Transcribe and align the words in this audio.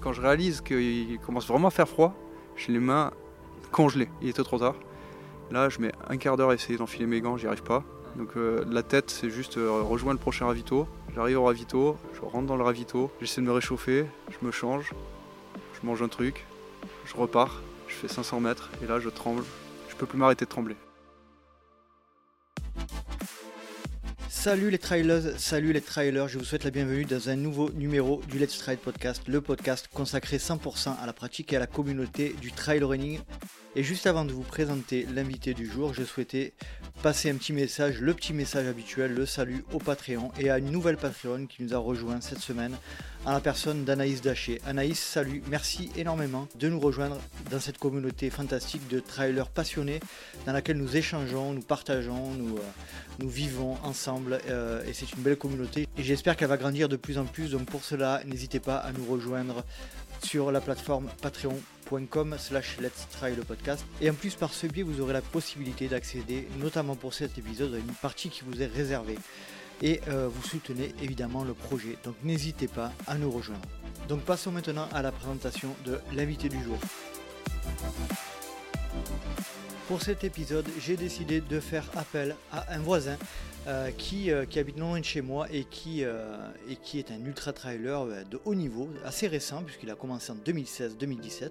quand 0.00 0.12
je 0.12 0.20
réalise 0.20 0.60
qu'il 0.60 1.18
commence 1.24 1.46
vraiment 1.46 1.68
à 1.68 1.70
faire 1.70 1.88
froid, 1.88 2.14
j'ai 2.56 2.72
les 2.72 2.78
mains 2.78 3.12
congelées. 3.70 4.08
Il 4.22 4.28
était 4.28 4.42
trop 4.42 4.58
tard. 4.58 4.74
Là, 5.50 5.68
je 5.68 5.80
mets 5.80 5.92
un 6.08 6.16
quart 6.16 6.36
d'heure 6.36 6.50
à 6.50 6.54
essayer 6.54 6.78
d'enfiler 6.78 7.06
mes 7.06 7.20
gants, 7.20 7.36
j'y 7.36 7.46
arrive 7.46 7.62
pas. 7.62 7.82
Donc 8.16 8.36
euh, 8.36 8.64
la 8.70 8.82
tête, 8.82 9.10
c'est 9.10 9.30
juste 9.30 9.56
euh, 9.56 9.82
rejoindre 9.82 10.18
le 10.18 10.22
prochain 10.22 10.46
ravito. 10.46 10.86
J'arrive 11.14 11.38
au 11.38 11.44
ravito, 11.44 11.96
je 12.14 12.20
rentre 12.20 12.46
dans 12.46 12.56
le 12.56 12.62
ravito, 12.62 13.10
j'essaie 13.20 13.40
de 13.40 13.46
me 13.46 13.52
réchauffer, 13.52 14.06
je 14.30 14.46
me 14.46 14.52
change, 14.52 14.92
je 15.80 15.86
mange 15.86 16.02
un 16.02 16.08
truc, 16.08 16.46
je 17.04 17.16
repars, 17.16 17.62
je 17.88 17.94
fais 17.94 18.08
500 18.08 18.40
mètres 18.40 18.70
et 18.82 18.86
là 18.86 19.00
je 19.00 19.08
tremble. 19.08 19.42
Je 19.88 19.96
peux 19.96 20.06
plus 20.06 20.18
m'arrêter 20.18 20.44
de 20.44 20.50
trembler. 20.50 20.76
Salut 24.40 24.70
les 24.70 24.78
trailers, 24.78 25.38
salut 25.38 25.74
les 25.74 25.82
trailers, 25.82 26.26
je 26.26 26.38
vous 26.38 26.46
souhaite 26.46 26.64
la 26.64 26.70
bienvenue 26.70 27.04
dans 27.04 27.28
un 27.28 27.36
nouveau 27.36 27.70
numéro 27.72 28.22
du 28.26 28.38
Let's 28.38 28.56
Trail 28.56 28.78
Podcast, 28.78 29.20
le 29.28 29.42
podcast 29.42 29.90
consacré 29.92 30.38
100% 30.38 30.94
à 30.98 31.04
la 31.04 31.12
pratique 31.12 31.52
et 31.52 31.56
à 31.56 31.58
la 31.58 31.66
communauté 31.66 32.34
du 32.40 32.50
trail 32.50 32.82
running. 32.82 33.18
Et 33.76 33.82
juste 33.82 34.06
avant 34.06 34.24
de 34.24 34.32
vous 34.32 34.40
présenter 34.42 35.06
l'invité 35.14 35.52
du 35.52 35.66
jour, 35.66 35.92
je 35.92 36.04
souhaitais 36.04 36.54
passer 37.02 37.30
un 37.30 37.36
petit 37.36 37.54
message, 37.54 37.98
le 37.98 38.12
petit 38.12 38.34
message 38.34 38.66
habituel, 38.66 39.14
le 39.14 39.24
salut 39.24 39.64
au 39.72 39.78
Patreon 39.78 40.32
et 40.38 40.50
à 40.50 40.58
une 40.58 40.70
nouvelle 40.70 40.98
Patreon 40.98 41.46
qui 41.46 41.62
nous 41.62 41.72
a 41.72 41.78
rejoint 41.78 42.20
cette 42.20 42.40
semaine, 42.40 42.76
à 43.24 43.32
la 43.32 43.40
personne 43.40 43.84
d'Anaïs 43.84 44.20
Daché. 44.20 44.60
Anaïs, 44.66 44.98
salut, 44.98 45.42
merci 45.48 45.90
énormément 45.96 46.46
de 46.58 46.68
nous 46.68 46.78
rejoindre 46.78 47.16
dans 47.50 47.58
cette 47.58 47.78
communauté 47.78 48.28
fantastique 48.28 48.86
de 48.88 49.00
trailers 49.00 49.48
passionnés 49.48 50.00
dans 50.44 50.52
laquelle 50.52 50.76
nous 50.76 50.94
échangeons, 50.94 51.54
nous 51.54 51.62
partageons, 51.62 52.32
nous, 52.32 52.58
euh, 52.58 53.26
vivons 53.26 53.76
ensemble 53.82 54.38
euh, 54.48 54.82
et 54.86 54.92
c'est 54.92 55.10
une 55.12 55.22
belle 55.22 55.36
communauté 55.36 55.86
et 55.96 56.02
j'espère 56.02 56.36
qu'elle 56.36 56.48
va 56.48 56.56
grandir 56.56 56.88
de 56.88 56.96
plus 56.96 57.16
en 57.16 57.24
plus. 57.24 57.50
Donc 57.50 57.66
pour 57.66 57.84
cela, 57.84 58.22
n'hésitez 58.26 58.60
pas 58.60 58.76
à 58.76 58.92
nous 58.92 59.04
rejoindre 59.04 59.64
sur 60.22 60.52
la 60.52 60.60
plateforme 60.60 61.08
patreon.com 61.22 62.36
slash 62.38 62.78
let's 62.80 63.06
try 63.10 63.34
le 63.34 63.42
podcast. 63.42 63.84
Et 64.00 64.10
en 64.10 64.14
plus 64.14 64.34
par 64.34 64.52
ce 64.52 64.66
biais 64.66 64.82
vous 64.82 65.00
aurez 65.00 65.12
la 65.12 65.22
possibilité 65.22 65.88
d'accéder 65.88 66.48
notamment 66.58 66.96
pour 66.96 67.14
cet 67.14 67.38
épisode 67.38 67.74
à 67.74 67.78
une 67.78 67.94
partie 68.02 68.28
qui 68.28 68.42
vous 68.46 68.62
est 68.62 68.66
réservée. 68.66 69.18
Et 69.82 70.00
euh, 70.08 70.28
vous 70.28 70.46
soutenez 70.46 70.94
évidemment 71.02 71.44
le 71.44 71.54
projet. 71.54 71.96
Donc 72.04 72.14
n'hésitez 72.22 72.68
pas 72.68 72.92
à 73.06 73.16
nous 73.16 73.30
rejoindre. 73.30 73.66
Donc 74.08 74.20
passons 74.22 74.52
maintenant 74.52 74.88
à 74.92 75.02
la 75.02 75.12
présentation 75.12 75.74
de 75.84 75.98
l'invité 76.12 76.48
du 76.48 76.62
jour. 76.62 76.78
Pour 79.88 80.02
cet 80.02 80.22
épisode, 80.22 80.66
j'ai 80.78 80.96
décidé 80.96 81.40
de 81.40 81.58
faire 81.58 81.84
appel 81.96 82.36
à 82.52 82.74
un 82.74 82.78
voisin 82.78 83.16
euh, 83.66 83.90
qui, 83.90 84.30
euh, 84.30 84.46
qui, 84.46 84.58
habite 84.58 84.78
non 84.78 84.90
loin 84.90 85.00
de 85.00 85.04
chez 85.04 85.20
moi 85.20 85.46
et 85.52 85.64
qui, 85.64 86.02
euh, 86.02 86.34
est 86.94 87.10
un 87.10 87.22
ultra 87.26 87.52
trailer 87.52 88.06
de 88.24 88.40
haut 88.46 88.54
niveau, 88.54 88.88
assez 89.04 89.28
récent 89.28 89.62
puisqu'il 89.62 89.90
a 89.90 89.94
commencé 89.94 90.32
en 90.32 90.36
2016-2017. 90.36 91.50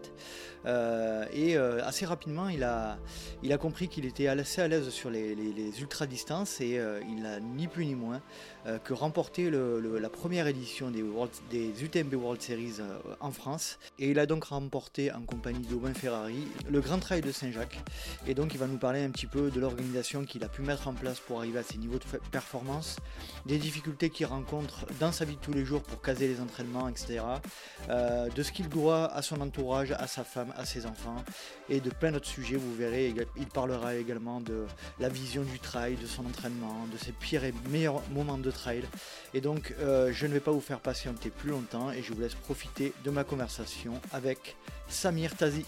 et 1.34 1.56
assez 1.58 2.06
rapidement, 2.08 2.50
il 2.50 2.64
a, 2.64 2.98
il 3.44 3.54
a 3.54 3.58
compris 3.58 3.88
qu'il 3.88 4.06
était 4.06 4.28
assez 4.28 4.62
à 4.62 4.68
l'aise 4.68 4.90
sur 4.90 5.12
les, 5.12 5.36
ultra 5.80 6.08
distances 6.08 6.60
et 6.62 6.82
il 7.08 7.22
n'a 7.22 7.40
ni 7.40 7.68
plus 7.68 7.86
ni 7.86 7.96
moins 7.96 8.22
que 8.84 8.94
remporté 8.94 9.50
la 9.52 10.10
première 10.10 10.48
édition 10.48 10.92
des, 10.92 11.04
des 11.52 11.84
UTMB 11.84 12.14
World 12.16 12.42
Series 12.42 12.78
en 13.20 13.32
France. 13.32 13.78
Et 14.00 14.10
il 14.10 14.20
a 14.20 14.26
donc 14.26 14.46
remporté 14.46 15.12
en 15.12 15.22
compagnie 15.22 15.66
d'Aubin 15.68 15.94
Ferrari 15.94 16.48
le 16.70 16.82
Grand 16.82 17.00
Trail 17.00 17.22
de 17.22 17.32
Saint-Jacques. 17.32 17.80
Et 18.28 18.34
donc 18.34 18.54
il 18.54 18.60
va 18.60 18.68
nous 18.68 18.78
parler 18.78 19.04
un 19.04 19.12
petit 19.12 19.28
peu 19.28 19.52
de 19.52 19.60
l'organisation 19.60 20.26
qu'il 20.26 20.44
a 20.44 20.50
pu 20.50 20.62
mettre 20.62 20.88
en 20.88 20.94
place 20.94 21.20
pour 21.20 21.40
arriver 21.40 21.60
à 21.60 21.64
ces 21.64 21.78
niveaux 21.78 21.99
performance, 22.32 22.98
des 23.46 23.58
difficultés 23.58 24.10
qu'il 24.10 24.26
rencontre 24.26 24.86
dans 25.00 25.12
sa 25.12 25.26
vie 25.26 25.36
de 25.36 25.42
tous 25.42 25.54
les 25.54 25.66
jours 25.66 25.82
pour 25.82 26.02
caser 26.02 26.28
les 26.28 26.42
entraînements, 26.42 26.88
etc. 26.88 27.22
Euh, 27.90 28.30
de 28.30 28.44
ce 28.44 28.52
qu'il 28.52 28.70
doit 28.70 29.12
à 29.14 29.22
son 29.22 29.42
entourage, 29.42 29.92
à 29.92 30.08
sa 30.08 30.24
femme, 30.24 30.54
à 30.58 30.66
ses 30.66 30.86
enfants, 30.86 31.24
et 31.70 31.80
de 31.80 31.90
plein 31.90 32.12
d'autres 32.12 32.28
sujets. 32.28 32.56
Vous 32.56 32.74
verrez, 32.76 33.14
il 33.38 33.48
parlera 33.48 33.96
également 33.96 34.42
de 34.42 34.66
la 35.00 35.10
vision 35.10 35.44
du 35.44 35.60
trail, 35.60 35.96
de 35.96 36.08
son 36.08 36.26
entraînement, 36.26 36.88
de 36.92 36.98
ses 36.98 37.12
pires 37.12 37.44
et 37.44 37.54
meilleurs 37.70 38.02
moments 38.12 38.38
de 38.38 38.52
trail. 38.52 38.84
Et 39.34 39.42
donc, 39.42 39.74
euh, 39.80 40.12
je 40.14 40.26
ne 40.28 40.34
vais 40.34 40.40
pas 40.40 40.52
vous 40.52 40.62
faire 40.62 40.80
patienter 40.80 41.30
plus 41.30 41.52
longtemps 41.52 41.92
et 41.92 42.02
je 42.02 42.14
vous 42.14 42.22
laisse 42.22 42.36
profiter 42.36 42.94
de 43.04 43.10
ma 43.10 43.24
conversation 43.24 43.94
avec 44.12 44.56
Samir 44.88 45.36
Tazi. 45.36 45.66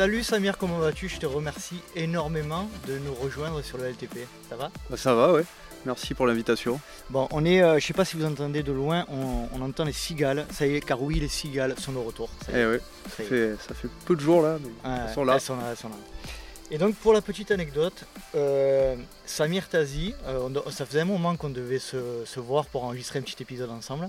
Salut 0.00 0.22
Samir, 0.22 0.56
comment 0.56 0.78
vas-tu? 0.78 1.10
Je 1.10 1.18
te 1.18 1.26
remercie 1.26 1.82
énormément 1.94 2.70
de 2.88 2.96
nous 3.00 3.12
rejoindre 3.12 3.60
sur 3.60 3.76
le 3.76 3.84
LTP. 3.90 4.20
Ça 4.48 4.56
va? 4.56 4.70
Bah, 4.88 4.96
Ça 4.96 5.14
va, 5.14 5.30
ouais. 5.30 5.44
Merci 5.84 6.14
pour 6.14 6.26
l'invitation. 6.26 6.80
Bon, 7.10 7.28
on 7.32 7.44
est, 7.44 7.62
euh, 7.62 7.78
je 7.78 7.86
sais 7.86 7.92
pas 7.92 8.06
si 8.06 8.16
vous 8.16 8.24
entendez 8.24 8.62
de 8.62 8.72
loin, 8.72 9.04
on, 9.10 9.60
entend 9.60 9.84
les 9.84 9.92
cigales. 9.92 10.46
Ça 10.52 10.66
y 10.66 10.76
est, 10.76 10.80
car 10.80 11.02
oui, 11.02 11.20
les 11.20 11.28
cigales 11.28 11.78
sont 11.78 11.92
de 11.92 11.98
retour. 11.98 12.30
Ça 12.46 12.52
eh 12.54 12.78
ça, 13.10 13.74
fait, 13.74 13.90
peu 14.06 14.16
de 14.16 14.22
jours 14.22 14.40
là, 14.40 14.56
mais 14.62 14.70
elles 15.06 15.12
sont 15.12 15.22
là. 15.22 15.34
Elles 15.34 15.40
sont 15.42 15.56
là, 15.56 15.64
elles 15.68 15.76
sont 15.76 15.90
là. 15.90 15.96
Et 16.70 16.78
donc 16.78 16.94
pour 16.94 17.12
la 17.12 17.20
petite 17.20 17.50
anecdote, 17.50 18.06
euh, 18.36 18.96
Samir 19.26 19.68
Tazi, 19.68 20.14
euh, 20.28 20.48
ça 20.70 20.86
faisait 20.86 21.00
un 21.00 21.04
moment 21.04 21.36
qu'on 21.36 21.50
devait 21.50 21.78
se, 21.78 22.24
se, 22.24 22.40
voir 22.40 22.64
pour 22.64 22.84
enregistrer 22.84 23.18
un 23.18 23.22
petit 23.22 23.42
épisode 23.42 23.70
ensemble. 23.70 24.08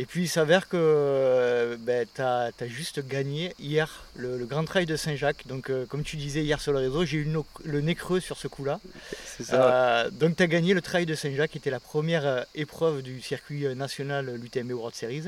Et 0.00 0.06
puis 0.06 0.22
il 0.22 0.28
s'avère 0.28 0.66
que 0.66 0.78
euh, 0.80 1.76
ben, 1.78 2.06
tu 2.14 2.22
as, 2.22 2.50
juste 2.68 3.06
gagné 3.06 3.52
hier 3.58 4.06
le, 4.16 4.46
Grand 4.46 4.64
Trail 4.64 4.86
de 4.86 4.96
Saint-Jacques. 4.96 5.46
Donc 5.46 5.68
euh, 5.68 5.84
comme 5.84 6.04
tu 6.04 6.16
disais 6.16 6.42
hier 6.42 6.58
sur 6.58 6.72
le 6.72 6.78
réseau, 6.78 7.04
j'ai 7.04 7.18
eu 7.18 7.30
le, 7.64 7.80
nez 7.82 7.94
creux 7.94 8.18
sur 8.18 8.38
ce 8.38 8.48
coup-là. 8.48 8.80
Euh, 9.52 10.08
donc 10.08 10.36
tu 10.36 10.42
as 10.42 10.46
gagné 10.46 10.72
le 10.72 10.80
Trail 10.80 11.04
de 11.04 11.14
Saint-Jacques 11.14 11.50
qui 11.50 11.58
était 11.58 11.70
la 11.70 11.80
première 11.80 12.46
épreuve 12.54 13.02
du 13.02 13.20
circuit 13.20 13.66
national 13.76 14.34
l'UTMB 14.36 14.70
World 14.72 14.94
Series. 14.94 15.24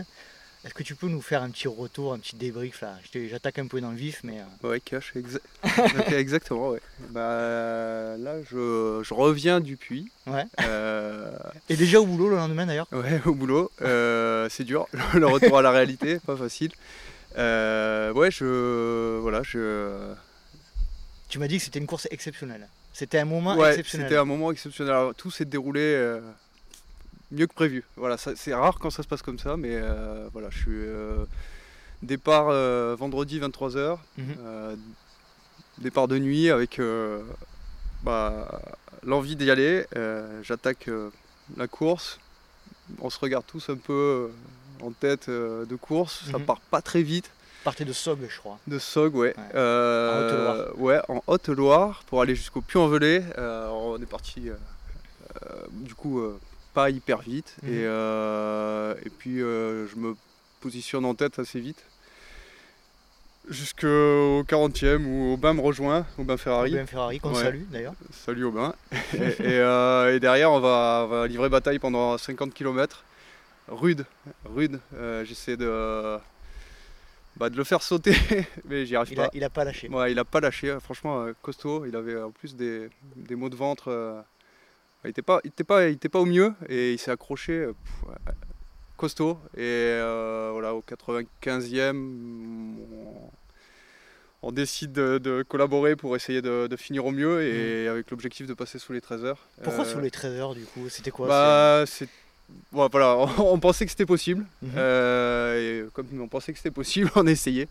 Est-ce 0.65 0.75
que 0.75 0.85
tu 0.85 0.95
peux 0.95 1.09
nous 1.09 1.21
faire 1.21 1.43
un 1.43 1.51
petit 1.51 1.67
retour, 1.67 2.13
un 2.13 2.19
petit 2.19 2.37
débrief 2.37 2.83
là? 2.83 2.97
J'attaque 3.13 3.59
un 3.59 3.67
peu 3.67 3.81
dans 3.81 3.91
le 3.91 3.97
vif, 3.97 4.21
mais. 4.23 4.39
Euh. 4.39 4.69
Ouais, 4.69 4.81
cash, 4.81 5.13
exactement. 6.13 6.71
Ouais. 6.71 6.81
Bah, 7.11 8.17
là, 8.17 8.41
je, 8.49 9.13
reviens 9.13 9.59
du 9.59 9.77
puits. 9.77 10.13
Ouais. 10.29 10.45
Euh, 10.61 11.33
Et 11.69 11.77
déjà 11.77 12.01
au 12.01 12.07
boulot 12.07 12.29
le 12.29 12.37
lendemain 12.37 12.65
d'ailleurs? 12.65 12.87
Ouais, 12.93 13.21
au 13.27 13.35
boulot. 13.35 13.73
Euh, 13.83 14.49
c'est 14.51 14.63
dur, 14.63 14.87
le 15.15 15.27
retour 15.27 15.59
à 15.59 15.63
la 15.63 15.73
réalité, 15.73 16.21
pas 16.21 16.37
facile. 16.37 16.71
ouais, 17.37 18.31
je. 18.31 19.19
Voilà, 19.19 19.43
je. 19.43 20.15
Tu 21.29 21.41
m'as 21.41 21.49
dit 21.49 21.59
que 21.59 21.65
c'était 21.65 21.81
une 21.81 21.87
course 21.87 22.07
exceptionnelle. 22.13 22.69
C'était 22.93 23.19
un 23.19 23.25
moment 23.25 23.57
ouais, 23.57 23.71
exceptionnel. 23.71 24.07
C'était 24.07 24.19
un 24.19 24.25
moment 24.25 24.53
exceptionnel. 24.53 25.13
tout 25.17 25.33
s'est 25.33 25.47
déroulé 25.47 26.21
mieux 27.33 27.47
que 27.47 27.55
prévu. 27.55 27.85
Voilà, 27.97 28.17
c'est 28.19 28.55
rare 28.55 28.79
quand 28.79 28.91
ça 28.91 29.03
se 29.03 29.09
passe 29.09 29.23
comme 29.23 29.39
ça, 29.39 29.57
mais 29.57 29.73
euh, 29.73 30.29
voilà, 30.33 30.49
je 30.51 30.59
suis 30.59 30.71
euh, 30.71 31.25
départ 32.03 32.49
euh, 32.49 32.95
vendredi 32.97 33.41
23h, 33.41 33.99
mhm. 34.19 34.77
départ 35.79 36.09
de 36.09 36.19
nuit 36.19 36.51
avec 36.51 36.81
bah, 38.03 38.61
l'envie 39.03 39.37
d'y 39.37 39.51
aller. 39.51 39.85
J'attaque 40.43 40.89
la 41.57 41.67
course. 41.67 42.21
On 43.01 43.11
se 43.11 43.19
regarde 43.19 43.45
tous 43.47 43.71
un 43.71 43.77
peu 43.77 44.31
en 44.83 44.93
tête 44.93 45.29
de 45.31 45.77
course. 45.77 46.25
Ça 46.31 46.39
mhm. 46.39 46.45
part 46.45 46.61
pas 46.61 46.83
très 46.83 47.03
vite. 47.03 47.31
Partez 47.65 47.85
de 47.85 47.93
Sog, 47.93 48.19
je 48.29 48.39
crois. 48.39 48.59
De 48.67 48.81
Sog, 48.81 49.15
ouais. 49.15 49.35
en 49.37 50.19
Haute-Loire. 50.19 50.81
Ouais, 50.81 51.01
en 51.09 51.23
Haute-Loire 51.29 52.03
pour 52.07 52.21
aller 52.21 52.35
jusqu'au 52.35 52.61
Puy-en-Velay. 52.61 53.25
on 53.39 54.03
est 54.03 54.07
parti, 54.07 54.51
du 55.71 55.95
coup, 55.95 56.21
pas 56.73 56.91
hyper 56.91 57.19
vite. 57.19 57.57
Et, 57.63 57.71
mhm. 57.71 57.77
euh, 57.85 58.95
et, 59.05 59.11
puis 59.11 59.41
euh, 59.41 59.87
je 59.89 59.97
me 59.97 60.17
positionne 60.61 61.05
en 61.05 61.15
tête 61.15 61.39
assez 61.39 61.61
vite. 61.61 61.85
Jusqu'au 63.49 64.45
40e 64.45 65.05
où 65.05 65.33
Aubin 65.33 65.55
me 65.55 65.61
rejoint, 65.61 66.07
Aubin 66.17 66.37
Ferrari. 66.37 66.75
Aubin 66.75 66.87
Ferrari, 66.87 67.19
qu'on 67.19 67.35
salue 67.35 67.65
d'ailleurs. 67.71 67.95
Salut 68.11 68.45
Aubin. 68.45 68.75
Euh, 69.41 70.15
et, 70.15 70.21
derrière, 70.21 70.53
on 70.53 70.61
va, 70.61 71.27
livrer 71.27 71.49
bataille 71.49 71.79
pendant 71.79 72.17
50 72.17 72.55
km. 72.55 73.05
Rude, 73.69 74.07
rude. 74.45 74.81
J'essaie 75.25 75.57
de, 75.57 76.19
bah, 77.37 77.51
de 77.51 77.57
le 77.57 77.65
faire 77.65 77.83
sauter, 77.83 78.15
mais 78.69 78.87
j'y 78.87 78.97
arrive 78.97 79.13
il 79.13 79.17
pas. 79.17 79.31
il 79.35 79.45
a 79.45 79.51
pas 79.51 79.65
lâché. 79.65 79.89
Ouais, 79.89 80.13
il 80.13 80.19
a 80.19 80.25
pas 80.25 80.41
lâché, 80.41 80.77
franchement 80.81 81.27
costaud. 81.43 81.85
Il 81.85 81.97
avait 81.97 82.21
en 82.21 82.31
plus 82.31 82.55
des, 82.55 82.89
des 83.17 83.35
maux 83.35 83.49
de 83.49 83.57
ventre 83.57 84.25
il 85.05 85.09
n'était 85.09 85.23
pas, 85.23 85.41
pas, 85.67 86.09
pas 86.11 86.19
au 86.21 86.25
mieux 86.25 86.55
et 86.69 86.93
il 86.93 86.99
s'est 86.99 87.11
accroché 87.11 87.53
euh, 87.53 87.73
costaud. 88.97 89.39
Et 89.57 89.61
euh, 89.61 90.51
voilà, 90.53 90.75
au 90.75 90.83
95e, 90.83 91.97
on, 94.43 94.53
décide 94.53 94.93
de, 94.93 95.45
collaborer 95.49 95.97
pour 95.97 96.15
essayer 96.15 96.41
de, 96.41 96.69
finir 96.77 97.05
au 97.05 97.11
mieux 97.11 97.43
et 97.43 97.87
mm. 97.87 97.91
avec 97.91 98.11
l'objectif 98.11 98.47
de 98.47 98.55
passer 98.55 98.79
sous 98.79 98.93
les 98.93 99.01
13 99.01 99.25
heures. 99.25 99.39
Pourquoi 99.65 99.85
sous 99.85 99.99
euh, 99.99 100.03
les 100.03 100.11
13 100.11 100.39
heures 100.39 100.55
du 100.55 100.65
coup? 100.65 100.89
C'était 100.89 101.11
quoi 101.11 101.27
bah, 101.27 101.85
voilà, 102.71 103.17
on, 103.39 103.59
pensait 103.59 103.87
que 103.87 103.91
c'était 103.91 104.05
possible. 104.05 104.45
Mhm. 104.61 104.79
et 104.79 105.85
comme 105.95 106.07
on 106.21 106.29
pensait 106.29 106.53
que 106.53 106.59
c'était 106.59 106.71
possible, 106.71 107.11
on 107.17 107.27
a 107.27 107.31
essayé. 107.31 107.63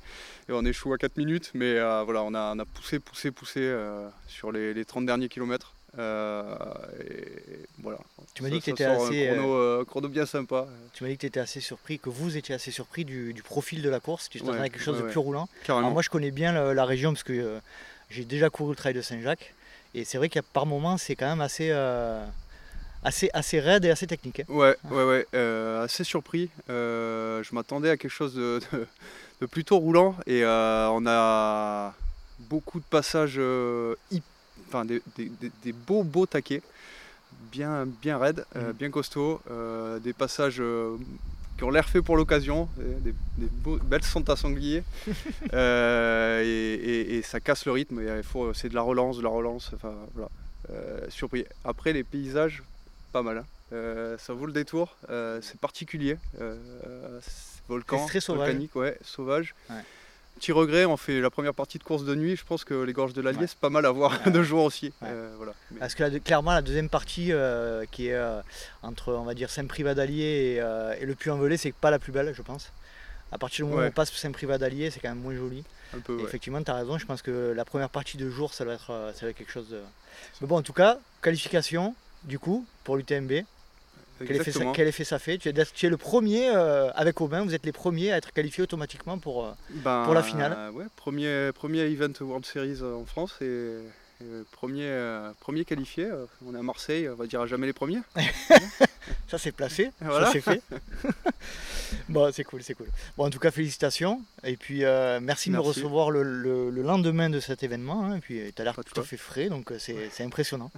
Et 0.49 0.51
on 0.51 0.65
échoue 0.65 0.91
à 0.91 0.97
4 0.97 1.15
minutes. 1.17 1.51
Mais 1.53 1.75
voilà, 2.03 2.23
on 2.23 2.33
a, 2.33 2.53
on 2.55 2.59
a 2.59 2.65
poussé, 2.65 2.99
poussé, 2.99 3.31
poussé 3.31 3.73
sur 4.27 4.51
les, 4.51 4.73
les, 4.73 4.83
30 4.83 5.05
derniers 5.05 5.29
kilomètres. 5.29 5.73
Et 5.97 7.65
voilà. 7.81 7.99
Tu 8.33 8.43
m'as 8.43 8.49
dit 8.49 8.59
que 8.59 8.65
tu 8.65 8.69
étais 8.71 8.85
assez. 8.85 9.29
Un 9.29 9.83
chrono, 9.85 10.07
bien 10.07 10.25
sympa. 10.25 10.67
Tu 10.93 11.03
m'as 11.03 11.09
dit 11.09 11.15
que 11.15 11.21
tu 11.21 11.27
étais 11.27 11.39
assez 11.39 11.59
surpris, 11.59 11.99
que 11.99 12.09
vous 12.09 12.37
étiez 12.37 12.55
assez 12.55 12.71
surpris 12.71 13.05
du, 13.05 13.41
profil 13.43 13.81
de 13.81 13.89
la 13.89 13.99
course. 13.99 14.29
Tu 14.29 14.39
t'attendais 14.39 14.59
à 14.59 14.69
quelque 14.69 14.83
chose 14.83 14.97
de 14.97 15.07
plus 15.07 15.19
roulant. 15.19 15.47
Alors 15.67 15.91
moi, 15.91 16.01
je 16.01 16.09
connais 16.09 16.31
bien 16.31 16.73
la, 16.73 16.85
région 16.85 17.13
parce 17.13 17.23
que 17.23 17.59
j'ai 18.09 18.25
déjà 18.25 18.49
couru 18.49 18.71
le 18.71 18.75
trail 18.75 18.93
de 18.93 19.01
Saint-Jacques. 19.01 19.53
Et 19.93 20.05
c'est 20.05 20.17
vrai 20.17 20.29
qu'à 20.29 20.41
par 20.41 20.65
moments, 20.65 20.97
c'est 20.97 21.15
quand 21.15 21.27
même 21.27 21.41
assez 21.41 21.71
assez, 23.03 23.29
assez 23.33 23.59
raide 23.59 23.85
et 23.85 23.89
assez 23.89 24.07
technique. 24.07 24.41
Hein. 24.41 24.45
Ouais, 24.49 24.75
ouais, 24.89 25.03
ouais, 25.03 25.27
euh, 25.33 25.83
assez 25.83 26.03
surpris. 26.03 26.49
Euh, 26.69 27.43
je 27.43 27.55
m'attendais 27.55 27.89
à 27.89 27.97
quelque 27.97 28.11
chose 28.11 28.35
de, 28.35 28.59
plutôt 29.47 29.77
roulant 29.77 30.15
et 30.27 30.43
euh, 30.43 30.87
on 30.89 31.05
a 31.07 31.93
beaucoup 32.39 32.79
de 32.79 32.85
passages, 32.85 33.39
enfin 34.71 34.85
des, 34.85 35.01
beaux 35.87 36.03
beaux 36.03 36.25
taquets, 36.25 36.61
bien, 37.51 37.85
bien 37.85 38.17
raides, 38.17 38.45
mhm. 38.55 38.71
bien 38.73 38.89
costauds, 38.89 39.41
des 40.03 40.13
passages 40.13 40.61
qui 41.57 41.63
ont 41.63 41.69
l'air 41.69 41.87
faits 41.87 42.03
pour 42.03 42.17
l'occasion, 42.17 42.67
des, 42.77 43.13
belles 43.83 44.03
sentes 44.03 44.29
à 44.29 44.35
sanglier 44.35 44.83
et, 45.53 47.21
ça 47.23 47.39
casse 47.39 47.65
le 47.65 47.71
rythme. 47.71 48.01
Il 48.01 48.23
faut, 48.23 48.53
c'est 48.53 48.69
de 48.69 48.75
la 48.75 48.81
relance, 48.81 49.17
de 49.17 49.23
la 49.23 49.29
relance. 49.29 49.71
Enfin 49.75 49.93
voilà. 50.15 50.29
surpris. 51.09 51.45
Après 51.63 51.93
les 51.93 52.03
paysages, 52.03 52.63
pas 53.11 53.21
mal. 53.21 53.39
Hein. 53.39 53.45
Euh, 53.73 54.17
ça 54.17 54.33
vaut 54.33 54.45
le 54.45 54.53
détour. 54.53 54.95
Euh, 55.09 55.39
c'est 55.41 55.59
particulier. 55.59 56.17
Euh, 56.39 57.19
volcan, 57.67 58.05
très 58.05 58.19
sauvage. 58.19 58.47
volcanique, 58.47 58.75
ouais, 58.75 58.97
sauvage. 59.01 59.55
Petit 60.41 60.53
regret, 60.53 60.85
on 60.85 60.97
fait 60.97 61.21
la 61.21 61.29
première 61.29 61.53
partie 61.53 61.77
de 61.77 61.83
course 61.83 62.03
de 62.03 62.15
nuit. 62.15 62.35
Je 62.35 62.43
pense 62.43 62.63
que 62.63 62.73
les 62.73 62.93
gorges 62.93 63.13
de 63.13 63.21
l'Allier, 63.21 63.45
c'est 63.45 63.59
pas 63.59 63.69
mal 63.69 63.85
à 63.85 63.91
voir 63.91 64.17
de 64.27 64.41
jour 64.41 64.63
aussi. 64.63 64.91
voilà. 64.99 65.53
Parce 65.77 65.93
que 65.93 66.17
clairement, 66.17 66.51
la 66.51 66.63
deuxième 66.63 66.89
partie 66.89 67.31
qui 67.91 68.07
est 68.07 68.19
entre, 68.81 69.13
on 69.13 69.23
va 69.23 69.35
dire, 69.35 69.51
Saint-Privat 69.51 69.93
d'Allier 69.93 70.59
et, 70.99 71.05
le 71.05 71.13
Puy-en-Velay, 71.13 71.57
c'est 71.57 71.71
pas 71.71 71.91
la 71.91 71.99
plus 71.99 72.11
belle, 72.11 72.33
je 72.35 72.41
pense. 72.41 72.71
À 73.31 73.37
partir 73.37 73.67
du 73.67 73.71
moment 73.71 73.85
où 73.85 73.87
on 73.87 73.91
passe 73.91 74.11
Saint-Privat 74.11 74.57
d'Allier, 74.57 74.89
c'est 74.89 74.99
quand 74.99 75.09
même 75.09 75.19
moins 75.21 75.35
joli. 75.35 75.63
Effectivement, 76.23 76.63
tu 76.63 76.71
as 76.71 76.75
raison. 76.75 76.97
Je 76.97 77.05
pense 77.05 77.21
que 77.21 77.53
la 77.55 77.63
première 77.63 77.91
partie 77.91 78.17
de 78.17 78.27
jour, 78.27 78.51
ça 78.55 78.65
doit 78.65 78.73
être, 78.73 79.11
ça 79.13 79.21
doit 79.21 79.29
être 79.29 79.37
quelque 79.37 79.51
chose 79.51 79.69
de. 79.69 79.79
Mais 80.41 80.47
bon, 80.47 80.57
en 80.57 80.63
tout 80.63 80.73
cas, 80.73 80.97
qualification, 81.21 81.93
du 82.23 82.39
coup, 82.39 82.65
pour 82.83 82.97
l'UTMB. 82.97 83.43
Quel 84.25 84.37
effet, 84.37 84.51
ça, 84.51 84.65
quel 84.73 84.87
effet, 84.87 85.03
ça, 85.03 85.19
fait? 85.19 85.37
Tu 85.37 85.49
es, 85.49 85.89
le 85.89 85.97
premier, 85.97 86.49
euh, 86.49 86.91
avec 86.93 87.21
Aubin, 87.21 87.43
vous 87.43 87.53
êtes 87.53 87.65
les 87.65 87.71
premiers 87.71 88.11
à 88.11 88.17
être 88.17 88.31
qualifiés 88.31 88.63
automatiquement 88.63 89.17
pour, 89.17 89.45
euh, 89.45 89.51
ben, 89.69 90.03
pour 90.05 90.13
la 90.13 90.23
finale. 90.23 90.71
Ouais, 90.73 90.85
premier, 90.95 91.51
premier 91.53 91.81
event 91.81 92.13
World 92.21 92.45
Series 92.45 92.81
en 92.81 93.05
France 93.05 93.35
et, 93.41 93.77
premier, 94.51 94.85
euh, 94.85 95.31
premier 95.39 95.65
qualifié. 95.65 96.09
On 96.45 96.53
est 96.53 96.59
à 96.59 96.63
Marseille, 96.63 97.09
on 97.09 97.15
va 97.15 97.25
dire 97.25 97.41
à 97.41 97.47
jamais 97.47 97.67
les 97.67 97.73
premiers. 97.73 98.01
ça 99.27 99.37
c'est 99.37 99.51
placé, 99.51 99.91
ça 100.01 100.29
c'est 100.31 100.41
fait. 100.41 100.61
bon, 102.09 102.31
c'est 102.31 102.43
cool, 102.43 102.61
c'est 102.61 102.75
cool. 102.75 102.87
Bon, 103.17 103.25
en 103.25 103.29
tout 103.29 103.39
cas, 103.39 103.51
félicitations. 103.51 104.21
Et 104.43 104.57
puis, 104.57 104.83
merci, 105.21 105.49
de 105.49 105.55
me 105.55 105.61
recevoir 105.61 106.11
le, 106.11 106.69
lendemain 106.69 107.29
de 107.29 107.39
cet 107.39 107.63
événement. 107.63 108.05
Hein. 108.05 108.17
et 108.17 108.19
puis, 108.19 108.41
tu 108.55 108.61
as 108.61 108.65
l'air 108.65 108.75
tout 108.75 108.99
à 108.99 109.03
fait 109.03 109.17
frais, 109.17 109.49
donc 109.49 109.73
c'est 109.79 110.23
impressionnant. 110.23 110.71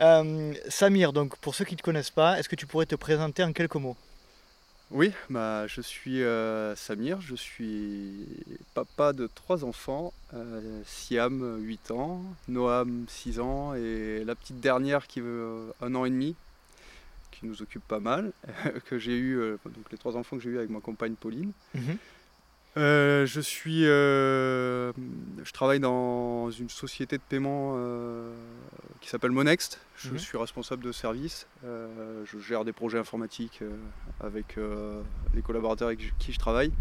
Euh, 0.00 0.54
Samir, 0.68 1.12
donc 1.12 1.36
pour 1.36 1.54
ceux 1.54 1.64
qui 1.64 1.74
ne 1.74 1.78
te 1.78 1.82
connaissent 1.82 2.10
pas, 2.10 2.38
est-ce 2.38 2.48
que 2.48 2.56
tu 2.56 2.66
pourrais 2.66 2.86
te 2.86 2.94
présenter 2.94 3.44
en 3.44 3.52
quelques 3.52 3.76
mots? 3.76 3.96
Oui, 4.90 5.12
bah, 5.28 5.66
je 5.68 5.80
suis 5.80 6.22
euh, 6.22 6.74
Samir, 6.74 7.20
je 7.20 7.36
suis 7.36 8.26
papa 8.74 9.12
de 9.12 9.28
trois 9.32 9.64
enfants, 9.64 10.12
euh, 10.34 10.82
Siam 10.84 11.58
8 11.60 11.90
ans, 11.92 12.22
Noam 12.48 13.04
6 13.08 13.38
ans 13.38 13.74
et 13.74 14.24
la 14.24 14.34
petite 14.34 14.58
dernière 14.58 15.06
qui 15.06 15.20
veut 15.20 15.72
un 15.80 15.94
an 15.94 16.06
et 16.06 16.10
demi, 16.10 16.34
qui 17.30 17.46
nous 17.46 17.62
occupe 17.62 17.86
pas 17.86 18.00
mal, 18.00 18.32
que 18.86 18.98
j'ai 18.98 19.16
eu, 19.16 19.38
donc 19.64 19.92
les 19.92 19.98
trois 19.98 20.16
enfants 20.16 20.38
que 20.38 20.42
j'ai 20.42 20.50
eu 20.50 20.58
avec 20.58 20.70
ma 20.70 20.80
compagne 20.80 21.14
Pauline. 21.14 21.52
Mhm. 21.74 21.98
Euh, 22.76 23.26
je 23.26 23.40
suis, 23.40 23.84
euh, 23.86 24.92
je 25.42 25.52
travaille 25.52 25.80
dans 25.80 26.50
une 26.50 26.68
société 26.68 27.16
de 27.16 27.22
paiement 27.28 27.74
euh, 27.76 28.32
qui 29.00 29.08
s'appelle 29.08 29.32
Monext. 29.32 29.80
Je 29.96 30.10
mhm. 30.10 30.18
suis 30.18 30.38
responsable 30.38 30.84
de 30.84 30.92
service. 30.92 31.46
je 31.64 32.38
gère 32.38 32.64
des 32.64 32.72
projets 32.72 32.98
informatiques 32.98 33.60
avec 34.20 34.56
les 35.34 35.42
collaborateurs 35.42 35.88
avec 35.88 36.12
qui 36.18 36.32
je 36.32 36.38
travaille. 36.38 36.72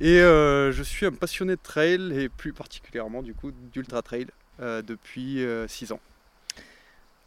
Et 0.00 0.18
je 0.18 0.82
suis 0.82 1.06
un 1.06 1.12
passionné 1.12 1.54
de 1.54 1.60
trail 1.62 2.12
et 2.12 2.28
plus 2.28 2.52
particulièrement 2.52 3.22
du 3.22 3.34
coup 3.34 3.52
d'ultra 3.72 4.02
trail 4.02 4.26
depuis 4.58 5.44
6 5.68 5.92
ans. 5.92 6.00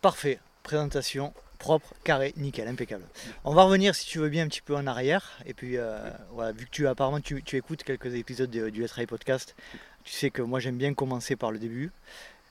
Parfait. 0.02 0.40
Présentation 0.64 1.34
propre, 1.64 1.94
carré, 2.04 2.34
nickel, 2.36 2.68
impeccable. 2.68 3.06
On 3.46 3.54
va 3.54 3.64
revenir 3.64 3.96
si 3.96 4.06
tu 4.06 4.20
veux 4.20 4.28
bien 4.28 4.44
un 4.44 4.48
petit 4.50 4.62
peu 4.62 4.76
en 4.76 4.86
arrière. 4.86 5.40
Et 5.46 5.54
puis 5.54 5.78
euh, 5.78 5.98
voilà, 6.32 6.52
vu 6.52 6.66
que 6.66 6.72
tu 6.72 6.88
apparemment 6.88 7.22
tu, 7.22 7.42
écoutes 7.54 7.84
quelques 7.84 8.14
épisodes 8.14 8.50
du 8.50 8.82
Let's 8.82 8.92
Ride 8.92 9.08
Podcast, 9.08 9.56
tu 10.04 10.12
sais 10.14 10.30
que 10.30 10.42
moi 10.42 10.60
j'aime 10.60 10.78
bien 10.78 10.94
commencer 10.94 11.38
par 11.38 11.52
le 11.52 11.60
début. 11.60 11.92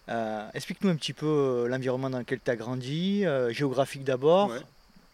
Euh, 0.08 0.48
explique-nous 0.54 0.90
un 0.90 0.96
petit 0.96 1.12
peu 1.12 1.26
euh, 1.26 1.68
l'environnement 1.68 2.08
dans 2.08 2.18
lequel 2.18 2.40
tu 2.42 2.50
as 2.50 2.56
grandi, 2.56 3.24
géographique 3.50 4.04
d'abord, 4.04 4.50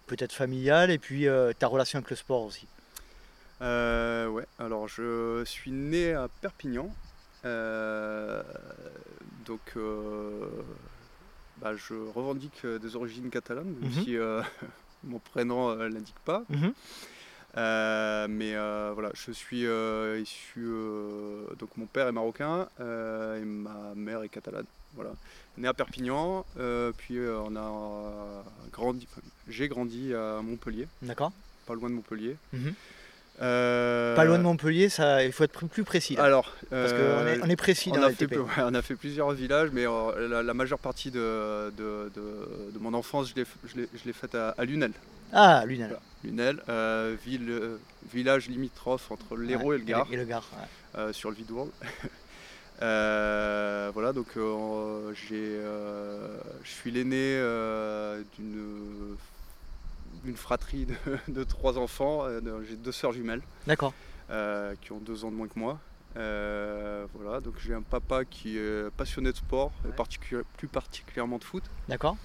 peut-être 0.07 0.33
familial, 0.33 0.93
et 0.93 0.99
puis 0.99 1.27
ta 1.59 1.67
relation 1.67 1.99
avec 1.99 2.11
le 2.11 2.17
sport 2.17 2.43
aussi. 2.43 2.69
ouais, 3.61 4.47
alors 4.61 4.87
je 4.87 5.43
suis 5.45 5.73
né 5.73 6.15
à 6.15 6.29
Perpignan. 6.41 6.89
donc 9.45 9.75
bah, 11.61 11.75
je 11.77 11.95
revendique 12.15 12.61
euh, 12.65 12.79
des 12.79 12.97
origines 12.97 13.31
catalanes, 13.31 13.75
même 13.81 13.91
mhm. 13.91 14.05
si 14.05 14.17
euh, 14.17 14.43
mon 15.05 15.19
prénom 15.19 15.75
ne 15.75 15.83
euh, 15.83 15.89
l'indique 15.89 16.19
pas. 16.25 16.45
Mhm. 16.49 16.73
mais 18.29 18.55
voilà, 18.95 19.11
je 19.15 19.33
suis 19.33 19.67
issu. 20.23 20.69
donc 21.59 21.77
mon 21.77 21.87
père 21.87 22.09
est 22.09 22.13
marocain 22.13 22.69
et 22.81 23.45
ma 23.45 23.95
mère 23.95 24.23
est 24.23 24.29
catalane. 24.29 24.67
Voilà. 24.95 25.11
Né 25.57 25.69
à 25.69 25.75
Perpignan, 25.75 26.45
puis 26.99 27.19
on 27.21 27.57
a 27.57 28.45
grandi. 28.73 29.07
J'ai 29.49 29.69
grandi 29.69 30.15
à 30.15 30.41
Montpellier. 30.43 30.87
D'accord. 31.03 31.33
Pas 31.67 31.75
loin 31.75 31.91
de 31.91 31.95
Montpellier. 31.95 32.37
Mhm. 32.53 32.75
Euh, 33.41 34.17
Pas 34.17 34.25
loin 34.25 34.39
de 34.39 34.43
Montpellier, 34.43 34.89
ça, 34.89 35.25
il 35.25 35.33
faut 35.33 35.45
être 35.45 35.67
plus 35.67 35.85
précis. 35.85 36.17
Alors, 36.19 36.53
parce 36.71 36.93
qu'on 36.93 37.27
est, 37.27 37.41
on 37.43 37.49
est 37.49 37.57
précis 37.57 37.91
dans 37.91 38.03
a, 38.03 38.11
fait, 38.11 38.29
on 38.59 38.75
a 38.75 38.83
fait 38.83 38.97
plusieurs 38.97 39.31
villages, 39.31 39.71
mais 39.73 39.87
euh, 39.87 40.43
la, 40.43 40.55
majeure 40.55 40.79
partie 40.79 41.11
de, 41.11 41.71
de, 41.77 42.79
mon 42.81 42.95
enfance, 42.95 43.33
je 43.33 44.05
l'ai 44.07 44.13
faite 44.13 44.35
à, 44.35 44.51
à, 44.59 44.65
Lunel. 44.65 44.93
Ah, 45.33 45.65
Lunel. 45.67 45.97
Lunel, 46.25 46.63
euh, 46.69 47.15
ville, 47.25 47.79
village 48.13 48.49
limitrophe 48.49 49.11
entre 49.13 49.37
l'Hérault 49.37 49.75
et 49.75 49.79
le 49.79 49.85
Gard. 49.85 50.09
Et 50.11 50.17
le 50.17 50.25
Gard, 50.25 50.49
sur 51.13 51.31
le 51.31 51.37
Vidourle. 51.37 51.71
voilà, 52.81 54.13
donc 54.13 54.37
j'ai, 55.15 55.61
je 56.65 56.71
suis 56.71 56.91
l'aîné 56.91 57.41
d'une 58.37 59.17
une 60.25 60.37
fratrie 60.37 60.87
de, 61.29 61.45
trois 61.45 61.79
enfants. 61.79 62.25
Euh, 62.25 62.41
j'ai 62.69 62.77
deux 62.77 62.93
sœurs 62.93 63.13
jumelles. 63.13 63.43
D'accord. 63.67 63.93
Euh, 64.31 64.75
qui 64.81 64.93
ont 64.93 64.99
deux 64.99 65.25
ans 65.25 65.31
de 65.31 65.37
moins 65.37 65.49
que 65.49 65.59
moi. 65.59 65.79
Euh, 66.17 67.07
voilà, 67.15 67.41
donc 67.41 67.55
j'ai 67.59 67.75
un 67.75 67.83
papa 67.83 68.25
qui 68.25 68.59
est 68.59 68.91
passionné 68.97 69.31
de 69.31 69.37
sport, 69.37 69.73
et 69.87 69.93
plus 70.57 70.69
particulièrement 70.69 71.39
de 71.39 71.45
foot. 71.45 71.65
D'accord. 71.89 72.17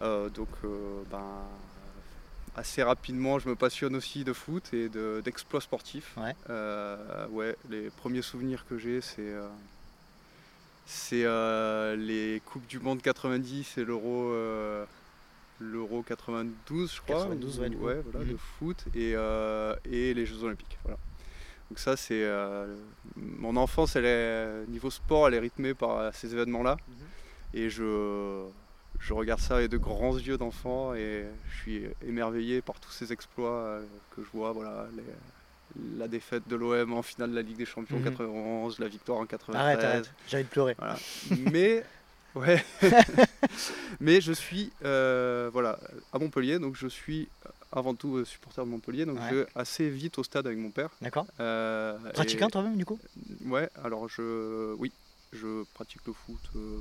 donc, 0.00 0.48
ben, 1.10 1.42
assez 2.56 2.82
rapidement, 2.82 3.38
je 3.38 3.48
me 3.48 3.56
passionne 3.56 3.94
aussi 3.94 4.24
de 4.24 4.32
foot 4.32 4.72
et 4.72 4.88
d'exploits 5.22 5.60
sportifs. 5.60 6.16
Ouais. 6.16 6.34
ouais, 7.30 7.56
les 7.68 7.90
premiers 7.90 8.22
souvenirs 8.22 8.64
que 8.68 8.78
j'ai, 8.78 9.00
c'est 9.00 9.34
c'est 10.86 11.24
les 11.96 12.40
Coupes 12.46 12.66
du 12.66 12.80
Monde 12.80 13.02
90 13.02 13.78
et 13.78 13.84
l'Euro 13.84 14.32
l'Euro 15.60 16.02
92, 16.02 16.92
je 16.92 17.00
crois. 17.02 17.16
92, 17.16 17.60
ouais, 17.60 17.68
voilà, 17.78 18.26
de 18.26 18.32
mhm. 18.32 18.38
foot 18.38 18.84
et, 18.94 19.12
euh, 19.14 19.74
et, 19.84 20.14
les 20.14 20.26
Jeux 20.26 20.42
Olympiques. 20.44 20.78
Voilà. 20.82 20.98
Donc 21.70 21.78
ça, 21.78 21.96
c'est 21.96 22.24
euh, 22.24 22.74
mon 23.16 23.56
enfance, 23.56 23.94
elle 23.94 24.06
est 24.06 24.66
niveau 24.68 24.90
sport, 24.90 25.28
elle 25.28 25.34
est 25.34 25.40
rythmée 25.40 25.74
par 25.74 25.98
euh, 25.98 26.10
ces 26.12 26.32
événements-là, 26.32 26.76
mhm. 26.88 27.60
et 27.60 27.70
je 27.70 28.44
je 28.98 29.14
regarde 29.14 29.40
ça 29.40 29.56
avec 29.56 29.70
de 29.70 29.78
grands 29.78 30.18
yeux 30.18 30.36
d'enfant 30.36 30.94
et 30.94 31.24
je 31.48 31.56
suis 31.56 31.84
émerveillé 32.06 32.60
par 32.60 32.78
tous 32.80 32.90
ces 32.90 33.14
exploits 33.14 33.78
que 34.14 34.22
je 34.22 34.28
vois. 34.36 34.52
Voilà, 34.52 34.88
la 35.96 36.06
défaite 36.06 36.46
de 36.48 36.56
l'OM 36.56 36.92
en 36.92 37.00
finale 37.00 37.30
de 37.30 37.36
la 37.36 37.40
Ligue 37.40 37.56
des 37.56 37.64
Champions 37.64 37.96
en 37.96 38.02
91, 38.02 38.78
mhm. 38.78 38.84
la 38.84 38.90
victoire 38.90 39.18
en 39.18 39.24
93. 39.24 39.56
Arrête, 39.56 39.84
arrête, 39.84 40.12
j'ai 40.26 40.36
envie 40.36 40.44
de 40.44 40.50
pleurer. 40.50 40.76
Mais 41.50 41.82
Ouais. 42.34 42.64
Mais 44.00 44.20
je 44.20 44.32
suis 44.32 44.72
euh, 44.84 45.50
voilà, 45.52 45.78
à 46.12 46.18
Montpellier, 46.18 46.58
donc 46.58 46.76
je 46.76 46.86
suis 46.86 47.28
avant 47.72 47.94
tout 47.94 48.16
euh, 48.16 48.24
supporter 48.24 48.64
de 48.64 48.70
Montpellier, 48.70 49.04
donc 49.04 49.18
je 49.28 49.36
vais 49.36 49.46
assez 49.54 49.88
vite 49.88 50.18
au 50.18 50.24
stade 50.24 50.46
avec 50.46 50.58
mon 50.58 50.70
père. 50.70 50.90
D'accord. 51.00 51.26
Euh, 51.38 51.98
Pratiquant 52.12 52.48
toi-même 52.48 52.76
du 52.76 52.84
coup? 52.84 52.98
Ouais, 53.46 53.68
alors 53.82 54.08
je. 54.08 54.74
Oui. 54.74 54.92
je 55.32 55.64
pratique 55.74 56.02
le 56.06 56.12
foot. 56.12 56.40
Euh, 56.56 56.78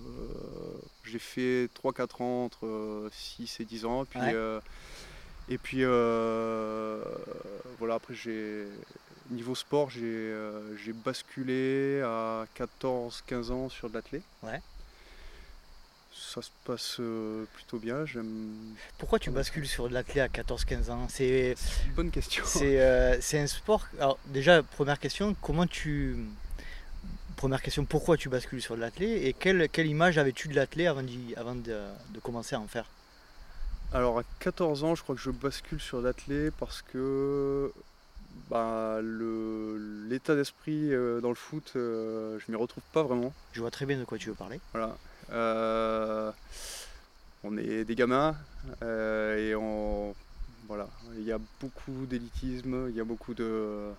j'ai 1.03 1.19
fait 1.19 1.69
3-4 1.83 2.23
ans 2.23 2.45
entre 2.45 3.09
6 3.11 3.59
et 3.59 3.65
10 3.65 3.85
ans. 3.85 4.05
Puis, 4.05 4.19
et 5.49 5.57
puis 5.57 5.83
voilà, 5.83 7.95
après 7.95 8.13
j'ai 8.13 8.65
niveau 9.31 9.55
sport, 9.55 9.89
j'ai 9.89 10.93
basculé 10.93 12.01
à 12.03 12.45
14-15 12.57 13.51
ans 13.51 13.69
sur 13.69 13.89
de 13.89 13.95
l'athlé. 13.95 14.21
Ouais 14.43 14.61
ça 16.19 16.41
se 16.41 16.49
passe 16.65 16.97
euh, 16.99 17.45
plutôt 17.53 17.79
bien. 17.79 18.05
J'aime. 18.05 18.75
Pourquoi 18.97 19.19
tu 19.19 19.31
bascules 19.31 19.67
sur 19.67 19.87
de 19.87 19.93
l'athlète 19.93 20.37
à 20.37 20.41
14-15 20.41 20.91
ans? 20.91 21.07
C'est 21.09 21.55
une 21.85 21.93
bonne 21.93 22.11
question. 22.11 22.43
Euh, 22.61 23.17
c'est 23.21 23.39
un 23.39 23.47
sport. 23.47 23.87
Alors 23.99 24.19
déjà, 24.27 24.61
première 24.61 24.99
question, 24.99 25.35
comment 25.41 25.65
tu 25.65 26.17
Première 27.35 27.61
question, 27.61 27.85
pourquoi 27.85 28.17
tu 28.17 28.27
bascules 28.27 28.61
sur 28.61 28.75
de 28.75 28.81
l'athlète 28.81 29.23
et 29.23 29.31
quelle, 29.31 29.69
quelle 29.69 29.87
image 29.87 30.17
avais-tu 30.17 30.49
de 30.49 30.55
l'athlète 30.55 30.87
avant, 30.87 31.05
avant 31.37 31.55
de, 31.55 32.19
commencer 32.21 32.55
à 32.55 32.59
en 32.59 32.67
faire? 32.67 32.85
Alors 33.93 34.19
à 34.19 34.23
14 34.39 34.83
ans, 34.83 34.93
je 34.93 35.03
crois 35.03 35.15
que 35.15 35.21
je 35.21 35.31
bascule 35.31 35.79
sur 35.79 36.01
l'athlète 36.01 36.53
parce 36.59 36.81
que 36.81 37.71
bah, 38.49 38.99
l'état 39.01 40.35
d'esprit 40.35 40.93
euh, 40.93 41.21
dans 41.21 41.29
le 41.29 41.35
foot, 41.35 41.71
je 41.75 42.51
m'y 42.51 42.57
retrouve 42.57 42.83
pas 42.91 43.03
vraiment. 43.03 43.33
Je 43.53 43.61
vois 43.61 43.71
très 43.71 43.85
bien 43.85 43.97
de 43.97 44.03
quoi 44.03 44.17
tu 44.17 44.27
veux 44.27 44.35
parler. 44.35 44.59
Voilà. 44.73 44.97
Euh, 45.31 46.31
on 47.43 47.57
est 47.57 47.85
des 47.85 47.95
gamins 47.95 48.35
euh, 48.81 49.37
et 49.37 49.55
on, 49.55 50.13
voilà, 50.67 50.87
il 51.15 51.23
y 51.23 51.31
a 51.31 51.39
beaucoup 51.61 52.05
d'élitisme, 52.05 52.87
il 52.89 52.95
y 52.95 52.99
a 52.99 53.03
beaucoup 53.03 53.33
de, 53.33 53.89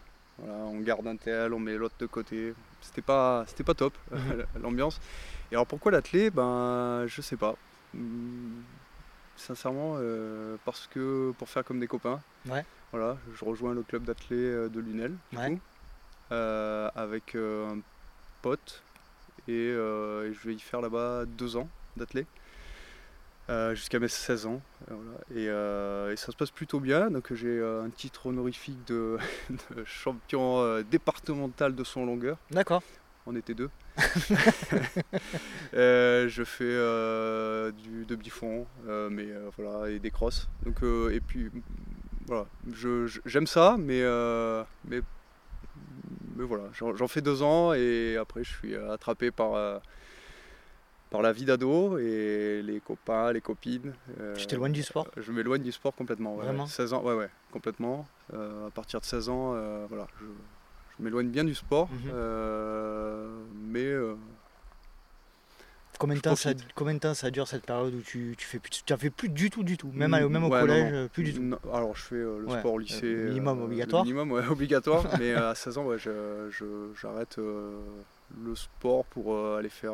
on 0.45 0.79
garde 0.81 1.07
un 1.07 1.17
tel, 1.17 1.55
on 1.55 1.59
met 1.59 1.77
l'autre 1.77 1.95
de 1.99 2.07
côté. 2.07 2.55
C'était 2.83 3.03
pas, 3.03 3.45
c'était 3.47 3.65
pas 3.65 3.75
top 3.75 3.95
mhm. 4.11 4.45
l'ambiance. 4.63 5.01
Et 5.51 5.55
alors 5.55 5.67
pourquoi 5.67 5.93
l'athlé 5.93 6.31
Ben 6.31 7.07
je 7.07 7.21
sais 7.21 7.37
pas. 7.37 7.57
Hmm, 7.95 8.61
sincèrement, 9.37 9.97
euh, 9.99 10.57
parce 10.65 10.87
que 10.87 11.33
pour 11.39 11.49
faire 11.49 11.65
comme 11.65 11.81
des 11.81 11.89
copains. 11.89 12.21
Voilà, 12.93 13.17
je 13.37 13.45
rejoins 13.45 13.73
le 13.73 13.83
club 13.83 14.03
d'athlé 14.05 14.37
de 14.37 14.81
Lunel, 14.81 15.15
avec 16.31 17.37
un 17.37 17.79
pote 18.43 18.83
euh, 19.49 20.31
et, 20.31 20.35
je 20.35 20.49
vais 20.49 20.55
y 20.55 20.61
faire 20.61 20.81
là-bas 20.81 21.25
deux 21.27 21.57
ans 21.57 21.69
d'athlète. 21.97 22.27
Euh, 23.49 23.75
jusqu'à 23.75 23.99
mes 23.99 24.07
16 24.07 24.47
ans. 24.47 24.61
Euh, 25.33 26.13
et, 26.13 26.17
ça 26.17 26.31
se 26.31 26.37
passe 26.37 26.53
plutôt 26.53 26.79
bien. 26.79 27.11
Donc 27.11 27.33
j'ai 27.35 27.61
un 27.61 27.91
titre 27.91 28.27
honorifique 28.27 28.79
de, 28.87 29.19
champion 29.85 30.83
départemental 30.83 31.75
de 31.75 31.85
son 31.85 32.07
longueur. 32.07 32.39
D'accord. 32.51 32.83
On 33.27 33.37
était 33.37 33.55
deux. 33.55 33.71
je 35.73 36.43
fais 36.45 37.73
du 37.83 38.05
de 38.07 38.15
bifond, 38.17 38.67
mais 39.11 39.27
voilà, 39.57 39.91
et 39.91 39.99
des 39.99 40.11
crosses. 40.11 40.49
Donc 40.65 40.83
et 41.13 41.21
puis 41.21 41.51
voilà, 42.27 42.47
j'aime 43.27 43.47
ça, 43.47 43.77
mais 43.79 44.03
mais 44.85 45.03
mais 46.41 46.47
voilà, 46.47 46.65
j'en 46.73 47.07
fais 47.07 47.21
deux 47.21 47.43
ans 47.43 47.75
et 47.75 48.17
après 48.17 48.43
je 48.43 48.51
suis 48.51 48.75
attrapé 48.75 49.31
par, 49.31 49.55
euh, 49.55 49.79
par 51.11 51.21
la 51.21 51.33
vie 51.33 51.45
d'ado 51.45 51.99
et 51.99 52.63
les 52.63 52.81
copains, 52.81 53.33
les 53.33 53.43
copines. 53.43 53.93
Euh, 54.19 54.35
tu 54.35 54.47
t'éloignes 54.47 54.73
du 54.73 54.83
sport? 54.83 55.07
Je 55.19 55.33
m'éloigne 55.33 55.63
du 55.63 55.73
sport 55.73 55.95
complètement. 55.95 56.37
Vraiment? 56.37 56.67
16 56.67 56.95
ans, 56.95 57.03
ouais, 57.03 57.15
ouais, 57.15 57.29
complètement. 57.53 58.07
Euh, 58.33 58.69
à 58.69 58.71
partir 58.71 59.01
de 59.01 59.05
16 59.05 59.29
ans, 59.29 59.51
voilà, 59.89 60.07
je, 60.19 61.03
m'éloigne 61.03 61.29
bien 61.29 61.45
du 61.45 61.55
sport. 61.55 61.91
Mhm. 61.91 62.13
mais 63.55 63.95
Combien 66.01 66.17
de, 66.17 66.23
temps 66.23 66.35
ça, 66.35 66.53
combien 66.75 66.95
de 66.95 66.99
temps 66.99 67.13
ça 67.13 67.31
dure 67.31 67.47
cette 67.47 67.67
période 67.67 67.95
où 67.95 68.01
tu, 68.01 68.35
tu 68.39 68.47
fais 68.47 68.59
plus, 68.59 68.71
tu 68.71 68.97
fais 68.97 69.11
plus 69.11 69.29
du 69.29 69.51
tout 69.51 69.63
du 69.63 69.77
tout, 69.77 69.91
même, 69.93 70.13
même 70.13 70.45
au 70.45 70.49
collège, 70.49 71.09
plus 71.11 71.25
du 71.25 71.35
tout. 71.35 71.59
alors 71.75 71.95
je 71.95 72.03
fais 72.03 72.15
euh, 72.15 72.39
le 72.41 72.49
sport 72.49 72.73
au 72.73 72.79
lycée. 72.79 73.05
Euh, 73.05 73.29
minimum 73.29 73.65
obligatoire. 73.65 74.05
minimum 74.05 74.33
obligatoire, 74.33 75.05
mais 75.19 75.35
à 75.35 75.55
16 75.55 75.77
ans 75.77 75.87
j'arrête 75.99 77.37
euh, 77.37 77.79
le 78.43 78.55
sport 78.55 79.05
pour 79.05 79.37
aller 79.59 79.69
faire 79.69 79.93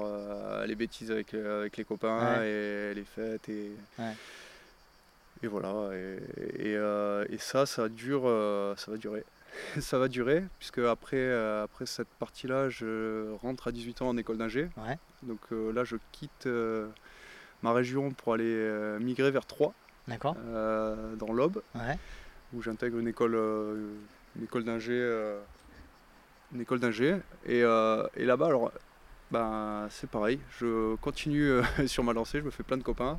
les 0.64 0.76
bêtises 0.76 1.10
avec, 1.10 1.34
avec 1.34 1.76
les 1.76 1.84
copains 1.84 2.40
et 2.44 2.94
les 2.94 3.04
fêtes 3.04 3.48
et, 3.48 3.72
et 5.42 5.48
voilà 5.48 5.90
et, 5.92 6.70
et, 6.70 7.38
ça 7.38 7.66
ça 7.66 7.88
dure 7.88 8.30
ça 8.76 8.92
va 8.92 8.96
durer 8.96 9.24
ça 9.80 9.98
va 9.98 10.08
durer, 10.08 10.44
puisque 10.58 10.78
après, 10.78 11.16
euh, 11.16 11.64
après 11.64 11.86
cette 11.86 12.08
partie-là, 12.18 12.68
je 12.68 13.32
rentre 13.42 13.68
à 13.68 13.72
18 13.72 14.02
ans 14.02 14.08
en 14.08 14.16
école 14.16 14.38
d'ingé. 14.38 14.68
Donc 15.22 15.40
euh, 15.52 15.72
là, 15.72 15.84
je 15.84 15.96
quitte 16.12 16.46
euh, 16.46 16.88
ma 17.62 17.72
région 17.72 18.10
pour 18.10 18.34
aller 18.34 18.98
migrer 19.00 19.30
vers 19.30 19.46
Troyes, 19.46 19.74
dans 20.08 21.32
l'Aube, 21.32 21.62
où 22.52 22.62
j'intègre 22.62 22.98
une 22.98 23.08
école, 23.08 23.34
une 24.36 24.44
école 24.44 24.64
d'ingé. 24.64 25.00
une 26.52 26.60
école 26.60 26.80
d'ingé. 26.80 27.16
Et, 27.46 27.60
et 27.60 28.24
là-bas, 28.24 28.46
alors, 28.46 28.72
ben, 29.32 29.88
c'est 29.90 30.08
pareil, 30.08 30.38
je 30.60 30.94
continue 30.96 31.60
sur 31.86 32.04
ma 32.04 32.12
lancée, 32.12 32.38
je 32.38 32.44
me 32.44 32.50
fais 32.50 32.62
plein 32.62 32.76
de 32.76 32.84
copains 32.84 33.18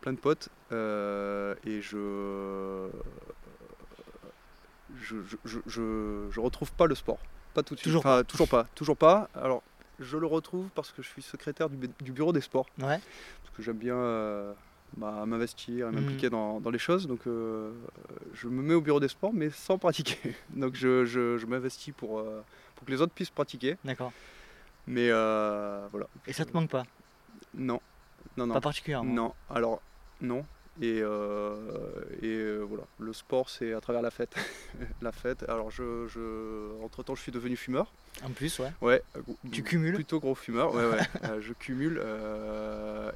plein 0.00 0.12
de 0.12 0.18
potes 0.18 0.50
et 0.70 1.80
je 1.80 2.90
je, 5.00 5.16
je, 5.44 6.28
je, 6.30 6.40
retrouve 6.40 6.72
pas 6.72 6.86
le 6.86 6.94
sport. 6.94 7.18
Pas 7.54 7.62
tout 7.62 7.74
de 7.74 7.80
suite. 7.80 7.88
Toujours, 7.88 8.02
pas. 8.02 8.24
toujours 8.24 8.48
pas. 8.48 8.66
Toujours 8.74 8.96
pas. 8.96 9.28
Alors, 9.34 9.62
je 10.00 10.16
le 10.16 10.26
retrouve 10.26 10.68
parce 10.74 10.90
que 10.90 11.02
je 11.02 11.08
suis 11.08 11.22
secrétaire 11.22 11.68
du, 11.68 12.12
bureau 12.12 12.32
des 12.32 12.40
sports. 12.40 12.66
Ouais. 12.78 12.98
Parce 13.42 13.56
que 13.56 13.62
j'aime 13.62 13.76
bien 13.76 13.96
euh, 13.96 14.52
bah, 14.96 15.24
m'investir 15.26 15.88
et 15.88 15.90
m'impliquer 15.92 16.30
dans, 16.30 16.60
dans, 16.60 16.70
les 16.70 16.78
choses. 16.78 17.06
Donc, 17.06 17.26
euh, 17.26 17.72
je 18.34 18.48
me 18.48 18.62
mets 18.62 18.74
au 18.74 18.80
bureau 18.80 19.00
des 19.00 19.08
sports, 19.08 19.32
mais 19.32 19.50
sans 19.50 19.78
pratiquer. 19.78 20.34
Donc, 20.50 20.74
je, 20.74 21.04
je 21.04 21.46
m'investis 21.46 21.94
pour, 21.94 22.18
euh, 22.18 22.42
pour 22.74 22.86
que 22.86 22.90
les 22.90 23.00
autres 23.00 23.12
puissent 23.12 23.30
pratiquer. 23.30 23.76
D'accord. 23.84 24.12
Mais 24.86 25.10
voilà. 25.10 26.06
Et 26.26 26.32
ça 26.32 26.44
te 26.44 26.52
manque 26.52 26.70
pas? 26.70 26.84
Non. 27.54 27.80
Non, 28.36 28.46
non. 28.46 28.54
Pas 28.54 28.60
particulièrement? 28.60 29.12
Non. 29.12 29.34
Alors, 29.48 29.80
non. 30.20 30.44
Et, 30.82 31.00
euh, 31.02 31.54
et 32.20 32.26
euh, 32.26 32.62
voilà, 32.62 32.82
le 32.98 33.12
sport 33.12 33.48
c'est 33.48 33.72
à 33.72 33.80
travers 33.80 34.02
la 34.02 34.10
fête. 34.10 34.34
la 35.02 35.12
fête. 35.12 35.44
Alors 35.48 35.70
je, 35.70 36.08
je, 36.08 36.82
entre 36.82 37.04
temps 37.04 37.14
je 37.14 37.22
suis 37.22 37.32
devenu 37.32 37.56
fumeur. 37.56 37.92
En 38.24 38.30
plus 38.30 38.58
ouais. 38.58 38.72
Ouais. 38.80 39.02
Tu 39.52 39.62
cumules 39.62 39.94
Plutôt 39.94 40.18
gros 40.18 40.34
fumeur. 40.34 40.74
Ouais 40.74 40.86
ouais. 40.86 40.98
Euh, 41.24 41.40
je 41.40 41.52
cumule 41.52 42.02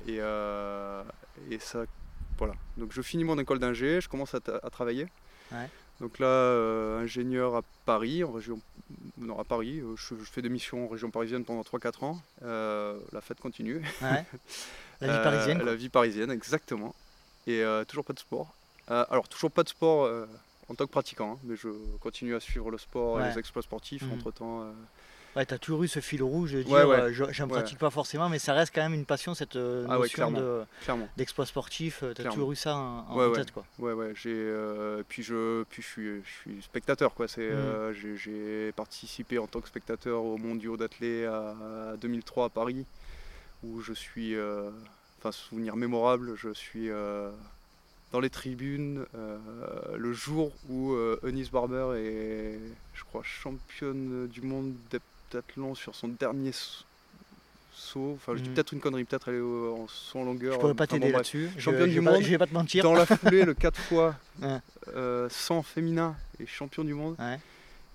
et, 0.07 0.19
et 1.53 1.59
ça 1.59 1.85
voilà. 2.39 2.55
Donc 2.77 2.93
je 2.93 3.03
finis 3.03 3.25
mon 3.25 3.39
école 3.39 3.59
d'ingé, 3.59 4.01
je 4.01 4.09
commence 4.09 4.35
à, 4.35 4.71
travailler. 4.71 5.09
Ouais. 5.51 5.69
Donc 6.01 6.21
là, 6.21 6.53
ingénieur 7.01 7.57
à 7.57 7.63
Paris, 7.85 8.23
en 8.23 8.31
région, 8.31 8.61
non 9.17 9.37
à 9.41 9.45
Paris, 9.45 9.83
je, 9.97 10.15
fais 10.15 10.43
des 10.43 10.49
missions 10.49 10.85
en 10.85 10.89
région 10.89 11.11
parisienne 11.11 11.45
pendant 11.45 11.63
3-4 11.63 12.05
ans. 12.05 12.23
la 12.41 13.21
fête 13.21 13.41
continue. 13.41 13.83
Ouais. 14.01 14.25
La 15.01 15.19
vie 15.19 15.25
parisienne. 15.25 15.63
la 15.65 15.75
vie 15.75 15.89
parisienne, 15.89 16.31
exactement 16.31 16.95
et 17.49 17.63
euh, 17.63 17.85
toujours 17.85 18.05
pas 18.05 18.13
de 18.13 18.19
sport. 18.19 18.55
Euh, 18.91 19.05
alors 19.11 19.29
toujours 19.29 19.51
pas 19.51 19.63
de 19.63 19.69
sport 19.69 20.05
euh, 20.05 20.27
en 20.69 20.75
tant 20.75 20.87
que 20.87 20.91
pratiquant, 20.91 21.33
hein, 21.33 21.39
mais 21.45 21.57
je 21.57 21.69
continue 22.01 22.35
à 22.35 22.41
suivre 22.41 22.71
le 22.71 22.79
sport 22.79 23.21
et 23.21 23.31
les 23.31 23.39
exploits 23.39 23.63
sportifs 23.63 24.03
mhm. 24.03 24.13
entre 24.13 24.31
temps. 24.31 24.67
Ouais, 25.37 25.45
tu 25.45 25.55
as 25.55 25.59
toujours 25.59 25.83
eu 25.85 25.89
ce 25.89 26.01
fil 26.01 26.23
rouge 26.23 26.53
de 26.53 26.63
dire 26.63 27.13
je 27.13 27.43
n'en 27.43 27.49
pratique 27.49 27.79
pas 27.79 27.91
forcément, 27.91 28.29
mais 28.29 28.39
ça 28.39 28.55
reste 28.55 28.75
quand 28.75 28.83
même 28.83 28.95
une 28.95 29.05
passion, 29.05 29.35
cette 29.35 29.57
ah 29.57 29.99
notion 29.99 30.67
d'exploit 31.17 31.47
sportif. 31.47 32.03
tu 32.15 32.23
as 32.23 32.31
toujours 32.31 32.53
eu 32.53 32.57
ça 32.57 32.77
en, 32.77 33.33
tête. 33.33 33.51
Quoi. 33.51 33.65
Ouais, 33.79 33.93
ouais. 33.93 34.13
J'ai, 34.15 34.53
puis 35.09 35.23
je, 35.23 35.63
puis 35.65 35.83
je, 35.83 35.87
suis, 35.89 36.23
je 36.23 36.31
suis 36.41 36.63
spectateur. 36.63 37.15
Quoi. 37.15 37.29
C'est, 37.29 37.51
mhm. 37.51 38.17
j'ai, 38.17 38.73
participé 38.73 39.39
en 39.39 39.47
tant 39.47 39.61
que 39.61 39.69
spectateur 39.69 40.23
aux 40.23 40.39
mondiaux 40.39 40.77
d'athlètes 40.77 41.29
à, 41.29 41.95
2003 42.01 42.47
à 42.47 42.49
Paris, 42.49 42.85
où 43.63 43.81
je 43.81 43.93
suis 43.93 44.35
enfin 45.19 45.33
souvenir 45.33 45.77
mémorable, 45.77 46.35
je 46.37 46.53
suis 46.53 46.91
euh, 46.91 47.31
dans 48.13 48.21
les 48.21 48.31
tribunes 48.31 49.05
euh, 49.15 49.39
le 49.97 50.13
jour 50.13 50.53
où 50.69 50.93
euh, 50.93 51.19
Eunice 51.25 51.51
Barber 51.51 51.99
est, 51.99 52.59
je 52.95 53.05
crois, 53.05 53.23
championne 53.25 54.29
du 54.29 54.43
monde 54.43 54.75
d'heptathlon 54.91 55.75
sur 55.75 55.95
son 55.95 56.09
dernier 56.09 56.53
saut. 57.73 58.13
Enfin, 58.15 58.35
je 58.37 58.43
dis 58.43 58.49
mhm. 58.49 58.55
peut-être 58.55 58.73
une 58.73 58.81
connerie, 58.81 59.05
peut-être 59.05 59.29
elle 59.29 59.37
est 59.37 59.41
en 59.41 59.89
son 59.89 60.25
longueur. 60.25 60.55
Je 60.55 60.61
pourrais 60.61 60.75
pas 60.75 60.87
t'aider 60.87 61.11
là-dessus. 61.11 61.51
Championne 61.59 61.91
du 61.91 62.01
monde. 62.01 62.23
je 62.23 62.31
vais 62.31 62.39
pas 62.39 62.47
te 62.47 62.55
mentir. 62.55 62.85
Dans 62.85 62.95
la 62.95 63.07
foulée, 63.07 63.45
le 63.45 63.55
4 63.55 63.79
fois 63.81 64.15
100 65.29 65.63
féminin 65.63 66.17
et 66.41 66.47
champion 66.47 66.85
du 66.85 66.95
monde. 66.95 67.17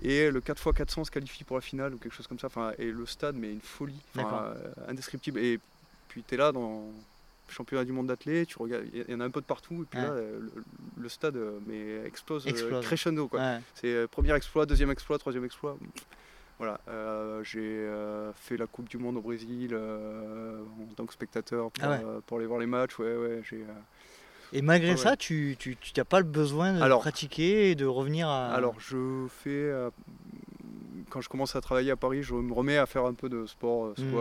Et 0.02 0.30
le 0.30 0.42
4x400 0.42 1.06
se 1.06 1.12
qualifie 1.12 1.46
pour 1.46 1.56
la 1.56 1.62
finale 1.62 1.94
ou 1.94 1.98
quelque 1.98 2.14
chose 2.14 2.28
comme 2.28 2.40
ça. 2.40 2.48
Enfin, 2.48 2.74
et 2.78 2.92
le 2.92 3.06
stade, 3.06 3.36
mais 3.36 3.52
une 3.54 3.62
folie, 3.62 4.02
indescriptible. 4.90 5.40
Et 5.40 5.60
puis 6.10 6.24
tu 6.28 6.36
es 6.36 6.38
là 6.38 6.52
dans, 6.52 6.84
championnat 7.50 7.86
du 7.86 7.92
monde 7.92 8.08
d'athlètes, 8.08 8.48
tu 8.50 8.58
regardes, 8.58 8.86
il 8.94 9.06
y 9.10 9.14
en 9.16 9.20
a 9.20 9.26
un 9.26 9.30
peu 9.30 9.42
de 9.42 9.46
partout, 9.46 9.84
et 9.84 9.86
puis 9.90 10.00
là, 10.00 10.14
le, 10.98 11.10
stade 11.10 11.36
euh, 11.36 11.60
mais 11.68 12.06
explose, 12.08 12.46
euh, 12.48 12.82
crescendo. 12.82 13.28
Quoi. 13.28 13.40
C'est 13.76 13.94
euh, 13.94 14.08
premier 14.08 14.34
exploit, 14.36 14.66
deuxième 14.66 14.90
exploit, 14.92 15.18
troisième 15.20 15.46
exploit. 15.46 15.78
Voilà, 16.60 16.80
j'ai 17.44 17.88
fait 18.36 18.58
la 18.58 18.68
Coupe 18.68 18.88
du 18.90 18.98
Monde 18.98 19.18
au 19.18 19.22
Brésil 19.22 19.76
en 19.76 20.94
tant 20.96 21.06
que 21.06 21.14
spectateur 21.14 21.72
pour, 21.72 21.84
Ah 21.84 22.00
pour 22.26 22.38
aller 22.38 22.46
voir 22.48 22.60
les 22.60 22.66
matchs. 22.68 22.98
Ouais, 23.00 23.16
ouais, 23.18 23.42
j'ai, 23.50 23.66
Et 24.54 24.62
malgré 24.62 24.96
ça, 24.96 25.18
tu 25.18 25.58
n'as 25.98 26.04
pas 26.06 26.20
le 26.20 26.26
besoin 26.26 26.74
de 26.74 26.82
Alors- 26.82 27.02
pratiquer 27.02 27.72
et 27.72 27.76
de 27.76 27.86
revenir 27.86 28.28
à. 28.30 28.54
Alors, 28.54 28.80
je 28.80 29.26
fais. 29.30 29.50
euh, 29.50 29.90
quand 31.10 31.22
je 31.22 31.30
commence 31.30 31.56
à 31.56 31.62
travailler 31.62 31.92
à 31.92 31.96
Paris, 31.96 32.24
je 32.24 32.34
me 32.34 32.54
remets 32.54 32.78
à 32.78 32.86
faire 32.86 33.06
un 33.06 33.14
peu 33.14 33.30
de 33.30 33.46
sport, 33.46 33.86
euh, 33.88 33.94
Mhm. 33.98 34.12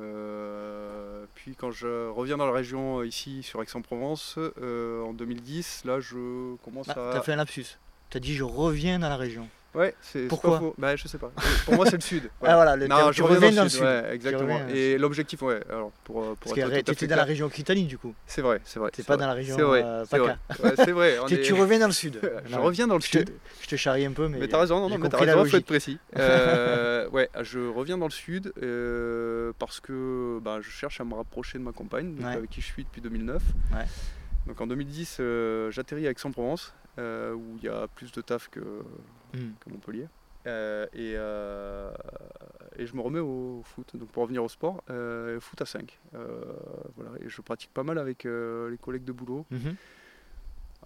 Euh, 0.00 1.24
puis, 1.34 1.54
quand 1.56 1.70
je 1.70 2.08
reviens 2.08 2.36
dans 2.36 2.46
la 2.46 2.52
région, 2.52 3.00
euh, 3.00 3.06
ici, 3.06 3.42
sur 3.42 3.62
Aix-en-Provence, 3.62 4.36
euh, 4.38 5.02
en 5.02 5.12
2010, 5.12 5.84
là, 5.84 6.00
je 6.00 6.56
commence 6.64 6.88
Ah, 6.88 7.10
à. 7.10 7.12
T'as 7.14 7.20
fait 7.22 7.32
un 7.32 7.36
lapsus. 7.36 7.66
T'as 8.10 8.18
dit 8.20 8.34
je 8.34 8.44
reviens 8.44 8.98
dans 8.98 9.08
la 9.08 9.16
région. 9.16 9.48
Ouais, 9.74 9.94
c'est 10.02 10.28
Pourquoi 10.28 10.50
pas 10.52 10.58
faux. 10.58 10.74
Bah, 10.76 10.96
je 10.96 11.08
sais 11.08 11.16
pas. 11.16 11.32
Pour 11.64 11.74
moi, 11.74 11.86
c'est 11.86 11.96
le 11.96 12.02
sud. 12.02 12.24
Ah 12.42 12.56
voilà, 12.56 12.76
le, 12.76 12.86
Non, 12.88 13.08
tu 13.08 13.14
je 13.18 13.22
reviens 13.22 13.50
dans 13.52 13.62
le 13.62 13.68
sud. 13.70 13.82
ouais, 13.82 14.04
exactement. 14.12 14.58
reviens 14.58 14.68
Et 14.68 14.98
l'objectif, 14.98 15.40
ouais, 15.42 15.60
alors 15.70 15.90
pour, 16.04 16.20
euh, 16.22 16.34
pour 16.38 16.54
Parce 16.54 16.58
être 16.58 16.68
que 16.68 16.74
t'étais 16.76 16.94
fait 16.94 17.06
dans 17.06 17.16
la 17.16 17.24
région 17.24 17.46
Occitanie 17.46 17.84
du 17.84 17.96
coup. 17.96 18.14
c'est 18.26 18.42
vrai, 18.42 18.60
c'est 18.64 18.78
vrai. 18.78 18.90
T'es 18.90 19.02
pas 19.02 19.14
vrai, 19.14 19.22
dans 19.22 19.28
la 19.28 19.34
région 19.34 19.56
C'est 19.56 19.62
vrai, 19.62 19.82
euh, 19.82 20.04
c'est 20.04 20.18
vrai. 20.18 20.36
PACA. 20.48 20.62
Ouais, 20.62 20.84
vrai. 20.92 21.16
Tu, 21.26 21.34
est- 21.34 21.40
tu 21.42 21.54
reviens 21.54 21.78
dans 21.78 21.86
le 21.86 21.92
sud. 21.92 22.20
Je 22.46 22.56
reviens 22.58 22.86
dans 22.86 22.96
le 22.96 23.00
je 23.00 23.10
te- 23.10 23.18
sud. 23.18 23.32
Je 23.62 23.68
te 23.68 23.76
charrie 23.76 24.04
un 24.04 24.12
peu, 24.12 24.28
mais. 24.28 24.38
Mais 24.38 24.48
t'as 24.48 24.60
raison, 24.60 24.80
non, 24.80 24.90
non, 24.90 24.98
mais 24.98 25.08
t'as 25.08 25.16
raison, 25.18 25.44
faut 25.44 25.56
être 25.56 25.64
précis. 25.64 25.98
Euh, 26.18 27.08
ouais, 27.08 27.28
je 27.42 27.58
reviens 27.60 27.96
dans 27.98 28.06
le 28.06 28.10
sud 28.12 28.52
euh, 28.62 29.52
parce 29.58 29.80
que 29.80 30.38
bah, 30.42 30.58
je 30.60 30.68
cherche 30.70 31.00
à 31.00 31.04
me 31.04 31.14
rapprocher 31.14 31.58
de 31.58 31.62
ma 31.64 31.72
compagne, 31.72 32.14
avec 32.24 32.50
qui 32.50 32.60
je 32.60 32.66
suis 32.66 32.84
depuis 32.84 33.00
2009. 33.00 33.42
Ouais. 33.72 33.78
Donc 34.46 34.60
en 34.60 34.66
2010, 34.66 35.18
euh, 35.20 35.70
j'atterris 35.70 36.06
à 36.06 36.10
Aix-en-Provence, 36.10 36.74
euh, 36.98 37.32
où 37.32 37.56
il 37.58 37.64
y 37.64 37.68
a 37.68 37.86
plus 37.88 38.12
de 38.12 38.20
taf 38.20 38.48
que, 38.48 38.60
Hmm. 39.34 39.52
que 39.60 39.70
Montpellier. 39.70 40.08
Euh, 40.46 40.86
et, 40.92 41.12
et 42.82 42.86
je 42.86 42.94
me 42.96 43.00
remets 43.00 43.20
au 43.20 43.62
foot, 43.64 43.96
donc 43.96 44.08
pour 44.10 44.24
revenir 44.24 44.42
au 44.44 44.48
sport, 44.48 44.82
foot 45.40 45.60
à 45.62 45.64
5. 45.66 45.98
Euh, 46.14 46.42
voilà, 46.96 47.12
et 47.20 47.28
je 47.28 47.40
pratique 47.40 47.70
pas 47.72 47.82
mal 47.84 47.96
avec 47.98 48.24
les 48.24 48.76
collègues 48.80 49.04
de 49.04 49.12
boulot, 49.12 49.46
Mhm. 49.50 49.74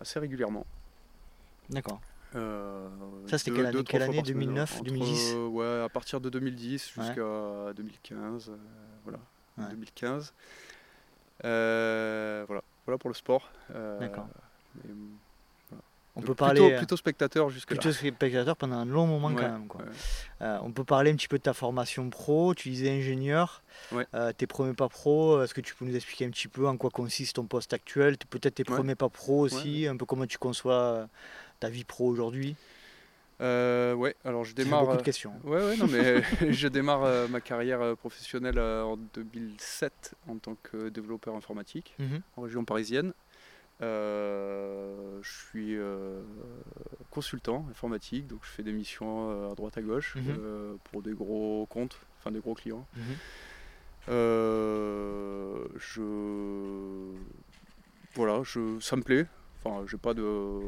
assez 0.00 0.18
régulièrement. 0.18 0.66
D'accord. 1.70 2.00
Ça, 2.32 3.38
c'était 3.38 3.50
quelle 3.52 3.66
année- 3.66 3.72
deux, 3.72 3.82
trois 3.82 3.98
quelle 3.98 4.02
fois 4.06 4.12
année, 4.12 4.16
par 4.18 4.26
semaine, 4.26 4.40
2009, 4.46 4.74
entre, 4.74 4.84
2010? 4.84 5.32
euh, 5.34 5.46
Ouais, 5.48 5.82
à 5.84 5.88
partir 5.88 6.20
de 6.20 6.28
2010 6.28 6.94
Ouais. 6.96 7.04
jusqu'à 7.04 7.72
2015. 7.74 8.50
euh, 8.50 8.56
voilà. 9.04 9.18
Ouais. 9.56 9.70
2015. 9.70 10.34
Euh, 11.46 12.44
voilà. 12.46 12.62
Voilà 12.86 12.98
pour 12.98 13.10
le 13.10 13.14
sport. 13.14 13.50
Euh, 13.74 13.98
D'accord. 13.98 14.28
mais, 14.84 14.90
On 16.14 16.20
donc 16.20 16.28
peut 16.28 16.34
plutôt, 16.34 16.34
parler. 16.34 16.72
euh, 16.72 16.78
plutôt 16.78 16.96
spectateur 16.96 17.50
jusque 17.50 17.70
là. 17.72 17.76
plutôt 17.76 17.92
spectateur 17.92 18.56
pendant 18.56 18.76
un 18.76 18.84
long 18.86 19.06
moment 19.06 19.28
quand 19.34 19.42
même. 19.42 19.66
Quoi. 19.66 19.82
Euh, 20.40 20.58
on 20.62 20.72
peut 20.72 20.84
parler 20.84 21.10
un 21.10 21.16
petit 21.16 21.28
peu 21.28 21.36
de 21.36 21.42
ta 21.42 21.52
formation 21.52 22.08
pro. 22.08 22.54
Tu 22.54 22.70
disais 22.70 22.90
ingénieur. 22.90 23.62
Ouais. 23.92 24.06
Euh, 24.14 24.32
tes 24.32 24.46
premiers 24.46 24.72
pas 24.74 24.88
pro, 24.88 25.42
est-ce 25.42 25.52
que 25.52 25.60
tu 25.60 25.74
peux 25.74 25.84
nous 25.84 25.94
expliquer 25.94 26.24
un 26.24 26.30
petit 26.30 26.48
peu 26.48 26.66
en 26.66 26.76
quoi 26.78 26.90
consiste 26.90 27.36
ton 27.36 27.44
poste 27.44 27.72
actuel? 27.74 28.16
Peut-être 28.30 28.54
tes 28.54 28.64
premiers 28.64 28.94
pas 28.94 29.08
pro 29.10 29.40
aussi, 29.40 29.86
un 29.86 29.96
peu 29.96 30.06
comment 30.06 30.26
tu 30.26 30.38
conçois 30.38 30.74
euh, 30.74 31.06
ta 31.60 31.68
vie 31.68 31.84
pro 31.84 32.06
aujourd'hui? 32.06 32.56
Euh, 33.42 33.92
ouais, 33.92 34.16
alors 34.24 34.44
je 34.44 34.54
démarre. 34.54 34.82
beaucoup 34.84 34.94
de 34.96 35.00
euh, 35.00 35.04
questions. 35.04 35.32
Ouais, 35.44 35.62
ouais, 35.62 35.76
non, 35.76 35.86
mais 35.88 36.22
je 36.52 36.68
démarre 36.68 37.04
euh, 37.04 37.28
ma 37.28 37.40
carrière 37.42 37.96
professionnelle 37.96 38.58
euh, 38.58 38.82
en 38.82 38.96
2007 38.96 40.14
en 40.28 40.38
tant 40.38 40.56
que 40.62 40.88
développeur 40.88 41.34
informatique. 41.34 41.94
Mhm. 41.98 42.22
en 42.36 42.42
région 42.42 42.64
parisienne. 42.64 43.12
Je 43.80 45.20
suis 45.22 45.76
consultant 47.10 47.66
informatique, 47.70 48.26
donc 48.26 48.38
je 48.42 48.48
fais 48.48 48.62
des 48.62 48.72
missions 48.72 49.50
à 49.50 49.54
droite 49.54 49.76
à 49.76 49.82
gauche 49.82 50.16
Mhm. 50.16 50.78
pour 50.84 51.02
des 51.02 51.12
gros 51.12 51.66
comptes, 51.68 51.98
enfin 52.18 52.30
des 52.30 52.40
gros 52.40 52.54
clients. 52.54 52.86
Mhm. 52.96 53.02
Je 55.78 57.12
voilà, 58.14 58.40
je 58.44 58.78
ça 58.80 58.96
me 58.96 59.02
plaît. 59.02 59.26
Enfin, 59.62 59.84
j'ai 59.86 59.98
pas 59.98 60.14
de 60.14 60.60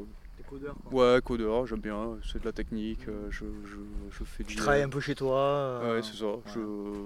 Quoi. 0.49 1.15
ouais 1.15 1.21
codeur, 1.23 1.67
j'aime 1.67 1.81
bien, 1.81 2.19
c'est 2.31 2.41
de 2.41 2.45
la 2.45 2.53
technique. 2.53 3.07
euh, 3.09 3.29
je, 3.31 3.45
je, 3.65 3.77
je 4.11 4.25
fais 4.25 4.45
Tu 4.45 4.51
du 4.51 4.57
travailles 4.57 4.83
un 4.83 4.89
peu 4.89 5.01
chez 5.01 5.15
toi 5.15 5.39
euh, 5.39 5.97
Ouais, 5.97 6.03
c'est 6.03 6.17
ça. 6.17 6.27
Je, 6.47 6.61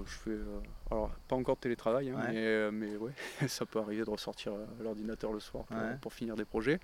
je 0.05 0.11
fais. 0.15 0.29
euh, 0.31 0.59
alors, 0.91 1.09
pas 1.27 1.35
encore 1.35 1.55
de 1.55 1.61
télétravail, 1.61 2.09
hein, 2.09 2.15
Ouais. 2.15 2.31
mais, 2.33 2.37
euh, 2.45 2.71
mais 2.71 2.95
ouais, 2.97 3.11
ça 3.47 3.65
peut 3.65 3.79
arriver 3.79 4.03
de 4.05 4.09
ressortir 4.09 4.53
euh, 4.53 4.65
l'ordinateur 4.81 5.33
le 5.33 5.39
soir 5.39 5.65
pour, 5.65 5.77
Ouais. 5.77 5.97
pour 6.01 6.13
finir 6.13 6.35
des 6.35 6.45
projets. 6.45 6.79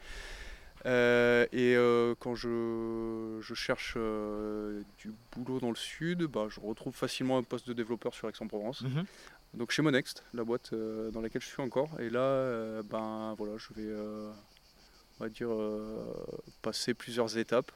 Euh, 0.86 1.46
et 1.52 1.76
euh, 1.76 2.16
quand 2.20 2.36
je, 2.36 3.38
je 3.42 3.54
cherche 3.54 3.96
euh, 3.98 4.82
du 4.98 5.12
boulot 5.36 5.60
dans 5.60 5.70
le 5.70 5.76
sud, 5.76 6.24
bah, 6.24 6.46
je 6.50 6.60
retrouve 6.62 6.96
facilement 6.96 7.38
un 7.38 7.44
poste 7.44 7.68
de 7.68 7.74
développeur 7.74 8.14
sur 8.14 8.30
Aix-en-Provence. 8.30 8.82
Mhm. 8.84 9.04
Donc 9.56 9.72
chez 9.72 9.82
Monext, 9.82 10.24
la 10.34 10.44
boîte 10.46 10.72
euh, 10.74 11.12
dans 11.12 11.20
laquelle 11.22 11.42
je 11.42 11.48
suis 11.48 11.62
encore. 11.62 11.90
Et 12.00 12.10
là, 12.10 12.20
euh, 12.22 12.82
ben 12.84 13.34
voilà, 13.38 13.58
je 13.58 13.74
vais, 13.74 13.88
euh, 13.90 14.32
on 15.20 15.24
va 15.24 15.30
dire, 15.30 15.52
euh, 15.52 16.04
passer 16.62 16.94
plusieurs 16.94 17.38
étapes. 17.38 17.72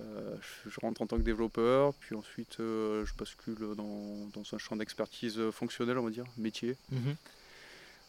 Euh, 0.00 0.36
je, 0.66 0.78
rentre 0.80 1.00
en 1.00 1.06
tant 1.06 1.16
que 1.16 1.22
développeur, 1.22 1.94
puis 1.94 2.14
ensuite 2.14 2.60
euh, 2.60 3.06
je 3.06 3.14
bascule 3.14 3.56
dans, 3.76 4.26
dans 4.34 4.42
un 4.52 4.58
champ 4.58 4.76
d'expertise 4.76 5.40
fonctionnelle, 5.52 5.96
on 5.98 6.04
va 6.04 6.10
dire, 6.10 6.26
métier, 6.36 6.76
Mhm. 6.92 7.16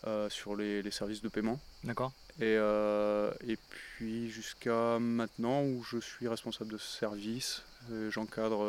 euh, 0.06 0.30
sur 0.30 0.56
les, 0.58 0.82
les 0.82 0.91
services 0.91 1.21
de 1.21 1.30
paiement. 1.30 1.60
D'accord. 1.86 2.12
Et, 2.41 2.54
et 2.54 3.58
puis 3.69 4.30
jusqu'à 4.30 5.00
maintenant 5.00 5.63
où 5.63 5.82
je 5.84 5.97
suis 5.97 6.28
responsable 6.28 6.71
de 6.73 6.78
service, 6.78 7.63
j'encadre 8.10 8.60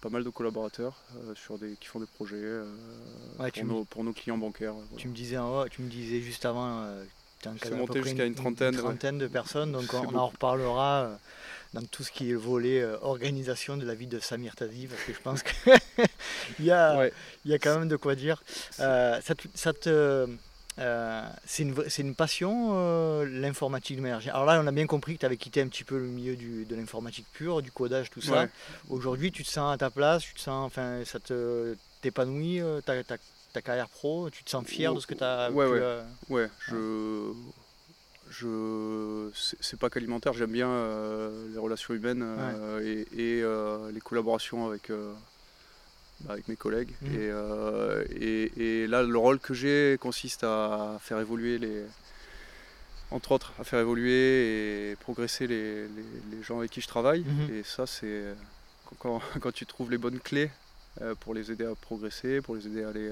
pas 0.00 0.08
mal 0.08 0.24
de 0.24 0.30
collaborateurs 0.30 1.02
sur 1.34 1.58
des, 1.58 1.74
qui 1.76 1.88
font 1.88 2.00
des 2.00 2.06
projets 2.06 2.60
Ouais, 3.38 3.50
pour, 3.50 3.64
me- 3.64 3.68
nos, 3.70 3.84
pour 3.84 4.02
nos 4.04 4.12
clients 4.14 4.38
bancaires. 4.38 4.72
voilà. 4.72 4.96
Tu 4.96 5.08
me 5.08 5.14
disais, 5.14 5.36
tu 5.70 5.82
me 5.82 5.88
disais 5.90 6.20
juste 6.22 6.46
avant, 6.46 6.88
C'est 7.62 7.70
monté 7.72 8.02
jusqu'à 8.02 8.24
une 8.24 8.34
trentaine, 8.34 9.18
de 9.18 9.26
personnes, 9.28 9.72
donc 9.72 9.92
on, 9.94 10.06
on 10.14 10.18
en 10.18 10.26
reparlera 10.26 11.02
euh, 11.04 11.14
dans 11.74 11.82
tout 11.82 12.02
ce 12.02 12.10
qui 12.10 12.28
est 12.28 12.32
le 12.32 12.38
volet 12.38 12.80
euh, 12.80 12.96
organisation 13.02 13.76
de 13.76 13.86
la 13.86 13.94
vie 13.94 14.06
de 14.06 14.18
Samir 14.18 14.56
Tazi, 14.56 14.86
parce 14.86 15.02
que 15.02 15.12
je 15.12 15.20
pense 15.20 15.42
qu'il 15.42 15.74
y, 16.66 16.70
a, 16.70 16.96
Ouais. 16.98 17.12
il 17.44 17.50
y 17.50 17.54
a 17.54 17.58
quand 17.58 17.78
même 17.78 17.88
de 17.88 17.96
quoi 17.96 18.14
dire. 18.14 18.42
Euh, 18.80 19.20
ça 19.22 19.34
ça 19.54 19.72
euh, 19.86 20.26
c'est 21.44 21.62
une, 21.64 21.74
une 21.98 22.14
passion, 22.14 23.24
l'informatique 23.24 23.96
de 23.96 24.02
manière. 24.02 24.20
Alors 24.34 24.44
là, 24.44 24.60
on 24.62 24.66
a 24.66 24.70
bien 24.72 24.86
compris 24.86 25.14
que 25.14 25.20
tu 25.20 25.26
avais 25.26 25.36
quitté 25.36 25.60
un 25.60 25.66
petit 25.68 25.82
peu 25.84 25.96
le 25.98 26.04
milieu 26.06 26.36
du- 26.36 26.64
de 26.66 26.76
l'informatique 26.76 27.26
pure, 27.32 27.62
du 27.62 27.72
codage, 27.72 28.10
tout 28.10 28.20
ça. 28.20 28.42
Ouais. 28.42 28.48
Aujourd'hui, 28.88 29.32
tu 29.32 29.42
te 29.42 29.48
sens 29.50 29.74
à 29.74 29.76
ta 29.78 29.90
place, 29.90 30.22
tu 30.22 30.34
te 30.34 30.40
sens, 30.40 30.66
enfin, 30.66 31.02
ça 31.04 31.18
te 31.18 31.74
t'épanouit, 32.00 32.60
ta- 32.84 33.02
ta 33.58 33.62
carrière 33.62 33.88
pro, 33.88 34.30
tu 34.30 34.44
te 34.44 34.50
sens 34.50 34.64
fier 34.64 34.94
de 34.94 35.00
ce 35.00 35.06
que 35.08 35.14
tu 35.14 35.24
as 35.24 35.50
Ouais, 35.50 35.66
pu, 35.66 35.72
ouais. 35.72 35.78
euh, 35.82 36.02
Ouais, 36.28 36.48
je. 36.68 37.32
je 38.30 39.30
c'est 39.60 39.78
pas 39.78 39.90
qu'alimentaire, 39.90 40.32
j'aime 40.32 40.52
bien 40.52 40.68
euh, 40.68 41.48
les 41.52 41.58
relations 41.58 41.92
humaines 41.94 42.22
euh, 42.24 42.80
et, 43.14 43.38
et, 43.40 43.92
les 43.92 44.00
collaborations 44.00 44.66
avec, 44.68 44.90
bah, 46.20 46.32
avec 46.34 46.46
mes 46.48 46.56
collègues. 46.56 46.92
Mhm. 47.02 47.14
Et, 47.14 47.18
euh, 47.30 48.04
et, 48.12 48.82
et 48.82 48.86
là, 48.86 49.02
le 49.02 49.18
rôle 49.18 49.40
que 49.40 49.54
j'ai 49.54 49.96
consiste 50.00 50.44
à 50.44 50.98
faire 51.00 51.18
évoluer 51.18 51.58
les. 51.58 51.82
Entre 53.10 53.32
autres, 53.32 53.54
à 53.58 53.64
faire 53.64 53.80
évoluer 53.80 54.90
et 54.90 54.96
progresser 54.96 55.46
les, 55.46 55.88
les- 55.88 56.36
les 56.36 56.42
gens 56.42 56.58
avec 56.58 56.70
qui 56.70 56.82
je 56.82 56.88
travaille. 56.88 57.24
Mhm. 57.24 57.54
Et 57.54 57.62
ça, 57.64 57.86
c'est. 57.86 58.34
Quand, 59.00 59.20
quand 59.40 59.52
tu 59.52 59.66
trouves 59.66 59.90
les 59.90 59.98
bonnes 59.98 60.20
clés 60.20 60.50
pour 61.20 61.32
les 61.34 61.50
aider 61.50 61.64
à 61.64 61.74
progresser, 61.74 62.40
pour 62.40 62.54
les 62.54 62.66
aider 62.66 62.84
à 62.84 62.88
aller. 62.90 63.10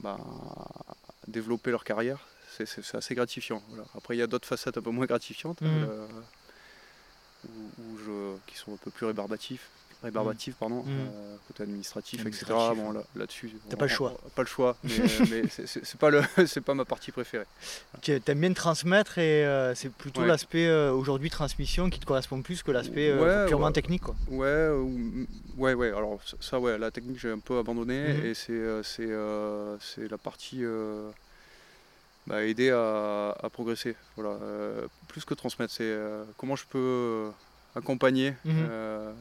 Bah, 0.00 0.18
développer 1.28 1.70
leur 1.70 1.84
carrière, 1.84 2.26
c'est- 2.56 2.94
assez 2.94 3.14
gratifiant. 3.14 3.62
voilà. 3.68 3.84
Après, 3.96 4.14
il 4.16 4.18
y 4.18 4.22
a 4.22 4.26
d'autres 4.26 4.46
facettes 4.48 4.76
un 4.78 4.82
peu 4.82 4.90
moins 4.90 5.06
gratifiantes, 5.06 5.60
Mhm. 5.62 5.68
euh, 5.88 6.06
où- 7.48 7.82
où 7.82 7.98
je- 7.98 8.36
qui 8.46 8.56
sont 8.56 8.72
un 8.74 8.76
peu 8.76 8.90
plus 8.90 9.06
rébarbatifs, 9.06 9.68
rébarbatives, 10.04 10.54
pardon, 10.58 10.82
Mhm. 10.82 10.88
euh, 10.90 11.36
côté 11.48 11.62
administratif, 11.64 12.20
Administratif, 12.20 12.54
etc. 12.56 12.80
Bon, 12.80 12.92
là- 12.92 13.02
là-dessus, 13.16 13.50
T'as 13.68 13.74
on- 13.74 13.78
pas 13.78 13.86
le 13.86 13.92
on- 13.92 13.94
choix. 13.96 14.12
Pas 14.36 14.42
le 14.42 14.48
choix, 14.48 14.76
mais, 14.84 14.90
mais 15.30 15.48
c'est- 15.48 15.66
c'est 15.66 15.84
c'est 15.84 15.98
pas, 15.98 16.10
le- 16.10 16.22
c'est 16.46 16.60
pas 16.60 16.74
ma 16.74 16.84
partie 16.84 17.10
préférée. 17.10 17.46
Tu 18.02 18.12
aimes 18.26 18.40
bien 18.40 18.52
transmettre 18.52 19.18
et 19.18 19.44
euh, 19.44 19.74
c'est 19.74 19.90
plutôt 19.92 20.20
Ouais. 20.20 20.26
l'aspect 20.28 20.66
euh, 20.68 20.92
aujourd'hui 20.92 21.30
transmission 21.30 21.90
qui 21.90 21.98
te 21.98 22.06
correspond 22.06 22.40
plus 22.42 22.62
que 22.62 22.70
l'aspect 22.70 23.10
euh, 23.10 23.42
Ouais, 23.44 23.48
purement 23.48 23.66
ouais. 23.66 23.72
technique. 23.72 24.02
Quoi. 24.02 24.14
Ouais, 24.28 24.68
ou- 24.68 25.26
ouais, 25.56 25.74
ouais. 25.74 25.88
Alors 25.88 26.20
ça- 26.40 26.60
ouais, 26.60 26.78
la 26.78 26.90
technique 26.90 27.18
j'ai 27.18 27.30
un 27.32 27.38
peu 27.40 27.58
abandonné 27.58 28.14
Mhm. 28.14 28.26
et 28.26 28.34
c'est 28.34 28.82
c'est 28.84 29.10
c'est 29.80 30.08
la 30.10 30.18
partie 30.18 30.62
bah, 32.26 32.42
aider 32.42 32.70
à, 32.70 33.36
à 33.42 33.50
progresser. 33.50 33.96
Voilà, 34.16 34.38
plus 35.08 35.24
que 35.24 35.34
transmettre, 35.34 35.72
c'est 35.72 35.94
comment 36.38 36.56
je 36.56 36.64
peux 36.66 37.30
accompagner 37.76 38.30
Mhm. 38.44 38.66
euh, 38.70 39.12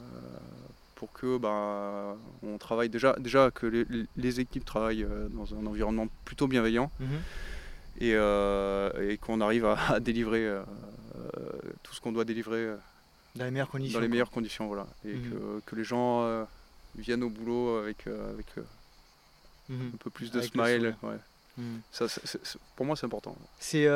pour 1.04 1.12
que 1.12 1.38
bah, 1.38 2.16
on 2.44 2.58
travaille 2.58 2.88
déjà 2.88 3.14
déjà 3.20 3.52
que 3.52 3.66
les, 3.66 3.86
les 4.16 4.40
équipes 4.40 4.64
travaillent 4.64 5.04
euh, 5.04 5.28
dans 5.28 5.54
un 5.54 5.66
environnement 5.66 6.08
plutôt 6.24 6.48
bienveillant 6.48 6.90
Mhm. 6.98 7.20
et, 8.00 8.14
euh, 8.16 9.10
et 9.10 9.18
qu'on 9.18 9.42
arrive 9.42 9.66
à, 9.66 9.74
à 9.90 10.00
délivrer 10.00 10.46
euh, 10.48 10.64
tout 11.84 11.94
ce 11.94 12.00
qu'on 12.00 12.14
doit 12.14 12.24
délivrer 12.24 12.70
dans 13.36 13.44
les 13.44 13.52
meilleures 13.52 13.70
conditions. 13.70 14.00
Dans 14.00 14.02
les 14.02 14.08
meilleures 14.08 14.32
conditions, 14.32 14.68
voilà. 14.68 14.88
Et 15.04 15.14
mhm. 15.14 15.62
que, 15.66 15.76
les 15.76 15.84
gens 15.84 16.48
viennent 16.98 17.24
au 17.24 17.30
boulot 17.30 17.80
avec, 17.80 18.08
avec 18.08 18.48
mhm. 19.68 19.92
un 19.96 19.98
peu 19.98 20.10
plus 20.10 20.32
de 20.32 20.40
smile. 20.40 20.96
Ça, 21.92 22.06
pour 22.78 22.86
moi, 22.86 22.96
c'est 22.96 23.08
important. 23.08 23.36
C'est 23.60 23.90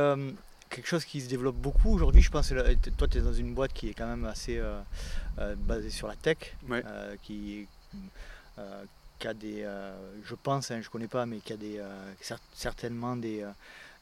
quelque 0.70 0.88
chose 0.88 1.06
qui 1.06 1.22
se 1.22 1.30
développe 1.30 1.56
beaucoup 1.56 1.94
aujourd'hui. 1.94 2.22
Je 2.22 2.32
pense 2.32 2.50
que 2.50 2.90
toi, 2.92 3.08
tu 3.08 3.18
es 3.18 3.22
dans 3.22 3.34
une 3.34 3.54
boîte 3.54 3.74
qui 3.74 3.90
est 3.90 3.94
quand 3.94 4.08
même 4.08 4.26
assez 4.26 4.62
basée 5.58 5.90
sur 5.90 6.08
la 6.08 6.16
tech, 6.16 6.38
qui, 7.24 7.68
qui 9.20 9.28
a 9.28 9.34
des, 9.34 9.68
je 10.26 10.36
pense, 10.36 10.72
hein, 10.72 10.82
je 10.82 10.90
connais 10.90 11.08
pas, 11.08 11.26
mais 11.26 11.38
qui 11.38 11.54
a 11.54 11.58
des, 11.58 11.82
certainement 12.54 13.16
des, 13.16 13.46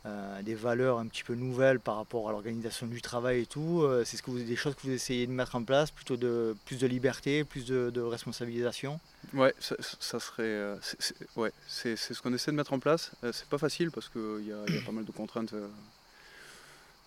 euh, 0.05 0.43
des 0.43 0.53
valeurs 0.53 0.99
un 0.99 1.07
petit 1.07 1.23
peu 1.23 1.33
nouvelles 1.33 1.79
par 1.79 1.95
rapport 1.95 2.29
à 2.29 2.31
l'organisation 2.31 2.85
du 2.85 3.01
travail 3.01 3.41
et 3.41 3.45
tout. 3.47 3.81
Euh, 3.81 4.03
c'est 4.05 4.17
ce 4.17 4.21
que 4.21 4.29
vous, 4.29 4.37
des 4.37 4.55
choses 4.55 4.75
que 4.75 4.81
vous 4.83 4.91
essayez 4.91 5.25
de 5.25 5.31
mettre 5.31 5.55
en 5.55 5.63
place, 5.63 5.89
plutôt 5.89 6.15
de 6.15 6.55
plus 6.65 6.77
de 6.77 6.85
liberté, 6.85 7.43
plus 7.43 7.65
de, 7.65 8.01
responsabilisation? 8.01 8.99
Ouais, 9.33 9.55
ça, 9.59 10.19
serait, 10.19 10.43
euh, 10.43 10.75
c'est, 10.81 11.15
ouais, 11.35 11.51
c'est, 11.67 11.95
ce 11.95 12.21
qu'on 12.21 12.31
essaie 12.35 12.51
de 12.51 12.55
mettre 12.55 12.73
en 12.73 12.79
place. 12.79 13.13
c'est 13.31 13.47
pas 13.47 13.57
facile 13.57 13.89
parce 13.89 14.07
qu'il 14.09 14.45
y, 14.45 14.51
a 14.51 14.81
pas 14.85 14.91
mal 14.91 15.05
de 15.05 15.11
contraintes, 15.11 15.55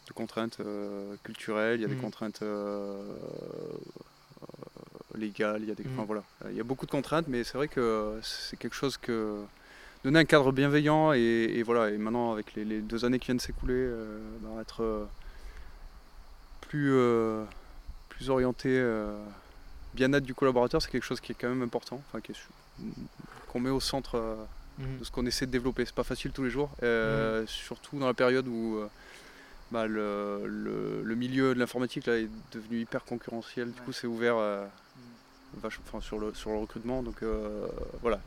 de 0.08 0.12
contraintes 0.12 0.58
culturelles, 1.22 1.78
il 1.78 1.82
y 1.82 1.84
a 1.84 1.88
des 1.88 1.94
mm. 1.94 2.00
contraintes 2.00 2.42
légales, 5.14 5.62
il 5.62 5.68
y 5.68 5.72
a 5.72 5.74
des, 5.74 5.84
mm. 5.84 6.04
voilà, 6.06 6.22
il 6.50 6.56
y 6.56 6.60
a 6.60 6.64
beaucoup 6.64 6.86
de 6.86 6.90
contraintes, 6.90 7.26
mais 7.28 7.44
c'est 7.44 7.58
vrai 7.58 7.68
que 7.68 8.18
c'est 8.22 8.58
quelque 8.58 8.74
chose 8.74 8.96
que 8.96 9.44
donner 10.04 10.20
un 10.20 10.24
cadre 10.24 10.52
bienveillant 10.52 11.12
et, 11.12 11.62
voilà 11.64 11.90
et 11.90 11.98
maintenant 11.98 12.32
avec 12.32 12.54
les, 12.54 12.80
deux 12.80 13.04
années 13.04 13.18
qui 13.18 13.26
viennent 13.26 13.40
s'écouler 13.40 13.74
euh, 13.74 14.18
bah, 14.40 14.60
être 14.60 14.82
euh, 14.82 15.04
plus 16.60 16.92
euh, 16.92 17.44
plus 18.08 18.30
orienté 18.30 18.82
bien-être 19.94 20.24
du 20.24 20.34
collaborateur 20.34 20.82
c'est 20.82 20.90
quelque 20.90 21.04
chose 21.04 21.20
qui 21.20 21.32
est 21.32 21.36
quand 21.38 21.48
même 21.48 21.62
important 21.62 22.00
enfin 22.08 22.20
qu'on 23.48 23.60
met 23.60 23.70
au 23.70 23.80
centre 23.80 24.36
mhm. 24.78 24.98
de 24.98 25.04
ce 25.04 25.10
qu'on 25.10 25.26
essaie 25.26 25.46
de 25.46 25.50
développer 25.50 25.84
c'est 25.84 25.94
pas 25.94 26.04
facile 26.04 26.32
tous 26.32 26.44
les 26.44 26.50
jours 26.50 26.70
surtout 27.46 27.98
dans 27.98 28.06
la 28.06 28.14
période 28.14 28.46
où 28.46 28.80
bah, 29.70 29.86
le, 29.86 31.14
milieu 31.16 31.54
de 31.54 31.58
l'informatique 31.58 32.06
là, 32.06 32.18
est 32.18 32.28
devenu 32.52 32.80
hyper 32.80 33.04
concurrentiel 33.04 33.70
du 33.70 33.80
coup 33.82 33.92
c'est 33.92 34.06
ouvert 34.06 34.36
mhm. 34.36 35.70
sur, 36.00 36.18
le, 36.18 36.34
sur 36.34 36.50
le 36.50 36.58
recrutement 36.58 37.02
donc 37.02 37.22
voilà 38.02 38.20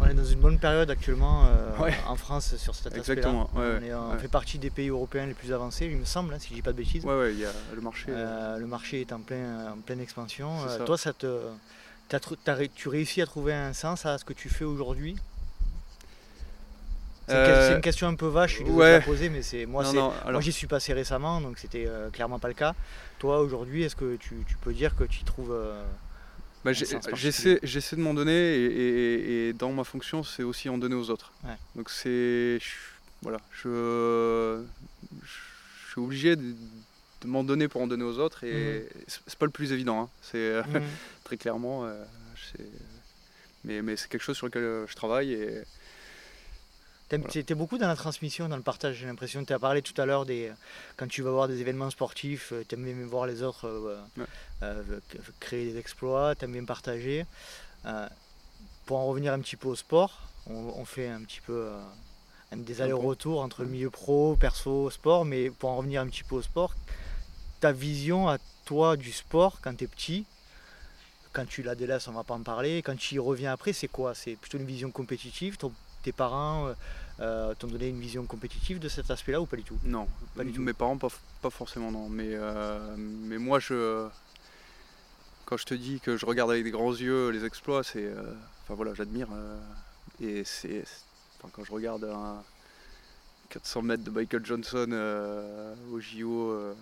on 0.00 0.06
est 0.06 0.14
dans 0.14 0.24
une 0.24 0.40
bonne 0.40 0.58
période 0.58 0.90
actuellement 0.90 1.44
euh, 1.46 1.90
en 2.06 2.16
France 2.16 2.56
sur 2.56 2.74
cet 2.74 2.96
aspect-là. 2.96 3.46
on, 3.54 4.18
fait 4.18 4.28
partie 4.28 4.58
des 4.58 4.70
pays 4.70 4.88
européens 4.88 5.26
les 5.26 5.34
plus 5.34 5.52
avancés, 5.52 5.86
il 5.86 5.96
me 5.96 6.04
semble, 6.04 6.34
hein, 6.34 6.38
si 6.38 6.50
je 6.50 6.54
dis 6.54 6.62
pas 6.62 6.72
de 6.72 6.78
bêtises. 6.78 7.04
Ouais, 7.04 7.32
il 7.32 7.38
y 7.38 7.44
a 7.44 7.52
le 7.74 7.80
marché. 7.80 8.06
Euh, 8.10 8.58
le 8.58 8.66
marché 8.66 9.00
est 9.00 9.12
en, 9.12 9.20
plein, 9.20 9.72
en 9.72 9.78
pleine 9.78 10.00
expansion. 10.00 10.50
Euh, 10.68 10.84
toi, 10.84 10.98
ça 10.98 11.12
te, 11.12 11.40
tu 12.74 12.88
réussis 12.88 13.22
à 13.22 13.26
trouver 13.26 13.54
un 13.54 13.72
sens 13.72 14.06
à 14.06 14.18
ce 14.18 14.24
que 14.24 14.32
tu 14.32 14.48
fais 14.48 14.64
aujourd'hui? 14.64 15.16
C'est 17.28 17.74
une 17.74 17.80
question 17.80 18.08
un 18.08 18.14
peu 18.14 18.26
vache, 18.26 18.50
je 18.50 18.56
suis 18.56 18.64
désolé 18.64 18.86
de 18.86 18.92
la 18.92 19.00
poser, 19.00 19.28
mais 19.28 19.42
c'est 19.42 19.66
moi, 19.66 19.84
moi 19.92 20.40
j'y 20.40 20.52
suis 20.52 20.66
passé 20.66 20.92
récemment, 20.92 21.40
donc 21.40 21.58
c'était 21.58 21.88
clairement 22.12 22.38
pas 22.38 22.48
le 22.48 22.54
cas. 22.54 22.74
Toi 23.18 23.40
aujourd'hui, 23.40 23.82
est-ce 23.82 23.96
que 23.96 24.16
tu, 24.16 24.44
peux 24.60 24.72
dire 24.72 24.96
que 24.96 25.04
tu 25.04 25.24
trouves 25.24 25.54
bah, 26.64 26.72
j'essaie, 26.72 27.58
de 27.60 28.00
m'en 28.00 28.14
donner 28.14 28.54
et, 28.54 29.52
dans 29.52 29.70
ma 29.72 29.84
fonction, 29.84 30.22
c'est 30.22 30.42
aussi 30.42 30.68
en 30.70 30.78
donner 30.78 30.94
aux 30.94 31.10
autres. 31.10 31.32
Donc 31.76 31.90
c'est. 31.90 32.58
Voilà, 33.22 33.38
je, 33.52 34.62
je, 35.22 35.90
suis 35.90 36.00
obligé 36.00 36.36
de, 36.36 36.54
m'en 37.24 37.42
donner 37.42 37.68
pour 37.68 37.80
en 37.80 37.86
donner 37.86 38.04
aux 38.04 38.18
autres 38.18 38.44
et 38.44 38.80
mmh. 38.80 39.10
c'est 39.26 39.38
pas 39.38 39.46
le 39.46 39.50
plus 39.50 39.72
évident. 39.72 40.02
Hein. 40.02 40.08
C'est 40.20 40.60
mmh. 40.60 40.82
très 41.24 41.38
clairement. 41.38 41.86
Euh, 41.86 42.04
mais, 43.64 43.80
mais 43.80 43.96
c'est 43.96 44.08
quelque 44.08 44.22
chose 44.22 44.36
sur 44.36 44.46
lequel 44.46 44.84
je 44.86 44.94
travaille 44.94 45.32
et 45.32 45.62
tu 47.18 47.38
étais 47.38 47.54
beaucoup 47.54 47.78
dans 47.78 47.88
la 47.88 47.96
transmission, 47.96 48.48
dans 48.48 48.56
le 48.56 48.62
partage, 48.62 48.96
j'ai 48.96 49.06
l'impression. 49.06 49.44
Tu 49.44 49.52
as 49.52 49.58
parlé 49.58 49.82
tout 49.82 49.98
à 50.00 50.06
l'heure 50.06 50.26
des 50.26 50.52
quand 50.96 51.08
tu 51.08 51.22
vas 51.22 51.30
voir 51.30 51.48
des 51.48 51.60
événements 51.60 51.90
sportifs, 51.90 52.52
euh, 52.52 52.64
tu 52.68 52.74
aimes 52.74 52.84
bien 52.84 53.06
voir 53.06 53.26
les 53.26 53.42
autres 53.42 53.66
euh, 53.66 53.96
euh, 54.62 54.82
créer 55.40 55.72
des 55.72 55.78
exploits, 55.78 56.34
tu 56.34 56.44
aimes 56.44 56.52
bien 56.52 56.64
partager. 56.64 57.26
pour 58.86 58.98
en 58.98 59.06
revenir 59.06 59.32
un 59.32 59.40
petit 59.40 59.56
peu 59.56 59.68
au 59.68 59.74
sport, 59.74 60.20
on, 60.46 60.84
fait 60.84 61.08
un 61.08 61.22
petit 61.22 61.40
peu 61.40 61.70
des 62.52 62.82
allers-retours 62.82 63.40
entre 63.40 63.62
le 63.62 63.68
milieu 63.68 63.90
pro, 63.90 64.36
perso, 64.36 64.90
sport, 64.90 65.24
mais 65.24 65.50
pour 65.50 65.70
en 65.70 65.76
revenir 65.78 66.02
un 66.02 66.06
petit 66.06 66.22
peu 66.22 66.36
au 66.36 66.42
sport, 66.42 66.74
ta 67.60 67.72
vision 67.72 68.28
à 68.28 68.36
toi 68.66 68.96
du 68.96 69.10
sport 69.10 69.60
quand 69.62 69.74
tu 69.74 69.84
es 69.84 69.86
petit, 69.86 70.26
quand 71.32 71.46
tu 71.46 71.62
la 71.62 71.74
délaisses, 71.74 72.08
on 72.08 72.12
va 72.12 72.24
pas 72.24 72.34
en 72.34 72.42
parler, 72.42 72.82
quand 72.82 72.96
tu 72.96 73.14
y 73.14 73.18
reviens 73.18 73.52
après, 73.52 73.72
c'est 73.72 73.88
quoi? 73.88 74.14
C'est 74.14 74.36
plutôt 74.36 74.58
une 74.58 74.66
vision 74.66 74.90
compétitive? 74.90 75.56
Tes 76.02 76.12
parents 76.12 76.74
euh, 77.20 77.50
euh, 77.50 77.54
t'ont 77.54 77.68
donné 77.68 77.88
une 77.88 78.00
vision 78.00 78.24
compétitive 78.26 78.78
de 78.78 78.88
cet 78.88 79.10
aspect-là 79.10 79.40
ou 79.40 79.46
pas 79.46 79.56
du 79.56 79.62
tout? 79.62 79.78
Non, 79.84 80.08
pas 80.36 80.44
du 80.44 80.52
tout. 80.52 80.62
Mes 80.62 80.72
parents, 80.72 80.96
pas, 80.96 81.08
pas 81.42 81.50
forcément, 81.50 81.90
non. 81.90 82.08
Mais, 82.08 82.30
euh, 82.30 82.96
mais 82.96 83.38
moi, 83.38 83.58
je, 83.58 84.08
quand 85.44 85.56
je 85.56 85.64
te 85.64 85.74
dis 85.74 86.00
que 86.00 86.16
je 86.16 86.26
regarde 86.26 86.50
avec 86.50 86.64
des 86.64 86.70
grands 86.70 86.94
yeux 86.94 87.30
les 87.30 87.44
exploits, 87.44 87.84
c'est. 87.84 88.10
enfin 88.62 88.74
voilà, 88.74 88.94
j'admire. 88.94 89.28
et 90.20 90.44
c'est. 90.44 90.84
quand 91.52 91.64
je 91.64 91.72
regarde 91.72 92.04
un 92.04 92.42
400 93.50 93.82
mètres 93.82 94.04
de 94.04 94.10
Michael 94.10 94.44
Johnson 94.44 94.88
au 95.92 96.00
JO 96.00 96.74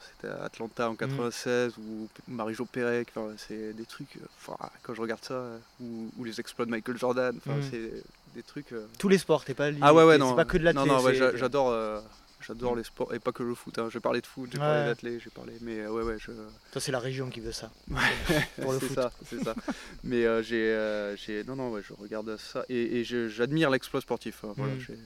c'était 0.00 0.32
à 0.32 0.44
Atlanta 0.44 0.90
en 0.90 0.94
96 0.94 1.76
mm. 1.76 1.80
ou 1.80 2.08
Marie-Jo 2.28 2.64
Pérec, 2.66 3.12
c'est 3.36 3.72
des 3.72 3.84
trucs, 3.84 4.16
euh, 4.16 4.54
quand 4.82 4.94
je 4.94 5.00
regarde 5.00 5.24
ça, 5.24 5.34
euh, 5.34 5.58
ou, 5.80 6.24
les 6.24 6.40
exploits 6.40 6.66
de 6.66 6.70
Michael 6.70 6.98
Jordan, 6.98 7.36
mm. 7.44 7.52
c'est 7.70 8.02
des 8.38 8.44
trucs... 8.44 8.72
Euh, 8.72 8.86
Tous 8.98 9.08
les 9.08 9.18
sports, 9.18 9.44
t'es 9.44 9.54
pas 9.54 9.68
Ah 9.80 9.94
ouais, 9.94 10.04
ouais, 10.04 10.18
non. 10.18 10.34
pas 10.34 10.44
que 10.44 10.58
de 10.58 10.64
l'athlète. 10.64 10.86
Non, 10.86 11.02
non, 11.02 11.12
j'adore... 11.34 12.02
J'adore 12.46 12.76
les 12.76 12.84
sports 12.84 13.12
et 13.12 13.18
pas 13.18 13.32
que 13.32 13.42
le 13.42 13.52
foot. 13.52 13.76
Hein. 13.78 13.88
J'ai 13.92 13.98
parlé 13.98 14.20
de 14.20 14.26
foot, 14.26 14.48
j'ai 14.52 14.58
parlé 14.58 14.84
d'athlète, 14.84 15.20
j'ai 15.24 15.30
parlé. 15.30 15.54
Mais 15.60 15.84
ouais, 15.88 16.04
ouais. 16.04 16.18
Je... 16.20 16.30
Toi, 16.70 16.80
c'est 16.80 16.92
la 16.92 17.00
région 17.00 17.30
qui 17.30 17.40
veut 17.40 17.50
ça. 17.50 17.72
pour 18.62 18.72
le 18.72 18.78
foot. 18.78 18.94
ça, 18.94 19.10
c'est 19.28 19.42
ça. 19.42 19.56
mais 20.04 20.22
j'ai, 20.44 21.14
j'ai, 21.16 21.42
non, 21.42 21.56
non, 21.56 21.72
ouais, 21.72 21.82
je 21.82 21.92
regarde 21.94 22.36
ça 22.36 22.64
et, 22.68 23.00
et 23.00 23.04
j'admire 23.04 23.70
l'exploit 23.70 24.00
sportif. 24.00 24.44
Hein. 24.44 24.52
Voilà, 24.56 24.72
mm. 24.74 24.96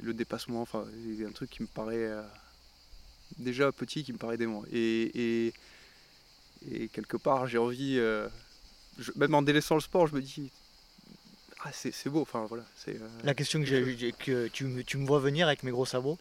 le 0.00 0.12
dépassement. 0.12 0.60
Enfin, 0.60 0.84
il 1.06 1.18
y 1.18 1.24
a 1.24 1.28
un 1.28 1.32
truc 1.32 1.48
qui 1.48 1.62
me 1.62 1.66
paraît 1.66 2.12
déjà 3.36 3.72
petit 3.72 4.04
qui 4.04 4.12
me 4.12 4.18
paraît 4.18 4.36
dément. 4.36 4.64
Et, 4.72 5.52
et, 6.70 6.88
quelque 6.88 7.16
part, 7.16 7.46
j'ai 7.46 7.58
envie, 7.58 7.96
euh, 7.98 8.28
même 9.16 9.34
en 9.34 9.42
délaissant 9.42 9.74
le 9.74 9.80
sport, 9.80 10.06
je 10.06 10.14
me 10.14 10.20
dis, 10.20 10.50
ah, 11.64 11.70
c'est 11.72 12.08
beau. 12.08 12.22
Enfin, 12.22 12.46
voilà, 12.48 12.64
c'est, 12.76 12.96
euh, 12.96 13.08
La 13.24 13.34
question 13.34 13.60
que, 13.60 14.10
que 14.12 14.48
tu, 14.48 14.84
tu, 14.86 14.96
me 14.96 15.06
vois 15.06 15.18
venir 15.18 15.46
avec 15.46 15.62
mes 15.62 15.70
gros 15.70 15.86
sabots, 15.86 16.18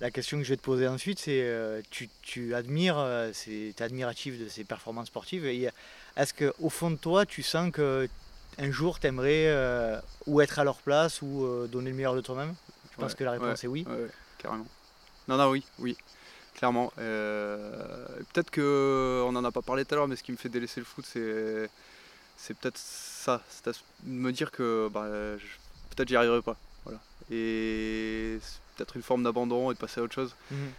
la 0.00 0.10
question 0.10 0.38
que 0.38 0.44
je 0.44 0.50
vais 0.50 0.56
te 0.56 0.62
poser 0.62 0.86
ensuite, 0.86 1.18
c'est 1.18 1.42
euh, 1.42 1.80
tu, 1.90 2.08
tu, 2.22 2.54
admires, 2.54 3.30
tu 3.32 3.68
es 3.68 3.82
admiratif 3.82 4.38
de 4.38 4.48
ces 4.48 4.64
performances 4.64 5.08
sportives. 5.08 5.44
Est-ce 5.44 6.34
qu'au 6.34 6.68
fond 6.68 6.90
de 6.90 6.96
toi, 6.96 7.26
tu 7.26 7.42
sens 7.42 7.70
que 7.72 8.08
un 8.58 8.70
jour, 8.70 9.00
tu 9.00 9.06
aimerais 9.06 9.52
ou 10.26 10.40
être 10.40 10.58
à 10.58 10.64
leur 10.64 10.78
place 10.78 11.22
ou 11.22 11.66
donner 11.66 11.90
le 11.90 11.96
meilleur 11.96 12.14
de 12.14 12.20
toi-même? 12.20 12.54
Je 12.92 13.00
pense 13.00 13.14
que 13.14 13.24
la 13.24 13.32
réponse 13.32 13.62
est 13.64 13.68
oui. 13.68 13.84
Ouais, 13.88 14.06
carrément. 14.38 14.66
Non, 15.28 15.36
non, 15.36 15.50
oui, 15.50 15.64
oui 15.78 15.96
clairement. 16.56 16.92
Euh, 16.98 18.06
peut-être 18.32 18.50
qu'on 18.50 19.30
n'en 19.30 19.44
a 19.44 19.52
pas 19.52 19.62
parlé 19.62 19.84
tout 19.84 19.94
à 19.94 19.98
l'heure, 19.98 20.08
mais 20.08 20.16
ce 20.16 20.22
qui 20.22 20.32
me 20.32 20.36
fait 20.36 20.48
délaisser 20.48 20.80
le 20.80 20.86
foot, 20.86 21.04
c'est, 21.06 21.70
c'est 22.36 22.56
peut-être 22.56 22.78
ça, 22.78 23.42
c'est 23.48 23.70
me 24.04 24.30
dire 24.32 24.50
que 24.50 24.88
bah, 24.92 25.06
peut-être 25.90 26.08
j'y 26.08 26.16
arriverai 26.16 26.42
pas. 26.42 26.56
Voilà. 26.84 27.00
Et 27.30 28.38
c'est 28.40 28.60
peut-être 28.76 28.96
une 28.96 29.02
forme 29.02 29.22
d'abandon 29.22 29.70
et 29.70 29.74
de 29.74 29.78
passer 29.78 30.00
à 30.00 30.04
autre 30.04 30.14
chose. 30.14 30.34
Mhm. 30.50 30.70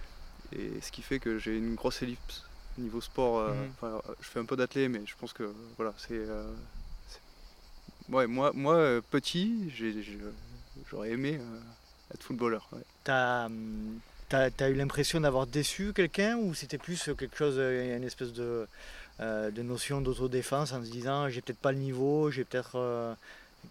Et 0.53 0.81
ce 0.81 0.91
qui 0.91 1.01
fait 1.01 1.19
que 1.19 1.39
j'ai 1.39 1.57
une 1.57 1.75
grosse 1.75 2.01
ellipse 2.01 2.47
niveau 2.77 3.01
sport. 3.01 3.39
Euh, 3.39 3.53
mhm. 3.53 4.01
je 4.21 4.27
fais 4.27 4.39
un 4.39 4.45
peu 4.45 4.55
d'athlé, 4.55 4.87
mais 4.87 5.01
je 5.05 5.15
pense 5.19 5.33
que 5.33 5.51
voilà, 5.77 5.93
c'est. 5.97 6.13
Euh, 6.13 6.45
ouais, 8.09 8.27
moi, 8.27 8.51
moi 8.53 9.01
petit, 9.09 9.71
j'aurais 10.89 11.11
aimé 11.11 11.39
être 12.13 12.23
footballeur. 12.23 12.69
Hum, 13.07 13.99
T'as 14.29 14.49
as 14.59 14.69
eu 14.69 14.73
l'impression 14.73 15.21
d'avoir 15.21 15.47
déçu 15.47 15.93
quelqu'un 15.93 16.35
ou 16.35 16.53
c'était 16.53 16.77
plus 16.77 17.09
quelque 17.17 17.37
chose, 17.37 17.55
euh, 17.57 17.95
une 17.95 18.03
espèce 18.03 18.33
de, 18.33 18.67
euh, 19.19 19.51
de 19.51 19.61
notion 19.61 20.01
d'autodéfense 20.01 20.73
en 20.73 20.83
se 20.83 20.89
disant 20.89 21.29
j'ai 21.29 21.41
peut-être 21.41 21.59
pas 21.59 21.71
le 21.71 21.79
niveau, 21.79 22.29
j'ai 22.31 22.43
peut-être. 22.43 22.75
Euh, 22.75 23.13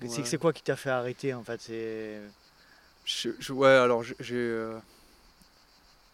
c'est 0.09 0.39
quoi 0.39 0.53
qui 0.53 0.63
t'a 0.63 0.77
fait 0.77 0.91
arrêter 0.91 1.35
en 1.35 1.43
fait? 1.43 1.71
Je, 3.05 3.53
Ouais, 3.53 3.69
alors 3.69 4.03
j'ai. 4.03 4.15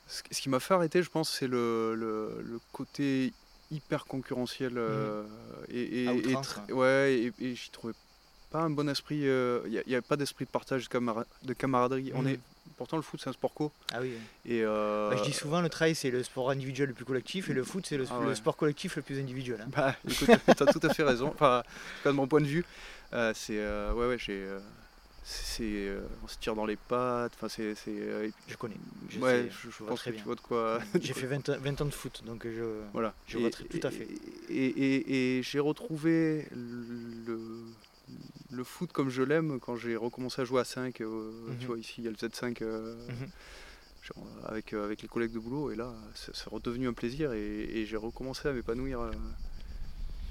ce 0.07 0.40
qui 0.40 0.49
m'a 0.49 0.61
fait 0.61 0.75
arrêter, 0.75 1.03
je 1.03 1.11
pense, 1.11 1.31
c'est 1.31 1.49
le, 1.49 1.95
le, 1.95 2.61
côté 2.73 3.33
hyper 3.71 4.05
concurrentiel 4.05 4.75
mmh. 4.75 5.25
et, 5.71 6.05
et, 6.05 6.73
ouais, 6.73 7.33
et, 7.38 7.55
j'y 7.55 7.71
trouvais 7.71 7.95
pas 8.51 8.61
un 8.61 8.71
bon 8.71 8.88
esprit. 8.88 9.21
Il 9.21 9.83
n'y 9.87 9.95
a, 9.95 10.03
pas 10.03 10.16
d'esprit 10.16 10.45
de 10.45 10.51
partage, 10.51 10.88
de 10.90 11.53
camaraderie. 11.55 12.12
On 12.14 12.27
est 12.27 12.38
pourtant 12.77 12.96
le 12.96 13.03
foot 13.03 13.20
c'est 13.22 13.31
un 13.31 13.33
sport 13.33 13.53
co. 13.55 13.70
Ah 13.92 13.98
oui. 14.01 14.12
Et 14.44 14.62
euh, 14.64 15.11
Bah, 15.11 15.16
je 15.16 15.22
dis 15.25 15.33
souvent 15.33 15.61
le 15.61 15.68
trail 15.68 15.94
c'est 15.94 16.11
le 16.11 16.22
sport 16.22 16.51
individuel 16.51 16.88
le 16.88 16.94
plus 16.94 17.05
collectif 17.05 17.48
et 17.51 17.53
le 17.53 17.64
foot 17.64 17.85
c'est 17.87 17.96
le, 17.96 18.05
Ah 18.11 18.18
le 18.20 18.29
ouais. 18.29 18.35
sport 18.35 18.57
collectif 18.57 18.96
le 18.96 19.03
plus 19.03 19.18
individuel. 19.20 19.61
hein. 19.62 19.68
Bah, 19.75 19.94
écoute, 20.09 20.29
t'as 20.57 20.66
tout 20.66 20.81
à 20.83 20.92
fait 20.92 21.03
raison. 21.05 21.29
Enfin, 21.29 21.62
de 22.05 22.11
mon 22.11 22.27
point 22.27 22.40
de 22.40 22.46
vue, 22.46 22.64
euh, 23.12 23.33
c'est. 23.35 23.59
euh, 23.59 23.92
ouais, 23.92 24.09
ouais, 24.09 24.18
j'ai. 24.18 24.46
c'est. 25.25 25.88
on 26.25 26.29
se 26.29 26.37
tire 26.38 26.55
dans 26.55 26.66
les 26.66 26.77
pattes. 26.77 27.33
Enfin, 27.37 27.48
c'est. 27.48 27.75
Je 28.48 28.57
connais. 28.57 28.77
Je 29.09 29.18
ouais, 29.20 29.42
sais, 29.44 29.51
je, 29.51 29.70
je 29.70 29.85
pense 29.85 30.01
très 30.01 30.11
que 30.11 30.16
bien. 30.16 30.22
tu 30.22 30.27
vois 30.27 30.35
de 30.35 30.40
quoi. 30.40 30.79
J'ai 31.01 31.14
fait 31.14 31.27
20, 31.27 31.48
ans- 31.51 31.57
20 31.61 31.81
ans 31.81 31.85
de 31.85 31.90
foot 31.90 32.22
donc 32.27 32.44
je. 32.44 32.81
Voilà. 32.92 33.14
Je 33.27 33.38
vois 33.38 33.51
très- 33.51 33.64
tout 33.64 33.81
à 33.87 33.90
fait. 33.90 34.09
Et, 34.48 34.66
et- 34.66 35.38
et 35.38 35.42
j'ai 35.42 35.61
retrouvé 35.61 36.48
le, 36.53 37.62
le 38.50 38.64
foot 38.64 38.92
comme 38.92 39.08
je 39.08 39.22
l'aime 39.22 39.58
quand 39.60 39.76
j'ai 39.76 39.96
recommencé 39.96 40.42
à 40.42 40.44
jouer 40.44 40.60
à 40.60 40.64
5. 40.64 41.00
euh, 41.00 41.30
Mhm. 41.48 41.58
Tu 41.58 41.66
vois, 41.66 41.78
ici, 41.78 41.94
il 41.98 42.04
y 42.04 42.08
a 42.08 42.10
le 42.10 42.16
Z5 42.16 42.60
euh, 42.62 42.94
Mhm. 43.08 43.28
genre, 44.02 44.26
avec, 44.46 44.72
euh, 44.72 44.84
avec 44.84 45.02
les 45.02 45.08
collègues 45.08 45.32
de 45.32 45.38
boulot. 45.38 45.70
Et 45.70 45.76
là, 45.76 45.92
c'est 46.14 46.48
redevenu 46.48 46.88
un 46.88 46.92
plaisir 46.92 47.32
et, 47.32 47.62
et 47.64 47.86
j'ai 47.86 47.96
recommencé 47.96 48.48
à 48.48 48.52
m'épanouir. 48.52 49.00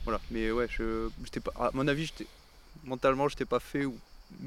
voilà. 0.04 0.20
Mais 0.32 0.52
ouais, 0.52 0.68
je, 0.70 1.10
j'étais 1.24 1.40
pas, 1.40 1.52
à 1.56 1.72
mon 1.74 1.88
avis, 1.88 2.06
j'étais, 2.06 2.28
mentalement, 2.84 3.28
j'étais 3.28 3.46
pas 3.46 3.60
fait 3.60 3.86
ou, 3.86 3.96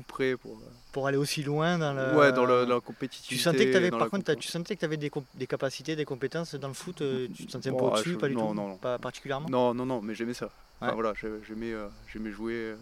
prêt 0.06 0.36
pour. 0.36 0.60
Pour 0.92 1.06
aller 1.06 1.16
aussi 1.16 1.42
loin 1.42 1.78
dans 1.78 1.92
le. 1.92 2.16
ouais, 2.16 2.32
dans, 2.32 2.44
le, 2.44 2.66
dans 2.66 2.74
la 2.76 2.80
compétitivité. 2.80 3.36
Tu 3.36 3.42
sentais 3.42 3.66
que 3.66 3.70
tu 3.72 3.76
avais, 3.76 3.90
dans 3.90 3.98
par 3.98 4.06
la 4.06 4.10
contre, 4.10 4.34
tu 4.34 4.48
sentais 4.48 4.74
que 4.74 4.80
tu 4.80 4.84
avais 4.84 4.96
des, 4.96 5.10
des 5.34 5.46
capacités, 5.46 5.96
des 5.96 6.04
compétences 6.04 6.54
dans 6.54 6.68
le 6.68 6.74
foot, 6.74 6.96
tu 6.96 7.46
te 7.46 7.50
sentais 7.52 7.70
un 7.70 7.72
peu 7.72 7.78
Bon, 7.80 7.90
au-dessus, 7.92 8.16
pas 8.16 8.28
du 8.28 8.34
non, 8.34 8.48
tout 8.50 8.54
non, 8.54 8.68
non. 8.68 8.78
Pas 8.78 8.98
particulièrement? 8.98 9.48
Non, 9.48 9.74
non, 9.74 9.86
non, 9.86 10.00
mais 10.02 10.14
j'aimais 10.14 10.34
ça. 10.34 10.50
Enfin, 10.80 10.94
voilà, 10.94 11.14
j'ai- 11.20 11.42
j'aimais, 11.46 11.72
euh, 11.72 11.88
j'aimais 12.12 12.30
jouer. 12.30 12.52
euh, 12.54 12.76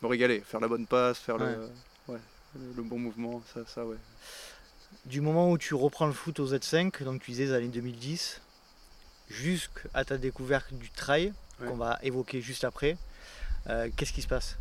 je 0.00 0.06
me 0.06 0.10
régalais, 0.10 0.40
faire 0.40 0.60
la 0.60 0.68
bonne 0.68 0.86
passe, 0.86 1.18
faire 1.18 1.36
Ouais. 1.36 1.56
le, 1.56 1.70
ouais, 2.14 2.20
le, 2.76 2.82
bon 2.82 2.98
mouvement, 2.98 3.42
ça, 3.52 3.60
ça, 3.66 3.84
ouais. 3.84 3.96
Du 5.04 5.20
moment 5.20 5.50
où 5.50 5.58
tu 5.58 5.74
reprends 5.74 6.06
le 6.06 6.12
foot 6.12 6.38
au 6.40 6.46
Z5, 6.48 7.02
donc 7.04 7.22
tu 7.22 7.30
disais 7.32 7.44
les 7.46 7.52
années 7.52 7.68
2010, 7.68 8.40
jusqu'à 9.28 10.04
ta 10.04 10.16
découverte 10.18 10.72
du 10.72 10.90
trail, 10.90 11.32
qu'on 11.58 11.76
va 11.76 11.98
évoquer 12.02 12.40
juste 12.40 12.64
après, 12.64 12.96
euh, 13.68 13.88
qu'est-ce 13.96 14.12
qui 14.12 14.22
se 14.22 14.28
passe? 14.28 14.56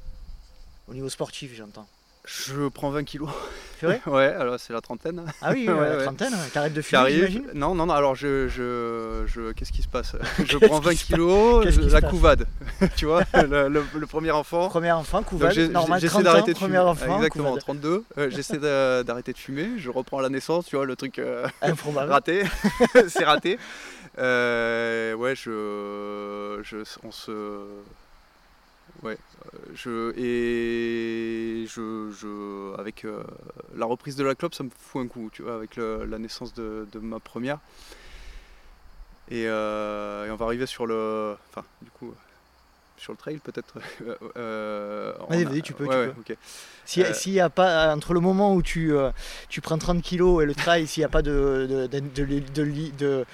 Au 0.88 0.94
niveau 0.94 1.10
sportif, 1.10 1.54
j'entends. 1.54 1.88
Je 2.26 2.68
prends 2.70 2.90
20 2.90 3.04
kilos. 3.04 3.30
Ouais, 4.08 4.26
alors 4.26 4.60
c'est 4.60 4.74
la 4.74 4.82
trentaine. 4.82 5.24
Ah 5.42 5.52
oui, 5.54 5.68
Ouais, 5.70 5.98
la 5.98 6.04
trentaine, 6.04 6.34
t'arrêtes 6.54 6.74
de 6.74 6.82
fumer, 6.82 7.12
j'imagine 7.12 7.46
Non, 7.54 7.76
non, 7.76 7.86
non, 7.86 7.94
alors 7.94 8.16
je. 8.16 8.48
je, 8.48 9.24
je 9.28 9.52
qu'est-ce 9.52 9.72
qui 9.72 9.82
se 9.82 9.88
passe 9.88 10.16
Je 10.46 10.58
prends 10.58 10.80
qui 10.80 10.86
20 10.88 10.96
se 10.96 11.06
kilos, 11.06 11.70
se 11.70 11.92
la 11.94 12.02
couvade. 12.02 12.48
tu 12.96 13.06
vois, 13.06 13.24
le, 13.34 13.68
le- 13.70 13.84
le 13.98 14.08
premier 14.08 14.32
enfant. 14.32 14.68
Premier 14.70 14.92
enfant, 14.92 15.24
couvade, 15.24 15.58
normal, 15.72 16.00
j'essaie 16.00 16.14
30 16.14 16.24
d'arrêter 16.24 16.54
de 16.54 16.58
fumer. 16.58 16.78
enfant, 16.78 17.16
Exactement, 17.18 17.50
couvade. 17.50 17.62
32. 17.64 18.04
Euh, 18.18 18.30
j'essaie 18.30 18.58
d'arrêter 18.58 19.34
de 19.34 19.38
fumer. 19.38 19.70
Je 19.78 19.90
reprends 19.90 20.20
à 20.20 20.22
la 20.22 20.30
naissance, 20.30 20.66
tu 20.66 20.76
vois, 20.76 20.86
le 20.86 20.96
truc 20.96 21.20
euh, 21.20 21.46
raté. 21.96 22.44
c'est 23.08 23.26
raté. 23.26 23.58
Euh, 24.20 25.14
ouais, 25.14 25.36
je, 25.36 26.60
je. 26.64 26.78
On 27.04 27.12
se. 27.12 27.32
Ouais. 29.04 29.18
euh, 29.54 29.60
Je, 29.74 30.14
et 30.18 31.66
je, 31.68 32.10
je, 32.12 32.76
avec 32.80 33.06
euh, 33.06 33.24
la 33.76 33.86
reprise 33.86 34.16
de 34.16 34.24
la 34.24 34.36
clope, 34.36 34.56
ça 34.56 34.64
me 34.64 34.70
fout 34.70 35.06
un 35.06 35.08
coup, 35.08 35.30
tu 35.32 35.44
vois, 35.44 35.56
avec 35.56 35.76
le- 35.76 36.06
la 36.06 36.18
naissance 36.18 36.54
de, 36.54 36.88
de 36.92 37.00
ma 37.00 37.20
première. 37.20 37.60
Et, 39.30 39.46
euh, 39.48 40.26
et 40.26 40.32
on 40.32 40.36
va 40.36 40.46
arriver 40.46 40.66
sur 40.66 40.86
le, 40.86 41.36
enfin, 41.50 41.66
du 41.82 41.92
coup, 41.92 42.14
sur 42.98 43.14
le 43.14 43.18
trail 43.18 43.38
peut-être. 43.44 43.76
Euh, 44.38 45.14
Vas-y, 45.30 45.44
a- 45.44 45.50
vas-y, 45.50 45.62
tu 45.62 45.74
peux, 45.74 45.84
tu 45.86 45.90
ouais, 45.90 46.08
peux. 46.08 46.32
ok. 46.32 46.38
S'il 46.86 47.04
Euh, 47.04 47.14
s'il 47.14 47.34
y 47.34 47.40
a 47.40 47.50
pas, 47.50 47.94
entre 47.96 48.14
le 48.14 48.20
moment 48.20 48.54
où 48.56 48.62
tu, 48.62 48.94
euh, 48.96 49.12
tu 49.50 49.62
prends 49.62 49.78
30 49.78 50.02
kilos 50.02 50.42
et 50.44 50.46
le 50.46 50.56
trail, 50.56 50.88
s'il 50.88 51.02
n'y 51.02 51.06
a 51.06 51.10
pas 51.10 51.22
de, 51.22 51.68
de, 51.70 51.88
de, 51.88 53.26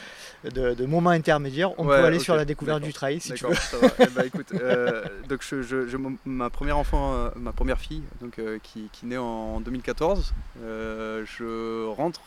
de, 0.44 0.74
de, 0.74 0.86
moment 0.86 1.12
intermédiaire, 1.12 1.72
on 1.80 1.86
Ouais, 1.88 1.98
peut 2.00 2.06
aller 2.06 2.20
sur 2.20 2.36
la 2.36 2.46
découverte 2.46 2.82
du 2.82 2.94
trail 2.94 3.20
si 3.22 3.34
tu 3.34 3.46
veux. 3.46 3.54
ça 3.54 3.78
va. 3.78 3.88
Eh 4.00 4.08
ben, 4.08 4.26
écoute, 4.26 4.52
euh, 4.54 5.04
donc 5.30 5.42
je, 5.48 5.62
je- 5.62 5.88
je- 5.88 5.98
mon- 5.98 6.18
ma 6.26 6.50
première 6.50 6.78
enfant, 6.78 7.14
euh, 7.14 7.30
ma 7.36 7.54
première 7.54 7.80
fille, 7.80 8.04
donc 8.22 8.40
euh, 8.40 8.60
qui, 8.62 8.90
qui 8.92 9.06
naît 9.06 9.18
en 9.18 9.60
2014, 9.62 10.34
euh, 10.64 11.24
je 11.26 11.86
rentre, 11.88 12.22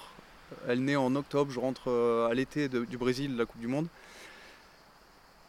elle 0.68 0.83
naît 0.85 0.96
en 0.96 1.14
octobre, 1.16 1.51
je 1.53 1.61
rentre 1.61 1.90
euh, 1.90 2.29
à 2.29 2.35
l'été 2.35 2.68
du 2.68 2.96
Brésil, 2.96 3.37
la 3.37 3.44
Coupe 3.44 3.61
du 3.61 3.66
Monde. 3.68 3.88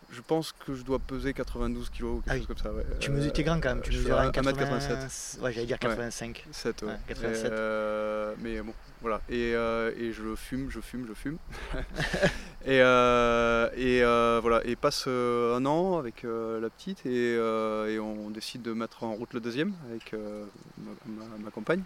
Je 0.09 0.21
pense 0.21 0.53
que 0.53 0.73
je 0.73 0.83
dois 0.83 0.99
peser 0.99 1.33
92 1.33 1.89
kilos 1.89 2.19
ou 2.19 2.21
quelque 2.21 2.29
Ah 2.29 2.33
oui. 2.33 2.39
chose 2.39 2.47
comme 2.47 2.57
ça. 2.57 2.71
ouais. 2.71 2.83
Tu 2.99 3.11
mesures, 3.11 3.33
t'es 3.33 3.43
grand 3.43 3.59
quand 3.59 3.69
même, 3.69 3.81
tu 3.81 3.91
je 3.91 3.97
mesures 3.99 4.15
fais 4.17 4.23
un 4.25 4.29
1m87. 4.31 5.39
Ouais, 5.41 5.51
j'allais 5.53 5.67
dire 5.67 5.77
85. 5.79 6.45
7, 6.51 6.81
ouais. 6.83 6.87
Ouais, 6.89 6.95
87. 7.09 7.51
Euh, 7.51 8.33
mais 8.39 8.61
bon, 8.61 8.73
voilà. 9.01 9.21
Et, 9.29 9.53
euh, 9.53 9.91
et 9.97 10.13
je 10.13 10.35
fume, 10.35 10.69
je 10.69 10.79
fume, 10.79 11.05
je 11.09 11.13
fume. 11.13 11.37
et 12.65 12.81
euh, 12.81 13.69
et 13.75 14.01
voilà. 14.41 14.61
Et 14.65 14.75
passe 14.77 15.07
un 15.07 15.65
an 15.65 15.97
avec 15.97 16.23
la 16.23 16.69
petite 16.69 17.05
et, 17.05 17.33
et 17.33 17.99
on 17.99 18.29
décide 18.29 18.61
de 18.61 18.71
mettre 18.73 19.03
en 19.03 19.13
route 19.13 19.33
le 19.33 19.39
deuxième 19.41 19.73
avec 19.91 20.13
ma, 20.13 20.91
ma- 21.05 21.37
ma 21.43 21.51
compagne. 21.51 21.83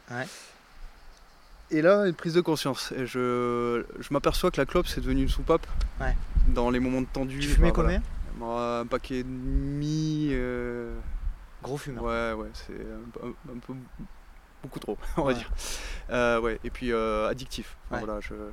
Et 1.72 1.82
là, 1.82 2.06
une 2.06 2.14
prise 2.14 2.34
de 2.34 2.42
conscience. 2.42 2.92
Et 2.98 3.06
je, 3.06 3.84
je 4.00 4.08
m'aperçois 4.14 4.52
que 4.52 4.58
la 4.60 4.66
clope, 4.66 4.88
c'est 4.88 5.02
devenu 5.02 5.22
une 5.24 5.30
soupape. 5.30 5.66
Ouais. 6.00 6.16
Dans 6.50 6.70
les 6.70 6.80
moments 6.80 7.04
tendus. 7.06 7.40
Tu 7.40 7.48
fumais 7.48 7.72
voilà. 7.72 8.00
combien 8.38 8.48
Un 8.82 8.86
paquet 8.86 9.20
et 9.20 9.24
demi. 9.24 10.30
euh, 10.32 10.94
Gros 11.64 11.78
fumeur. 11.78 12.04
Ouais, 12.04 12.34
ouais, 12.34 12.50
c'est 12.54 12.74
un, 12.74 13.28
un- 13.28 13.54
un 13.56 13.60
peu 13.66 13.74
beaucoup 14.64 14.80
trop, 14.80 14.98
on 15.18 15.24
va 15.24 15.34
dire. 15.34 15.50
Euh, 16.10 16.40
ouais, 16.42 16.60
et 16.64 16.70
puis 16.72 16.92
euh, 16.92 17.28
addictif. 17.30 17.78
Ouais. 17.92 18.00
voilà, 18.00 18.20
je, 18.20 18.34
euh, 18.34 18.50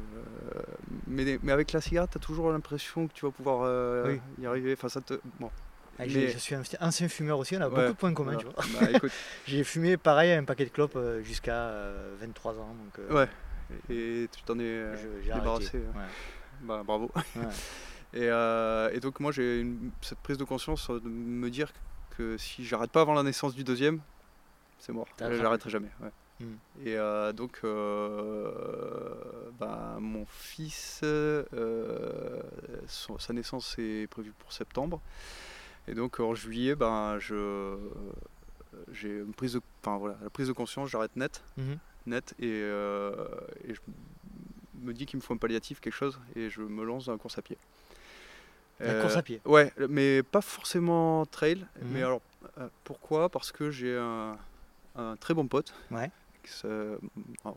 mais, 1.07 1.39
mais 1.43 1.53
avec 1.53 1.73
la 1.73 1.81
cigarette, 1.81 2.11
tu 2.13 2.19
as 2.19 2.21
toujours 2.21 2.53
l'impression 2.53 3.09
que 3.09 3.13
tu 3.15 3.25
vas 3.27 3.33
pouvoir 3.33 4.05
Oui. 4.07 4.21
y 4.41 4.47
arriver. 4.47 4.75
Enfin, 4.75 4.89
ça 4.89 5.01
te... 5.01 5.15
bon, 5.41 5.51
Ah, 5.99 6.05
mais- 6.07 6.29
Je 6.29 6.39
suis 6.39 6.55
un 6.55 6.63
ancien 6.81 7.09
fumeur 7.09 7.39
aussi, 7.39 7.57
on 7.57 7.61
a 7.61 7.69
Ouais, 7.69 7.71
beaucoup 7.71 7.87
de 7.89 7.93
points 7.93 8.15
communs, 8.15 8.33
voilà. 8.35 8.49
tu 8.63 8.69
vois. 8.71 8.81
Bah, 9.01 9.09
J'ai 9.47 9.65
fumé 9.65 9.97
pareil 9.97 10.33
un 10.33 10.45
paquet 10.45 10.65
de 10.65 10.71
clopes 10.71 10.97
euh, 10.97 11.23
jusqu'à 11.23 11.55
euh, 11.55 12.15
23 12.21 12.53
ans. 12.59 12.75
Donc, 12.85 12.99
euh, 13.01 13.15
ouais, 13.15 13.29
et 13.91 14.29
tu 14.35 14.43
t'en 14.45 14.59
es 14.59 14.63
euh, 14.63 14.97
je- 15.23 15.33
débarrassé. 15.35 15.79
hein. 15.79 15.99
Ouais. 15.99 16.07
Bah, 16.63 16.83
bravo. 16.85 17.11
Ouais. 17.17 17.23
Et, 18.15 18.23
euh, 18.23 18.89
et 18.95 19.01
donc 19.01 19.21
moi 19.21 19.33
j'ai 19.33 19.67
cette 20.01 20.19
prise 20.21 20.39
de 20.39 20.45
conscience 20.45 20.89
euh, 20.89 20.99
de 20.99 21.09
me 21.11 21.51
dire 21.51 21.71
que 22.17 22.39
si 22.39 22.65
j'arrête 22.65 22.91
pas 22.91 23.03
avant 23.03 23.13
la 23.13 23.23
naissance 23.23 23.55
du 23.55 23.65
deuxième, 23.65 24.01
c'est 24.79 24.93
mort. 24.93 25.07
J'arrêterai 25.19 25.69
jamais. 25.69 25.91
ouais. 26.01 26.09
Hmm. 26.41 26.55
Et 26.87 26.97
euh, 26.97 27.33
donc 27.35 27.61
euh, 27.65 28.51
bah, 29.59 29.99
mon 30.01 30.25
fils, 30.27 31.01
euh, 31.03 31.45
son- 32.87 33.19
sa 33.19 33.33
naissance 33.33 33.75
est 33.79 34.07
prévue 34.09 34.33
pour 34.39 34.53
septembre. 34.53 35.01
Et 35.89 35.95
donc 35.95 36.21
en 36.21 36.35
juillet, 36.35 36.75
ben, 36.75 37.19
je 37.19 37.77
j'ai 38.93 39.09
une 39.19 39.33
prise 39.35 39.55
de, 39.55 39.61
enfin, 39.83 39.97
voilà, 39.99 40.17
la 40.23 40.31
prise 40.31 40.47
de 40.49 40.53
conscience, 40.53 40.89
j'arrête 40.91 41.17
net, 41.17 41.43
Mhm. 41.57 41.79
net 42.07 42.35
et, 42.39 42.47
euh, 42.47 43.13
et 43.65 43.75
je 43.75 43.81
me 44.83 44.93
dis 44.93 45.07
qu'il 45.07 45.19
me 45.19 45.23
faut 45.23 45.35
un 45.35 45.39
palliatif, 45.39 45.81
quelque 45.81 45.95
chose, 45.95 46.21
et 46.37 46.49
je 46.51 46.61
me 46.61 46.85
lance 46.85 47.07
dans 47.07 47.13
la 47.13 47.19
course 47.19 47.39
à 47.39 47.43
pied. 47.43 47.57
La 48.81 48.93
Euh, 48.93 49.01
course 49.01 49.17
à 49.17 49.23
pied. 49.23 49.41
Ouais, 49.45 49.73
mais 49.89 50.23
pas 50.23 50.41
forcément 50.43 51.27
trail. 51.27 51.67
Mhm. 51.81 51.89
Mais 51.91 52.03
alors, 52.03 52.21
euh, 52.59 52.69
pourquoi? 52.85 53.29
Parce 53.31 53.51
que 53.51 53.71
j'ai 53.71 53.97
un, 53.97 54.39
un 54.95 55.17
très 55.17 55.35
bon 55.35 55.49
pote, 55.49 55.75
Ouais. 55.91 56.11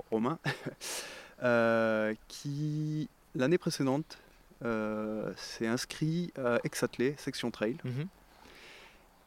Romain, 0.10 0.38
euh, 1.44 2.14
qui 2.28 3.10
l'année 3.36 3.58
précédente 3.58 4.18
euh, 4.64 5.32
s'est 5.38 5.68
inscrit 5.68 6.32
à 6.38 6.60
Exathlé, 6.64 7.16
section 7.18 7.52
trail. 7.52 7.78
Mhm. 7.84 8.08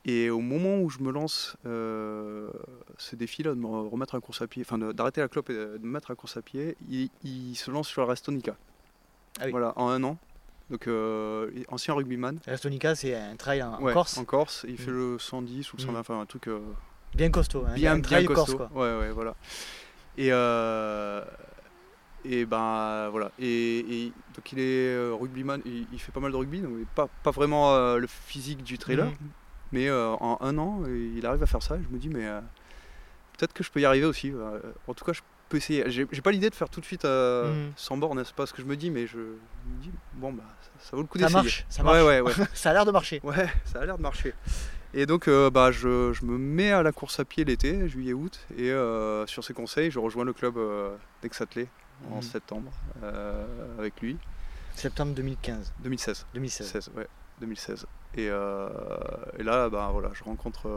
Et 0.07 0.29
au 0.29 0.41
moment 0.41 0.81
où 0.81 0.91
je 0.91 0.99
me 0.99 1.11
lance 1.11 1.57
euh, 1.65 2.51
ce 2.99 3.17
défi-là 3.17 3.51
de 3.55 3.59
me 3.59 3.67
remettre 3.67 4.15
à 4.15 4.21
course 4.21 4.43
à 4.43 4.47
pied, 4.47 4.63
enfin 4.67 4.77
d'arrêter 4.79 5.21
la 5.23 5.29
clope 5.29 5.49
et 5.49 5.55
de 5.55 5.79
me 5.83 5.89
mettre 5.93 6.11
à 6.11 6.15
course 6.15 6.37
à 6.37 6.43
pied, 6.43 6.77
il, 6.91 7.09
il 7.23 7.55
se 7.57 7.71
lance 7.71 7.89
sur 7.89 8.03
la 8.03 8.09
Restonica. 8.09 8.55
Ah 9.41 9.45
oui. 9.47 9.51
Voilà, 9.51 9.73
en 9.77 9.89
un 9.89 10.03
an. 10.05 10.19
Donc, 10.71 10.87
euh, 10.89 11.51
ancien 11.69 11.95
rugbyman. 11.95 12.39
Restonica, 12.47 12.95
c'est 12.95 13.15
un 13.15 13.37
trail 13.37 13.63
en, 13.63 13.81
Ouais, 13.83 13.93
Corse, 13.93 14.17
En 14.19 14.25
Corse, 14.25 14.67
il 14.69 14.77
fait 14.79 14.91
Mm. 14.91 15.13
le 15.13 15.19
110 15.19 15.73
ou 15.73 15.77
le 15.79 15.83
120, 15.83 15.93
Mm. 15.93 16.01
enfin 16.01 16.21
un 16.21 16.27
truc 16.27 16.49
euh, 16.49 16.61
bien 17.15 17.31
costaud. 17.31 17.65
hein, 17.67 17.75
bien, 17.75 17.93
un 17.93 17.95
bien 17.97 18.03
trail 18.03 18.25
costaud. 18.27 18.59
corse, 18.59 18.71
quoi. 18.73 18.83
Ouais, 18.83 18.99
ouais, 19.07 19.11
voilà. 19.11 19.35
Et, 20.19 20.29
euh, 20.33 21.25
et 22.25 22.45
ben 22.47 23.09
voilà. 23.11 23.31
Et, 23.39 23.79
et 24.07 24.13
donc 24.35 24.53
il 24.53 24.59
est 24.61 24.97
rugbyman, 25.13 25.61
il, 25.65 25.87
il 25.93 25.99
fait 25.99 26.13
pas 26.13 26.21
mal 26.21 26.31
de 26.33 26.37
rugby, 26.37 26.61
donc 26.61 26.73
il 26.77 26.83
est 26.83 26.89
pas, 26.95 27.09
pas 27.23 27.31
vraiment 27.31 27.75
euh, 27.75 27.97
le 27.99 28.07
physique 28.07 28.63
du 28.63 28.77
trailer, 28.79 29.07
Mhm. 29.07 29.17
Mais 29.75 29.89
euh, 29.89 30.11
en 30.21 30.39
un 30.41 30.57
an, 30.59 30.83
il 30.87 31.27
arrive 31.27 31.43
à 31.43 31.47
faire 31.47 31.63
ça. 31.63 31.77
Et 31.77 31.83
je 31.83 31.89
me 31.89 31.99
dis, 31.99 32.09
mais 32.09 32.27
euh, 32.27 32.41
peut-être 33.37 33.53
que 33.53 33.63
je 33.65 33.71
peux 33.71 33.81
y 33.81 33.85
arriver 33.85 34.07
aussi. 34.07 34.31
Euh, 34.33 34.61
en 34.89 34.95
tout 34.95 35.05
cas, 35.05 35.13
je 35.13 35.21
peux 35.49 35.57
essayer. 35.57 35.85
J'ai 35.91 36.07
pas 36.23 36.31
l'idée 36.31 36.49
de 36.49 36.55
faire 36.55 36.69
tout 36.69 36.81
de 36.81 36.85
suite 36.87 37.05
euh, 37.05 37.67
Mhm. 37.67 37.73
sans 37.77 37.97
borne, 37.97 38.25
c'est 38.25 38.35
pas 38.35 38.47
ce 38.47 38.53
que 38.53 38.63
je 38.63 38.67
me 38.67 38.77
dis, 38.77 38.91
mais 38.91 39.07
je 39.07 39.19
me 39.19 39.37
dis, 39.83 39.91
bon, 40.15 40.33
bah 40.33 40.45
ça, 40.63 40.91
ça 40.91 40.97
vaut 40.97 41.03
le 41.03 41.09
coup 41.09 41.19
Ça 41.19 41.27
d'essayer. 41.27 41.43
marche, 41.43 41.67
ça 41.69 41.83
Ouais, 41.83 41.93
marche. 41.93 42.05
ouais, 42.07 42.21
ouais. 42.21 42.47
ça 42.55 42.71
a 42.71 42.73
l'air 42.73 42.87
de 42.87 42.91
marcher. 42.93 43.21
Ouais, 43.25 43.49
ça 43.65 43.81
a 43.81 43.85
l'air 43.87 43.97
de 43.99 44.03
marcher. 44.03 44.33
Et 44.97 45.07
donc, 45.07 45.29
bah, 45.29 45.73
je, 45.73 46.13
je, 46.13 46.25
me 46.25 46.39
mets 46.39 46.71
à 46.71 46.85
la 46.85 46.93
course 46.93 47.19
à 47.19 47.25
pied 47.25 47.45
l'été, 47.45 47.89
juillet-août, 47.89 48.39
et 48.57 48.71
sur 49.27 49.43
ses 49.43 49.53
conseils, 49.53 49.91
je 49.91 49.99
rejoins 49.99 50.25
le 50.25 50.33
club 50.33 50.55
d'Exathlé 51.21 51.67
en 52.13 52.17
mhm. 52.17 52.23
septembre 52.23 52.71
avec 53.79 54.01
lui. 54.01 54.17
Septembre 54.77 55.13
2015 55.15 55.73
2016. 55.83 56.27
2016. 56.35 56.91
ouais, 56.97 57.07
2016. 57.41 57.87
Et, 58.17 58.27
et 58.27 59.43
là, 59.43 59.69
bah, 59.69 59.91
voilà, 59.93 60.11
je 60.15 60.23
rencontre 60.25 60.69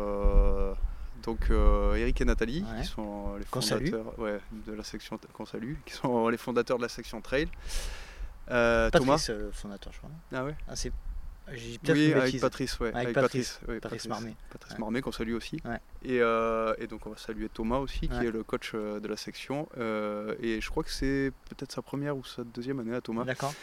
donc 1.23 1.49
euh, 1.49 1.95
Eric 1.95 2.21
et 2.21 2.25
Nathalie, 2.25 2.63
qui 2.79 2.87
sont 2.87 3.35
les 3.35 3.45
fondateurs 3.45 4.19
ouais, 4.19 4.39
de 4.65 4.73
la 4.73 4.83
section 4.83 5.19
qu'on 5.33 5.45
salue, 5.45 5.75
qui 5.85 5.93
sont 5.93 6.27
les 6.29 6.37
fondateurs 6.37 6.77
de 6.77 6.83
la 6.83 6.89
section 6.89 7.21
trail. 7.21 7.49
Euh, 8.49 8.89
Patrice, 8.89 9.25
Thomas, 9.25 9.39
le 9.39 9.51
fondateur, 9.51 9.93
je 9.93 9.97
crois. 9.97 10.09
Ah 10.33 10.45
ouais. 10.45 10.55
Ah, 10.67 10.75
c'est... 10.75 10.91
Oui, 11.49 12.13
avec 12.13 12.41
Patrice, 12.41 12.77
ouais. 12.79 12.93
Avec, 12.93 13.13
Patrice, 13.13 13.59
Patrice, 13.59 13.79
Patrice, 13.81 14.07
Marmé. 14.07 14.35
Patrice 14.49 14.77
Marmé, 14.79 15.01
qu'on 15.01 15.13
salue 15.13 15.33
aussi. 15.33 15.57
Et, 16.03 16.19
euh, 16.21 16.73
et, 16.77 16.87
donc 16.87 17.05
on 17.07 17.11
va 17.11 17.17
saluer 17.17 17.47
Thomas 17.47 17.77
aussi, 17.77 18.09
qui 18.09 18.25
est 18.25 18.31
le 18.31 18.43
coach 18.43 18.71
euh, 18.73 18.99
de 18.99 19.07
la 19.07 19.15
section. 19.15 19.69
Euh, 19.77 20.35
et 20.41 20.59
je 20.59 20.69
crois 20.69 20.83
que 20.83 20.91
c'est 20.91 21.31
peut-être 21.49 21.71
sa 21.71 21.81
première 21.81 22.17
ou 22.17 22.25
sa 22.25 22.43
deuxième 22.43 22.79
année 22.79 22.95
à 22.95 23.01
Thomas. 23.01 23.23
D'accord. 23.23 23.53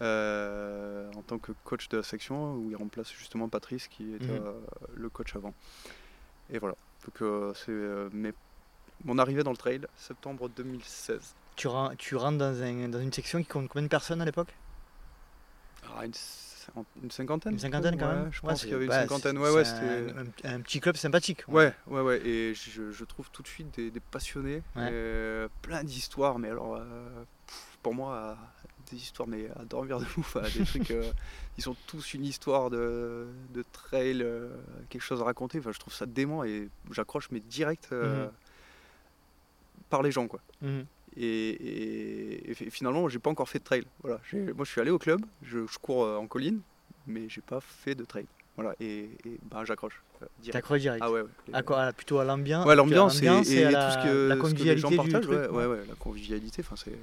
Euh, 0.00 1.10
en 1.16 1.22
tant 1.22 1.38
que 1.38 1.50
coach 1.64 1.88
de 1.88 1.96
la 1.96 2.02
section, 2.04 2.54
où 2.54 2.70
il 2.70 2.76
remplace 2.76 3.12
justement 3.12 3.48
Patrice, 3.48 3.88
qui 3.88 4.14
était 4.14 4.26
mhm. 4.26 4.54
le 4.94 5.08
coach 5.08 5.34
avant. 5.34 5.54
Et 6.50 6.58
voilà. 6.58 6.76
Donc 7.04 7.22
euh, 7.22 7.52
c'est 7.54 7.70
euh, 7.70 8.08
mon 9.04 9.18
arrivée 9.18 9.42
dans 9.42 9.50
le 9.50 9.56
trail, 9.56 9.80
septembre 9.96 10.48
2016. 10.48 11.34
Tu, 11.56 11.68
tu 11.96 12.16
rentres 12.16 12.38
dans, 12.38 12.90
dans, 12.90 13.00
une 13.00 13.12
section 13.12 13.40
qui 13.40 13.48
compte 13.48 13.68
combien 13.68 13.82
de 13.82 13.88
personnes 13.88 14.20
à 14.20 14.24
l'époque? 14.24 14.54
Ah, 15.96 16.04
une, 16.04 16.12
cinquantaine. 17.10 17.54
Une 17.54 17.58
cinquantaine 17.58 17.98
quand 17.98 18.08
même 18.08 18.28
Je 18.30 18.40
pense 18.40 18.60
qu'il 18.60 18.70
y 18.70 18.74
avait 18.74 18.86
une 18.86 18.92
cinquantaine. 18.92 19.38
Ouais, 19.38 19.50
ouais, 19.50 19.64
c'était 19.64 20.12
un, 20.44 20.60
petit 20.60 20.80
club 20.80 20.96
sympathique. 20.96 21.44
Ouais, 21.48 21.72
ouais, 21.86 22.00
ouais. 22.00 22.26
Et 22.26 22.54
je, 22.54 23.04
trouve 23.04 23.30
tout 23.30 23.42
de 23.42 23.48
suite 23.48 23.74
des, 23.80 24.00
passionnés, 24.00 24.62
euh, 24.76 25.48
plein 25.62 25.82
d'histoires, 25.82 26.38
mais 26.38 26.50
alors 26.50 26.80
pour 27.82 27.94
moi, 27.94 28.36
des 28.90 28.96
histoires 28.96 29.28
mais 29.28 29.48
à 29.58 29.64
dormir 29.64 29.98
de 29.98 30.04
ouf, 30.16 30.36
des 30.54 30.64
trucs. 30.64 30.90
Euh, 30.90 31.10
ils 31.56 31.68
ont 31.68 31.76
tous 31.86 32.14
une 32.14 32.24
histoire 32.24 32.70
de, 32.70 33.26
de 33.52 33.64
trail, 33.72 34.22
euh, 34.22 34.48
quelque 34.88 35.02
chose 35.02 35.20
à 35.20 35.24
raconter. 35.24 35.58
Enfin, 35.58 35.72
je 35.72 35.78
trouve 35.78 35.94
ça 35.94 36.06
dément 36.06 36.44
et 36.44 36.68
j'accroche 36.92 37.28
mais 37.30 37.40
direct 37.40 37.88
euh, 37.92 38.26
mhm. 38.26 38.32
par 39.90 40.02
les 40.02 40.12
gens 40.12 40.26
quoi. 40.26 40.40
Mhm. 40.62 40.84
Et, 41.20 42.54
finalement, 42.70 43.08
j'ai 43.08 43.18
pas 43.18 43.30
encore 43.30 43.48
fait 43.48 43.58
de 43.58 43.64
trail. 43.64 43.84
Voilà, 44.02 44.20
moi 44.32 44.64
je 44.64 44.70
suis 44.70 44.80
allé 44.80 44.90
au 44.90 44.98
club, 44.98 45.20
je, 45.42 45.58
cours 45.80 46.02
en 46.02 46.26
colline, 46.28 46.60
mais 47.06 47.28
j'ai 47.28 47.40
pas 47.40 47.60
fait 47.60 47.96
de 47.96 48.04
trail. 48.04 48.26
Voilà, 48.54 48.74
et, 48.80 49.10
bah, 49.50 49.64
j'accroche. 49.64 50.02
T'accroches 50.50 50.80
direct. 50.80 51.02
Ah 51.04 51.10
ouais, 51.10 51.22
À 51.52 51.62
quoi 51.62 51.92
Plutôt 51.92 52.18
à 52.18 52.24
l'ambiance. 52.24 52.66
Ouais, 52.66 52.74
l'ambiance 52.74 53.22
et, 53.22 53.26
tout 53.26 53.44
ce 53.44 54.04
que, 54.04 54.28
la 54.28 54.36
convivialité 54.36 54.74
les 54.74 54.96
gens 54.96 55.02
partagent. 55.02 55.28
ouais, 55.28 55.66
ouais, 55.66 55.80
la 55.88 55.94
convivialité. 55.94 56.62
Enfin, 56.64 56.76
c'est, 56.76 56.98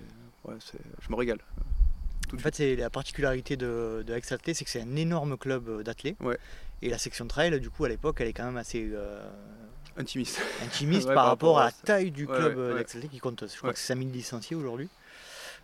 ouais, 0.46 0.56
je 1.02 1.10
me 1.10 1.16
régale. 1.16 1.40
En 2.34 2.38
fait, 2.38 2.56
c'est 2.56 2.76
la 2.76 2.90
particularité 2.90 3.58
de, 3.58 4.04
de 4.06 4.20
c'est 4.24 4.66
que 4.66 4.70
c'est 4.70 4.82
un 4.82 4.96
énorme 4.96 5.38
club 5.38 5.70
euh, 5.70 5.84
d'athlètes. 5.84 6.18
Et 6.82 6.90
la 6.90 6.98
section 6.98 7.28
trail, 7.28 7.60
du 7.60 7.70
coup, 7.70 7.86
à 7.86 7.90
l'époque, 7.90 8.18
elle 8.20 8.28
est 8.28 8.34
quand 8.34 8.46
même 8.46 8.58
assez 8.58 8.90
euh, 8.94 9.20
intimiste, 9.98 10.42
intimiste 10.64 11.12
par, 11.14 11.28
rapport 11.28 11.60
à 11.60 11.66
la 11.66 11.72
taille 11.72 12.12
du 12.12 12.28
club 12.28 12.58
euh, 12.58 12.84
qui 12.84 13.20
compte, 13.20 13.46
je 13.48 13.58
crois 13.58 13.74
que 13.74 13.80
c'est 13.80 13.88
5000 13.88 14.12
licenciés 14.12 14.56
aujourd'hui. 14.56 14.90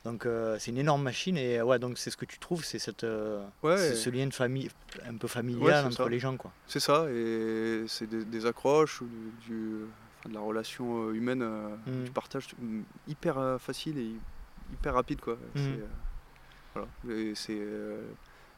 Donc 0.04 0.28
c'est 0.58 0.72
une 0.72 0.80
énorme 0.80 1.04
machine 1.04 1.38
et 1.38 1.62
ouais 1.62 1.78
donc 1.78 2.00
c'est 2.00 2.10
ce 2.10 2.18
que 2.18 2.26
tu 2.26 2.40
trouves 2.40 2.66
c'est 2.66 2.80
cette 2.80 3.02
ce 3.02 4.10
lien 4.10 4.26
de 4.26 4.34
famille 4.34 4.68
un 5.08 5.16
peu 5.16 5.28
familial 5.28 5.86
entre 5.86 6.10
les 6.10 6.18
gens 6.18 6.38
quoi. 6.38 6.52
C'est 6.66 6.80
ça 6.80 7.06
et 7.12 7.84
c'est 7.88 8.10
des, 8.10 8.46
accroches 8.48 9.04
du, 9.48 9.82
de 10.26 10.34
la 10.34 10.40
relation 10.40 11.12
humaine 11.12 11.44
mmh. 11.86 12.06
du 12.06 12.10
partage 12.10 12.48
hyper 13.08 13.60
facile 13.60 14.00
et 14.00 14.12
hyper 14.74 14.96
rapide 14.96 15.22
quoi. 15.22 15.38
Mmh. 15.54 15.60
Voilà. 16.74 16.88
C'est 17.36 17.58
euh, 17.58 18.02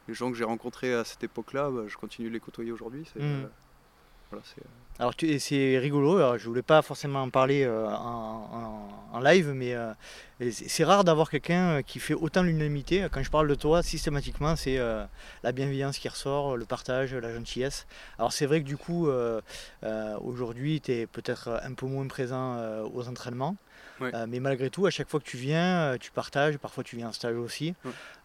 les 0.08 0.14
gens 0.14 0.30
que 0.32 0.38
j'ai 0.38 0.44
rencontrés 0.44 0.94
à 0.94 1.04
cette 1.04 1.24
époque-là, 1.24 1.70
bah, 1.70 1.84
je 1.88 1.98
continue 1.98 2.28
de 2.30 2.34
les 2.34 2.40
côtoyer 2.40 2.72
aujourd'hui. 2.72 3.06
C'est, 3.12 3.20
mmh. 3.20 3.24
euh, 3.24 3.46
euh, 4.34 4.38
alors 4.98 5.14
c'est 5.38 5.78
rigolo, 5.78 6.18
alors, 6.18 6.40
je 6.40 6.48
voulais 6.48 6.64
pas 6.64 6.82
forcément 6.82 7.22
en 7.22 7.30
parler 7.30 7.68
en, 7.68 9.20
live, 9.20 9.52
mais 9.54 9.76
c'est 10.52 10.84
rare 10.84 11.04
d'avoir 11.04 11.30
quelqu'un 11.30 11.84
qui 11.84 12.00
fait 12.00 12.16
autant 12.16 12.42
l'unanimité. 12.42 13.08
Quand 13.12 13.22
je 13.22 13.30
parle 13.30 13.48
de 13.48 13.54
toi, 13.54 13.84
systématiquement, 13.84 14.56
c'est 14.56 14.78
la 14.78 15.52
bienveillance 15.52 16.00
qui 16.00 16.10
ressort, 16.10 16.58
le 16.58 16.66
partage, 16.66 17.14
la 17.14 17.32
gentillesse. 17.32 17.86
Alors 18.18 18.34
c'est 18.34 18.48
vrai 18.48 18.62
que 18.62 18.68
du 18.68 18.78
coup, 18.78 19.08
aujourd'hui, 20.22 20.82
tu 20.82 20.92
es 20.92 21.06
peut-être 21.06 21.60
un 21.64 21.74
peu 21.74 21.86
moins 21.86 22.08
présent 22.08 22.58
aux 22.92 23.08
entraînements. 23.08 23.56
Euh, 24.02 24.26
mais 24.28 24.40
malgré 24.40 24.70
tout, 24.70 24.86
à 24.86 24.90
chaque 24.90 25.10
fois 25.10 25.20
que 25.20 25.26
tu 25.26 25.38
viens, 25.38 25.94
euh, 25.94 25.98
tu 25.98 26.12
partages, 26.12 26.58
parfois 26.58 26.84
tu 26.84 26.96
viens 26.96 27.10
en 27.10 27.12
stage 27.12 27.38
aussi. 27.38 27.76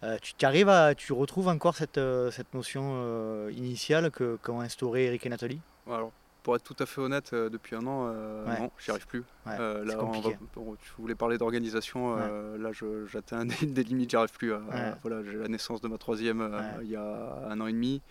Euh, 0.03 0.17
tu 0.21 0.45
arrives 0.45 0.69
à, 0.69 0.95
tu 0.95 1.13
retrouves 1.13 1.47
encore 1.47 1.75
cette, 1.75 1.99
cette 2.31 2.53
notion 2.53 3.49
initiale 3.49 4.11
que 4.11 4.37
qu'ont 4.41 4.61
instauré 4.61 5.05
Eric 5.05 5.25
et 5.25 5.29
Nathalie? 5.29 5.61
Alors, 5.87 6.11
pour 6.43 6.55
être 6.55 6.63
tout 6.63 6.75
à 6.79 6.85
fait 6.85 7.01
honnête, 7.01 7.33
depuis 7.33 7.75
un 7.75 7.85
an, 7.85 8.11
non, 8.45 8.71
j'y 8.79 8.91
arrive 8.91 9.07
plus. 9.07 9.23
là, 9.45 9.83
tu 9.85 10.91
voulais 10.97 11.15
parler 11.15 11.37
d'organisation, 11.37 12.15
là, 12.15 12.71
j'atteins 13.07 13.45
des, 13.45 13.65
des, 13.65 13.83
limites, 13.83 14.11
j'y 14.11 14.15
arrive 14.15 14.31
plus. 14.31 14.53
voilà, 15.01 15.23
j'ai 15.23 15.37
la 15.37 15.47
naissance 15.47 15.81
de 15.81 15.87
ma 15.87 15.97
troisième 15.97 16.61
il 16.81 16.89
y 16.89 16.95
a 16.95 17.45
un 17.49 17.59
an 17.61 17.67
et 17.67 17.73
demi. 17.73 18.01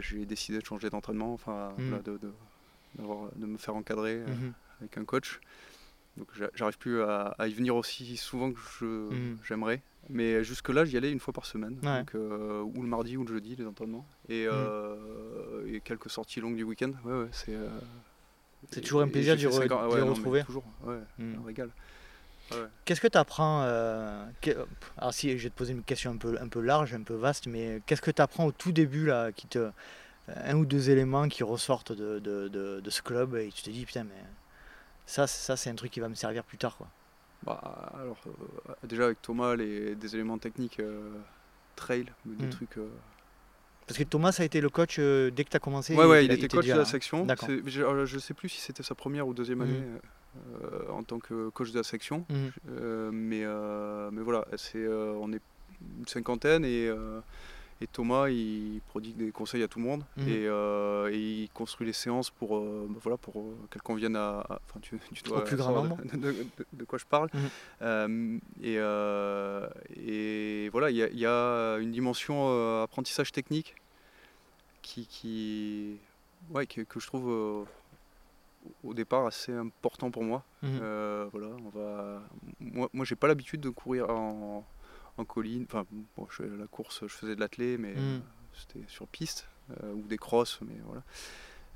j'ai 0.00 0.26
décidé 0.26 0.58
de 0.58 0.64
changer 0.64 0.90
d'entraînement, 0.90 1.32
enfin, 1.32 1.72
mmh. 1.78 1.90
de, 2.04 2.18
de, 2.18 2.30
de, 3.36 3.46
me 3.46 3.58
faire 3.58 3.74
encadrer 3.74 4.18
mmh 4.18 4.52
avec 4.80 4.98
un 4.98 5.04
coach. 5.04 5.40
Donc 6.16 6.28
j'arrive 6.54 6.78
plus 6.78 7.02
à, 7.02 7.34
y 7.40 7.52
venir 7.52 7.74
aussi 7.74 8.16
souvent 8.16 8.52
que 8.52 8.84
hmm. 8.84 9.38
j'aimerais. 9.46 9.82
Mais 10.10 10.44
jusque-là, 10.44 10.84
j'y 10.84 10.96
allais 10.96 11.10
une 11.10 11.18
fois 11.18 11.32
par 11.32 11.46
semaine, 11.46 11.76
donc, 11.76 12.14
euh, 12.14 12.62
ou 12.62 12.82
le 12.82 12.88
mardi 12.88 13.16
ou 13.16 13.24
le 13.24 13.32
jeudi, 13.32 13.56
les 13.56 13.66
entraînements. 13.66 14.06
Et, 14.28 14.46
hmm. 14.46 14.50
euh, 14.52 15.74
et 15.74 15.80
quelques 15.80 16.10
sorties 16.10 16.40
longues 16.40 16.56
du 16.56 16.62
week-end. 16.62 16.92
Ouais, 17.04 17.14
ouais, 17.14 17.28
c'est 17.32 17.54
euh, 17.54 17.68
c'est 18.70 18.80
toujours 18.80 19.02
un 19.02 19.08
plaisir 19.08 19.36
de 19.36 19.46
ouais, 19.46 20.00
retrouver. 20.02 20.42
toujours, 20.44 20.64
ouais, 20.84 20.98
hmm. 21.18 21.34
un 21.42 21.46
régal. 21.46 21.70
Qu'est-ce 22.84 23.00
que 23.00 23.08
tu 23.08 23.18
apprends 23.18 23.62
Alors 23.62 25.12
si 25.12 25.36
je 25.38 25.44
vais 25.44 25.50
te 25.50 25.56
poser 25.56 25.72
une 25.72 25.82
question 25.82 26.12
un 26.12 26.16
peu, 26.16 26.36
un 26.40 26.48
peu 26.48 26.60
large, 26.60 26.92
un 26.94 27.02
peu 27.02 27.14
vaste, 27.14 27.46
mais 27.46 27.80
qu'est-ce 27.86 28.02
que 28.02 28.10
tu 28.10 28.22
apprends 28.22 28.46
au 28.46 28.52
tout 28.52 28.72
début 28.72 29.06
là, 29.06 29.32
qui 29.32 29.46
te, 29.46 29.70
un 30.28 30.54
ou 30.56 30.66
deux 30.66 30.90
éléments 30.90 31.28
qui 31.28 31.42
ressortent 31.42 31.92
de, 31.92 32.18
de, 32.18 32.48
de, 32.48 32.80
de 32.80 32.90
ce 32.90 33.02
club 33.02 33.34
et 33.36 33.48
tu 33.48 33.62
te 33.62 33.70
dis 33.70 33.84
putain 33.86 34.04
mais 34.04 34.22
ça, 35.06 35.26
ça 35.26 35.56
c'est 35.56 35.70
un 35.70 35.74
truc 35.74 35.90
qui 35.90 36.00
va 36.00 36.08
me 36.08 36.14
servir 36.14 36.44
plus 36.44 36.58
tard. 36.58 36.76
Quoi. 36.76 36.88
Bah, 37.44 37.92
alors, 37.94 38.16
euh, 38.26 38.74
déjà 38.84 39.06
avec 39.06 39.20
Thomas, 39.20 39.54
les, 39.54 39.94
des 39.94 40.14
éléments 40.14 40.38
techniques 40.38 40.80
euh, 40.80 41.10
trail, 41.76 42.06
des 42.24 42.46
hmm. 42.46 42.50
trucs. 42.50 42.78
Euh, 42.78 42.88
Parce 43.86 43.98
que 43.98 44.04
Thomas 44.04 44.34
a 44.38 44.44
été 44.44 44.60
le 44.60 44.70
coach 44.70 44.98
dès 44.98 45.44
que 45.44 45.50
tu 45.50 45.56
as 45.56 45.60
commencé 45.60 45.94
Ouais, 45.94 46.06
ouais, 46.06 46.24
il, 46.24 46.32
était 46.32 46.48
coach 46.48 46.66
de 46.66 46.72
la 46.72 46.84
section. 46.84 47.26
Je, 47.66 48.06
je 48.06 48.18
sais 48.18 48.34
plus 48.34 48.48
si 48.48 48.60
c'était 48.60 48.82
sa 48.82 48.94
première 48.94 49.28
ou 49.28 49.34
deuxième 49.34 49.58
hmm. 49.58 49.62
année 49.62 49.84
en 50.90 51.02
tant 51.02 51.20
que 51.20 51.50
coach 51.50 51.70
de 51.70 51.78
la 51.78 51.84
section. 51.84 52.24
Hmm. 52.30 53.10
mais, 53.12 53.44
mais 54.12 54.22
voilà, 54.22 54.46
c'est, 54.56 54.86
on 54.86 55.32
est 55.32 55.42
une 55.98 56.06
cinquantaine 56.06 56.64
et 56.64 56.90
et 57.84 57.86
Thomas, 57.86 58.30
il 58.30 58.80
prodigue 58.88 59.16
des 59.16 59.30
conseils 59.30 59.62
à 59.62 59.68
tout 59.68 59.78
le 59.78 59.84
monde 59.84 60.04
mhm. 60.16 60.26
euh, 60.28 61.10
et, 61.12 61.42
il 61.42 61.48
construit 61.50 61.86
les 61.86 61.92
séances 61.92 62.30
pour, 62.30 62.56
euh, 62.56 62.86
bah 62.88 62.98
voilà, 63.02 63.18
pour 63.18 63.38
euh, 63.38 63.54
qu'elles 63.70 63.82
conviennent 63.82 64.16
à, 64.16 64.42
enfin, 64.48 64.80
tu, 64.80 64.96
Au 65.30 65.40
plus 65.40 65.56
grand. 65.56 65.84
De, 65.84 66.84
quoi 66.84 66.98
je 66.98 67.04
parle. 67.04 67.28
Mhm. 67.82 68.40
et, 68.62 68.76
et, 69.96 70.68
voilà, 70.70 70.90
il 70.90 70.96
y, 70.96 71.26
a 71.26 71.76
une 71.76 71.92
dimension 71.92 72.82
apprentissage 72.82 73.32
technique 73.32 73.74
qui, 74.80 75.06
qui, 75.06 75.98
ouais, 76.50 76.66
que, 76.66 77.00
je 77.00 77.06
trouve 77.06 77.66
au 78.82 78.94
départ 78.94 79.26
assez 79.26 79.52
important 79.52 80.10
pour 80.10 80.24
moi. 80.24 80.42
Mhm. 80.62 81.28
voilà, 81.32 81.48
on 81.66 81.68
va... 81.68 82.22
Moi, 82.60 82.88
moi 82.94 83.04
j'ai 83.04 83.16
pas 83.16 83.26
l'habitude 83.26 83.60
de 83.60 83.68
courir 83.68 84.08
en 84.08 84.64
en 85.18 85.24
colline. 85.24 85.66
Enfin, 85.68 85.86
bon, 86.16 86.26
je, 86.30 86.42
la 86.42 86.66
course, 86.66 87.00
je 87.02 87.12
faisais 87.12 87.34
de 87.34 87.40
l'athlé, 87.40 87.78
mais 87.78 87.92
mm. 87.92 87.98
euh, 87.98 88.18
c'était 88.52 88.84
sur 88.88 89.06
piste 89.08 89.48
euh, 89.70 89.92
ou 89.92 90.02
des 90.02 90.18
crosses, 90.18 90.60
mais 90.62 90.76
voilà. 90.84 91.02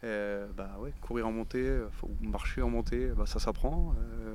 Euh, 0.05 0.47
bah 0.57 0.76
ouais, 0.78 0.93
courir 1.01 1.26
en 1.26 1.32
montée, 1.32 1.76
faut 1.91 2.09
marcher 2.20 2.62
en 2.62 2.70
montée, 2.70 3.09
bah, 3.09 3.26
ça 3.26 3.41
s'apprend. 3.41 3.95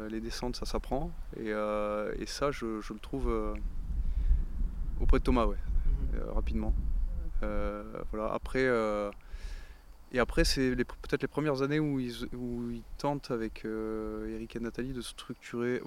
les 0.10 0.20
descentes, 0.20 0.58
ça 0.58 0.66
s'apprend. 0.66 1.12
Et, 1.38 1.49
et, 1.49 2.26
ça, 2.26 2.51
je, 2.51 2.66
le 2.66 2.99
trouve 2.99 3.56
auprès 4.99 5.20
de 5.20 5.24
Thomas, 5.24 5.45
ouais, 5.45 5.58
mm-hmm. 5.58 6.34
rapidement. 6.34 6.74
voilà. 7.41 8.34
Après, 8.34 8.68
et 10.14 10.20
après, 10.20 10.45
c'est 10.45 10.76
peut-être 10.76 11.24
les 11.24 11.28
premières 11.28 11.64
années 11.64 11.80
où 11.80 11.99
ils, 11.99 12.26
où 12.36 12.70
ils 12.70 12.84
tentent 12.99 13.32
avec 13.32 13.66
euh, 13.66 14.36
Eric 14.36 14.55
et 14.55 14.59
Nathalie 14.59 14.93
de 14.93 15.01
structurer, 15.01 15.82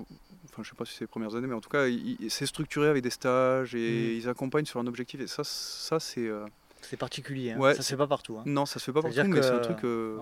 enfin 0.51 0.64
je 0.64 0.70
sais 0.70 0.74
pas 0.74 0.85
si 0.85 0.95
c'est 0.95 1.05
les 1.05 1.09
premières 1.09 1.37
années, 1.37 1.47
mais 1.47 1.55
en 1.55 1.61
tout 1.61 1.68
cas, 1.68 1.85
c'est 2.29 2.47
structuré 2.47 2.89
avec 2.89 3.05
des 3.05 3.11
stages 3.11 3.77
et 3.77 3.79
mm. 3.79 4.18
ils 4.18 4.29
accompagnent 4.29 4.64
sur 4.64 4.81
un 4.81 4.87
objectif. 4.89 5.20
Et 5.20 5.29
ça, 5.29 5.45
ça 5.45 6.01
c'est, 6.01 6.27
euh, 6.27 6.45
C'est 6.83 6.97
particulier, 6.97 7.53
hein. 7.53 7.74
ça 7.74 7.83
se 7.83 7.91
fait 7.91 7.97
pas 7.97 8.09
partout. 8.09 8.37
Hein. 8.39 8.43
Non, 8.47 8.66
ça 8.66 8.81
se 8.81 8.87
fait 8.87 8.93
pas 8.93 9.03
partout, 9.03 9.22
mais 9.29 9.43
c'est 9.43 9.51
un 9.51 9.59
truc. 9.61 9.85
Euh... 9.85 10.18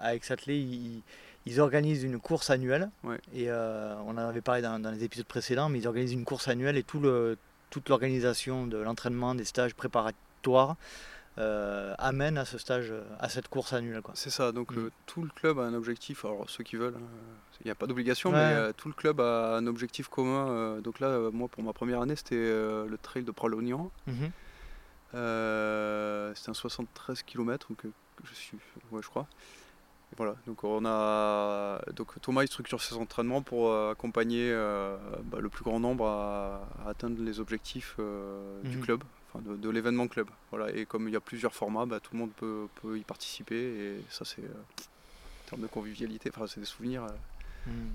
avec 0.00 0.24
Satelet, 0.24 0.58
ils, 0.58 1.60
organisent 1.60 2.04
une 2.04 2.18
course 2.18 2.48
annuelle. 2.48 2.88
Et 3.34 3.50
on 3.50 4.12
en 4.12 4.16
avait 4.16 4.40
parlé 4.40 4.62
dans, 4.62 4.78
les 4.90 5.04
épisodes 5.04 5.26
précédents, 5.26 5.68
mais 5.68 5.78
ils 5.78 5.86
organisent 5.86 6.14
une 6.14 6.24
course 6.24 6.48
annuelle 6.48 6.78
et 6.78 6.82
tout 6.82 7.00
le, 7.00 7.36
toute 7.68 7.90
l'organisation 7.90 8.66
de 8.66 8.78
l'entraînement, 8.78 9.34
des 9.34 9.44
stages 9.44 9.74
préparatoires. 9.74 10.76
Euh, 11.36 11.94
amène 11.98 12.38
à 12.38 12.44
ce 12.44 12.58
stage, 12.58 12.92
à 13.18 13.28
cette 13.28 13.48
course 13.48 13.72
annuelle. 13.72 14.02
C'est 14.14 14.30
ça, 14.30 14.52
donc 14.52 14.70
mm. 14.76 14.90
tout 15.06 15.22
le 15.22 15.30
club 15.30 15.58
a 15.58 15.62
un 15.62 15.74
objectif, 15.74 16.24
alors 16.24 16.48
ceux 16.48 16.62
qui 16.62 16.76
veulent, 16.76 16.94
il 17.60 17.66
n'y 17.66 17.72
a 17.72 17.74
pas 17.74 17.86
d'obligation, 17.86 18.30
mais 18.30 18.72
tout 18.74 18.88
le 18.88 18.94
club 18.94 19.20
a 19.20 19.56
un 19.56 19.66
objectif 19.66 20.08
commun. 20.08 20.80
donc 20.80 21.00
là, 21.00 21.30
moi 21.32 21.48
pour 21.48 21.64
ma 21.64 21.72
première 21.72 22.00
année, 22.00 22.14
c'était 22.14 22.36
le 22.36 22.96
trail 23.02 23.24
de 23.24 23.32
Pralognan. 23.32 23.90
Euh, 25.14 26.32
c'est 26.34 26.50
un 26.50 26.54
73 26.54 27.22
km 27.22 27.68
que, 27.76 27.88
je 28.24 28.34
suis, 28.34 28.58
ouais, 28.90 29.02
je 29.02 29.08
crois. 29.08 29.26
voilà, 30.16 30.34
donc 30.46 30.64
on 30.64 30.84
a 30.84 31.80
donc 31.94 32.20
Thomas 32.20 32.42
il 32.42 32.48
structure 32.48 32.80
ses 32.80 32.96
entraînements 32.96 33.42
pour 33.42 33.68
euh, 33.68 33.92
accompagner 33.92 34.50
euh, 34.50 34.96
bah, 35.24 35.38
le 35.40 35.48
plus 35.48 35.62
grand 35.62 35.78
nombre 35.78 36.06
à, 36.06 36.66
atteindre 36.86 37.22
les 37.22 37.38
objectifs 37.38 37.96
du 38.64 38.76
mhm. 38.76 38.82
club, 38.82 39.04
de, 39.40 39.70
l'événement 39.70 40.08
club. 40.08 40.28
Voilà, 40.50 40.74
et 40.74 40.86
comme 40.86 41.08
il 41.08 41.14
y 41.14 41.16
a 41.16 41.20
plusieurs 41.20 41.54
formats, 41.54 41.86
bah, 41.86 42.00
tout 42.00 42.12
le 42.12 42.20
monde 42.20 42.32
peut, 42.36 42.68
peut, 42.82 42.98
y 42.98 43.02
participer 43.02 43.56
et 43.56 44.04
ça 44.10 44.24
c'est 44.24 44.42
en 44.42 45.48
termes 45.48 45.62
de 45.62 45.66
convivialité, 45.66 46.30
enfin 46.34 46.46
c'est 46.46 46.60
des 46.60 46.66
souvenirs 46.66 47.06
mhm. 47.66 47.90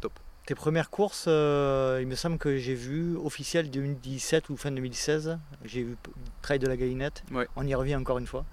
top. 0.00 0.12
Tes 0.48 0.54
premières 0.54 0.88
courses, 0.88 1.26
euh, 1.28 1.98
il 2.00 2.06
me 2.06 2.14
semble 2.14 2.38
que 2.38 2.56
j'ai 2.56 2.74
vu 2.74 3.16
officiel 3.18 3.70
2017 3.70 4.48
ou 4.48 4.56
fin 4.56 4.70
2016. 4.70 5.38
J'ai 5.66 5.82
vu 5.82 5.96
Trail 6.40 6.58
de 6.58 6.66
la 6.66 6.78
Galinette. 6.78 7.22
On 7.54 7.66
y 7.66 7.74
revient 7.74 7.96
encore 7.96 8.16
une 8.16 8.26
fois. 8.26 8.46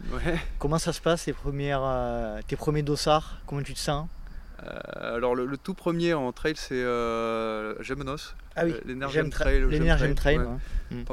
Comment 0.59 0.77
ça 0.77 0.91
se 0.91 0.99
passe, 0.99 1.25
les 1.25 1.31
premières, 1.31 1.83
euh, 1.83 2.41
tes 2.45 2.57
premiers 2.57 2.81
dossards? 2.81 3.37
Comment 3.45 3.61
tu 3.61 3.73
te 3.73 3.79
sens? 3.79 4.09
euh, 4.09 4.24
alors 4.95 5.35
le, 5.35 5.57
tout 5.57 5.73
premier 5.73 6.13
en 6.13 6.31
trail 6.31 6.53
c'est 6.55 6.75
euh, 6.75 7.81
Gemenos. 7.81 8.35
Ah 8.55 8.65
oui, 8.65 8.73
l'énergie 8.85 9.19
Trail. 9.29 10.39
Mm. 10.91 11.03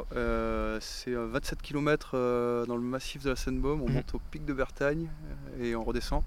c'est 0.79 1.13
27 1.13 1.61
km 1.61 2.65
dans 2.67 2.75
le 2.75 2.81
massif 2.81 3.23
de 3.23 3.29
la 3.29 3.35
Seine-Baume. 3.35 3.81
On 3.81 3.89
mm. 3.89 3.93
monte 3.93 4.15
au 4.15 4.21
pic 4.31 4.45
de 4.45 4.53
Bertagne 4.53 5.09
et 5.59 5.75
on 5.75 5.83
redescend. 5.83 6.23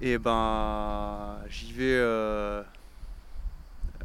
Et 0.00 0.18
ben 0.18 1.36
j'y 1.48 1.72
vais 1.72 1.98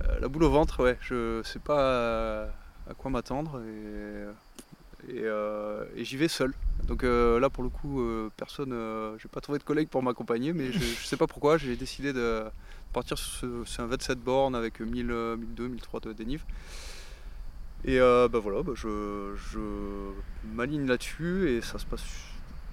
euh, 0.07 0.19
la 0.19 0.27
boule 0.27 0.43
au 0.43 0.49
ventre, 0.49 0.83
ouais, 0.83 0.97
je 1.01 1.41
sais 1.43 1.59
pas 1.59 1.79
euh, 1.79 2.47
à, 2.89 2.93
quoi 2.93 3.11
m'attendre 3.11 3.61
et, 3.61 4.25
euh, 5.09 5.85
et, 5.95 6.03
j'y 6.03 6.17
vais 6.17 6.27
seul. 6.27 6.53
Donc 6.87 7.03
là 7.03 7.49
pour 7.49 7.63
le 7.63 7.69
coup, 7.69 8.03
personne, 8.37 8.75
j'ai 9.21 9.29
pas 9.29 9.41
trouvé 9.41 9.59
de 9.59 9.63
collègue 9.63 9.87
pour 9.87 10.01
m'accompagner, 10.03 10.51
mais 10.53 10.71
je, 10.71 10.79
je, 10.79 11.05
sais 11.05 11.17
pas 11.17 11.27
pourquoi, 11.27 11.57
j'ai 11.57 11.75
décidé 11.75 12.11
de 12.11 12.43
partir 12.91 13.17
sur 13.17 13.65
ce, 13.65 13.81
un 13.81 13.85
27 13.85 14.19
bornes 14.19 14.55
avec 14.55 14.79
1000, 14.79 15.05
1002, 15.05 15.67
1003 15.67 15.99
de 16.01 16.13
dénive. 16.13 16.43
Et 17.85 17.99
bah 17.99 18.39
voilà, 18.41 18.63
bah, 18.63 18.73
je, 18.75 19.35
je 19.35 19.59
m'aligne 20.53 20.87
là-dessus 20.87 21.49
et 21.49 21.61
ça 21.61 21.77
se 21.77 21.85
passe 21.85 22.03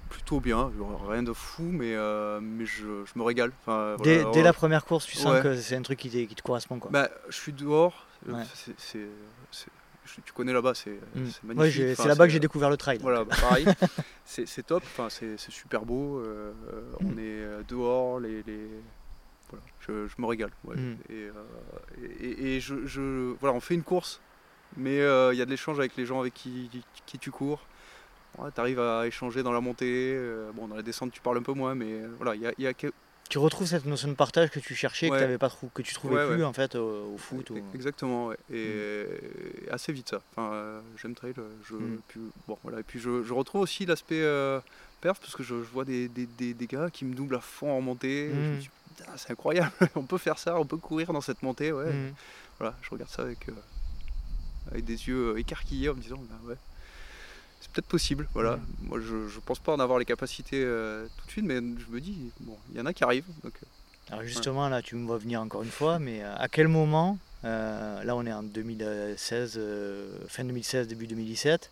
plutôt 0.08 0.40
bien. 0.40 0.70
Rien 1.08 1.22
de 1.22 1.32
fou, 1.32 1.62
mais, 1.62 1.94
euh, 1.94 2.40
mais 2.42 2.66
je, 2.66 3.04
je, 3.04 3.18
me 3.18 3.22
régale. 3.22 3.52
Enfin, 3.62 3.96
dès, 4.02 4.24
dès 4.32 4.42
la 4.42 4.52
première 4.52 4.84
course, 4.84 5.06
tu 5.06 5.16
sens 5.16 5.40
que 5.42 5.56
c'est 5.56 5.76
un 5.76 5.82
truc 5.82 5.98
qui, 5.98 6.10
qui, 6.10 6.34
te 6.34 6.42
correspond. 6.42 6.78
Quoi. 6.78 6.90
Bah, 6.90 7.08
je 7.28 7.36
suis 7.36 7.52
dehors. 7.52 8.06
c'est 8.76 9.06
tu 10.24 10.32
connais 10.32 10.52
là-bas, 10.52 10.74
c'est 10.74 10.98
mm. 11.14 11.28
magnifique. 11.44 11.96
c'est 11.96 12.08
là-bas 12.08 12.26
que 12.26 12.32
j'ai 12.32 12.40
découvert 12.40 12.70
le 12.70 12.76
trail. 12.76 12.98
Voilà, 13.00 13.24
bah, 13.24 13.36
pareil. 13.40 13.66
c'est 14.24 14.66
top, 14.66 14.82
enfin, 14.84 15.08
c'est 15.10 15.38
super 15.38 15.84
beau. 15.84 16.18
Euh, 16.18 16.52
on 17.00 17.04
mm. 17.04 17.18
est 17.18 17.22
euh, 17.22 17.62
dehors, 17.68 18.20
les, 18.20 18.42
les... 18.46 18.68
Voilà, 19.50 19.64
je, 19.80 20.06
je, 20.08 20.14
me 20.18 20.26
régale. 20.26 20.50
Mm. 20.64 20.94
Et, 21.10 21.30
et, 22.20 22.56
et 22.56 22.60
je, 22.60 22.86
je, 22.86 23.34
voilà, 23.40 23.54
on 23.56 23.60
fait 23.60 23.74
une 23.74 23.82
course, 23.82 24.20
mais 24.76 24.96
il 24.96 25.36
y 25.38 25.42
a 25.42 25.44
de 25.44 25.50
l'échange 25.50 25.78
avec 25.78 25.96
les 25.96 26.06
gens 26.06 26.20
avec 26.20 26.34
qui, 26.34 26.68
qui, 26.70 26.84
qui 27.06 27.18
tu 27.18 27.30
cours 27.30 27.64
tu 28.54 28.60
arrives 28.60 28.80
à 28.80 29.06
échanger 29.06 29.42
dans 29.42 29.52
la 29.52 29.60
montée. 29.60 30.14
Euh, 30.14 30.50
bon, 30.54 30.68
dans 30.68 30.76
la 30.76 30.82
descente, 30.82 31.12
tu 31.12 31.20
parles 31.20 31.38
un 31.38 31.42
peu 31.42 31.52
moins, 31.52 31.74
mais 31.74 31.92
euh, 31.92 32.08
voilà, 32.16 32.34
il 32.34 32.42
y 32.58 32.66
a, 32.66 32.72
Tu 33.28 33.36
retrouves 33.38 33.66
cette 33.66 33.84
notion 33.84 34.08
de 34.08 34.14
partage 34.14 34.50
que 34.50 34.58
tu 34.58 34.74
cherchais, 34.74 35.10
que, 35.10 35.14
avais 35.14 35.36
pas 35.36 35.52
que 35.74 35.82
tu 35.82 35.92
trouvais 35.94 36.26
plus 36.26 36.44
en 36.44 36.52
fait 36.52 36.74
au, 36.76 37.16
foot. 37.18 37.52
Exactement, 37.74 38.32
et 38.50 39.04
mm. 39.04 39.72
assez 39.72 39.92
vite 39.92 40.08
ça. 40.08 40.22
Enfin, 40.32 40.52
euh, 40.54 40.80
j'aime 41.00 41.14
trail. 41.14 41.34
Je, 41.68 41.74
mm. 41.74 42.00
bon, 42.46 42.58
voilà. 42.62 42.80
Et 42.80 42.82
puis 42.82 42.98
je, 42.98 43.32
retrouve 43.32 43.60
aussi 43.60 43.84
l'aspect 43.84 44.22
perf 45.02 45.20
parce 45.20 45.36
que 45.36 45.42
je, 45.42 45.54
vois 45.54 45.84
des, 45.84 46.08
des, 46.08 46.54
des, 46.54 46.66
gars 46.66 46.88
qui 46.90 47.04
me 47.04 47.14
doublent 47.14 47.36
à 47.36 47.40
fond 47.40 47.70
en 47.70 47.82
montée. 47.82 48.30
Mm. 48.30 48.60
c'est 49.16 49.30
incroyable, 49.32 49.72
on 49.94 50.04
peut 50.04 50.18
faire 50.18 50.38
ça, 50.38 50.58
on 50.58 50.64
peut 50.64 50.78
courir 50.78 51.12
dans 51.12 51.20
cette 51.20 51.42
montée. 51.42 51.70
Ouais. 51.72 51.92
Voilà, 52.58 52.74
je 52.82 52.90
regarde 52.90 53.10
ça 53.10 53.22
avec, 53.22 53.46
avec 54.72 54.84
des 54.84 55.06
yeux 55.06 55.38
écarquillés 55.38 55.90
en 55.90 55.94
me 55.94 56.00
disant, 56.00 56.16
bah, 56.16 56.36
ouais, 56.48 56.56
c'est 57.60 57.70
peut-être 57.72 57.86
possible. 57.86 58.28
Voilà. 58.34 58.58
Moi, 58.82 59.00
je 59.00 59.14
ne 59.14 59.40
pense 59.44 59.58
pas 59.58 59.72
en 59.72 59.80
avoir 59.80 59.98
les 59.98 60.04
capacités 60.04 60.62
euh, 60.62 61.06
tout 61.18 61.26
de 61.26 61.30
suite, 61.30 61.44
mais 61.44 61.56
je 61.56 61.92
me 61.92 62.00
dis, 62.00 62.30
bon, 62.40 62.56
il 62.70 62.78
y 62.78 62.80
en 62.80 62.86
a 62.86 62.92
qui 62.92 63.04
arrivent. 63.04 63.26
Donc, 63.42 63.54
euh, 63.62 64.12
Alors 64.12 64.24
justement, 64.24 64.68
là, 64.68 64.82
tu 64.82 64.94
me 64.94 65.06
vois 65.06 65.18
venir 65.18 65.40
encore 65.40 65.62
une 65.62 65.70
fois, 65.70 65.98
mais 65.98 66.22
euh, 66.22 66.36
à 66.36 66.48
quel 66.48 66.68
moment, 66.68 67.18
là 67.42 68.14
on 68.14 68.24
est 68.26 68.32
en 68.32 68.42
2016, 68.42 69.60
fin 70.28 70.44
2016, 70.44 70.88
début 70.88 71.06
2017, 71.06 71.70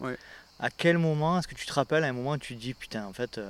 à 0.59 0.70
quel 0.70 0.99
moment 0.99 1.39
est-ce 1.39 1.49
que 1.49 1.55
tu 1.55 1.66
te 1.66 1.72
rappelles 1.72 2.05
à 2.05 2.09
un 2.09 2.12
moment 2.12 2.32
où 2.32 2.39
tu 2.39 2.57
te 2.57 2.61
dis, 2.61 2.74
putain, 2.74 3.05
en 3.07 3.12
fait, 3.12 3.41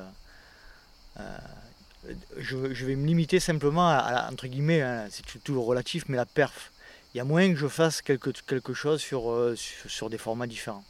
je, 2.37 2.57
vais 2.57 2.97
me 2.97 3.07
limiter 3.07 3.41
simplement 3.41 3.89
à, 3.89 4.29
entre 4.31 4.47
guillemets, 4.47 4.83
hein, 4.83 5.07
c'est 5.11 5.43
toujours 5.43 5.67
relatif, 5.67 6.05
mais 6.09 6.17
la 6.17 6.27
perf. 6.27 6.73
Il 7.15 7.19
y 7.19 7.21
a 7.21 7.25
moyen 7.25 7.51
que 7.51 7.59
je 7.59 7.69
fasse 7.69 8.03
quelque, 8.03 8.31
quelque 8.47 8.75
chose 8.75 9.01
sur, 9.01 9.55
sur 9.57 10.11
des 10.11 10.19
formats 10.19 10.47
différents. 10.47 10.85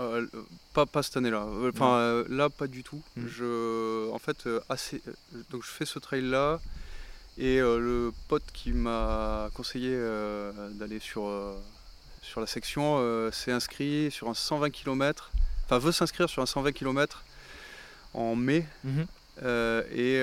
Euh, 0.00 0.26
pas, 0.74 0.86
pas 0.86 1.02
cette 1.02 1.16
année-là. 1.16 1.44
Euh, 1.44 1.70
enfin, 1.74 1.96
euh, 1.96 2.24
là, 2.28 2.48
pas 2.50 2.66
du 2.66 2.82
tout. 2.82 3.02
Mm. 3.16 3.26
Je, 3.26 4.10
en 4.10 4.18
fait, 4.18 4.48
assez, 4.68 5.02
donc 5.50 5.64
je 5.64 5.70
fais 5.70 5.86
ce 5.86 5.98
trail-là. 5.98 6.60
Et 7.40 7.58
le 7.58 8.12
pote 8.26 8.42
qui 8.52 8.72
m'a 8.72 9.48
conseillé 9.54 9.96
d'aller 10.72 10.98
sur, 10.98 11.30
sur 12.20 12.40
la 12.40 12.48
section 12.48 13.30
s'est 13.30 13.52
inscrit 13.52 14.10
sur 14.10 14.28
un 14.28 14.34
120 14.34 14.70
km, 14.70 15.30
enfin 15.64 15.78
veut 15.78 15.92
s'inscrire 15.92 16.28
sur 16.28 16.42
un 16.42 16.46
120 16.46 16.72
km 16.72 17.22
en 18.12 18.34
mai. 18.34 18.66
Mm-hmm. 18.84 19.84
et 19.92 20.18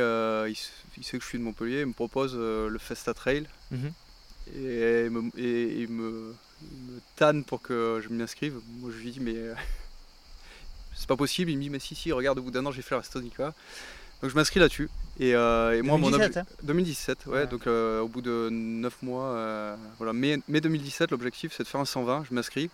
il, 0.49 1.03
sait 1.05 1.17
que 1.17 1.23
je 1.23 1.29
suis 1.29 1.37
de 1.37 1.43
Montpellier, 1.45 1.79
il 1.79 1.85
me 1.85 1.93
propose 1.93 2.35
le 2.35 2.77
Festa 2.79 3.13
Trail. 3.13 3.47
Mm-hmm. 3.73 3.91
Et, 4.57 5.09
et, 5.37 5.81
il 5.83 5.87
me, 5.87 6.35
me 6.61 6.99
tanne 7.15 7.43
pour 7.43 7.61
que 7.61 8.01
je 8.03 8.09
m'y 8.09 8.21
inscrive. 8.21 8.59
Moi 8.79 8.91
je 8.91 9.01
lui 9.03 9.11
dis 9.11 9.19
mais 9.19 9.35
euh, 9.35 9.53
c'est 10.95 11.07
pas 11.07 11.17
possible. 11.17 11.51
Il 11.51 11.57
me 11.57 11.63
dit 11.63 11.69
mais 11.69 11.79
si 11.79 11.95
si 11.95 12.11
regarde 12.11 12.39
au 12.39 12.41
bout 12.41 12.51
d'un 12.51 12.65
an 12.65 12.71
j'ai 12.71 12.81
fait 12.81 12.95
la 12.95 13.01
Restonica. 13.01 13.53
Donc 14.21 14.31
je 14.31 14.35
m'inscris 14.35 14.59
là-dessus. 14.59 14.89
Et, 15.19 15.35
euh, 15.35 15.81
moi 15.83 15.97
2017, 15.97 16.35
mon 16.35 16.67
2017 16.67 17.17
hein. 17.17 17.31
ouais, 17.31 17.47
donc 17.47 17.67
euh, 17.67 18.01
au 18.01 18.07
bout 18.07 18.21
de 18.21 18.49
9 18.51 19.01
mois, 19.01 19.77
voilà, 19.97 20.13
mai, 20.13 20.41
2017 20.47 21.11
l'objectif 21.11 21.53
c'est 21.55 21.63
de 21.63 21.67
faire 21.67 21.81
un 21.81 21.85
120, 21.85 22.25
je 22.29 22.33
m'inscris. 22.33 22.69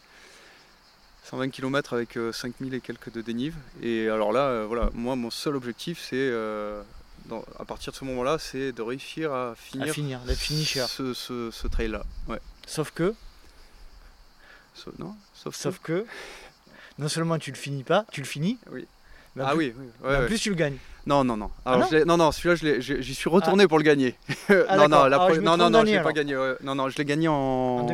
120 1.23 1.49
km 1.49 1.93
avec 1.93 2.17
5000 2.31 2.73
et 2.73 2.81
quelques 2.81 3.11
de 3.11 3.21
dénive. 3.21 3.55
Et 3.81 4.09
alors 4.09 4.31
là, 4.31 4.65
voilà, 4.65 4.89
moi 4.93 5.15
mon 5.15 5.29
seul 5.29 5.55
objectif 5.55 5.99
c'est 6.09 6.31
à 7.59 7.65
partir 7.65 7.91
de 7.91 7.97
ce 7.97 8.05
moment-là, 8.05 8.37
c'est 8.39 8.71
de 8.71 8.81
réussir 8.81 9.33
à 9.33 9.53
finir, 9.55 9.89
à 10.27 10.33
finir 10.35 10.87
ce, 10.87 11.13
ce, 11.13 11.51
ce 11.51 11.67
trail-là. 11.67 12.03
Ouais. 12.27 12.39
Sauf 12.65 12.91
que 12.91 13.13
Sauf, 14.73 14.93
non 14.99 15.15
Sauf, 15.33 15.79
que... 15.79 16.05
non 16.97 17.07
seulement 17.07 17.37
tu 17.37 17.51
le 17.51 17.57
finis 17.57 17.83
pas, 17.83 18.05
tu 18.11 18.21
le 18.21 18.27
finis. 18.27 18.57
Oui. 18.71 18.87
ah 19.39 19.55
oui, 19.55 19.73
oui. 19.77 20.15
en 20.15 20.25
plus 20.25 20.39
tu 20.39 20.49
le 20.49 20.55
gagnes. 20.55 20.77
Non, 21.07 21.23
non, 21.23 21.35
non. 21.35 21.49
Ah 21.65 21.77
non, 21.77 22.05
non, 22.05 22.17
non, 22.17 22.31
celui-là, 22.31 22.79
j'y 22.79 23.15
suis 23.15 23.29
retourné 23.29 23.63
ah. 23.63 23.67
pour 23.67 23.79
le 23.79 23.83
gagner. 23.83 24.15
Ah, 24.69 24.77
non, 24.77 24.87
non, 24.87 25.05
la 25.05 25.17
non, 25.39 25.57
non, 25.57 25.69
non, 25.69 25.81
je 25.81 25.91
l'ai 25.91 26.01
pas 26.01 26.13
gagné. 26.13 26.35
Non, 26.63 26.75
non, 26.75 26.89
je 26.89 26.97
l'ai 26.97 27.05
gagné 27.05 27.27
en, 27.27 27.33
en 27.33 27.87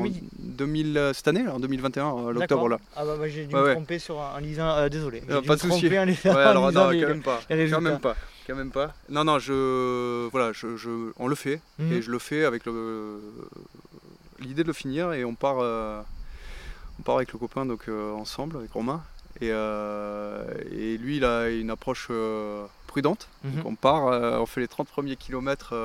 2000... 0.58 0.98
Euh, 0.98 1.14
cette 1.14 1.28
année, 1.28 1.48
en 1.48 1.60
2021, 1.60 2.06
euh, 2.06 2.32
l'octobre 2.34 2.68
là. 2.68 2.80
Ah 2.96 3.06
bah, 3.06 3.16
bah 3.20 3.30
j'ai 3.30 3.46
dû 3.46 3.56
me 3.56 3.74
tromper 3.74 4.00
sur 4.00 4.22
un, 4.22 4.42
lisant. 4.42 4.70
Euh, 4.70 4.90
désolé. 4.90 5.22
pas 5.22 5.56
de 5.56 5.62
souci. 5.62 5.88
Ouais, 5.98 6.30
alors 6.30 6.72
non, 6.72 6.90
quand 6.90 6.92
même 6.92 7.22
pas. 7.22 7.40
Quand 7.48 7.82
même 7.82 8.00
pas. 8.00 8.16
Quand 8.46 8.56
même 8.56 8.72
pas. 8.72 8.94
Non, 9.10 9.24
non, 9.24 9.40
je, 9.40 10.28
voilà, 10.30 10.52
je, 10.54 10.76
je, 10.78 11.12
on 11.18 11.28
le 11.28 11.36
fait 11.36 11.62
mhm. 11.80 11.94
et 11.94 12.02
je 12.02 12.12
le 12.12 12.20
fais 12.20 12.46
avec 12.46 12.66
le 12.66 13.20
l'idée 14.40 14.64
de 14.64 14.68
le 14.68 14.74
finir 14.74 15.14
et 15.14 15.26
on 15.26 15.36
part 15.36 15.58
on 17.00 17.04
part 17.04 17.18
avec 17.18 17.34
le 17.34 17.40
copain 17.40 17.66
donc 17.66 17.88
euh, 17.88 18.14
ensemble 18.14 18.58
avec 18.58 18.72
Romain 18.72 19.04
et, 19.40 19.50
euh, 19.52 20.44
et, 20.72 20.98
lui 20.98 21.18
il 21.18 21.26
a 21.26 21.50
une 21.50 21.70
approche 21.70 22.08
euh, 22.10 22.66
prudente. 22.88 23.28
Mhm. 23.44 23.62
on 23.66 23.76
part, 23.76 24.06
on 24.42 24.46
fait 24.48 24.62
les 24.62 24.68
30 24.68 24.88
premiers 24.88 25.16
kilomètres 25.16 25.76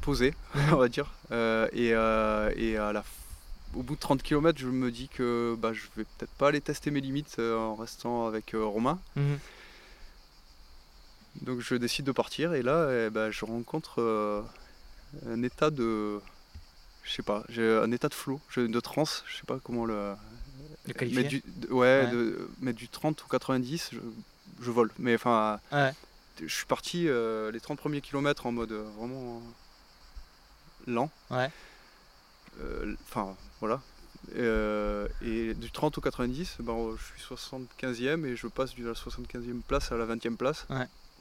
posés, 0.00 0.34
mhm. 0.54 0.62
on 0.72 0.76
va 0.76 0.88
dire. 0.88 1.12
et, 1.30 1.88
et, 1.88 2.76
à 2.76 2.92
la 2.92 3.04
au 3.74 3.82
bout 3.82 3.96
de 3.96 4.00
30 4.00 4.22
km, 4.22 4.56
je 4.56 4.68
me 4.68 4.92
dis 4.92 5.08
que 5.08 5.56
bah, 5.58 5.72
je 5.72 5.82
vais 5.96 6.04
peut-être 6.04 6.32
pas 6.34 6.48
aller 6.48 6.60
tester 6.60 6.92
mes 6.92 7.00
limites 7.00 7.40
en 7.40 7.74
restant 7.74 8.26
avec 8.26 8.54
Romain. 8.54 8.98
Mhm. 9.16 9.38
Donc 11.42 11.60
je 11.60 11.74
décide 11.74 12.06
de 12.06 12.12
partir 12.12 12.54
et 12.54 12.62
là, 12.62 12.88
eh 12.90 13.10
ben, 13.10 13.30
je 13.30 13.44
rencontre 13.44 14.44
un 15.26 15.42
état 15.42 15.70
de, 15.70 16.20
je 17.04 17.12
sais 17.12 17.22
pas, 17.22 17.44
j'ai 17.48 17.76
un 17.76 17.92
état 17.92 18.08
de 18.08 18.14
flow, 18.14 18.40
de 18.56 18.80
transe, 18.80 19.24
je 19.26 19.36
sais 19.36 19.44
pas 19.46 19.58
comment 19.62 19.84
le, 19.84 20.14
mettre 20.86 21.28
du, 21.28 21.42
ouais, 21.70 22.06
De, 22.08 22.48
mettre 22.60 22.78
du 22.78 22.88
30 22.88 23.22
ou 23.24 23.28
90, 23.28 23.90
je, 24.60 24.70
vole. 24.70 24.90
Mais 24.98 25.14
enfin, 25.14 25.60
je 26.40 26.52
suis 26.54 26.66
parti 26.66 27.08
euh, 27.08 27.50
les 27.52 27.60
30 27.60 27.78
premiers 27.78 28.00
kilomètres 28.00 28.46
en 28.46 28.52
mode 28.52 28.72
euh, 28.72 28.88
vraiment 28.98 29.42
lent. 30.86 31.10
Ouais. 31.30 31.50
Euh, 32.60 32.94
enfin, 33.08 33.36
voilà. 33.60 33.80
et 34.34 35.54
du 35.54 35.70
30 35.70 35.98
au 35.98 36.00
90, 36.00 36.56
ben, 36.60 36.96
je 36.96 37.22
suis 37.22 37.34
75e 37.34 38.24
et 38.24 38.36
je 38.36 38.46
passe 38.46 38.74
de 38.74 38.86
la 38.86 38.92
75e 38.92 39.60
place 39.60 39.92
à 39.92 39.96
la 39.96 40.06
20e 40.06 40.36
place. 40.36 40.66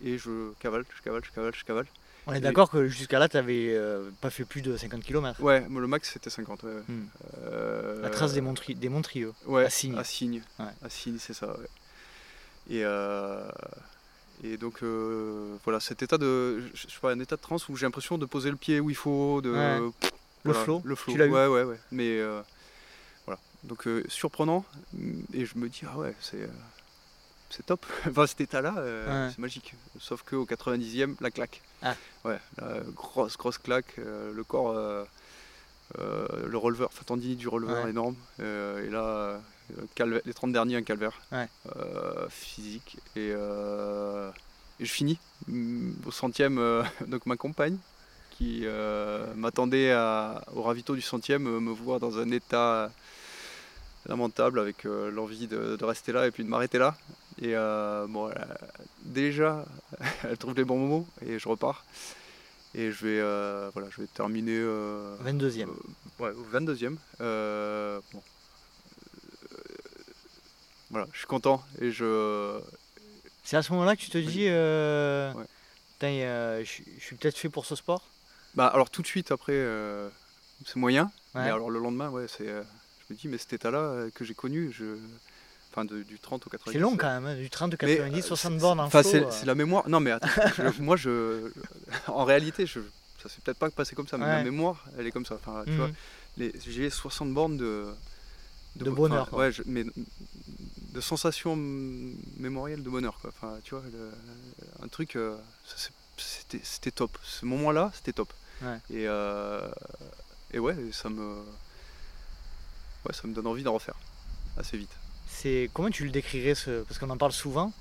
Et 0.01 0.17
je 0.17 0.51
cavale, 0.59 0.85
je 0.95 1.01
cavale, 1.01 1.23
je 1.23 1.31
cavale, 1.31 1.55
je 1.55 1.63
cavale. 1.63 1.87
On 2.25 2.33
est 2.33 2.39
d'accord 2.39 2.69
que 2.69 2.87
jusqu'à 2.87 3.19
là, 3.19 3.27
tu 3.27 3.37
n'avais 3.37 3.77
pas 4.21 4.29
fait 4.29 4.45
plus 4.45 4.61
de 4.61 4.77
50 4.77 5.03
km 5.03 5.41
Ouais, 5.41 5.65
le 5.69 5.87
max 5.87 6.11
c'était 6.13 6.29
50. 6.29 6.63
Hmm. 6.63 7.05
la 8.01 8.09
trace 8.09 8.33
des, 8.33 8.41
Montri 8.41 8.75
des 8.75 8.89
Montrieux. 8.89 9.33
Ouais, 9.45 9.65
à 9.65 9.69
Signe. 9.69 9.97
À 9.97 10.03
Signe, 10.89 11.17
c'est 11.19 11.33
ça. 11.33 11.55
Et, 12.69 12.83
et 14.43 14.57
donc 14.57 14.83
euh, 14.83 15.55
voilà, 15.63 15.79
cet 15.79 16.03
état 16.03 16.17
de, 16.17 16.63
je 16.73 16.81
sais 16.81 16.99
pas, 17.01 17.11
un 17.11 17.19
état 17.19 17.37
de 17.37 17.41
transe 17.41 17.69
où 17.69 17.77
j'ai 17.77 17.85
l'impression 17.85 18.17
de 18.17 18.25
poser 18.25 18.49
le 18.49 18.57
pied 18.57 18.79
où 18.81 18.89
il 18.89 18.95
faut, 18.95 19.41
de 19.41 19.49
le 20.43 20.53
flow. 20.53 20.81
Le 20.83 20.95
flow. 20.95 21.13
ouais, 21.15 21.47
ouais, 21.47 21.63
ouais. 21.63 21.79
Mais 21.91 22.19
euh, 22.19 22.41
voilà, 23.25 23.39
donc 23.63 23.87
euh, 23.87 24.03
surprenant. 24.09 24.65
Et 25.33 25.45
je 25.45 25.57
me 25.57 25.69
dis 25.69 25.81
ah 25.87 25.97
ouais, 25.97 26.13
c'est 26.19 26.49
c'est 27.55 27.65
top. 27.65 27.85
enfin 28.09 28.27
cet 28.27 28.41
état-là, 28.41 29.29
c'est 29.29 29.39
magique. 29.39 29.75
Sauf 29.99 30.23
qu'au 30.23 30.45
90e, 30.45 31.15
la 31.21 31.31
claque. 31.31 31.61
Ah. 31.81 31.95
Ouais, 32.25 32.39
la 32.57 32.79
grosse 32.95 33.37
grosse 33.37 33.57
claque, 33.57 33.97
le 33.97 34.43
corps, 34.43 34.73
le 35.97 36.57
releveur, 36.57 36.89
enfin 36.91 37.03
tendinite 37.05 37.39
du 37.39 37.47
releveur 37.47 37.87
énorme. 37.87 38.15
et 38.39 38.89
là 38.89 39.39
les 40.25 40.33
30 40.33 40.51
derniers, 40.51 40.77
un 40.77 40.83
calvaire 40.83 41.19
euh, 41.33 42.27
physique. 42.29 42.97
Euh, 43.17 44.31
et, 44.79 44.85
je 44.85 44.91
finis 44.91 45.19
mm, 45.47 45.91
au 46.05 46.11
centième, 46.11 46.57
euh, 46.57 46.83
donc 47.07 47.25
ma 47.25 47.35
compagne 47.35 47.77
qui 48.31 48.65
m'attendait 49.35 49.93
au 50.55 50.63
ravito 50.63 50.95
du 50.95 51.01
centième 51.01 51.43
me 51.43 51.71
voit 51.71 51.99
dans 51.99 52.17
un 52.17 52.31
état 52.31 52.89
lamentable 54.07 54.59
avec 54.59 54.85
l'envie 54.85 55.45
de, 55.45 55.83
rester 55.83 56.11
là 56.11 56.25
et 56.25 56.31
puis 56.31 56.43
de 56.43 56.49
m'arrêter 56.49 56.79
là. 56.79 56.95
Et 57.41 57.53
bon, 57.53 58.31
déjà, 59.03 59.65
elle 60.23 60.37
trouve 60.37 60.55
les 60.55 60.63
bons 60.63 60.77
moments 60.77 61.07
et 61.25 61.39
je 61.39 61.49
repars. 61.49 61.85
Et 62.75 62.91
je 62.91 63.05
vais, 63.05 63.71
voilà, 63.71 63.89
je 63.89 64.01
vais 64.01 64.07
terminer. 64.07 64.59
22e. 65.25 65.69
ouais, 66.19 66.31
22e. 66.51 66.97
bon, 67.19 68.21
voilà, 70.93 71.07
je 71.11 71.17
suis 71.17 71.27
content 71.27 71.63
et 71.81 71.91
je. 71.91 72.59
C'est 73.43 73.57
à 73.57 73.63
ce 73.63 73.73
moment-là 73.73 73.95
que 73.95 74.01
tu 74.01 74.09
te 74.09 74.17
dis, 74.17 74.47
euh, 74.47 75.33
je, 76.03 76.81
suis 76.99 77.15
peut-être 77.15 77.37
fait 77.37 77.49
pour 77.49 77.65
ce 77.65 77.75
sport? 77.75 78.07
Bah 78.53 78.67
alors 78.67 78.89
tout 78.89 79.01
de 79.01 79.07
suite 79.07 79.31
après, 79.31 79.53
euh, 79.53 80.07
c'est 80.65 80.75
moyen. 80.75 81.11
Mais 81.33 81.49
alors 81.49 81.71
le 81.71 81.79
lendemain, 81.79 82.09
ouais, 82.09 82.27
c'est, 82.27 82.47
euh, 82.47 82.61
je 82.99 83.13
me 83.13 83.19
dis, 83.19 83.27
mais 83.27 83.39
cet 83.39 83.53
état-là 83.53 84.05
que 84.13 84.23
j'ai 84.23 84.35
connu, 84.35 84.71
je, 84.71 84.97
enfin 85.73 85.85
du 85.85 86.19
30 86.19 86.45
au 86.45 86.49
90. 86.49 86.71
C'est 86.73 86.79
long 86.79 86.95
quand 86.95 87.07
même, 87.07 87.25
hein, 87.25 87.35
du 87.35 87.49
30 87.49 87.73
au 87.73 87.77
90, 87.77 88.21
60 88.21 88.57
bornes 88.59 88.79
en 88.79 88.85
Enfin 88.85 89.03
c'est, 89.03 89.45
la 89.45 89.55
mémoire. 89.55 89.87
Non 89.89 89.99
mais 89.99 90.11
attends, 90.11 90.27
moi 90.79 90.95
je, 90.95 91.51
en 92.07 92.23
réalité, 92.25 92.65
je, 92.65 92.79
ça 93.21 93.29
s'est 93.29 93.41
peut-être 93.43 93.59
pas 93.59 93.69
passé 93.71 93.95
comme 93.95 94.07
ça, 94.07 94.17
mais 94.17 94.27
la 94.27 94.43
mémoire, 94.43 94.85
elle 94.97 95.07
est 95.07 95.11
comme 95.11 95.25
ça. 95.25 95.35
Enfin, 95.35 95.63
tu 95.65 95.73
vois, 95.73 95.89
mhm. 96.37 96.51
j'ai 96.67 96.89
60 96.89 97.33
bornes 97.33 97.57
de 97.57 97.87
de, 98.75 98.89
bonheur. 98.89 99.31
ouais, 99.33 99.51
mais 99.65 99.85
de 99.85 101.01
sensations 101.01 101.55
mémorielles 101.55 102.83
de 102.83 102.89
bonheur. 102.89 103.19
Quoi. 103.21 103.31
Enfin, 103.35 103.59
tu 103.63 103.75
vois, 103.75 103.83
un 104.81 104.87
truc, 104.87 105.15
euh, 105.15 105.37
c'était 106.17 106.91
top. 106.91 107.17
Ce 107.23 107.45
moment-là, 107.45 107.91
c'était 107.93 108.13
top. 108.13 108.33
Et, 108.89 109.07
euh, 109.07 109.67
et 110.51 110.59
ouais, 110.59 110.75
ça 110.91 111.09
me, 111.09 111.43
ouais, 113.05 113.13
ça 113.13 113.27
me 113.27 113.33
donne 113.33 113.47
envie 113.47 113.63
d'en 113.63 113.73
refaire 113.73 113.95
assez 114.57 114.77
vite. 114.77 114.91
C'est 115.33 115.69
comment 115.73 115.89
tu 115.89 116.05
le 116.05 116.11
décrirais 116.11 116.55
ce... 116.55 116.83
parce 116.83 116.99
qu'on 116.99 117.09
en 117.09 117.17
parle 117.17 117.31
souvent. 117.31 117.71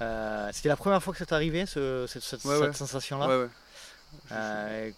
Euh, 0.00 0.48
c'était 0.52 0.70
la 0.70 0.76
première 0.76 1.02
fois 1.02 1.12
que 1.12 1.18
ça 1.18 1.26
t'est 1.26 1.34
arrivé 1.34 1.66
ce, 1.66 2.06
cette, 2.08 2.22
cette, 2.22 2.74
sensation-là. 2.74 3.28
Ouais, 3.28 3.48
ouais. 4.30 4.94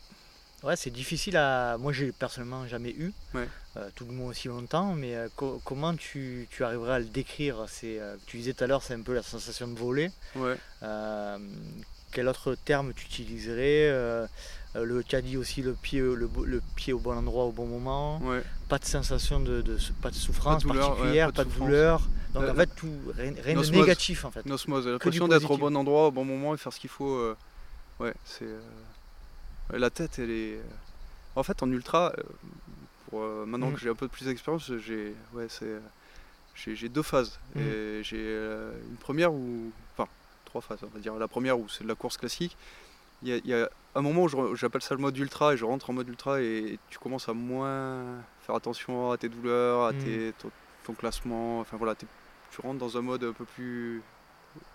Ouais, 0.62 0.76
c'est 0.76 0.90
difficile 0.90 1.36
à. 1.36 1.76
Moi, 1.76 1.92
j'ai 1.92 2.12
personnellement 2.12 2.66
jamais 2.68 2.90
eu, 2.90 3.12
euh, 3.34 3.88
tout 3.96 4.04
le 4.04 4.12
monde 4.12 4.30
aussi 4.30 4.46
longtemps, 4.46 4.94
mais 4.94 5.16
euh, 5.16 5.28
comment 5.64 5.96
tu, 5.96 6.46
tu, 6.50 6.62
arriverais 6.62 6.94
à 6.94 6.98
le 7.00 7.06
décrire? 7.06 7.64
C'est, 7.66 7.98
euh, 7.98 8.16
Tu 8.26 8.36
disais 8.36 8.52
tout 8.52 8.62
à 8.62 8.66
l'heure, 8.68 8.82
c'est 8.82 8.94
un 8.94 9.02
peu 9.02 9.14
la 9.14 9.22
sensation 9.22 9.66
de 9.66 9.76
voler. 9.76 10.10
Euh, 12.12 12.14
quel 12.14 12.28
autre 12.28 12.54
terme 12.64 12.92
tu 12.94 13.06
utiliserais 13.06 13.88
le, 14.74 15.04
Tu 15.04 15.16
as 15.16 15.22
dit 15.22 15.36
aussi 15.36 15.62
le 15.62 15.72
pied, 15.72 16.00
le, 16.00 16.28
le, 16.44 16.62
pied 16.76 16.92
au 16.92 16.98
bon 16.98 17.16
endroit 17.16 17.44
au 17.44 17.52
bon 17.52 17.66
moment. 17.66 18.18
Ouais. 18.22 18.42
Pas 18.68 18.78
de 18.78 18.84
sensation 18.84 19.40
de, 19.40 19.60
de 19.60 19.78
pas 20.00 20.10
de 20.10 20.14
souffrance 20.14 20.64
particulière, 20.64 21.32
pas 21.32 21.44
de, 21.44 21.50
douleur. 21.50 22.02
Donc 22.34 22.48
en 22.48 22.54
fait, 22.54 22.70
tout, 22.74 22.92
rien, 23.16 23.32
de 23.32 23.70
négatif 23.70 24.24
en 24.24 24.30
fait. 24.30 24.46
L'osmose, 24.46 24.86
l'impression 24.86 25.28
d'être 25.28 25.50
au 25.50 25.58
bon 25.58 25.76
endroit 25.76 26.08
au 26.08 26.10
bon 26.10 26.24
moment 26.24 26.54
et 26.54 26.56
faire 26.56 26.72
ce 26.72 26.80
qu'il 26.80 26.90
faut. 26.90 27.34
ouais, 28.00 28.14
c'est. 28.24 28.46
La 29.70 29.90
tête, 29.90 30.18
elle 30.18 30.30
est. 30.30 30.54
Euh, 30.56 30.62
en 31.34 31.42
fait, 31.42 31.62
en 31.62 31.70
ultra, 31.70 32.12
euh, 32.18 32.22
pour, 33.08 33.22
euh, 33.22 33.46
maintenant 33.46 33.70
mm. 33.70 33.74
que 33.74 33.80
j'ai 33.80 33.88
un 33.88 33.94
peu 33.94 34.08
plus 34.08 34.26
d'expérience, 34.26 34.70
j'ai 34.78 35.14
ouais, 35.32 35.48
j'ai 36.54 36.88
deux 36.88 37.02
phases. 37.02 37.38
Et 37.56 38.00
j'ai 38.02 38.36
une 38.90 38.96
première 39.00 39.32
où. 39.32 39.72
Trois 40.52 40.60
phases, 40.60 40.80
on 40.82 40.94
va 40.94 41.00
dire. 41.00 41.14
La 41.14 41.28
première 41.28 41.58
où 41.58 41.66
c'est 41.66 41.82
de 41.82 41.88
la 41.88 41.94
course 41.94 42.18
classique. 42.18 42.58
Il 43.22 43.40
y, 43.46 43.54
a, 43.54 43.70
un 43.94 44.02
moment 44.02 44.24
où 44.24 44.54
j'appelle 44.54 44.82
ça 44.82 44.94
le 44.94 45.00
mode 45.00 45.16
ultra 45.16 45.54
et 45.54 45.56
je 45.56 45.64
rentre 45.64 45.88
en 45.88 45.94
mode 45.94 46.08
ultra 46.08 46.42
et 46.42 46.78
tu 46.90 46.98
commences 46.98 47.26
à 47.30 47.32
moins 47.32 48.04
faire 48.42 48.54
attention 48.54 49.12
à 49.12 49.16
tes 49.16 49.30
douleurs, 49.30 49.86
à 49.86 49.92
mm. 49.94 49.98
tes, 49.98 50.34
ton, 50.84 50.92
classement. 50.92 51.60
Enfin 51.60 51.78
voilà, 51.78 51.94
tu 51.94 52.60
rentres 52.60 52.80
dans 52.80 52.98
un 52.98 53.00
mode 53.00 53.24
un 53.24 53.32
peu 53.32 53.46
plus 53.46 54.02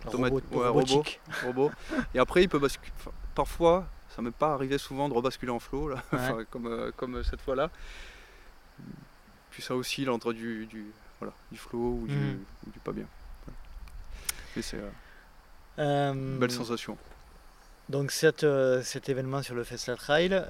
automatique, 0.07 1.19
robot, 1.43 1.69
robot. 1.69 1.71
et 2.15 2.17
après, 2.17 2.41
il 2.41 2.49
peut 2.49 2.57
basculer. 2.57 2.91
Parfois, 3.35 3.85
ça 4.09 4.23
m'est 4.23 4.31
pas 4.31 4.53
arrivé 4.53 4.79
souvent 4.79 5.09
de 5.09 5.13
rebasculer 5.13 5.51
en 5.51 5.59
flow, 5.59 5.89
là, 5.89 6.01
comme, 6.49 6.65
euh, 6.65 6.91
comme 6.97 7.23
cette 7.23 7.41
fois-là. 7.41 7.69
Puis 9.51 9.61
ça 9.61 9.75
oscille 9.75 10.09
entre 10.09 10.33
du, 10.33 10.65
du, 10.65 10.87
voilà, 11.19 11.35
du 11.51 11.59
flow 11.59 11.99
ou, 12.01 12.07
du, 12.07 12.15
hmm. 12.15 12.39
du, 12.65 12.79
pas 12.79 12.93
bien. 12.93 13.05
Mais 14.55 14.63
c'est 14.63 14.77
euh, 14.77 14.87
euh, 14.87 14.89
une 15.77 16.39
belle 16.39 16.51
sensation. 16.51 16.97
Donc 17.89 18.11
cette, 18.11 18.45
cet 18.83 19.09
événement 19.09 19.41
sur 19.41 19.55
le 19.55 19.63
Festival 19.63 19.97
Trail, 19.97 20.43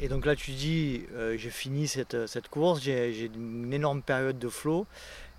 et 0.00 0.08
donc 0.08 0.26
là 0.26 0.34
tu 0.34 0.50
dis, 0.50 1.02
j'ai 1.36 1.50
fini 1.50 1.86
cette, 1.86 2.26
cette 2.26 2.48
course, 2.48 2.80
j'ai 2.82 3.30
une 3.34 3.72
énorme 3.72 4.02
période 4.02 4.38
de 4.38 4.48
flow 4.48 4.86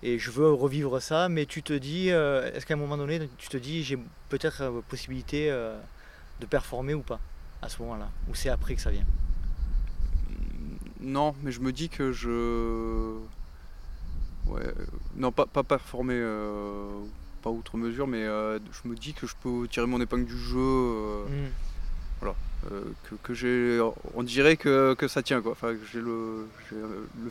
et 0.03 0.19
je 0.19 0.31
veux 0.31 0.51
revivre 0.53 1.01
ça, 1.01 1.27
mais 1.29 1.45
tu 1.45 1.63
te 1.63 1.73
dis, 1.73 2.09
est-ce 2.09 2.65
qu'à 2.65 2.75
un 2.75 2.77
moment 2.77 2.97
donné, 2.97 3.29
tu 3.37 3.49
te 3.49 3.57
dis, 3.57 3.83
j'ai 3.83 3.97
peut-être 4.29 4.81
possibilité 4.87 5.49
de 6.39 6.45
performer 6.45 6.93
ou 6.93 7.01
pas 7.01 7.19
à 7.61 7.69
ce 7.69 7.81
moment-là? 7.81 8.09
Ou 8.29 8.35
c'est 8.35 8.49
après 8.49 8.75
que 8.75 8.81
ça 8.81 8.91
vient? 8.91 9.05
Non, 11.01 11.35
mais 11.43 11.51
je 11.51 11.59
me 11.59 11.71
dis 11.71 11.89
que 11.89 12.11
je. 12.11 13.17
Ouais, 14.47 14.73
non, 15.15 15.31
pas, 15.31 15.45
pas 15.45 15.63
performer, 15.63 16.15
euh, 16.15 17.01
pas 17.45 17.51
outre 17.51 17.77
mesure, 17.77 18.07
mais 18.07 18.23
euh, 18.23 18.57
je 18.71 18.89
me 18.89 18.95
dis 18.95 19.13
que 19.13 19.27
je 19.27 19.35
peux 19.41 19.67
tirer 19.69 19.85
mon 19.85 20.01
épingle 20.01 20.25
du 20.25 20.37
jeu. 20.37 20.57
Euh, 20.57 21.25
hmm. 21.25 21.51
Voilà. 22.19 22.35
que, 23.09 23.15
que 23.21 23.33
j'ai. 23.35 23.79
On 24.15 24.23
dirait 24.23 24.57
que, 24.57 24.95
que, 24.95 25.07
ça 25.07 25.21
tient, 25.21 25.41
quoi. 25.41 25.51
Enfin, 25.51 25.73
que 25.73 25.85
j'ai 25.91 26.01
le, 26.01 26.47
le, 26.71 27.29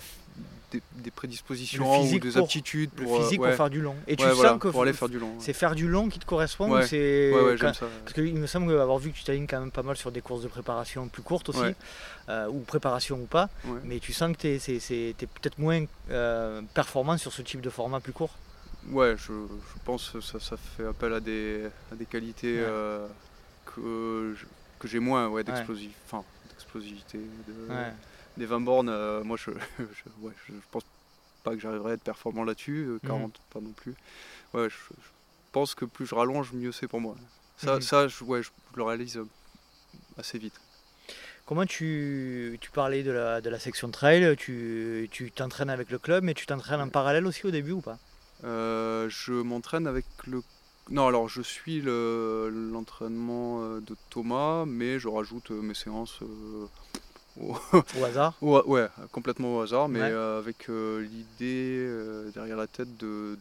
des, 0.95 1.11
prédispositions 1.11 2.03
ou 2.03 2.19
des 2.19 2.37
aptitudes 2.37 2.91
pour, 2.91 3.17
le 3.17 3.23
physique 3.23 3.41
pour 3.41 3.51
faire 3.51 3.71
du 3.71 3.81
long. 3.81 3.97
Et 4.07 4.17
tu 4.17 4.25
sens 4.25 4.59
que 4.59 4.69
pour 4.69 4.83
aller 4.83 4.93
faire 4.93 5.09
du 5.09 5.19
long. 5.19 5.35
C'est 5.39 5.53
faire 5.53 5.75
du 5.75 5.89
long 5.89 6.09
qui 6.09 6.19
te 6.19 6.27
correspond 6.27 6.71
ou 6.71 6.83
c'est 6.83 7.33
parce 7.61 8.13
qu'il 8.15 8.35
me 8.37 8.47
semble 8.47 8.79
avoir 8.79 8.99
vu 8.99 9.11
que 9.11 9.17
tu 9.17 9.25
t'alignes 9.25 9.47
quand 9.47 9.61
même 9.61 9.71
pas 9.71 9.83
mal 9.83 9.97
sur 9.97 10.13
des 10.13 10.21
courses 10.21 10.43
de 10.43 10.49
préparation 10.49 11.09
plus 11.09 11.23
courtes 11.23 11.49
aussi, 11.49 11.75
euh, 12.29 12.49
ou 12.49 12.61
préparation 12.61 13.17
ou 13.17 13.27
pas. 13.27 13.49
Mais 13.85 13.99
tu 13.99 14.13
sens 14.13 14.37
que 14.37 14.59
tu 14.59 14.73
es, 14.95 15.15
peut-être 15.27 15.59
moins 15.59 15.85
euh, 16.11 16.63
performant 16.75 17.19
sur 17.19 17.33
ce 17.33 17.43
type 17.43 17.61
de 17.61 17.71
format 17.71 18.01
plus 18.01 18.13
court. 18.13 18.31
Ouais, 18.91 19.17
je, 19.17 19.33
je 19.33 19.85
pense 19.85 20.11
que 20.11 20.21
ça, 20.21 20.39
ça, 20.41 20.57
fait 20.57 20.87
appel 20.87 21.13
à 21.15 21.21
des, 21.21 21.67
à 21.91 21.95
des 21.95 22.07
qualités 22.07 22.59
euh, 22.59 23.07
que, 23.65 24.37
que 24.79 24.89
j'ai 24.89 24.99
moins 24.99 25.29
ouais, 25.29 25.43
d'explosivité. 25.43 27.19
De, 27.19 27.69
des 28.37 28.47
20 28.47 28.61
bornes, 28.61 29.23
moi 29.23 29.37
je, 29.45 29.53
je, 29.79 30.53
pense 30.71 30.85
pas 31.43 31.55
que 31.55 31.61
j'arriverai 31.61 31.93
à 31.93 31.95
être 31.95 32.03
performant 32.03 32.45
là-dessus, 32.45 32.99
40 33.07 33.23
mhm. 33.23 33.33
pas 33.53 33.61
non 33.61 33.73
plus. 33.73 33.95
Ouais, 34.53 34.69
je, 34.69 34.77
pense 35.53 35.75
que 35.75 35.85
plus 35.85 36.07
je 36.07 36.15
rallonge, 36.15 36.53
mieux 36.53 36.73
c'est 36.73 36.89
pour 36.89 37.01
moi. 37.01 37.15
Ça, 37.57 37.77
mhm. 37.77 37.81
ça 37.81 38.09
je, 38.09 38.25
ouais, 38.25 38.43
je, 38.43 38.51
le 38.77 38.83
réalise 38.83 39.21
assez 40.19 40.39
vite. 40.39 40.61
Comment 41.47 41.67
tu, 41.67 42.59
tu 42.61 42.71
parlais 42.71 43.03
de 43.03 43.11
la, 43.11 43.41
de 43.41 43.51
la, 43.51 43.59
section 43.59 43.91
trail 43.91 44.35
Tu 44.37 45.09
t'entraînes 45.35 45.71
avec 45.71 45.91
le 45.91 45.99
club, 45.99 46.25
mais 46.25 46.35
tu 46.35 46.47
t'entraînes 46.47 46.81
en 46.81 46.89
parallèle 46.89 47.27
aussi 47.27 47.47
au 47.47 47.51
début 47.51 47.73
ou 47.73 47.81
pas? 47.81 47.99
Je 48.45 49.43
m'entraîne 49.43 49.87
avec 49.87 50.07
le 50.27 50.43
non, 50.91 51.07
alors 51.07 51.29
je 51.29 51.41
suis 51.41 51.81
l'entraînement 51.81 53.63
euh, 53.63 53.81
de 53.81 53.97
Thomas, 54.11 54.65
mais 54.67 54.99
je 54.99 55.09
rajoute 55.09 55.51
euh, 55.51 55.63
mes 55.63 55.75
séances 55.75 56.21
euh, 56.21 56.67
au, 57.41 57.57
hasard 58.05 58.35
ouais, 58.43 58.87
complètement 59.11 59.57
au 59.57 59.61
hasard, 59.61 59.89
mais 59.89 60.03
avec 60.03 60.69
l'idée 60.69 61.89
derrière 62.35 62.57
la 62.57 62.67
tête 62.67 62.97
de, 62.99 63.37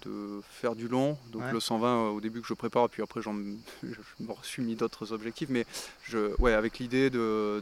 faire 0.49 0.75
du 0.75 0.87
long. 0.87 1.17
Donc 1.31 1.43
le 1.51 1.59
120 1.59 2.09
au 2.09 2.21
début 2.21 2.41
que 2.41 2.47
je 2.47 2.53
prépare, 2.53 2.89
puis 2.89 3.03
après 3.03 3.21
j'en, 3.21 3.35
je 3.83 3.89
me 4.19 4.33
suis 4.41 4.63
mis 4.63 4.75
d'autres 4.75 5.11
objectifs, 5.11 5.49
mais 5.49 5.65
je, 6.03 6.35
ouais, 6.39 6.53
avec 6.53 6.79
l'idée 6.79 7.09
de, 7.09 7.61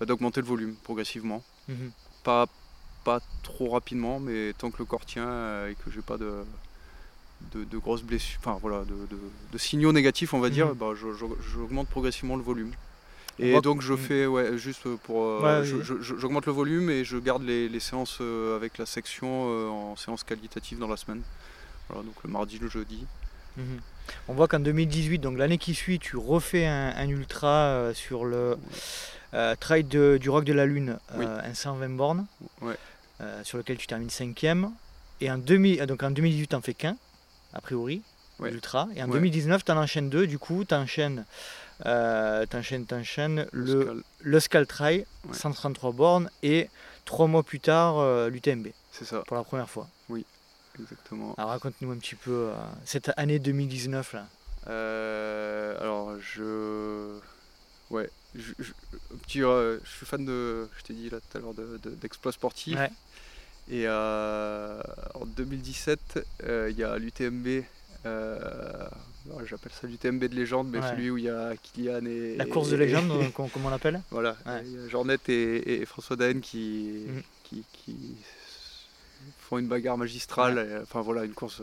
bah, 0.00 0.06
d'augmenter 0.06 0.40
le 0.40 0.46
volume 0.46 0.74
progressivement. 0.82 1.44
Mhm. 1.68 1.92
Pas, 2.24 2.46
pas 3.04 3.20
trop 3.42 3.70
rapidement, 3.70 4.20
mais 4.20 4.52
tant 4.56 4.70
que 4.70 4.78
le 4.78 4.84
corps 4.84 5.04
tient 5.04 5.66
et 5.66 5.74
que 5.74 5.90
j'ai 5.90 6.02
pas 6.02 6.18
de 6.18 6.44
de, 7.54 7.78
grosses 7.78 8.02
blessures, 8.02 8.38
enfin 8.40 8.58
voilà, 8.60 8.84
de, 8.84 9.58
signaux 9.58 9.92
négatifs, 9.92 10.34
on 10.34 10.40
va 10.40 10.50
dire, 10.50 10.68
mhm. 10.68 10.74
bah, 10.74 10.92
j'augmente 10.94 11.88
progressivement 11.88 12.36
le 12.36 12.42
volume. 12.42 12.72
Et 13.38 13.60
donc 13.60 13.80
je 13.80 13.96
fais, 13.96 14.26
ouais, 14.26 14.56
juste 14.58 14.86
pour, 15.04 15.24
euh, 15.24 15.64
j'augmente 16.00 16.46
le 16.46 16.52
volume 16.52 16.90
et 16.90 17.04
je 17.04 17.16
garde 17.16 17.42
les, 17.42 17.80
séances 17.80 18.18
euh, 18.20 18.56
avec 18.56 18.78
la 18.78 18.86
section 18.86 19.46
euh, 19.48 19.68
en 19.68 19.96
séance 19.96 20.22
qualitative 20.22 20.78
dans 20.78 20.88
la 20.88 20.96
semaine. 20.96 21.22
Voilà, 21.88 22.04
donc 22.04 22.14
le 22.24 22.30
mardi, 22.30 22.58
le 22.58 22.68
jeudi. 22.68 23.06
Mhm. 23.56 23.80
On 24.28 24.34
voit 24.34 24.48
qu'en 24.48 24.60
2018, 24.60 25.18
donc 25.18 25.38
l'année 25.38 25.58
qui 25.58 25.74
suit, 25.74 25.98
tu 25.98 26.16
refais 26.16 26.66
un, 26.66 27.08
ultra 27.08 27.90
sur 27.94 28.24
le 28.24 28.58
trail 29.60 29.84
du 29.84 30.28
Rock 30.28 30.44
de 30.44 30.52
la 30.52 30.66
Lune, 30.66 30.98
un 31.14 31.54
120 31.54 31.96
bornes, 31.96 32.26
sur 33.44 33.58
lequel 33.58 33.76
tu 33.76 33.86
termines 33.86 34.08
5ème. 34.08 34.70
Et 35.20 35.30
en, 35.30 35.38
2000, 35.38 35.86
donc 35.86 36.02
en 36.02 36.10
2018, 36.10 36.48
tu 36.48 36.54
n'en 36.54 36.60
fais 36.60 36.74
qu'un 36.74 36.96
a 37.52 37.60
priori, 37.60 38.02
ultra. 38.40 38.88
Et 38.96 39.02
en 39.02 39.08
2019, 39.08 39.64
tu 39.64 39.72
en 39.72 39.76
enchaînes 39.76 40.10
deux, 40.10 40.26
du 40.26 40.38
coup, 40.38 40.64
tu 40.64 40.74
enchaînes, 40.74 41.24
euh, 41.86 42.44
le, 42.52 43.48
le, 43.52 44.04
le 44.20 44.40
Scal 44.40 44.66
133 45.32 45.92
bornes, 45.92 46.30
et 46.42 46.68
trois 47.04 47.26
mois 47.26 47.42
plus 47.42 47.60
tard, 47.60 47.98
euh, 47.98 48.28
l'UTMB. 48.28 48.68
C'est 48.90 49.04
ça. 49.04 49.22
Pour 49.26 49.36
la 49.36 49.44
première 49.44 49.70
fois. 49.70 49.88
Oui, 50.08 50.24
exactement. 50.78 51.34
Alors 51.38 51.50
raconte-nous 51.50 51.90
un 51.90 51.98
petit 51.98 52.14
peu 52.14 52.50
euh, 52.50 52.54
cette 52.84 53.10
année 53.16 53.38
2019 53.38 54.12
là. 54.14 54.26
Euh, 54.68 55.80
alors 55.80 56.18
je. 56.20 57.18
Ouais, 57.90 58.08
je, 58.34 58.52
je, 58.58 58.72
suis 59.84 60.06
fan 60.06 60.24
de. 60.24 60.68
Je 60.78 60.82
t'ai 60.84 60.94
dit 60.94 61.10
là 61.10 61.18
tout 61.20 61.38
à 61.38 61.40
l'heure 61.40 61.54
d'exploits 62.00 62.32
de, 62.32 62.36
sportifs. 62.36 62.78
Et 63.70 63.84
euh, 63.86 64.80
en 65.14 65.24
2017, 65.24 66.26
euh, 66.44 66.68
il 66.70 66.78
y 66.78 66.84
a 66.84 66.98
l'UTMB. 66.98 67.64
Euh, 68.04 68.88
j'appelle 69.46 69.72
ça 69.72 69.86
l'UTMB 69.86 70.24
de 70.24 70.34
légende, 70.34 70.68
mais 70.68 70.82
celui 70.82 71.10
où 71.10 71.18
il 71.18 71.24
y 71.24 71.30
a 71.30 71.54
Kylian 71.56 72.04
et. 72.06 72.36
La 72.36 72.46
course 72.46 72.70
de 72.70 72.76
légende, 72.76 73.32
comme 73.34 73.48
on 73.64 73.70
l'appelle 73.70 74.02
Voilà. 74.10 74.36
Il 74.64 74.72
y 74.72 74.78
a 74.78 74.88
Jornette 74.88 75.28
et, 75.28 75.84
François 75.86 76.16
Daen 76.16 76.40
qui, 76.40 77.06
qui, 77.44 78.16
font 79.38 79.58
une 79.58 79.68
bagarre 79.68 79.98
magistrale. 79.98 80.80
enfin 80.82 81.00
voilà, 81.00 81.24
une 81.24 81.34
course 81.34 81.62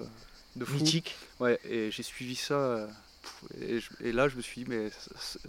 de 0.56 0.64
fou. 0.64 0.76
Mythique. 0.76 1.16
Ouais, 1.40 1.60
et 1.70 1.92
j'ai 1.92 2.04
suivi 2.04 2.36
ça. 2.36 2.88
Et, 3.62 4.12
là, 4.14 4.30
je 4.30 4.38
me 4.38 4.42
suis 4.42 4.64
dit, 4.64 4.70
mais 4.70 4.90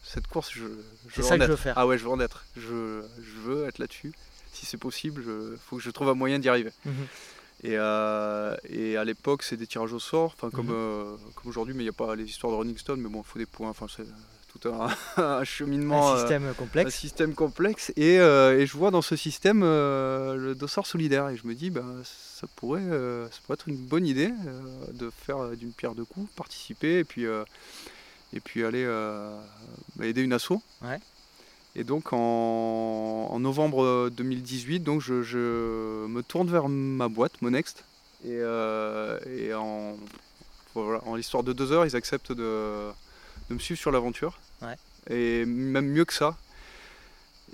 cette 0.02 0.26
course, 0.26 0.50
je, 0.52 0.66
je 1.08 1.22
veux 1.22 1.22
ça 1.22 1.38
que 1.38 1.44
je 1.44 1.50
veux 1.50 1.56
faire. 1.56 1.78
Ah 1.78 1.86
ouais, 1.86 1.96
je 1.96 2.04
veux 2.04 2.10
en 2.10 2.20
être. 2.20 2.44
Je, 2.56 3.02
je 3.18 3.40
veux 3.40 3.66
être 3.66 3.78
là-dessus 3.78 4.12
si 4.60 4.66
c'est 4.66 4.76
possible, 4.76 5.24
il 5.26 5.58
faut 5.58 5.76
que 5.76 5.82
je 5.82 5.90
trouve 5.90 6.08
un 6.10 6.14
moyen 6.14 6.38
d'y 6.38 6.48
arriver. 6.48 6.72
Mhm. 6.84 7.06
Et, 7.62 7.74
euh, 7.76 8.56
et, 8.68 8.96
à 8.96 9.04
l'époque, 9.04 9.42
c'est 9.42 9.56
des 9.56 9.66
tirages 9.66 9.92
au 9.92 9.98
sort, 9.98 10.34
enfin 10.36 10.50
comme, 10.50 10.66
mhm. 10.66 10.74
euh, 10.74 11.16
comme 11.34 11.48
aujourd'hui, 11.48 11.74
mais 11.74 11.82
il 11.82 11.86
n'y 11.86 11.90
a 11.90 11.94
pas 11.94 12.14
les 12.16 12.24
histoires 12.24 12.52
de 12.52 12.56
Rolling 12.56 12.78
Stone, 12.78 13.00
mais 13.00 13.08
bon, 13.08 13.20
il 13.20 13.26
faut 13.26 13.38
des 13.38 13.46
points, 13.46 13.68
enfin 13.68 13.86
c'est 13.94 14.06
tout 14.48 14.68
un, 14.68 15.44
cheminement. 15.44 16.12
Un 16.12 16.18
système 16.18 16.46
euh, 16.46 16.52
complexe. 16.54 16.94
Un 16.94 16.98
système 16.98 17.34
complexe. 17.34 17.92
Et, 17.96 18.14
et, 18.14 18.66
je 18.66 18.76
vois 18.76 18.90
dans 18.90 19.02
ce 19.02 19.14
système 19.14 19.60
le 19.60 20.54
dossard 20.54 20.86
solidaire, 20.86 21.28
et 21.28 21.36
je 21.36 21.46
me 21.46 21.54
dis, 21.54 21.68
ben, 21.68 22.02
ça, 22.04 22.46
pourrait, 22.56 22.88
ça 23.30 23.38
pourrait 23.44 23.54
être 23.54 23.68
une 23.68 23.76
bonne 23.76 24.06
idée 24.06 24.32
de 24.94 25.10
faire 25.10 25.50
d'une 25.50 25.72
pierre 25.72 25.94
deux 25.94 26.06
coups, 26.06 26.32
participer, 26.34 27.00
et 27.00 27.04
puis, 27.04 27.24
et 28.32 28.40
puis 28.40 28.64
aller 28.64 28.88
aider 30.00 30.22
une 30.22 30.32
asso. 30.32 30.62
Ouais. 30.80 30.98
Et 31.76 31.84
donc 31.84 32.12
en, 32.12 33.38
novembre 33.38 34.10
2018, 34.10 34.80
donc 34.80 35.00
je, 35.00 36.06
me 36.06 36.22
tourne 36.22 36.50
vers 36.50 36.68
ma 36.68 37.08
boîte, 37.08 37.40
Monext. 37.42 37.84
Et, 38.24 38.32
euh, 38.32 39.18
en, 39.56 39.96
en 40.74 41.14
l'histoire 41.14 41.42
de 41.42 41.52
deux 41.52 41.72
heures, 41.72 41.86
ils 41.86 41.96
acceptent 41.96 42.32
de, 42.32 42.90
me 43.50 43.58
suivre 43.58 43.80
sur 43.80 43.90
l'aventure. 43.90 44.38
Et 45.08 45.44
même 45.46 45.86
mieux 45.86 46.04
que 46.04 46.12
ça, 46.12 46.36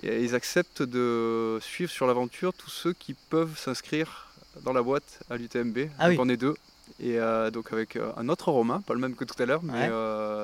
ils 0.03 0.35
acceptent 0.35 0.83
de 0.83 1.59
suivre 1.61 1.91
sur 1.91 2.05
l'aventure 2.05 2.53
tous 2.53 2.69
ceux 2.69 2.93
qui 2.93 3.13
peuvent 3.13 3.57
s'inscrire 3.57 4.27
dans 4.63 4.73
la 4.73 4.81
boîte 4.81 5.19
à 5.29 5.37
l'UTMB. 5.37 5.89
Ah 5.99 6.09
on 6.17 6.29
est 6.29 6.37
deux. 6.37 6.55
Et 6.99 7.19
euh, 7.19 7.51
donc 7.51 7.71
avec 7.71 7.95
euh, 7.95 8.11
un 8.17 8.27
autre 8.29 8.51
Romain, 8.51 8.81
pas 8.81 8.93
le 8.93 8.99
même 8.99 9.15
que 9.15 9.23
tout 9.23 9.41
à 9.41 9.45
l'heure, 9.45 9.61
mais 9.63 9.87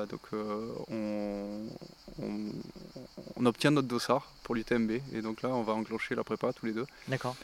donc 0.06 0.20
on, 0.88 1.68
on, 3.36 3.46
obtient 3.46 3.70
notre 3.70 3.88
dossard 3.88 4.32
pour 4.42 4.54
l'UTMB. 4.54 4.92
Et 5.12 5.22
donc 5.22 5.42
là, 5.42 5.50
on 5.50 5.62
va 5.62 5.72
enclencher 5.72 6.14
la 6.14 6.24
prépa 6.24 6.52
tous 6.52 6.66
les 6.66 6.72
deux. 6.72 6.86
D'accord. 7.08 7.36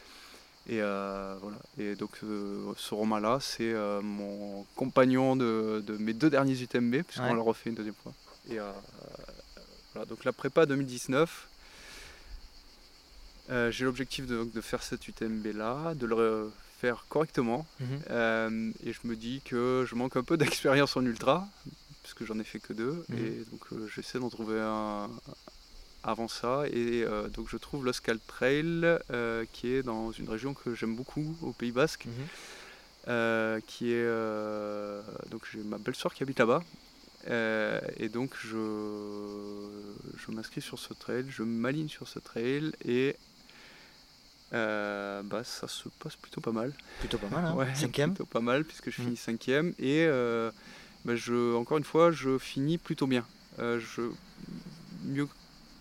Et 0.67 0.81
euh, 0.81 1.35
voilà. 1.41 1.57
Et 1.77 1.95
donc 1.95 2.11
euh, 2.23 2.73
ce 2.77 2.93
Romain-là, 2.93 3.39
c'est 3.41 3.73
euh, 3.73 4.01
mon 4.01 4.65
compagnon 4.75 5.35
de, 5.35 5.83
mes 5.99 6.13
deux 6.13 6.29
derniers 6.29 6.59
UTMB, 6.61 7.03
puisqu'on 7.03 7.33
l'a 7.33 7.41
refait 7.41 7.69
une 7.69 7.75
deuxième 7.75 7.95
fois. 7.95 8.13
Et 8.49 8.57
voilà, 9.93 10.05
donc 10.07 10.23
la 10.23 10.31
prépa 10.31 10.65
2019. 10.65 11.47
j'ai 13.69 13.85
l'objectif 13.85 14.27
de, 14.27 14.61
faire 14.61 14.83
cet 14.83 15.07
UTMB-là, 15.07 15.95
de 15.95 16.05
le 16.05 16.51
faire 16.81 17.05
correctement. 17.09 17.65
Mhm. 17.79 18.73
et 18.83 18.93
je 18.93 18.99
me 19.05 19.15
dis 19.15 19.41
que 19.45 19.85
je 19.87 19.95
manque 19.95 20.15
un 20.17 20.23
peu 20.23 20.37
d'expérience 20.41 20.97
en 20.97 21.05
ultra, 21.05 21.47
que 22.21 22.25
j'en 22.25 22.39
ai 22.39 22.43
fait 22.43 22.59
que 22.59 22.73
deux. 22.73 23.03
Mhm. 23.09 23.17
Et 23.17 23.45
donc 23.51 23.61
euh, 23.73 23.87
j'essaie 23.93 24.19
d'en 24.19 24.29
trouver 24.29 24.59
un 24.59 25.09
avant 26.03 26.27
ça. 26.27 26.63
Et 26.71 27.03
euh, 27.03 27.27
donc 27.29 27.47
je 27.49 27.57
trouve 27.57 27.85
l'Oscal 27.85 28.19
Trail, 28.27 28.97
euh, 29.11 29.45
qui 29.51 29.73
est 29.73 29.83
dans 29.83 30.11
une 30.11 30.29
région 30.29 30.53
que 30.53 30.73
j'aime 30.73 30.95
beaucoup, 30.95 31.35
au 31.41 31.51
Pays 31.51 31.71
Basque. 31.71 32.05
Mhm. 32.05 33.61
qui 33.67 33.93
est 33.93 34.07
donc 35.31 35.41
j'ai 35.51 35.63
ma 35.63 35.79
belle 35.79 35.95
soeur 35.95 36.13
qui 36.13 36.21
habite 36.23 36.39
là-bas 36.39 36.63
et 38.03 38.09
donc 38.09 38.35
je, 38.39 38.57
je 40.17 40.31
m'inscris 40.31 40.61
sur 40.61 40.77
ce 40.77 40.93
trail, 40.93 41.25
je 41.29 41.43
m'aligne 41.43 41.89
sur 41.89 42.07
ce 42.07 42.19
trail 42.19 42.71
et 42.85 43.15
bah, 44.51 45.43
ça 45.43 45.67
se 45.67 45.89
passe 45.89 46.15
plutôt 46.15 46.41
pas 46.41 46.51
mal. 46.51 46.73
Plutôt 46.99 47.17
pas 47.17 47.29
mal, 47.29 47.45
hein 47.45 47.75
cinquième. 47.75 48.13
Plutôt 48.13 48.25
pas 48.25 48.41
mal 48.41 48.65
puisque 48.65 48.89
je 48.89 49.01
finis 49.01 49.17
cinquième 49.17 49.73
et 49.79 50.07
bah, 51.05 51.15
je, 51.15 51.55
encore 51.55 51.77
une 51.77 51.83
fois, 51.83 52.11
je 52.11 52.37
finis 52.37 52.77
plutôt 52.77 53.07
bien. 53.07 53.25
Euh, 53.59 53.79
je, 53.79 54.01
mieux 55.03 55.27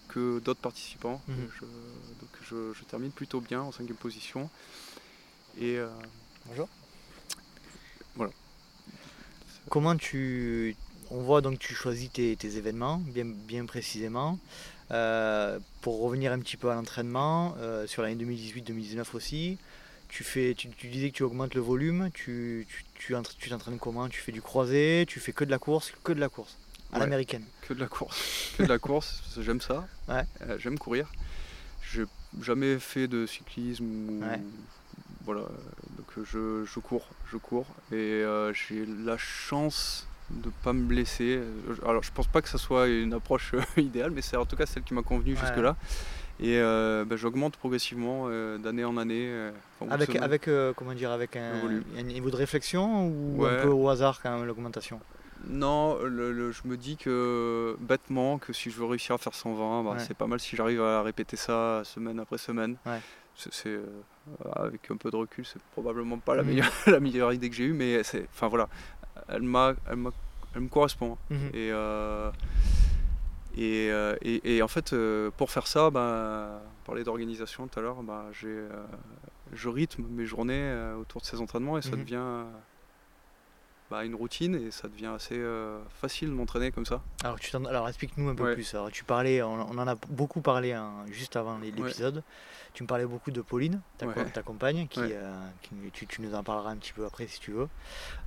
que 0.09 0.39
d'autres 0.41 0.61
participants. 0.61 1.21
Mhm. 1.29 1.49
Je, 1.55 1.61
donc 1.61 2.75
je, 2.75 2.85
termine 2.85 3.13
plutôt 3.13 3.41
bien 3.41 3.61
en 3.61 3.73
cinquième 3.73 3.97
position. 3.97 4.49
Et 5.59 5.79
euh, 5.79 5.89
bonjour. 6.47 6.69
Voilà. 8.17 8.33
Comment 9.69 9.97
tu, 9.97 10.75
on 11.11 11.21
voit 11.21 11.43
donc 11.43 11.59
tu 11.59 11.75
choisis 11.75 12.11
tes, 12.11 12.57
événements 12.57 12.99
bien, 12.99 13.25
bien 13.27 13.67
précisément. 13.67 14.39
Euh, 14.91 15.59
pour 15.83 16.01
revenir 16.01 16.33
un 16.33 16.39
petit 16.39 16.57
peu 16.57 16.71
à 16.71 16.75
l'entraînement, 16.75 17.55
sur 17.87 18.03
l'année 18.03 18.25
2018-2019 18.25 19.05
aussi, 19.15 19.59
tu, 20.09 20.25
fais, 20.25 20.55
tu, 20.55 20.69
disais 20.89 21.11
que 21.11 21.17
tu 21.17 21.23
augmentes 21.23 21.55
le 21.55 21.61
volume, 21.61 22.11
tu, 22.13 22.67
tu, 22.95 23.15
tu 23.39 23.51
t'entraînes 23.51 23.79
comment? 23.79 24.09
Tu 24.09 24.21
fais 24.21 24.33
du 24.33 24.43
croisé, 24.43 25.05
tu 25.07 25.21
fais 25.21 25.33
que 25.33 25.45
de 25.45 25.51
la 25.51 25.59
course, 25.59 25.93
que 26.03 26.13
de 26.13 26.21
la 26.21 26.29
course 26.29 26.59
à 26.93 26.99
l'américaine. 26.99 27.45
Que 27.63 27.75
de 27.75 27.81
la 27.81 27.87
course, 27.87 28.53
que 28.59 28.65
de 28.65 28.69
la 28.69 28.79
course, 28.79 29.23
j'aime 29.41 29.61
ça, 29.61 29.87
euh, 30.09 30.25
j'aime 30.59 30.79
courir. 30.79 31.13
J'ai 31.93 32.05
jamais 32.43 32.79
fait 32.79 33.09
de 33.09 33.27
cyclisme 33.27 34.21
voilà, 35.25 35.43
donc 35.97 36.25
je, 36.25 36.65
je, 36.65 36.81
cours, 36.81 37.07
je 37.31 37.37
cours 37.37 37.67
et 37.93 37.95
euh, 37.95 38.53
j'ai 38.53 38.87
la 38.87 39.19
chance 39.19 40.07
de 40.31 40.47
ne 40.47 40.53
pas 40.63 40.73
me 40.73 40.83
blesser. 40.85 41.41
Alors 41.85 42.03
je 42.03 42.11
pense 42.13 42.27
pas 42.27 42.41
que 42.43 42.49
ça 42.49 42.59
soit 42.59 42.89
une 42.89 43.13
approche 43.13 43.55
idéale, 43.77 44.11
mais 44.11 44.23
c'est 44.23 44.37
en 44.37 44.47
tout 44.47 44.57
cas 44.57 44.67
celle 44.67 44.83
qui 44.83 44.95
m'a 44.95 45.03
convenu 45.03 45.37
jusque 45.37 45.57
là. 45.57 45.77
Et 46.43 46.59
euh, 46.59 47.05
bah, 47.05 47.17
j'augmente 47.17 47.57
progressivement 47.59 48.25
euh, 48.29 48.57
d'année 48.57 48.85
en 48.85 48.97
année. 48.97 49.27
euh, 49.29 49.51
Avec, 49.91 50.09
semaine. 50.09 50.23
avec 50.23 50.49
euh, 50.49 50.73
comment 50.75 50.95
dire, 50.95 51.11
avec 51.11 51.37
un, 51.37 51.53
niveau 52.03 52.31
de 52.31 52.37
réflexion 52.37 53.09
ou 53.09 53.45
un 53.45 53.63
peu 53.63 53.69
au 53.69 53.89
hasard 53.91 54.21
quand 54.23 54.35
même 54.35 54.47
l'augmentation? 54.47 55.01
Non, 55.49 55.99
le- 56.03 56.33
le- 56.33 56.53
je 56.53 56.63
me 56.67 56.77
dis 56.77 56.97
que 56.97 57.75
bêtement 57.81 58.39
que 58.39 58.53
si 58.53 58.71
je 58.71 58.79
veux 58.79 58.85
réussir 58.87 59.15
à 59.15 59.19
faire 59.19 59.35
120, 59.35 59.83
bah, 59.85 59.91
Ouais. 59.93 59.99
c'est 59.99 60.17
pas 60.17 60.27
mal 60.27 60.39
si 60.41 60.55
j'arrive 60.57 60.83
à 60.83 61.03
répéter 61.03 61.37
ça 61.37 61.83
semaine 61.85 62.19
après 62.21 62.39
semaine. 62.39 62.77
C'est, 63.37 63.69
euh, 63.71 63.85
avec 64.55 64.91
un 64.91 64.97
peu 64.97 65.11
de 65.11 65.17
recul, 65.17 65.47
c'est 65.47 65.63
probablement 65.73 66.19
pas 66.19 66.35
la 66.35 66.43
Mhm. 66.43 66.49
meilleure, 66.49 66.71
la 66.87 67.01
meilleure 67.01 67.33
idée 67.33 67.49
que 67.49 67.57
j'ai 67.57 67.65
eue, 67.65 67.73
mais 67.73 68.03
c'est, 68.03 68.27
enfin 68.35 68.49
voilà, 68.49 68.69
elle 69.29 69.43
m'a, 69.43 69.75
elle 69.89 69.97
m'a- 69.97 70.11
elle 70.55 70.63
me 70.63 70.69
correspond. 70.69 71.17
Mhm. 71.31 71.51
Et, 71.55 71.71
euh, 71.73 72.31
et, 73.57 73.89
euh, 73.91 74.17
et, 74.23 74.57
et 74.57 74.63
en 74.63 74.69
fait, 74.69 74.93
euh, 74.93 75.31
pour 75.37 75.51
faire 75.51 75.67
ça, 75.67 75.91
bah, 75.91 76.61
on 76.83 76.87
parlait 76.87 77.05
d'organisation 77.05 77.67
tout 77.69 77.79
à 77.79 77.83
l'heure, 77.83 78.03
bah, 78.03 78.27
j'ai, 78.33 78.65
je 79.53 79.69
rythme 79.69 80.05
mes 80.09 80.27
journées 80.27 80.73
autour 81.01 81.21
de 81.21 81.27
ces 81.27 81.41
entraînements 81.41 81.79
et 81.79 81.83
ça 81.83 81.91
Mhm. 81.97 82.01
devient 82.05 82.45
bah, 83.91 84.05
une 84.05 84.15
routine 84.15 84.55
et 84.55 84.71
ça 84.71 84.87
devient 84.89 85.11
assez 85.15 85.37
euh, 85.37 85.81
facile 86.01 86.29
de 86.29 86.35
m'entraîner 86.35 86.71
comme 86.71 86.87
ça. 86.87 87.03
Alors, 87.25 87.41
tu 87.41 87.55
alors 87.57 87.89
explique-nous 87.89 88.29
un 88.29 88.35
peu 88.35 88.45
Ouais. 88.45 88.55
plus. 88.55 88.73
Alors, 88.75 88.91
tu 88.91 89.03
parlais, 89.05 89.43
on, 89.43 89.53
on 89.53 89.79
en 89.79 89.89
a 89.89 89.97
beaucoup 90.09 90.41
parlé 90.41 90.73
hein, 90.73 90.93
juste 91.11 91.35
avant 91.37 91.59
l'é- 91.59 91.73
Ouais. 91.73 91.77
l'épisode. 91.77 92.23
Tu 92.73 92.85
me 92.85 92.89
parlais 92.89 93.05
beaucoup 93.05 93.33
de 93.33 93.41
Pauline, 93.43 93.81
ta, 93.99 94.07
co- 94.07 94.21
Ouais. 94.21 94.31
ta 94.31 94.43
compagne, 94.43 94.87
qui, 94.87 95.01
Ouais. 95.01 95.09
euh, 95.13 95.33
qui- 95.63 95.75
tu, 95.93 96.07
tu 96.07 96.23
nous 96.23 96.35
en 96.37 96.45
parleras 96.45 96.71
un 96.71 96.77
petit 96.77 96.93
peu 96.93 97.05
après 97.05 97.27
si 97.27 97.41
tu 97.41 97.51
veux. 97.51 97.69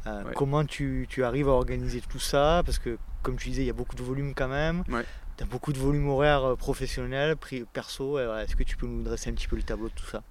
Euh, 0.07 0.23
Ouais. 0.25 0.33
Comment 0.35 0.65
tu, 0.65 1.07
tu 1.09 1.23
arrives 1.23 1.47
à 1.47 1.51
organiser 1.53 2.01
tout 2.01 2.19
ça? 2.19 2.61
Parce 2.65 2.77
que, 2.79 2.97
comme 3.21 3.37
tu 3.37 3.47
disais, 3.49 3.61
il 3.63 3.67
y 3.67 3.69
a 3.69 3.73
beaucoup 3.73 3.95
de 3.95 4.03
volume 4.03 4.33
quand 4.35 4.49
même. 4.49 4.83
Ouais. 4.89 5.05
Tu 5.37 5.43
as 5.43 5.47
beaucoup 5.47 5.71
de 5.71 5.79
volume 5.79 6.09
horaire 6.09 6.57
professionnel, 6.57 7.37
perso. 7.71 8.17
Alors, 8.17 8.35
Est-ce 8.37 8.55
que 8.57 8.63
tu 8.63 8.75
peux 8.75 8.85
nous 8.85 9.01
dresser 9.03 9.29
un 9.29 9.33
petit 9.33 9.47
peu 9.47 9.55
le 9.55 9.63
tableau 9.63 9.87
de 9.87 9.93
tout 9.93 10.05
ça? 10.05 10.21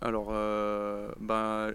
Alors, 0.00 0.28
euh, 0.30 1.10
bah, 1.18 1.70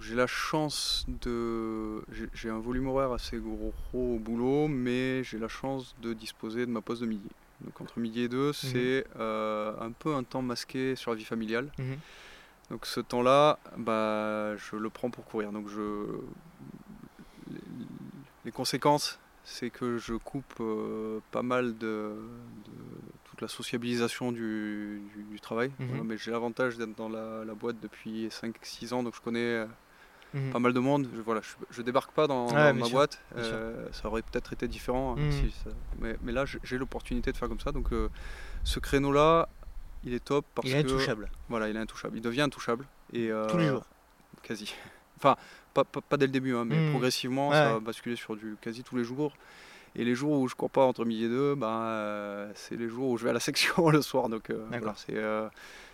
j'ai 0.00 0.14
la 0.14 0.26
chance 0.26 1.06
de. 1.08 2.02
J'ai, 2.32 2.50
un 2.50 2.58
volume 2.58 2.88
horaire 2.88 3.12
assez 3.12 3.38
gros 3.38 3.72
au 3.92 4.18
boulot, 4.18 4.68
mais 4.68 5.24
j'ai 5.24 5.38
la 5.38 5.48
chance 5.48 5.94
de 6.02 6.12
disposer 6.12 6.66
de 6.66 6.70
ma 6.70 6.80
pause 6.80 7.00
de 7.00 7.06
midi. 7.06 7.28
Donc, 7.60 7.80
entre 7.80 7.98
midi 7.98 8.22
et 8.22 8.28
deux, 8.28 8.52
c'est 8.52 9.06
euh, 9.18 9.72
un 9.80 9.92
peu 9.92 10.14
un 10.14 10.22
temps 10.22 10.42
masqué 10.42 10.96
sur 10.96 11.10
la 11.12 11.16
vie 11.16 11.24
familiale. 11.24 11.70
Mhm. 11.78 11.96
Donc 12.70 12.86
ce 12.86 13.00
temps-là, 13.00 13.58
bah, 13.76 14.56
je 14.56 14.76
le 14.76 14.90
prends 14.90 15.10
pour 15.10 15.24
courir. 15.26 15.52
Donc 15.52 15.68
je... 15.68 16.06
les, 17.50 17.60
les 18.46 18.50
conséquences, 18.52 19.18
c'est 19.44 19.70
que 19.70 19.98
je 19.98 20.14
coupe 20.14 20.54
euh, 20.60 21.20
pas 21.30 21.42
mal 21.42 21.76
de, 21.76 22.12
de 22.64 22.72
toute 23.34 23.42
la 23.42 23.48
sociabilisation 23.48 24.30
du, 24.30 25.02
du- 25.14 25.24
du 25.24 25.40
travail. 25.40 25.72
Mhm. 25.80 25.88
Voilà, 25.88 26.04
mais 26.04 26.16
j'ai 26.16 26.30
l'avantage 26.30 26.76
d'être 26.78 26.94
dans 26.96 27.08
la, 27.08 27.44
la 27.44 27.54
boîte 27.54 27.76
depuis 27.80 28.28
5-6 28.28 28.92
ans, 28.94 29.02
donc 29.02 29.14
je 29.16 29.20
connais 29.20 29.40
euh, 29.40 29.66
Mhm. 30.34 30.50
pas 30.52 30.58
mal 30.60 30.72
de 30.72 30.78
monde. 30.80 31.08
Je, 31.14 31.20
voilà, 31.20 31.40
je, 31.42 31.54
je 31.70 31.82
débarque 31.82 32.12
pas 32.12 32.26
dans, 32.28 32.52
ma 32.52 32.72
sûr, 32.84 32.90
boîte. 32.90 33.20
Euh, 33.36 33.86
ça 33.92 34.06
aurait 34.08 34.22
peut-être 34.22 34.52
été 34.52 34.68
différent. 34.68 35.16
hein, 35.16 35.20
Mhm. 35.20 35.32
si 35.32 35.50
ça- 35.64 35.70
mais, 36.00 36.16
mais 36.22 36.30
là, 36.32 36.44
j'ai- 36.44 36.78
l'opportunité 36.78 37.32
de 37.32 37.36
faire 37.36 37.48
comme 37.48 37.60
ça. 37.60 37.72
Donc 37.72 37.92
euh, 37.92 38.08
ce 38.62 38.78
créneau-là, 38.80 39.48
il 40.04 40.12
est 40.14 40.24
top 40.24 40.44
parce 40.54 40.68
Il 40.68 40.74
est 40.76 40.82
que 40.84 40.88
intouchable. 40.88 41.28
voilà, 41.48 41.68
il 41.68 41.76
est 41.76 41.80
intouchable. 41.80 42.16
Il 42.16 42.22
devient 42.22 42.42
intouchable. 42.42 42.84
Et, 43.12 43.30
Tous 43.48 43.58
les 43.58 43.68
jours. 43.68 43.84
Quasi. 44.42 44.72
Enfin, 45.16 45.36
pas, 45.72 45.84
pas, 45.84 46.00
pas 46.02 46.16
dès 46.18 46.26
le 46.26 46.32
début, 46.32 46.54
hein, 46.54 46.64
mais 46.66 46.90
progressivement, 46.90 47.48
Ouais, 47.50 47.54
ça 47.54 47.72
va 47.74 47.80
basculer 47.80 48.16
sur 48.16 48.36
du 48.36 48.56
quasi 48.60 48.82
tous 48.82 48.96
les 48.96 49.04
jours. 49.04 49.32
Et 49.96 50.04
les 50.04 50.14
jours 50.16 50.40
où 50.40 50.48
je 50.48 50.54
cours 50.56 50.70
pas 50.70 50.84
entre 50.84 51.04
midi 51.04 51.24
et 51.24 51.28
deux, 51.28 51.54
ben, 51.54 51.68
euh, 51.68 52.50
c'est 52.54 52.76
les 52.76 52.88
jours 52.88 53.10
où 53.10 53.16
je 53.16 53.24
vais 53.24 53.30
à 53.30 53.32
la 53.32 53.40
section 53.40 53.88
le 53.90 54.02
soir. 54.02 54.28
Donc 54.28 54.50
euh, 54.50 54.66
voilà, 54.80 54.94
c'est 54.96 55.16
euh, 55.16 55.48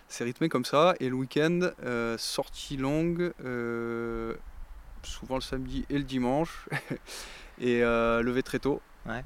c'est 0.09 0.25
rythmé 0.25 0.49
comme 0.49 0.65
ça. 0.65 0.95
Et 1.01 1.09
le 1.11 1.15
week-end, 1.17 1.71
sortie 2.17 2.77
longue, 2.79 3.33
souvent 5.03 5.35
le 5.37 5.41
samedi 5.43 5.85
et 5.91 5.99
le 5.99 6.05
dimanche. 6.05 6.69
et 7.61 7.81
lever 7.81 8.43
très 8.43 8.59
tôt. 8.59 8.81
Ouais. 9.07 9.25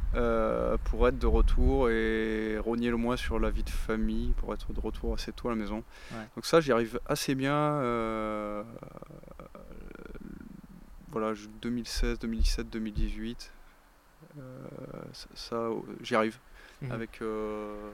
pour 0.85 1.09
être 1.09 1.18
de 1.18 1.27
retour 1.27 1.91
et 1.91 2.57
rogner 2.59 2.91
le 2.91 2.97
moins 2.97 3.16
sur 3.16 3.39
la 3.41 3.51
vie 3.51 3.64
de 3.64 3.70
famille, 3.70 4.33
pour 4.37 4.55
être 4.55 4.72
de 4.72 4.79
retour 4.81 5.14
assez 5.14 5.33
tôt 5.33 5.49
à 5.49 5.51
la 5.51 5.57
maison. 5.57 5.83
Ouais. 6.12 6.18
Donc 6.37 6.47
ça, 6.47 6.61
j'y 6.61 6.70
arrive 6.72 7.01
assez 7.07 7.35
bien. 7.35 7.81
voilà, 11.11 11.35
je- 11.35 11.49
2016, 11.62 12.18
2017, 12.18 12.70
2018. 12.70 13.53
Euh, 14.39 14.66
ça, 15.12 15.26
ça, 15.35 15.57
euh, 15.57 15.80
j'y 16.03 16.14
arrive 16.14 16.39
Mhm. 16.82 16.91
avec 16.93 17.22
euh, 17.22 17.91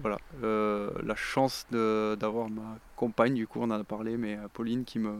voilà 0.00 0.18
euh, 0.42 0.90
la 1.02 1.14
chance 1.14 1.66
d'avoir 1.70 2.50
ma 2.50 2.78
compagne 2.96 3.34
du 3.34 3.46
coup 3.46 3.60
on 3.60 3.64
en 3.64 3.70
a 3.80 3.84
parlé 3.84 4.16
mais 4.16 4.36
Pauline 4.52 4.84
qui 4.84 4.98
me 4.98 5.14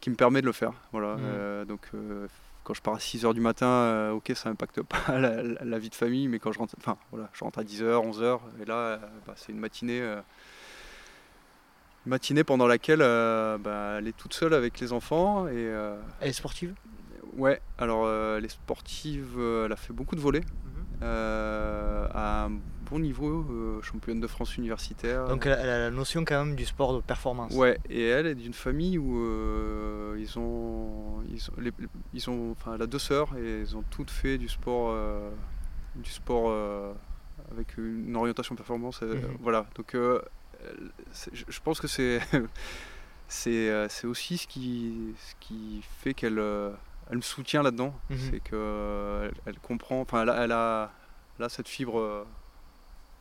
qui 0.00 0.10
me 0.10 0.16
permet 0.16 0.40
de 0.40 0.46
le 0.46 0.52
faire 0.52 0.72
voilà 0.92 1.16
Mhm. 1.16 1.66
donc 1.66 1.90
quand 2.62 2.74
je 2.74 2.82
pars 2.82 2.94
à 2.94 2.98
6h 3.00 3.32
du 3.34 3.40
matin 3.40 3.66
euh, 3.66 4.10
ok 4.12 4.32
ça 4.34 4.50
impacte 4.50 4.82
pas 4.82 5.18
la, 5.18 5.42
la- 5.42 5.64
la 5.64 5.78
vie 5.78 5.90
de 5.90 5.94
famille 5.94 6.28
mais 6.28 6.38
quand 6.38 6.52
je 6.52 6.58
rentre 6.58 6.74
enfin 6.78 6.96
voilà 7.10 7.30
je 7.32 7.42
rentre 7.44 7.58
à 7.58 7.64
10h 7.64 8.02
11h 8.04 8.40
et 8.60 8.64
là 8.66 8.74
euh, 8.74 8.98
bah, 9.26 9.34
c'est 9.36 9.52
une 9.52 9.58
matinée 9.60 10.00
euh, 10.00 10.20
une 12.06 12.10
matinée 12.10 12.44
pendant 12.44 12.66
laquelle 12.66 13.00
bah, 13.00 13.96
elle 13.98 14.08
est 14.08 14.16
toute 14.16 14.34
seule 14.34 14.54
avec 14.54 14.80
les 14.80 14.92
enfants 14.92 15.48
et 15.48 15.64
Elle 16.20 16.28
est 16.28 16.32
sportive? 16.32 16.74
Ouais, 17.36 17.60
alors 17.78 18.04
euh, 18.06 18.38
elle 18.38 18.44
est 18.44 18.48
sportive, 18.48 19.34
euh, 19.38 19.66
elle 19.66 19.72
a 19.72 19.76
fait 19.76 19.92
beaucoup 19.92 20.16
de 20.16 20.20
volets 20.20 20.42
euh, 21.02 22.06
à 22.12 22.44
un 22.46 22.50
bon 22.90 22.98
niveau, 22.98 23.80
championne 23.82 24.20
de 24.20 24.26
France 24.26 24.56
universitaire. 24.56 25.26
Donc 25.28 25.46
elle 25.46 25.52
a, 25.52 25.78
la 25.78 25.90
notion 25.90 26.24
quand 26.24 26.44
même 26.44 26.56
du 26.56 26.66
sport 26.66 26.94
de 26.94 27.00
performance. 27.00 27.52
Ouais, 27.54 27.78
et 27.88 28.04
elle 28.08 28.26
est 28.26 28.34
d'une 28.34 28.52
famille 28.52 28.98
où 28.98 30.14
ils 30.16 30.38
ont, 30.38 31.22
ils 31.32 31.48
ont, 31.50 31.54
les- 31.60 31.72
ils 32.12 32.28
ont, 32.30 32.50
enfin, 32.52 32.74
elle 32.74 32.82
a 32.82 32.86
deux 32.86 32.98
sœurs 32.98 33.34
et 33.38 33.60
ils 33.60 33.76
ont 33.76 33.84
toutes 33.90 34.10
fait 34.10 34.36
du 34.38 34.48
sport, 34.48 34.94
du 35.94 36.10
sport 36.10 36.52
avec 37.52 37.76
une 37.78 38.16
orientation 38.16 38.54
performance. 38.56 39.00
Mhm. 39.02 39.36
Voilà, 39.40 39.66
donc 39.76 39.94
je 39.94 41.60
pense 41.60 41.80
que 41.80 41.86
c'est, 41.88 42.20
c'est, 43.28 43.88
c'est 43.88 44.06
aussi 44.06 44.36
ce 44.38 44.46
qui, 44.46 45.14
ce 45.18 45.34
qui 45.40 45.80
fait 46.00 46.12
qu'elle, 46.14 46.40
elle 47.10 47.16
me 47.16 47.22
soutient 47.22 47.62
là-dedans, 47.62 47.94
Mhm. 48.10 48.18
c'est 48.30 48.40
que 48.40 48.50
euh, 48.54 49.28
elle, 49.28 49.34
elle 49.54 49.58
comprend, 49.60 50.00
enfin, 50.00 50.22
elle, 50.22 50.30
a- 50.30 50.42
elle 50.44 50.52
cette 51.48 51.68
fibre. 51.68 51.98
euh, 51.98 52.24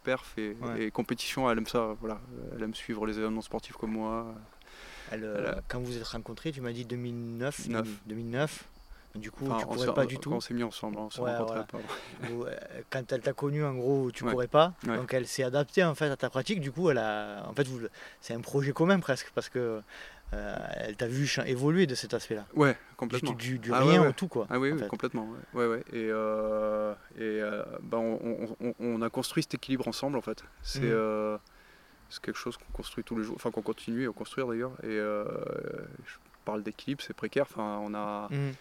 perf 0.04 0.34
et, 0.38 0.56
Ouais. 0.62 0.84
et 0.84 0.92
compétition, 0.92 1.52
elle 1.52 1.58
aime 1.58 1.68
ça, 1.68 1.94
voilà. 2.00 2.20
Elle 2.56 2.64
aime 2.64 2.74
suivre 2.74 3.06
les 3.06 3.18
événements 3.20 3.42
sportifs 3.42 3.76
comme 3.76 3.92
moi. 3.92 4.28
Elle, 5.12 5.26
euh, 5.26 5.58
a- 5.58 5.62
Quand 5.68 5.80
vous 5.82 5.98
êtes 5.98 6.08
rencontrés, 6.08 6.54
tu 6.54 6.62
m'as 6.62 6.72
dit 6.72 6.86
2009. 6.86 7.68
Neuf. 7.68 7.88
2009. 8.06 8.64
Du 9.16 9.30
coup, 9.30 9.46
Enfin, 9.52 9.66
tu 9.74 9.80
s'est- 9.80 9.94
pas 9.94 10.06
du 10.06 10.18
tout. 10.18 10.32
on 10.32 10.40
s'est 10.40 10.54
mis 10.54 10.64
ensemble, 10.64 10.98
on 11.00 11.10
s'est 11.10 11.20
Ouais, 11.20 11.32
rencontrés 11.36 11.64
voilà. 11.72 12.46
pas. 12.46 12.80
Quand 12.90 13.12
elle 13.12 13.22
t'a 13.22 13.34
connu, 13.34 13.64
en 13.66 13.74
gros, 13.74 14.12
tu 14.12 14.24
Ouais. 14.24 14.32
pourrais 14.32 14.48
pas. 14.48 14.74
Ouais. 14.88 14.96
Donc 14.98 15.14
elle 15.14 15.28
s'est 15.28 15.44
adaptée 15.44 15.84
en 15.84 15.96
fait 15.96 16.10
à 16.10 16.16
ta 16.16 16.30
pratique. 16.30 16.62
Du 16.62 16.72
coup, 16.72 16.90
elle 16.92 17.00
a, 17.00 17.44
en 17.48 17.54
fait, 17.54 17.68
vous, 17.68 17.82
c'est 18.22 18.34
un 18.34 18.42
projet 18.42 18.72
commun 18.72 19.00
presque 19.00 19.32
parce 19.36 19.50
que 19.50 19.82
euh, 20.34 20.58
elle 20.78 20.96
t'a 20.96 21.08
vu 21.08 21.28
évoluer 21.46 21.88
de 21.88 21.96
cet 21.96 22.14
aspect-là. 22.14 22.46
Ouais, 22.54 22.78
complètement. 22.98 23.32
du, 23.34 23.58
du 23.60 23.72
Ah 23.74 23.80
rien 23.80 23.94
ouais, 23.94 24.00
ouais. 24.00 24.08
au 24.08 24.12
tout 24.12 24.28
quoi. 24.28 24.46
Ah 24.50 24.60
oui, 24.60 24.72
complètement. 24.88 25.28
Ouais, 25.54 25.66
ouais. 25.68 25.80
Et, 25.92 26.08
euh, 26.12 26.94
et 27.18 27.22
euh, 27.42 27.64
bah, 27.82 27.98
on, 27.98 28.20
on- 28.62 28.68
on- 28.70 28.76
on 28.80 29.02
a 29.02 29.10
construit 29.10 29.42
cet 29.44 29.56
équilibre 29.56 29.88
ensemble 29.88 30.18
en 30.18 30.22
fait. 30.22 30.44
C'est 30.62 30.82
euh, 30.84 31.38
c'est 32.10 32.22
quelque 32.22 32.38
chose 32.38 32.58
qu'on 32.58 32.72
construit 32.74 33.04
tous 33.04 33.18
les 33.18 33.24
jours, 33.24 33.36
enfin 33.36 33.50
qu'on 33.52 33.62
continue 33.62 34.08
à 34.08 34.12
construire 34.12 34.48
d'ailleurs. 34.48 34.74
Et 34.84 34.98
je 34.98 36.16
parle 36.46 36.64
d'équilibre, 36.64 37.02
c'est 37.06 37.14
précaire. 37.16 37.46
Enfin, 37.50 37.80
on 37.84 37.94
a, 37.94 38.28
Mhm. 38.32 38.54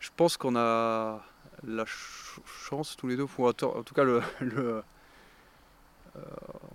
je 0.00 0.10
pense 0.16 0.36
qu'on 0.36 0.56
a 0.56 1.24
la 1.66 1.84
ch- 1.84 2.38
chance 2.46 2.96
tous 2.96 3.08
les 3.08 3.16
deux, 3.16 3.26
ou 3.38 3.46
en 3.46 3.52
tout 3.52 3.94
cas 3.94 4.04
le, 4.04 4.20
le- 4.40 4.82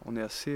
on 0.06 0.16
est 0.16 0.22
assez 0.22 0.54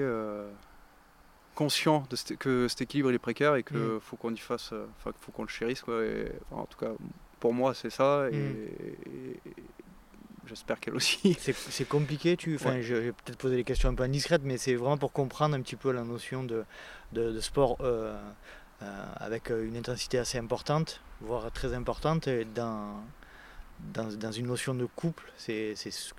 conscient 1.63 2.05
de 2.09 2.15
cet- 2.15 2.37
que 2.37 2.67
cet 2.67 2.81
équilibre 2.81 3.09
il 3.11 3.15
est 3.15 3.19
précaire 3.29 3.55
et 3.55 3.63
qu'il 3.63 3.77
Mm. 3.77 3.99
faut 3.99 4.15
qu'on 4.15 4.33
y 4.33 4.37
fasse, 4.37 4.69
euh, 4.73 4.85
enfin 4.97 5.11
faut 5.19 5.31
qu'on 5.31 5.43
le 5.43 5.49
chérisse 5.49 5.81
quoi. 5.81 6.03
Et, 6.03 6.31
enfin, 6.51 6.61
en 6.61 6.65
tout 6.65 6.77
cas, 6.77 6.91
pour 7.39 7.53
moi 7.53 7.73
c'est 7.73 7.89
ça 7.89 8.27
et, 8.31 8.35
Mm. 8.37 8.55
et- 9.07 9.31
et 9.49 9.53
j'espère 10.45 10.79
qu'elle 10.79 10.95
aussi. 10.95 11.19
C'est, 11.77 11.87
compliqué, 11.87 12.37
tu, 12.37 12.55
enfin, 12.55 12.75
Ouais. 12.75 12.81
vais 12.81 13.11
peut-être 13.11 13.37
poser 13.37 13.55
des 13.57 13.63
questions 13.65 13.89
un 13.89 13.95
peu 13.95 14.03
indiscrètes, 14.03 14.43
mais 14.45 14.57
c'est 14.57 14.75
vraiment 14.75 14.97
pour 14.97 15.11
comprendre 15.11 15.55
un 15.55 15.61
petit 15.61 15.75
peu 15.75 15.91
la 15.91 16.03
notion 16.03 16.43
de, 16.43 16.63
de, 17.11 17.31
de 17.31 17.41
sport 17.41 17.75
euh, 17.81 18.15
euh, 18.83 19.05
avec 19.17 19.49
une 19.49 19.75
intensité 19.75 20.19
assez 20.19 20.37
importante, 20.37 21.01
voire 21.21 21.51
très 21.51 21.73
importante, 21.73 22.27
et 22.27 22.45
dans, 22.45 23.03
dans, 23.93 24.07
dans 24.25 24.31
une 24.31 24.47
notion 24.47 24.73
de 24.75 24.85
couple, 24.85 25.25
c'est, 25.37 25.73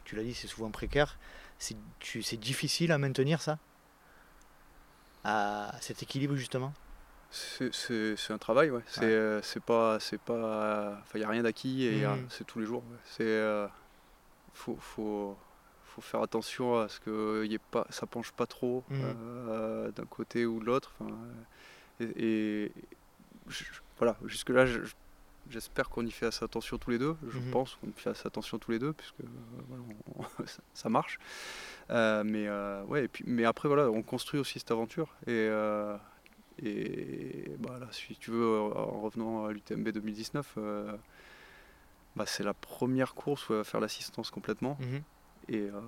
tu 0.04 0.14
l'as 0.16 0.24
dit, 0.24 0.34
c'est 0.34 0.48
souvent 0.48 0.70
précaire. 0.70 1.16
C'est 1.60 2.40
difficile 2.40 2.92
à 2.92 2.98
maintenir 2.98 3.40
ça? 3.40 3.58
À 5.28 5.72
cet 5.80 6.02
équilibre 6.02 6.34
justement? 6.36 6.72
C'est- 7.30 7.70
un 8.32 8.38
travail, 8.38 8.70
ouais. 8.70 8.80
C'est 8.86 9.00
Ouais. 9.00 9.06
euh, 9.06 9.40
pas, 9.60 10.00
c'est 10.00 10.20
pas, 10.20 10.98
enfin 11.02 11.18
il 11.18 11.20
y 11.20 11.24
a 11.24 11.28
rien 11.28 11.42
d'acquis 11.42 11.84
et 11.84 11.92
il 11.92 11.98
y 12.00 12.04
a- 12.04 12.16
Mm. 12.16 12.26
c'est 12.30 12.44
tous 12.46 12.58
les 12.58 12.64
jours. 12.66 12.82
ouais. 12.90 12.96
C'est, 13.04 13.24
euh, 13.26 13.66
faut, 14.54 14.76
faut, 14.80 15.36
faut 15.84 16.00
faire 16.00 16.22
attention 16.22 16.78
à 16.80 16.88
ce 16.88 16.98
que 17.00 17.44
y 17.46 17.54
ait 17.54 17.58
pas, 17.58 17.86
ça 17.90 18.06
penche 18.06 18.32
pas 18.32 18.46
trop 18.46 18.82
mmh. 18.88 19.90
d'un 19.94 20.06
côté 20.08 20.46
ou 20.46 20.60
de 20.60 20.64
l'autre. 20.64 20.92
et, 22.00 22.72
voilà, 23.98 24.16
jusque 24.24 24.50
là, 24.50 24.64
j'espère 25.50 25.88
qu'on 25.88 26.04
y 26.04 26.10
fait 26.10 26.26
assez 26.26 26.44
attention 26.44 26.78
tous 26.78 26.90
les 26.90 26.98
deux. 26.98 27.16
Je 27.28 27.38
mmh 27.38 27.50
pense 27.50 27.74
qu'on 27.76 27.88
y 27.88 27.92
fait 27.92 28.10
assez 28.10 28.26
attention 28.26 28.58
tous 28.58 28.70
les 28.70 28.78
deux, 28.78 28.92
puisque 28.92 29.16
ça, 30.74 30.88
marche. 30.88 31.18
mais 31.88 32.48
ouais, 32.86 33.04
et 33.04 33.08
puis, 33.08 33.24
mais 33.26 33.44
après 33.44 33.68
voilà, 33.68 33.90
on 33.90 34.02
construit 34.02 34.40
aussi 34.40 34.58
cette 34.58 34.70
aventure 34.70 35.14
et 35.26 35.48
et 36.62 37.52
bah, 37.58 37.78
si 37.92 38.16
tu 38.16 38.30
veux, 38.30 38.58
en 38.58 39.00
revenant 39.00 39.46
à 39.46 39.52
l'UTMB 39.52 39.90
2019, 39.90 40.54
euh, 40.58 40.96
bah, 42.16 42.24
c'est 42.26 42.42
la 42.42 42.54
première 42.54 43.14
course 43.14 43.48
où 43.48 43.52
elle 43.52 43.58
va 43.58 43.64
faire 43.64 43.80
l'assistance 43.80 44.30
complètement. 44.30 44.76
Mhm. 44.80 45.02
Et 45.48 45.60
euh, 45.60 45.80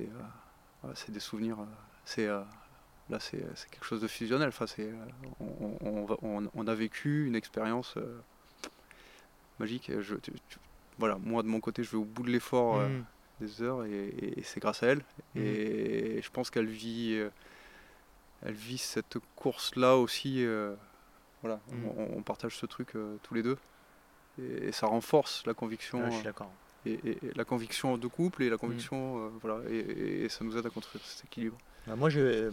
euh, 0.00 0.92
c'est 0.94 1.12
des 1.12 1.20
souvenirs. 1.20 1.58
c'est 2.04 2.26
là, 2.26 3.20
c'est 3.20 3.40
quelque 3.70 3.86
chose 3.86 4.02
de 4.02 4.08
fusionnel. 4.08 4.48
Enfin, 4.48 4.66
on, 5.40 6.48
on, 6.54 6.66
a 6.66 6.74
vécu 6.74 7.26
une 7.26 7.34
expérience 7.34 7.96
magique. 9.58 9.90
Je, 10.00 10.14
voilà, 10.98 11.18
moi, 11.22 11.42
de 11.42 11.48
mon 11.48 11.60
côté, 11.60 11.82
je 11.82 11.90
vais 11.90 11.98
au 11.98 12.04
bout 12.04 12.22
de 12.22 12.30
l'effort 12.30 12.80
mhm. 12.80 13.04
des 13.40 13.62
heures 13.62 13.84
et, 13.84 14.34
c'est 14.42 14.60
grâce 14.60 14.82
à 14.82 14.88
elle. 14.88 15.02
Mhm. 15.34 15.42
Et 15.42 16.20
je 16.22 16.30
pense 16.30 16.50
qu'elle 16.50 16.66
vit 16.66 17.20
elle 18.42 18.54
vit 18.54 18.78
cette 18.78 19.18
course-là 19.36 19.96
aussi. 19.96 20.44
Euh, 20.44 20.74
voilà, 21.42 21.60
mm. 21.70 22.14
on, 22.16 22.22
partage 22.22 22.56
ce 22.56 22.66
truc 22.66 22.96
euh, 22.96 23.16
tous 23.22 23.34
les 23.34 23.42
deux. 23.42 23.58
Et, 24.40 24.72
ça 24.72 24.86
renforce 24.86 25.44
la 25.46 25.54
conviction. 25.54 26.04
je 26.06 26.14
suis 26.14 26.24
d'accord. 26.24 26.50
Et, 26.84 27.18
la 27.34 27.44
conviction 27.44 27.98
de 27.98 28.06
couple 28.06 28.44
et 28.44 28.50
la 28.50 28.56
conviction, 28.56 29.16
mm. 29.16 29.24
euh, 29.24 29.28
voilà, 29.40 29.70
et, 29.70 30.28
ça 30.28 30.44
nous 30.44 30.56
aide 30.56 30.66
à 30.66 30.70
construire 30.70 31.04
cet 31.04 31.24
équilibre. 31.24 31.56
Bah, 31.86 31.96
moi, 31.96 32.10
je, 32.10 32.50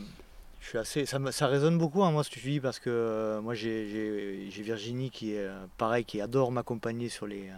je, 0.64 0.70
suis 0.70 0.78
assez, 0.78 1.05
ça, 1.05 1.20
ça 1.32 1.47
résonne 1.47 1.78
beaucoup, 1.78 2.03
hein, 2.03 2.11
moi, 2.11 2.24
ce 2.24 2.30
que 2.30 2.39
tu 2.39 2.49
dis, 2.49 2.59
parce 2.59 2.80
que 2.80 3.39
moi, 3.43 3.53
j'ai 3.53 4.49
Virginie 4.49 5.11
qui 5.11 5.34
est 5.34 5.47
pareil, 5.78 6.05
qui 6.05 6.22
adore 6.22 6.51
m'accompagner 6.51 7.09
sur 7.09 7.28
les. 7.28 7.51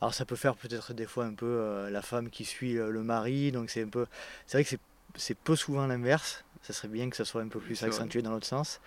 Alors, 0.00 0.14
ça 0.14 0.24
peut 0.24 0.36
faire 0.36 0.54
peut-être 0.56 0.94
des 0.94 1.06
fois 1.06 1.26
un 1.26 1.34
peu 1.34 1.88
la 1.90 2.02
femme 2.02 2.30
qui 2.30 2.44
suit 2.44 2.74
le 2.74 3.02
mari, 3.02 3.52
donc 3.52 3.70
c'est 3.70 3.82
un 3.82 3.88
peu. 3.88 4.06
C'est 4.46 4.58
vrai 4.58 4.64
que 4.64 4.82
c'est 5.16 5.38
peu 5.38 5.56
souvent 5.56 5.86
l'inverse 5.86 6.44
ça 6.62 6.72
serait 6.72 6.88
bien 6.88 7.08
que 7.10 7.16
ça 7.16 7.24
soit 7.24 7.42
un 7.42 7.48
peu 7.48 7.60
plus 7.60 7.82
accentué 7.82 8.22
dans 8.22 8.30
l'autre 8.30 8.46
sens. 8.46 8.80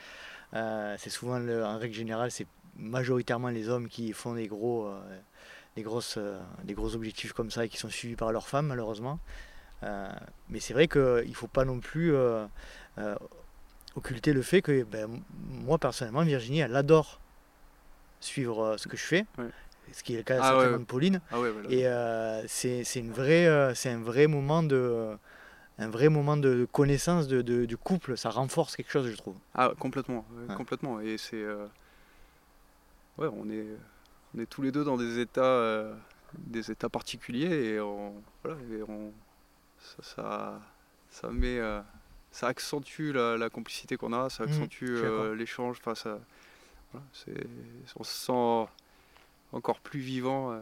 Euh, 0.53 0.95
c'est 0.99 1.09
souvent, 1.09 1.41
en 1.41 1.77
règle 1.77 1.95
générale, 1.95 2.31
c'est 2.31 2.47
majoritairement 2.75 3.49
les 3.49 3.69
hommes 3.69 3.87
qui 3.87 4.13
font 4.13 4.35
des 4.35 4.47
gros, 4.47 4.85
euh, 4.85 5.01
des 5.75 5.83
grosses, 5.83 6.15
euh, 6.17 6.39
des 6.63 6.73
gros 6.73 6.95
objectifs 6.95 7.33
comme 7.33 7.51
ça 7.51 7.65
et 7.65 7.69
qui 7.69 7.77
sont 7.77 7.89
suivis 7.89 8.15
par 8.15 8.31
leurs 8.31 8.47
femmes, 8.47 8.67
malheureusement. 8.67 9.19
mais 10.49 10.59
c'est 10.59 10.73
vrai 10.73 10.87
qu'il 10.87 11.29
ne 11.29 11.33
faut 11.33 11.47
pas 11.47 11.65
non 11.65 11.79
plus 11.79 12.13
occulter 13.95 14.33
le 14.33 14.41
fait 14.41 14.61
que 14.61 14.83
ben, 14.83 15.07
moi, 15.65 15.77
personnellement, 15.77 16.23
Virginie, 16.23 16.59
elle 16.59 16.75
adore 16.75 17.19
suivre 18.19 18.75
ce 18.77 18.87
que 18.87 18.97
je 18.97 19.03
fais. 19.03 19.25
Ce 19.93 20.03
qui 20.03 20.13
est 20.13 20.17
le 20.17 20.23
cas 20.23 20.39
ah, 20.41 20.53
de 20.53 20.77
Pauline. 20.77 21.19
Ah 21.31 21.37
et 21.69 21.85
c'est, 22.47 22.83
une 22.95 23.11
vraie, 23.11 23.75
c'est 23.75 23.89
un 23.89 23.99
vrai 23.99 24.27
moment 24.27 24.63
de, 24.63 25.17
un 25.81 25.89
vrai 25.89 26.09
moment 26.09 26.37
de 26.37 26.67
connaissance 26.71 27.27
de, 27.27 27.65
du 27.65 27.77
couple. 27.77 28.15
Ça 28.15 28.29
renforce 28.29 28.75
quelque 28.75 28.91
chose, 28.91 29.09
je 29.09 29.17
trouve. 29.17 29.35
Ah, 29.55 29.71
complètement. 29.79 30.25
complètement. 30.55 30.99
Et 31.01 31.17
c'est. 31.17 31.41
Euh, 31.41 31.65
ouais, 33.17 33.27
on 33.33 33.49
est, 33.49 33.65
on 34.35 34.39
est 34.39 34.45
tous 34.45 34.61
les 34.61 34.71
deux 34.71 34.83
dans 34.83 34.97
des 34.97 35.19
états, 35.19 35.41
euh, 35.41 35.93
des 36.37 36.71
états 36.71 36.89
particuliers 36.89 37.73
et, 37.73 37.79
on, 37.79 38.13
voilà, 38.43 38.59
et 38.71 38.83
on, 38.87 39.11
ça, 40.01 40.61
ça, 41.09 41.29
met. 41.29 41.59
Euh, 42.31 42.35
ça 42.35 42.47
accentue 42.47 43.11
la, 43.11 43.49
complicité 43.49 43.97
qu'on 43.97 44.13
a, 44.13 44.29
ça 44.29 44.45
mmh, 44.45 44.49
accentue 44.49 44.95
l'échange. 45.35 45.77
Enfin, 45.79 45.95
ça, 45.95 46.19
voilà, 46.91 47.05
on 47.97 48.03
se 48.03 48.13
sent 48.13 48.69
encore 49.53 49.79
plus 49.79 49.99
vivant 49.99 50.61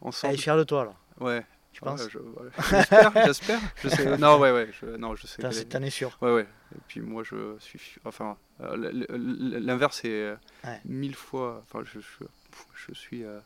ensemble. 0.00 0.34
Elle 0.34 0.40
est 0.40 0.42
fière 0.42 0.56
de 0.56 0.64
toi, 0.64 0.84
là. 0.84 0.94
Ouais, 1.20 1.44
tu 1.74 1.80
penses 1.80 2.08
J'espère, 2.70 3.12
j'espère. 3.26 3.60
Je 3.82 3.88
sais. 3.88 4.16
Non, 4.18 4.38
ouais, 4.38 4.52
ouais. 4.52 4.70
Je, 4.80 4.86
non, 4.96 5.16
je 5.16 5.26
sais. 5.26 5.42
T'en 5.64 5.82
es 5.82 5.90
sûr 5.90 6.16
Ouais, 6.20 6.32
ouais. 6.32 6.46
Et 6.74 6.80
puis 6.86 7.00
moi, 7.00 7.24
je 7.24 7.56
suis. 7.58 7.80
Enfin, 8.04 8.36
euh, 8.60 8.76
l'inverse 9.10 10.04
est 10.04 10.08
euh, 10.08 10.36
mille 10.84 11.16
fois. 11.16 11.64
Enfin, 11.64 11.84
je, 11.84 11.98
je, 12.00 12.94
suis 12.94 13.24
euh, 13.24 13.40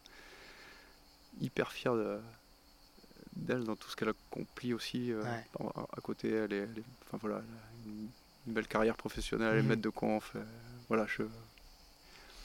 hyper 1.40 1.72
fier 1.72 1.94
d'elle 3.38 3.64
dans 3.64 3.76
tout 3.76 3.88
ce 3.90 3.96
qu'elle 3.96 4.10
accomplit 4.10 4.74
aussi. 4.74 5.12
À, 5.58 6.00
côté, 6.00 6.30
elle 6.30 6.52
est, 6.52 6.68
enfin 7.06 7.18
voilà, 7.20 7.42
une, 7.86 8.08
belle 8.46 8.66
carrière 8.66 8.96
professionnelle, 8.96 9.50
elle 9.52 9.58
est 9.58 9.62
mhm. 9.62 9.68
maître 9.68 9.82
de 9.82 9.88
conf. 9.90 10.34
voilà, 10.88 11.06
je 11.06 11.22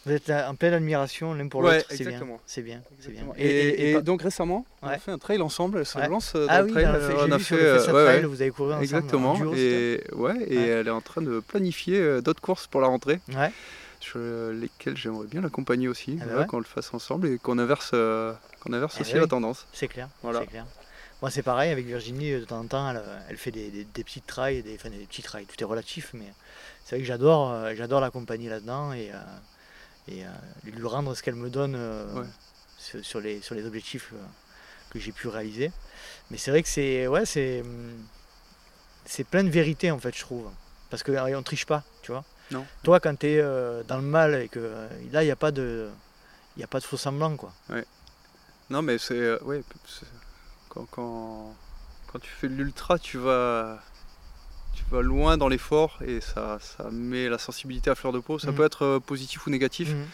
vous 0.06 0.12
êtes 0.12 0.30
en 0.30 0.56
pleine 0.56 0.74
admiration 0.74 1.34
l'un 1.34 1.48
pour 1.48 1.62
l'autre, 1.62 1.86
c'est 1.90 2.04
bien. 2.04 2.20
C'est 2.46 2.62
bien, 2.62 2.82
bien. 3.08 3.26
Et, 3.38 4.02
donc 4.02 4.22
récemment, 4.22 4.66
on 4.82 4.88
a 4.88 4.98
fait 4.98 5.12
un 5.12 5.18
trail 5.18 5.42
ensemble, 5.42 5.86
ça 5.86 6.08
lance 6.10 6.34
euh, 6.36 6.46
dans 6.46 6.54
ah 6.54 6.64
oui, 6.64 6.72
trail. 6.72 6.88
on 6.88 7.32
a 7.32 7.40
fait, 7.40 7.56
euh, 7.56 7.80
trail, 7.80 8.24
vous 8.26 8.42
avez 8.42 8.52
couru 8.52 8.72
ensemble. 8.72 8.84
Exactement. 8.84 9.54
et 9.56 10.04
ouais, 10.14 10.44
et 10.44 10.58
elle 10.58 10.88
est 10.88 10.92
en 10.92 11.00
train 11.00 11.22
de 11.22 11.40
planifier 11.40 12.00
euh, 12.00 12.22
d'autres 12.22 12.42
courses 12.42 12.68
pour 12.68 12.82
la 12.82 12.88
rentrée. 12.88 13.20
Sur 14.02 14.20
lesquelles 14.20 14.98
j'aimerais 14.98 15.28
bien 15.28 15.40
l'accompagner 15.40 15.88
aussi, 15.88 16.20
ah 16.22 16.26
bah 16.26 16.44
qu'on 16.44 16.58
le 16.58 16.66
fasse 16.66 16.94
ensemble 16.94 17.30
et 17.30 17.38
qu'on 17.38 17.58
inverse, 17.58 17.92
qu'on 17.92 18.74
inverse 18.74 18.96
eh 18.98 19.02
aussi 19.02 19.14
la 19.14 19.28
tendance. 19.28 19.66
C'est 19.72 19.88
clair. 19.88 20.10
Voilà. 20.22 20.46
clair. 20.46 20.66
Moi, 21.24 21.32
c'est 21.32 21.42
pareil 21.42 21.72
avec 21.72 21.86
Virginie, 21.86 22.34
de 22.34 22.44
temps 22.44 22.60
en 22.60 22.68
temps, 22.68 22.94
elle, 23.30 23.38
fait 23.38 23.50
des, 23.50 23.72
des, 23.72 23.86
des 23.86 24.04
petites 24.04 24.28
trails, 24.28 24.62
des, 24.62 24.76
enfin, 24.76 24.90
des 24.90 25.06
petits 25.06 25.24
trails, 25.24 25.46
tout 25.46 25.56
est 25.60 25.66
relatif, 25.66 26.12
mais 26.14 26.28
c'est 26.84 26.98
vrai 26.98 27.00
que 27.00 27.08
j'adore, 27.08 27.74
j'adore 27.76 28.02
l'accompagner 28.02 28.50
là-dedans 28.50 28.94
et 28.94 29.10
et 30.08 30.26
euh, 30.26 30.30
lui 30.66 30.86
rendre 30.88 31.16
ce 31.16 31.24
qu'elle 31.24 31.36
me 31.36 31.50
donne 31.50 31.76
euh, 31.76 32.24
sur, 32.78 33.22
les, 33.22 33.42
sur 33.42 33.56
les 33.56 33.66
objectifs 33.66 34.12
euh, 34.14 34.18
que 34.90 35.00
j'ai 35.00 35.12
pu 35.12 35.28
réaliser. 35.28 35.72
Mais 36.30 36.38
c'est 36.38 36.52
vrai 36.52 36.64
que 36.64 36.70
c'est 36.70 37.08
ouais, 37.08 37.26
c'est 37.26 37.62
hum, 37.62 38.06
c'est 39.06 39.24
plein 39.24 39.44
de 39.44 39.50
vérité 39.50 39.92
en 39.92 40.00
fait, 40.00 40.16
je 40.16 40.22
trouve. 40.22 40.50
Parce 40.90 41.04
que 41.04 41.12
on 41.36 41.44
triche 41.44 41.66
pas, 41.66 41.84
tu 42.02 42.12
vois. 42.12 42.24
Non. 42.52 42.66
Toi, 42.84 43.00
quand 43.00 43.18
tu 43.18 43.28
es 43.28 43.42
dans 43.88 43.98
le 43.98 44.04
mal 44.04 44.36
et 44.36 44.48
que 44.48 44.88
là, 45.12 45.24
il 45.24 45.26
n'y 45.26 45.32
a 45.32 45.36
pas 45.36 45.52
de 45.52 45.90
il 46.56 46.60
y 46.60 46.64
a 46.64 46.68
pas 46.68 46.80
de 46.80 46.86
faux 46.86 46.98
semblant 46.98 47.36
quoi. 47.36 47.52
Ouais. 47.70 47.86
Non, 48.70 48.82
mais 48.82 48.98
c'est 48.98 49.42
ouais, 49.42 49.64
quand, 50.74 50.86
quand, 50.92 51.56
quand 52.12 52.20
tu 52.20 52.30
fais 52.30 52.48
l'ultra, 52.48 52.98
tu 52.98 53.18
vas 53.18 53.80
tu 54.74 54.84
vas 54.90 55.02
loin 55.02 55.38
dans 55.38 55.48
l'effort 55.48 56.00
et 56.06 56.20
ça, 56.20 56.58
ça 56.60 56.90
met 56.92 57.30
la 57.30 57.38
sensibilité 57.38 57.90
à 57.90 57.96
fleur 57.96 58.12
de 58.12 58.20
peau. 58.20 58.40
Ça 58.40 58.50
mhm. 58.52 58.58
peut 58.58 58.66
être 58.66 58.84
euh, 58.84 59.00
positif 59.00 59.46
ou 59.46 59.50
négatif. 59.50 59.90
Mhm. 59.90 60.06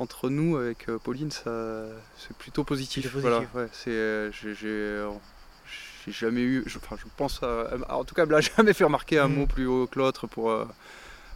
Entre 0.00 0.28
nous, 0.28 0.56
avec 0.56 0.88
euh, 0.88 0.98
Pauline, 0.98 1.30
c'est 1.30 2.36
plutôt 2.36 2.64
positif. 2.64 3.14
Voilà, 3.14 3.44
ouais, 3.54 3.68
c'est, 3.72 3.90
euh, 3.90 4.32
j'ai, 4.32 6.12
jamais 6.12 6.40
eu, 6.40 6.64
je, 6.66 6.78
enfin, 6.78 6.96
je 6.98 7.04
pense, 7.16 7.40
en 7.88 8.04
tout 8.04 8.16
cas, 8.16 8.24
elle 8.24 8.30
n'a 8.30 8.40
jamais 8.56 8.72
fait 8.72 8.84
remarquer 8.84 9.20
un 9.20 9.28
mhm. 9.28 9.34
mot 9.36 9.46
plus 9.46 9.66
haut 9.66 9.86
que 9.86 10.00
l'autre 10.00 10.26
pour, 10.26 10.52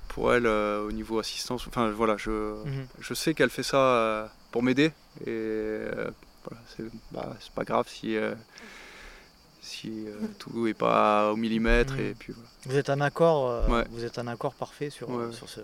pour 0.08 0.34
elle 0.34 0.48
au 0.48 0.90
niveau 0.90 1.20
assistance. 1.20 1.68
Enfin, 1.68 1.90
voilà, 1.90 2.16
je, 2.16 2.56
je 2.98 3.14
sais 3.14 3.34
qu'elle 3.34 3.50
fait 3.50 3.62
ça 3.62 4.32
pour 4.50 4.64
m'aider 4.64 4.90
et 5.24 5.78
voilà, 6.48 6.62
c'est, 6.76 6.84
bah, 7.12 7.36
c'est 7.40 7.52
pas 7.52 7.64
grave 7.64 7.86
si 7.88 8.16
si 9.68 10.06
euh, 10.06 10.14
tout 10.38 10.66
n'est 10.66 10.74
pas 10.74 11.32
au 11.32 11.36
millimètre. 11.36 11.94
Mm. 11.94 12.00
Et 12.00 12.14
puis, 12.18 12.34
Vous 12.64 12.76
êtes 12.76 12.90
en 12.90 13.00
accord, 13.00 13.50
euh, 13.50 13.84
vous 13.90 14.04
êtes 14.04 14.18
en 14.18 14.26
accord 14.26 14.54
parfait 14.54 14.90
sur, 14.90 15.08
sur 15.32 15.48
ce. 15.48 15.60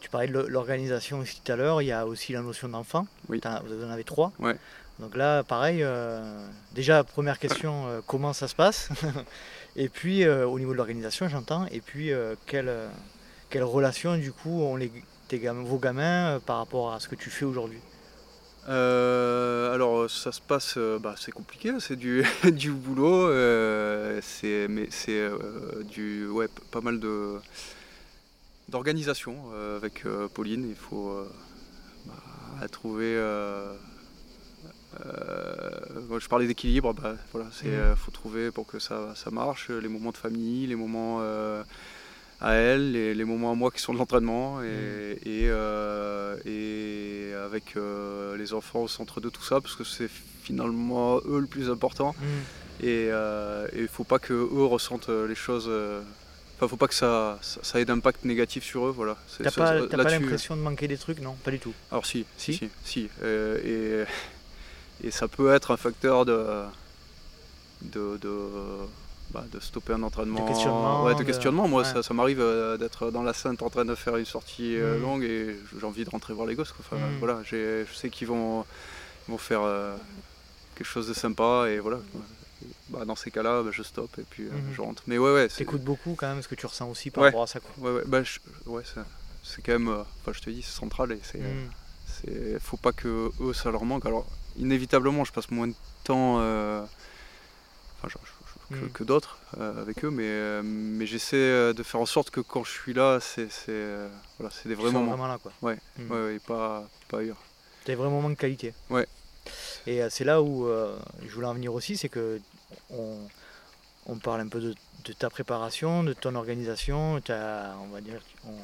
Tu 0.00 0.10
parlais 0.10 0.28
de 0.28 0.38
l'organisation 0.38 1.20
aussi 1.20 1.40
tout 1.42 1.52
à 1.52 1.56
l'heure, 1.56 1.80
il 1.80 1.86
y 1.86 1.92
a 1.92 2.06
aussi 2.06 2.32
la 2.32 2.42
notion 2.42 2.68
d'enfant. 2.68 3.06
Oui. 3.28 3.40
Vous 3.66 3.84
en 3.84 3.90
avez 3.90 4.04
trois. 4.04 4.32
Donc 4.98 5.14
là, 5.14 5.42
pareil, 5.42 5.82
euh, 5.82 6.46
déjà, 6.74 7.04
première 7.04 7.38
question, 7.38 8.02
comment 8.06 8.32
ça 8.32 8.48
se 8.48 8.54
passe? 8.54 8.88
Et 9.76 9.88
puis, 9.88 10.26
au 10.28 10.58
niveau 10.58 10.72
de 10.72 10.76
l'organisation, 10.76 11.28
j'entends. 11.28 11.66
Et 11.70 11.80
puis, 11.80 12.10
quelle, 12.46 12.72
quelle 13.50 13.64
relation, 13.64 14.16
du 14.16 14.32
coup, 14.32 14.62
ont 14.62 14.76
les, 14.76 14.90
vos 15.30 15.78
gamins 15.78 16.40
par 16.44 16.58
rapport 16.58 16.92
à 16.92 17.00
ce 17.00 17.08
que 17.08 17.14
tu 17.14 17.30
fais 17.30 17.44
aujourd'hui? 17.44 17.80
Euh, 18.68 19.72
alors 19.72 20.10
ça 20.10 20.32
se 20.32 20.40
passe, 20.40 20.74
euh, 20.76 20.98
bah, 20.98 21.14
c'est 21.16 21.30
compliqué, 21.30 21.72
c'est 21.78 21.94
du, 21.96 22.24
du 22.52 22.72
boulot, 22.72 23.28
euh, 23.28 24.20
c'est 24.22 24.66
mais 24.68 24.88
c'est 24.90 25.28
du 25.84 26.26
ouais 26.28 26.48
pas 26.70 26.80
mal 26.80 26.98
de 26.98 27.36
d'organisation 28.68 29.36
avec 29.76 30.04
Pauline. 30.34 30.68
Il 30.68 30.74
faut 30.74 31.24
bah, 32.06 32.68
trouver. 32.68 33.14
je 34.98 36.28
parlais 36.28 36.48
d'équilibre, 36.48 36.92
bah, 36.92 37.14
voilà, 37.32 37.48
c'est 37.52 37.68
mmh. 37.68 37.96
faut 37.96 38.10
trouver 38.10 38.50
pour 38.50 38.66
que 38.66 38.80
ça, 38.80 39.14
ça 39.14 39.30
marche 39.30 39.70
les 39.70 39.88
moments 39.88 40.10
de 40.10 40.16
famille, 40.16 40.66
les 40.66 40.74
moments 40.74 41.20
à 42.40 42.54
elle, 42.54 42.92
les, 42.92 43.14
les, 43.14 43.24
moments 43.24 43.52
à 43.52 43.54
moi 43.54 43.70
qui 43.70 43.80
sont 43.80 43.94
de 43.94 43.98
l'entraînement 43.98 44.62
et, 44.62 44.66
mm. 44.66 45.28
euh, 45.48 46.36
et, 46.44 47.32
avec 47.34 47.76
euh, 47.76 48.36
les 48.36 48.52
enfants 48.52 48.82
au 48.82 48.88
centre 48.88 49.20
de 49.20 49.28
tout 49.28 49.42
ça 49.42 49.60
parce 49.60 49.74
que 49.74 49.84
c'est 49.84 50.10
finalement 50.42 51.18
eux 51.26 51.40
le 51.40 51.46
plus 51.46 51.70
important. 51.70 52.14
Mm. 52.18 52.84
Et 52.84 53.10
il 53.74 53.88
faut 53.88 54.04
pas 54.04 54.18
que 54.18 54.34
eux 54.34 54.64
ressentent 54.64 55.08
les 55.08 55.34
choses. 55.34 55.70
Enfin, 56.56 56.68
faut 56.68 56.76
pas 56.76 56.88
que 56.88 56.94
ça, 56.94 57.38
ça, 57.42 57.80
ait 57.80 57.84
d'impact 57.84 58.24
négatif 58.24 58.64
sur 58.64 58.86
eux, 58.86 58.90
voilà. 58.90 59.16
T'as 59.42 59.50
pas, 59.50 59.86
pas 59.86 60.10
l'impression 60.10 60.56
de 60.56 60.62
manquer 60.62 60.88
des 60.88 60.96
trucs, 60.96 61.20
non 61.20 61.34
Pas 61.44 61.50
du 61.50 61.58
tout. 61.58 61.74
Alors 61.90 62.06
si, 62.06 62.24
si, 62.38 62.54
si, 62.54 62.70
si. 62.84 63.08
et, 63.24 64.04
et 65.04 65.10
ça 65.10 65.28
peut 65.28 65.52
être 65.52 65.70
un 65.70 65.76
facteur 65.76 66.24
de, 66.24 66.64
de, 67.82 68.16
de, 68.18 68.30
bah, 69.36 69.44
de 69.52 69.60
stopper 69.60 69.92
un 69.92 70.02
entraînement. 70.02 70.42
De 70.44 70.48
questionnement. 70.48 71.04
Ouais, 71.04 71.14
de 71.14 71.22
questionnement. 71.22 71.68
Moi, 71.68 71.84
ça, 71.84 72.02
ça 72.02 72.14
m'arrive 72.14 72.40
euh, 72.40 72.78
d'être 72.78 73.10
dans 73.10 73.22
la 73.22 73.34
scène 73.34 73.56
en 73.60 73.68
train 73.68 73.84
de 73.84 73.94
faire 73.94 74.16
une 74.16 74.24
sortie 74.24 74.76
euh, 74.78 74.96
mm. 74.96 75.02
longue 75.02 75.24
et 75.24 75.56
j'ai 75.78 75.86
envie 75.86 76.04
de 76.04 76.10
rentrer 76.10 76.32
voir 76.32 76.46
les 76.46 76.54
gosses. 76.54 76.72
Enfin, 76.80 76.96
mm. 76.96 77.18
voilà, 77.18 77.42
je 77.44 77.84
sais 77.94 78.08
qu'ils 78.08 78.28
vont, 78.28 78.64
vont 79.28 79.36
faire 79.36 79.60
euh, 79.62 79.94
quelque 80.74 80.86
chose 80.86 81.06
de 81.06 81.12
sympa 81.12 81.66
et 81.68 81.80
voilà. 81.80 81.98
Bah, 82.88 83.04
dans 83.04 83.16
ces 83.16 83.30
cas-là, 83.30 83.62
bah, 83.62 83.70
je 83.72 83.82
stoppe 83.82 84.18
et 84.18 84.24
puis 84.28 84.44
mm. 84.44 84.72
je 84.74 84.80
rentre. 84.80 85.02
Mais 85.06 85.18
ouais, 85.18 85.34
ouais. 85.34 85.48
T'écoutes 85.48 85.84
beaucoup 85.84 86.14
quand 86.16 86.28
même 86.28 86.40
ce 86.40 86.48
que 86.48 86.54
tu 86.54 86.64
ressens 86.64 86.88
aussi 86.88 87.10
par 87.10 87.24
rapport 87.24 87.42
à 87.42 87.46
ça. 87.46 87.60
Quoi. 87.60 87.90
Ouais, 87.90 87.98
ouais, 87.98 88.04
bah, 88.06 88.22
ouais 88.66 88.82
c'est 89.42 89.62
quand 89.62 89.72
même, 89.72 89.88
enfin, 89.88 90.32
je 90.32 90.40
te 90.40 90.48
dis, 90.48 90.62
c'est 90.62 90.72
central 90.72 91.12
et 91.12 91.20
c'est. 91.22 91.42
c'est 92.06 92.58
faut 92.58 92.78
pas 92.78 92.92
que 92.92 93.30
eux 93.40 93.52
ça 93.52 93.70
leur 93.70 93.84
manque. 93.84 94.06
Alors, 94.06 94.26
inévitablement, 94.56 95.24
je 95.24 95.32
passe 95.32 95.50
moins 95.50 95.68
de 95.68 95.74
temps. 96.04 96.36
Enfin, 96.36 98.08
je, 98.08 98.16
Mm. 98.16 98.35
Que, 98.92 99.04
d'autres 99.04 99.38
euh, 99.58 99.80
avec 99.80 100.04
eux, 100.04 100.10
mais, 100.10 100.24
euh, 100.26 100.62
mais 100.64 101.06
j'essaie 101.06 101.36
euh, 101.36 101.72
de 101.72 101.82
faire 101.82 102.00
en 102.00 102.06
sorte 102.06 102.30
que 102.30 102.40
quand 102.40 102.64
je 102.64 102.70
suis 102.70 102.94
là, 102.94 103.18
c'est 103.20 103.48
voilà, 104.38 104.54
des 104.64 104.74
vrais 104.74 104.90
moments. 104.90 105.10
Vraiment 105.10 105.28
là, 105.28 105.38
quoi. 105.38 105.52
Ouais, 105.62 105.78
mm. 105.98 106.10
ouais, 106.10 106.36
et 106.36 106.38
pas, 106.38 106.88
pas 107.08 107.20
ailleurs. 107.20 107.42
Des 107.86 107.94
vrais 107.94 108.08
moments 108.08 108.30
de 108.30 108.34
qualité. 108.34 108.74
Ouais. 108.90 109.06
Et 109.86 110.00
c'est 110.10 110.24
là 110.24 110.42
où 110.42 110.68
je 111.22 111.32
voulais 111.32 111.46
en 111.46 111.54
venir 111.54 111.72
aussi, 111.72 111.96
c'est 111.96 112.08
que 112.08 112.40
on, 112.90 113.18
on, 114.06 114.16
parle 114.16 114.40
un 114.40 114.48
peu 114.48 114.60
de, 114.60 114.74
de, 115.04 115.12
ta 115.12 115.30
préparation, 115.30 116.02
de 116.02 116.12
ton 116.12 116.34
organisation. 116.34 117.20
As, 117.28 117.76
on, 117.80 117.88
va 117.88 118.00
dire, 118.00 118.20
on, 118.44 118.54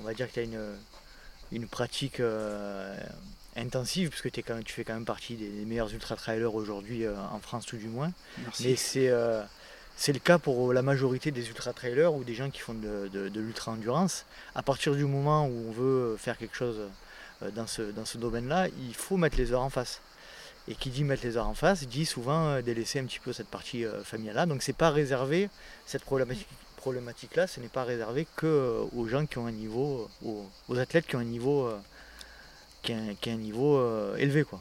on 0.00 0.02
va 0.02 0.14
dire 0.14 0.28
que 0.28 0.34
tu 0.34 0.40
as 0.40 0.42
une, 0.42 0.76
une 1.52 1.68
pratique 1.68 2.20
intensive, 3.56 4.12
es 4.24 4.42
quand 4.42 4.54
même, 4.54 4.64
tu 4.64 4.72
fais 4.72 4.84
quand 4.84 4.94
même 4.94 5.04
partie 5.04 5.36
des 5.36 5.48
meilleurs 5.64 5.92
ultra-trailers 5.92 6.54
aujourd'hui 6.54 7.04
euh, 7.04 7.14
en 7.32 7.38
France 7.40 7.66
tout 7.66 7.76
du 7.76 7.88
moins. 7.88 8.12
Mais 8.60 8.76
c'est 8.76 9.08
euh, 9.08 9.42
c'est 9.96 10.12
le 10.12 10.18
cas 10.18 10.38
pour 10.38 10.72
la 10.72 10.82
majorité 10.82 11.30
des 11.30 11.48
ultra-trailers 11.48 12.12
ou 12.12 12.24
des 12.24 12.34
gens 12.34 12.50
qui 12.50 12.60
font 12.60 12.74
de, 12.74 13.08
de, 13.08 13.40
l'ultra-endurance. 13.40 14.26
À 14.56 14.62
partir 14.62 14.94
du 14.94 15.04
moment 15.04 15.46
où 15.46 15.68
on 15.68 15.72
veut 15.72 16.16
faire 16.16 16.36
quelque 16.36 16.56
chose 16.56 16.80
euh, 17.42 17.50
dans 17.52 17.68
ce, 17.68 17.82
dans 17.82 18.04
ce 18.04 18.18
domaine-là, 18.18 18.66
il 18.88 18.94
faut 18.94 19.16
mettre 19.16 19.36
les 19.36 19.52
heures 19.52 19.62
en 19.62 19.70
face. 19.70 20.00
Et 20.66 20.74
qui 20.74 20.90
dit 20.90 21.04
mettre 21.04 21.24
les 21.24 21.36
heures 21.36 21.46
en 21.46 21.54
face, 21.54 21.86
dit 21.86 22.06
souvent 22.06 22.60
délaisser 22.62 22.98
un 22.98 23.04
petit 23.04 23.20
peu 23.20 23.34
cette 23.34 23.48
partie 23.48 23.84
familiale-là. 24.02 24.46
Donc 24.46 24.62
c'est 24.62 24.72
pas 24.72 24.90
réservé, 24.90 25.50
cette 25.84 26.02
problématique, 26.04 26.48
problématique-là, 26.78 27.46
ce 27.46 27.60
n'est 27.60 27.68
pas 27.68 27.84
réservé 27.84 28.26
que 28.34 28.82
aux 28.96 29.06
gens 29.06 29.26
qui 29.26 29.36
ont 29.36 29.46
un 29.46 29.52
niveau, 29.52 30.08
aux 30.22 30.78
athlètes 30.78 31.06
qui 31.06 31.16
ont 31.16 31.20
un 31.20 31.24
niveau 31.24 31.70
qui 32.84 32.92
a, 33.30 33.32
un 33.32 33.36
niveau 33.36 33.76
euh, 33.78 34.16
élevé. 34.16 34.44
quoi. 34.44 34.60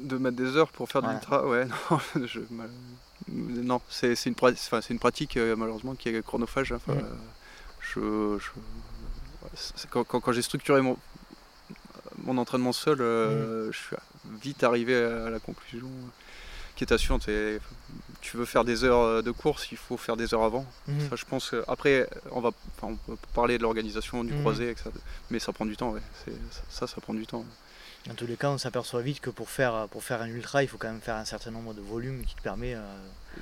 De 0.00 0.16
mettre 0.16 0.36
des 0.36 0.56
heures 0.56 0.70
pour 0.70 0.88
faire 0.88 1.02
de 1.02 1.08
l'ultra, 1.08 1.46
ouais, 1.46 1.66
non, 1.90 2.00
je, 2.26 2.40
non 3.28 3.80
c'est 3.88 4.26
une, 4.26 4.34
une, 4.90 4.98
pratique 4.98 5.36
euh, 5.36 5.56
malheureusement 5.56 5.94
qui 5.94 6.08
est 6.08 6.22
chronophage. 6.24 6.74
Je, 7.80 8.38
quand, 9.90 10.04
quand, 10.04 10.32
j'ai 10.32 10.42
structuré 10.42 10.82
mon, 10.82 10.96
mon 12.24 12.38
entraînement 12.38 12.72
seul, 12.72 13.00
euh, 13.00 13.72
je 13.72 13.78
suis 13.78 13.96
vite 14.42 14.62
arrivé 14.62 14.96
à 14.96 15.30
la 15.30 15.38
conclusion 15.38 15.88
qui 16.84 17.30
tu 18.20 18.36
veux 18.36 18.44
faire 18.44 18.64
des 18.64 18.84
heures 18.84 19.22
de 19.22 19.30
course, 19.30 19.68
il 19.70 19.78
faut 19.78 19.96
faire 19.96 20.16
des 20.16 20.34
heures 20.34 20.42
avant. 20.42 20.66
Ça, 21.08 21.16
je 21.16 21.24
pense. 21.24 21.54
Après, 21.66 22.08
on 22.30 22.40
va, 22.40 22.50
on 22.82 22.96
peut 22.96 23.16
parler 23.34 23.58
de 23.58 23.62
l'organisation 23.62 24.24
du 24.24 24.34
croisé, 24.40 24.74
mais 25.30 25.38
ça 25.38 25.52
prend 25.52 25.66
du 25.66 25.76
temps. 25.76 25.90
Ouais. 25.90 26.00
Ça, 26.68 26.86
ça 26.86 27.00
prend 27.00 27.14
du 27.14 27.26
temps. 27.26 27.44
Dans 28.06 28.14
tous 28.14 28.26
les 28.26 28.36
cas, 28.36 28.48
on 28.48 28.58
s'aperçoit 28.58 29.02
vite 29.02 29.20
que 29.20 29.30
pour 29.30 29.50
faire, 29.50 29.86
pour 29.90 30.02
faire 30.02 30.22
un 30.22 30.28
ultra, 30.28 30.62
il 30.62 30.68
faut 30.68 30.78
quand 30.78 30.88
même 30.88 31.00
faire 31.00 31.16
un 31.16 31.24
certain 31.24 31.50
nombre 31.50 31.74
de 31.74 31.80
volumes 31.80 32.24
qui 32.24 32.34
te 32.34 32.40
permet 32.40 32.74
euh, 32.74 32.80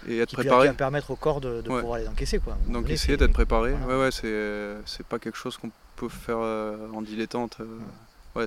et 0.08 0.18
être 0.18 0.32
préparé. 0.32 0.72
permettre 0.72 1.10
au 1.10 1.16
corps 1.16 1.40
de, 1.40 1.60
pouvoir 1.60 1.98
les 1.98 2.08
encaisser. 2.08 2.38
Quoi. 2.38 2.56
Donc 2.68 2.90
essayer 2.90 3.16
d'être 3.16 3.32
préparé. 3.32 3.72
Ouais, 3.72 3.96
ouais, 3.96 4.10
c'est 4.10 5.06
pas 5.06 5.18
quelque 5.18 5.36
chose 5.38 5.56
qu'on 5.56 5.70
peut 5.96 6.08
faire 6.08 6.38
euh, 6.40 6.88
en 6.92 7.02
dilettante. 7.02 7.58
Euh. 7.60 7.64
Ouais, 7.64 7.80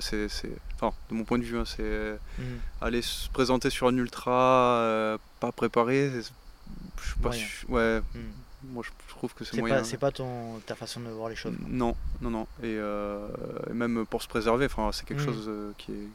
c'est, 0.00 0.28
enfin, 0.76 0.94
de 1.10 1.14
mon 1.14 1.24
point 1.24 1.38
de 1.38 1.44
vue, 1.44 1.58
hein, 1.58 1.64
c'est 1.64 2.18
mmh. 2.38 2.42
aller 2.80 3.02
se 3.02 3.28
présenter 3.30 3.70
sur 3.70 3.88
un 3.88 3.96
ultra 3.96 5.18
pas 5.40 5.52
préparé. 5.52 6.10
Je 6.10 7.08
sais 7.08 7.20
pas, 7.22 7.30
ouais. 7.68 8.00
Mmh. 8.00 8.18
Moi, 8.62 8.84
je 8.84 9.14
trouve 9.14 9.32
que 9.34 9.44
c'est 9.44 9.58
moyen. 9.58 9.82
c'est 9.84 9.96
pas 9.96 10.10
ton, 10.10 10.60
ta 10.66 10.74
façon 10.74 11.00
de 11.00 11.08
voir 11.08 11.30
les 11.30 11.36
choses. 11.36 11.54
Non, 11.66 11.96
non, 12.20 12.30
non. 12.30 12.46
Et, 12.62 12.76
euh, 12.76 13.26
même 13.72 14.04
pour 14.06 14.22
se 14.22 14.28
préserver, 14.28 14.68
c'est 14.92 15.06
quelque 15.06 15.22
mm. 15.22 15.24
chose 15.24 15.44
euh, 15.48 15.72
qui 15.78 15.92
est. 15.92 16.08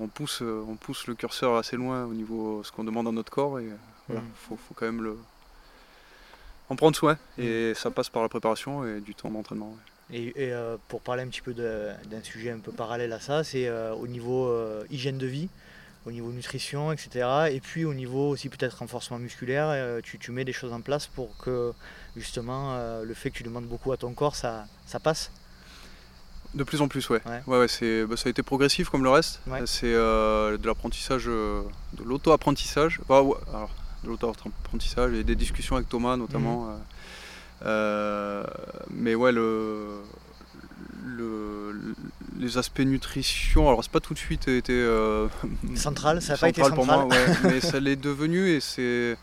On 0.00 0.06
pousse, 0.06 0.42
euh, 0.42 0.64
on 0.68 0.76
pousse 0.76 1.08
le 1.08 1.14
curseur 1.14 1.56
assez 1.56 1.76
loin 1.76 2.04
au 2.04 2.14
niveau 2.14 2.60
de 2.60 2.66
ce 2.66 2.70
qu'on 2.70 2.84
demande 2.84 3.08
à 3.08 3.12
notre 3.12 3.32
corps 3.32 3.58
et 3.58 3.68
il 4.10 4.20
faut, 4.36 4.56
faut, 4.56 4.74
quand 4.74 4.86
même 4.86 5.02
le, 5.02 5.18
en 6.68 6.76
prendre 6.76 6.96
soin. 6.96 7.18
Et 7.36 7.72
ça 7.74 7.90
passe 7.90 8.08
par 8.08 8.22
la 8.22 8.28
préparation 8.28 8.86
et 8.86 9.00
du 9.00 9.14
temps 9.14 9.30
d'entraînement. 9.30 9.74
Et, 10.12 10.52
pour 10.88 11.00
parler 11.00 11.22
un 11.22 11.28
petit 11.28 11.42
peu 11.42 11.52
d'un 11.54 12.22
sujet 12.22 12.50
un 12.50 12.60
peu 12.60 12.72
parallèle 12.72 13.12
à 13.12 13.20
ça, 13.20 13.44
c'est 13.44 13.70
au 13.70 14.06
niveau 14.06 14.50
hygiène 14.90 15.18
de 15.18 15.26
vie 15.26 15.48
au 16.08 16.10
niveau 16.10 16.32
nutrition, 16.32 16.90
etc. 16.92 17.50
Et 17.52 17.60
puis 17.60 17.84
au 17.84 17.94
niveau 17.94 18.30
aussi 18.30 18.48
peut-être 18.48 18.78
renforcement 18.78 19.18
musculaire, 19.18 19.66
euh, 19.68 20.00
tu, 20.02 20.18
tu, 20.18 20.32
mets 20.32 20.44
des 20.44 20.52
choses 20.52 20.72
en 20.72 20.80
place 20.80 21.06
pour 21.06 21.36
que 21.36 21.72
justement 22.16 22.74
euh, 22.74 23.04
le 23.04 23.14
fait 23.14 23.30
que 23.30 23.36
tu 23.36 23.42
demandes 23.42 23.66
beaucoup 23.66 23.92
à 23.92 23.96
ton 23.96 24.12
corps, 24.14 24.34
ça, 24.34 24.66
ça 24.86 24.98
passe 24.98 25.30
de 26.54 26.64
plus 26.64 26.80
en 26.80 26.88
plus, 26.88 27.10
ouais. 27.10 27.20
ouais. 27.26 27.58
ouais, 27.58 27.68
c'est, 27.68 28.06
bah, 28.06 28.16
ça 28.16 28.28
a 28.28 28.30
été 28.30 28.42
progressif 28.42 28.88
comme 28.88 29.04
le 29.04 29.10
reste. 29.10 29.42
C'est 29.66 29.92
euh, 29.92 30.56
de 30.56 30.66
l'apprentissage, 30.66 31.26
de 31.26 31.62
l'auto-apprentissage. 32.02 33.00
de 33.06 34.08
l'auto-apprentissage 34.08 35.12
et 35.12 35.24
des 35.24 35.36
discussions 35.36 35.76
avec 35.76 35.90
Thomas 35.90 36.16
notamment. 36.16 36.68
Mhm. 36.68 36.80
Mais 37.64 39.14
ouais, 39.14 39.32
le, 39.32 40.02
les 42.38 42.58
aspects 42.58 42.80
nutrition, 42.80 43.68
alors 43.68 43.82
c'est 43.82 43.90
pas 43.92 44.00
tout 44.00 44.14
de 44.14 44.18
suite 44.18 44.48
été 44.48 44.72
euh, 44.72 45.28
central, 45.74 46.22
ça 46.22 46.34
n'a 46.34 46.38
pas 46.38 46.48
été 46.48 46.62
central. 46.62 46.76
pour 46.76 46.86
moi, 46.86 47.08
mais 47.44 47.60
ça 47.60 47.80
l'est 47.80 47.96
devenu 47.96 48.48
et 48.48 48.60
c'est 48.60 49.16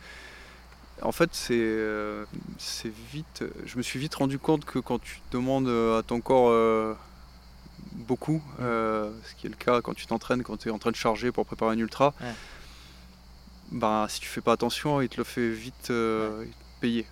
en 1.02 1.12
fait 1.12 1.30
c'est 1.34 1.54
euh, 1.56 2.26
c'est 2.58 2.92
vite. 3.12 3.44
Je 3.66 3.78
me 3.78 3.84
suis 3.84 4.00
vite 4.00 4.16
rendu 4.16 4.40
compte 4.40 4.66
que 4.66 4.80
quand 4.80 5.00
tu 5.00 5.22
demandes 5.32 5.70
à 5.70 6.04
ton 6.04 6.22
corps 6.22 6.50
euh, 6.50 6.94
beaucoup, 7.94 8.42
ce 8.60 9.36
qui 9.38 9.48
est 9.48 9.50
le 9.50 9.56
cas 9.56 9.82
quand 9.82 9.94
tu 9.94 10.06
t'entraînes, 10.08 10.44
quand 10.44 10.58
tu 10.58 10.70
es 10.70 10.72
en 10.72 10.80
train 10.80 10.92
de 10.92 10.96
charger 10.96 11.32
pour 11.32 11.46
préparer 11.46 11.76
un 11.76 11.80
ultra, 11.80 12.14
bah, 13.72 14.08
si 14.10 14.20
tu 14.20 14.28
fais 14.28 14.42
pas 14.42 14.54
attention, 14.54 15.02
il 15.02 15.10
te 15.10 15.18
le 15.18 15.24
fait 15.24 15.50
vite 15.50 15.92
payer 16.82 17.06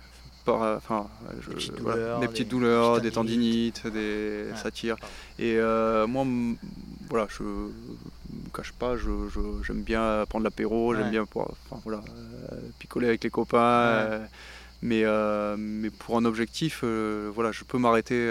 enfin, 0.52 1.08
des 2.20 2.28
petites 2.28 2.48
douleurs, 2.48 3.00
des, 3.00 3.10
tendinites, 3.10 3.86
des, 3.86 4.46
ça 4.56 4.70
tire. 4.70 4.96
Et 5.38 5.56
euh, 5.56 6.06
moi, 6.06 6.24
voilà, 7.08 7.26
je 7.30 7.42
me 7.42 8.50
cache 8.52 8.72
pas, 8.72 8.94
j'aime 8.96 9.82
bien 9.82 10.24
prendre 10.28 10.44
l'apéro, 10.44 10.94
j'aime 10.94 11.10
bien 11.10 11.24
pour, 11.24 11.54
voilà, 11.84 12.02
euh, 12.52 12.56
picoler 12.78 13.08
avec 13.08 13.24
les 13.24 13.30
copains. 13.30 13.58
Euh, 13.58 14.26
mais, 14.82 15.04
mais 15.56 15.90
pour 15.90 16.16
un 16.18 16.24
objectif, 16.24 16.84
voilà, 16.84 17.52
je 17.52 17.64
peux 17.64 17.78
m'arrêter 17.78 18.30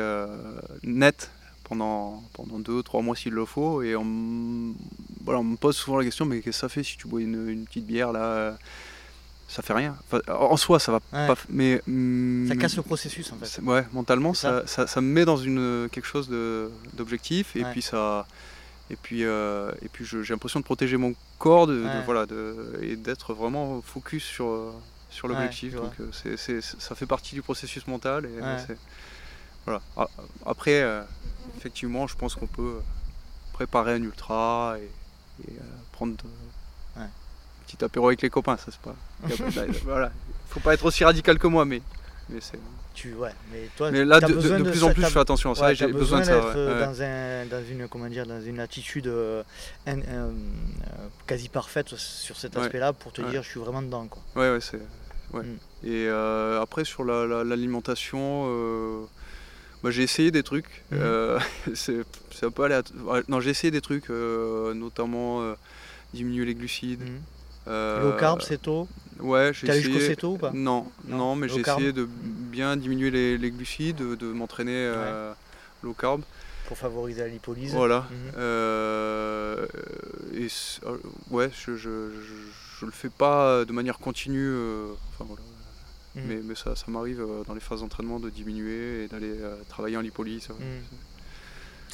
net 0.83 1.31
pendant, 1.63 2.21
pendant 2.33 2.59
deux, 2.59 2.83
trois 2.83 3.01
mois 3.01 3.15
s'il 3.15 3.33
le 3.33 3.45
faut. 3.45 3.81
Et 3.81 3.95
on, 3.95 4.75
voilà, 5.23 5.39
on 5.39 5.43
me 5.43 5.57
pose 5.57 5.75
souvent 5.75 5.97
la 5.97 6.03
question, 6.03 6.25
mais 6.25 6.41
qu'est-ce 6.41 6.57
que 6.57 6.61
ça 6.61 6.69
fait 6.69 6.83
si 6.83 6.97
tu 6.97 7.07
bois 7.07 7.21
une, 7.21 7.49
une 7.49 7.65
petite 7.65 7.87
bière 7.87 8.11
là 8.11 8.57
ça 9.53 9.61
fait 9.61 9.73
rien. 9.73 9.95
en 10.27 10.57
soi, 10.57 10.79
ça 10.79 10.91
va 10.91 10.99
pas. 10.99 11.35
Mais 11.49 11.79
mm, 11.85 12.47
ça 12.47 12.55
casse 12.55 12.75
le 12.75 12.81
processus 12.81 13.31
en 13.31 13.37
fait. 13.37 13.61
Ouais, 13.61 13.85
mentalement, 13.93 14.33
ça, 14.33 14.65
ça, 14.65 15.01
me 15.01 15.07
met 15.07 15.25
dans 15.25 15.37
une 15.37 15.89
quelque 15.91 16.07
chose 16.07 16.27
d'objectif 16.93 17.55
et 17.55 17.63
puis 17.65 17.81
ça. 17.81 18.25
Et 18.89 18.95
puis, 18.95 19.23
euh, 19.23 19.71
et 19.81 19.89
puis 19.89 20.05
j'ai 20.05 20.33
l'impression 20.33 20.59
de 20.59 20.65
protéger 20.65 20.97
mon 20.97 21.15
corps 21.39 21.67
de, 21.67 21.85
voilà, 22.05 22.25
de, 22.25 22.79
et 22.81 22.95
d'être 22.95 23.33
vraiment 23.33 23.81
focus 23.81 24.23
sur, 24.23 24.73
sur 25.09 25.27
l'objectif. 25.27 25.75
Donc 25.75 25.93
euh, 25.99 26.35
c'est, 26.35 26.61
ça 26.61 26.95
fait 26.95 27.05
partie 27.05 27.35
du 27.35 27.41
processus 27.41 27.87
mental. 27.87 28.25
Et, 28.25 28.73
voilà. 29.65 29.81
Après, 30.45 30.81
euh, 30.81 31.01
effectivement, 31.57 32.07
je 32.07 32.15
pense 32.15 32.35
qu'on 32.35 32.47
peut 32.47 32.81
préparer 33.53 33.93
un 33.93 34.03
ultra 34.03 34.75
et, 34.79 35.47
et 35.47 35.55
prendre 35.93 36.15
petit 37.77 37.83
apéro 37.85 38.07
avec 38.07 38.21
les 38.21 38.29
copains, 38.29 38.57
ça 38.57 38.65
c'est 38.71 38.79
pas. 38.81 38.95
voilà. 39.85 40.11
Faut 40.49 40.59
pas 40.59 40.73
être 40.73 40.85
aussi 40.85 41.03
radical 41.03 41.37
que 41.39 41.47
moi, 41.47 41.65
mais. 41.65 41.81
mais 42.29 42.39
c'est. 42.41 42.59
Tu, 42.93 43.11
ouais, 43.15 43.31
mais 43.51 43.67
toi, 43.75 43.89
Mais 43.89 44.05
là, 44.05 44.19
de, 44.19 44.27
de- 44.27 44.33
besoin 44.35 44.59
de 44.59 44.65
de 44.65 44.69
plus 44.69 44.79
ça, 44.79 44.85
en 44.85 44.93
plus, 44.93 45.01
je 45.01 45.07
fais 45.07 45.19
attention 45.19 45.51
à 45.51 45.55
ça 45.55 45.61
Ouais, 45.65 45.73
j'ai 45.75 45.87
t'as 45.87 45.91
besoin 45.91 46.19
de 46.19 46.25
ça. 46.25 46.37
ouais. 46.37 46.79
dans, 46.85 47.01
un, 47.01 47.45
dans, 47.47 47.65
une, 47.67 47.87
comment 47.87 48.07
dire, 48.07 48.27
dans 48.27 48.39
une 48.39 48.59
attitude 48.59 49.07
euh, 49.07 49.41
euh, 49.87 50.31
quasi 51.25 51.49
parfaite 51.49 51.95
sur 51.95 52.37
cet 52.37 52.55
aspect-là 52.55 52.93
pour 52.93 53.11
te 53.11 53.21
dire 53.23 53.41
je 53.41 53.49
suis 53.49 53.59
vraiment 53.59 53.81
dedans. 53.81 54.07
Quoi. 54.07 54.21
Ouais, 54.35 54.51
ouais, 54.51 54.61
c'est. 54.61 54.79
Ouais. 55.33 55.41
Mm. 55.43 55.57
Et 55.85 56.05
euh, 56.07 56.61
après, 56.61 56.85
sur 56.85 57.03
la- 57.03 57.25
la- 57.25 57.43
l'alimentation, 57.43 58.45
euh, 58.47 59.05
bah, 59.81 59.89
j'ai 59.89 60.03
essayé 60.03 60.29
des 60.29 60.43
trucs. 60.43 60.83
Mhm. 60.91 60.99
euh, 61.01 61.39
c'est 61.73 62.05
c'est 62.29 62.45
un 62.45 62.51
peu 62.51 62.63
aléatoire. 62.65 63.03
Ouais, 63.07 63.23
Non, 63.27 63.39
j'ai 63.39 63.49
essayé 63.49 63.71
des 63.71 63.81
trucs, 63.81 64.11
euh, 64.11 64.75
notamment 64.75 65.41
euh, 65.41 65.55
diminuer 66.13 66.45
les 66.45 66.53
glucides. 66.53 67.01
Mhm. 67.01 67.21
Euh, 67.67 68.11
Low 68.11 68.17
carb, 68.19 68.41
céto 68.41 68.87
Ouais, 69.19 69.51
j'ai 69.53 69.71
jusqu'au 69.73 69.91
essayé. 69.95 70.07
céto 70.09 70.33
ou 70.33 70.37
pas 70.37 70.51
Non, 70.53 70.85
Non, 71.07 71.17
non, 71.17 71.35
mais 71.35 71.47
j'ai 71.47 71.61
essayé 71.61 71.93
de 71.93 72.05
bien 72.09 72.75
diminuer 72.75 73.11
les, 73.11 73.37
les 73.37 73.51
glucides, 73.51 73.95
de, 73.97 74.15
de 74.15 74.25
m'entraîner 74.27 74.73
euh, 74.75 75.31
low 75.83 75.93
carb. 75.93 76.21
Pour 76.67 76.77
favoriser 76.77 77.21
la 77.21 77.27
lipolyse. 77.27 77.71
Voilà. 77.73 78.07
Mhm. 78.09 78.31
Euh, 78.37 79.65
et 80.33 80.47
euh, 80.85 80.97
ouais, 81.29 81.49
je, 81.53 81.75
je, 81.75 82.09
je, 82.11 82.33
je 82.79 82.85
le 82.85 82.91
fais 82.91 83.09
pas 83.09 83.65
de 83.65 83.71
manière 83.71 83.99
continue. 83.99 84.49
euh, 84.49 84.93
enfin, 85.09 85.25
voilà. 85.27 85.41
Mhm. 86.15 86.23
Mais, 86.27 86.41
mais 86.43 86.55
ça, 86.55 86.75
ça 86.75 86.85
m'arrive 86.89 87.23
dans 87.47 87.53
les 87.53 87.59
phases 87.59 87.81
d'entraînement 87.81 88.19
de 88.19 88.29
diminuer 88.29 89.03
et 89.03 89.07
d'aller 89.07 89.35
travailler 89.69 89.97
en 89.97 90.01
lipolyse. 90.01 90.47
ouais. 90.49 90.55
Mhm. 90.65 90.81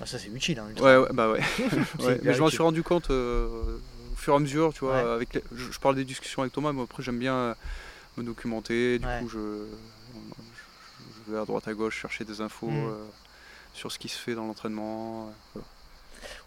Ah, 0.02 0.06
ça 0.06 0.18
c'est 0.18 0.30
utile. 0.30 0.60
Hein. 0.60 0.68
Ouais, 0.82 0.96
ouais, 0.98 1.10
bah 1.14 1.30
ouais. 1.30 1.42
Ouais, 2.00 2.20
Mais 2.24 2.34
je 2.34 2.40
m'en 2.40 2.50
suis 2.50 2.62
rendu 2.62 2.84
compte 2.84 3.12
fur 4.20 4.34
et 4.34 4.38
à 4.38 4.40
mesure, 4.40 4.74
tu 4.74 4.82
vois. 4.86 4.94
Ouais. 5.04 5.12
Avec 5.12 5.34
les- 5.34 5.44
je, 5.56 5.72
je 5.72 5.80
parle 5.80 5.96
des 5.96 6.06
discussions 6.06 6.42
avec 6.42 6.54
Thomas, 6.54 6.72
mais 6.74 6.84
après 6.84 7.02
j'aime 7.04 7.20
bien 7.20 7.34
euh, 7.36 7.54
me 8.18 8.24
documenter. 8.24 9.00
Du 9.00 9.06
Ouais. 9.06 9.20
coup, 9.22 9.30
je, 9.30 9.66
vais 11.28 11.40
à 11.40 11.46
droite 11.46 11.68
à 11.68 11.74
gauche 11.74 12.00
chercher 12.00 12.26
des 12.26 12.42
infos 12.42 12.70
Mhm. 12.70 12.90
euh, 12.90 13.06
sur 13.74 13.92
ce 13.92 14.00
qui 14.00 14.10
se 14.10 14.18
fait 14.18 14.36
dans 14.36 14.46
l'entraînement. 14.46 15.28
euh, 15.28 15.32
voilà. 15.56 15.68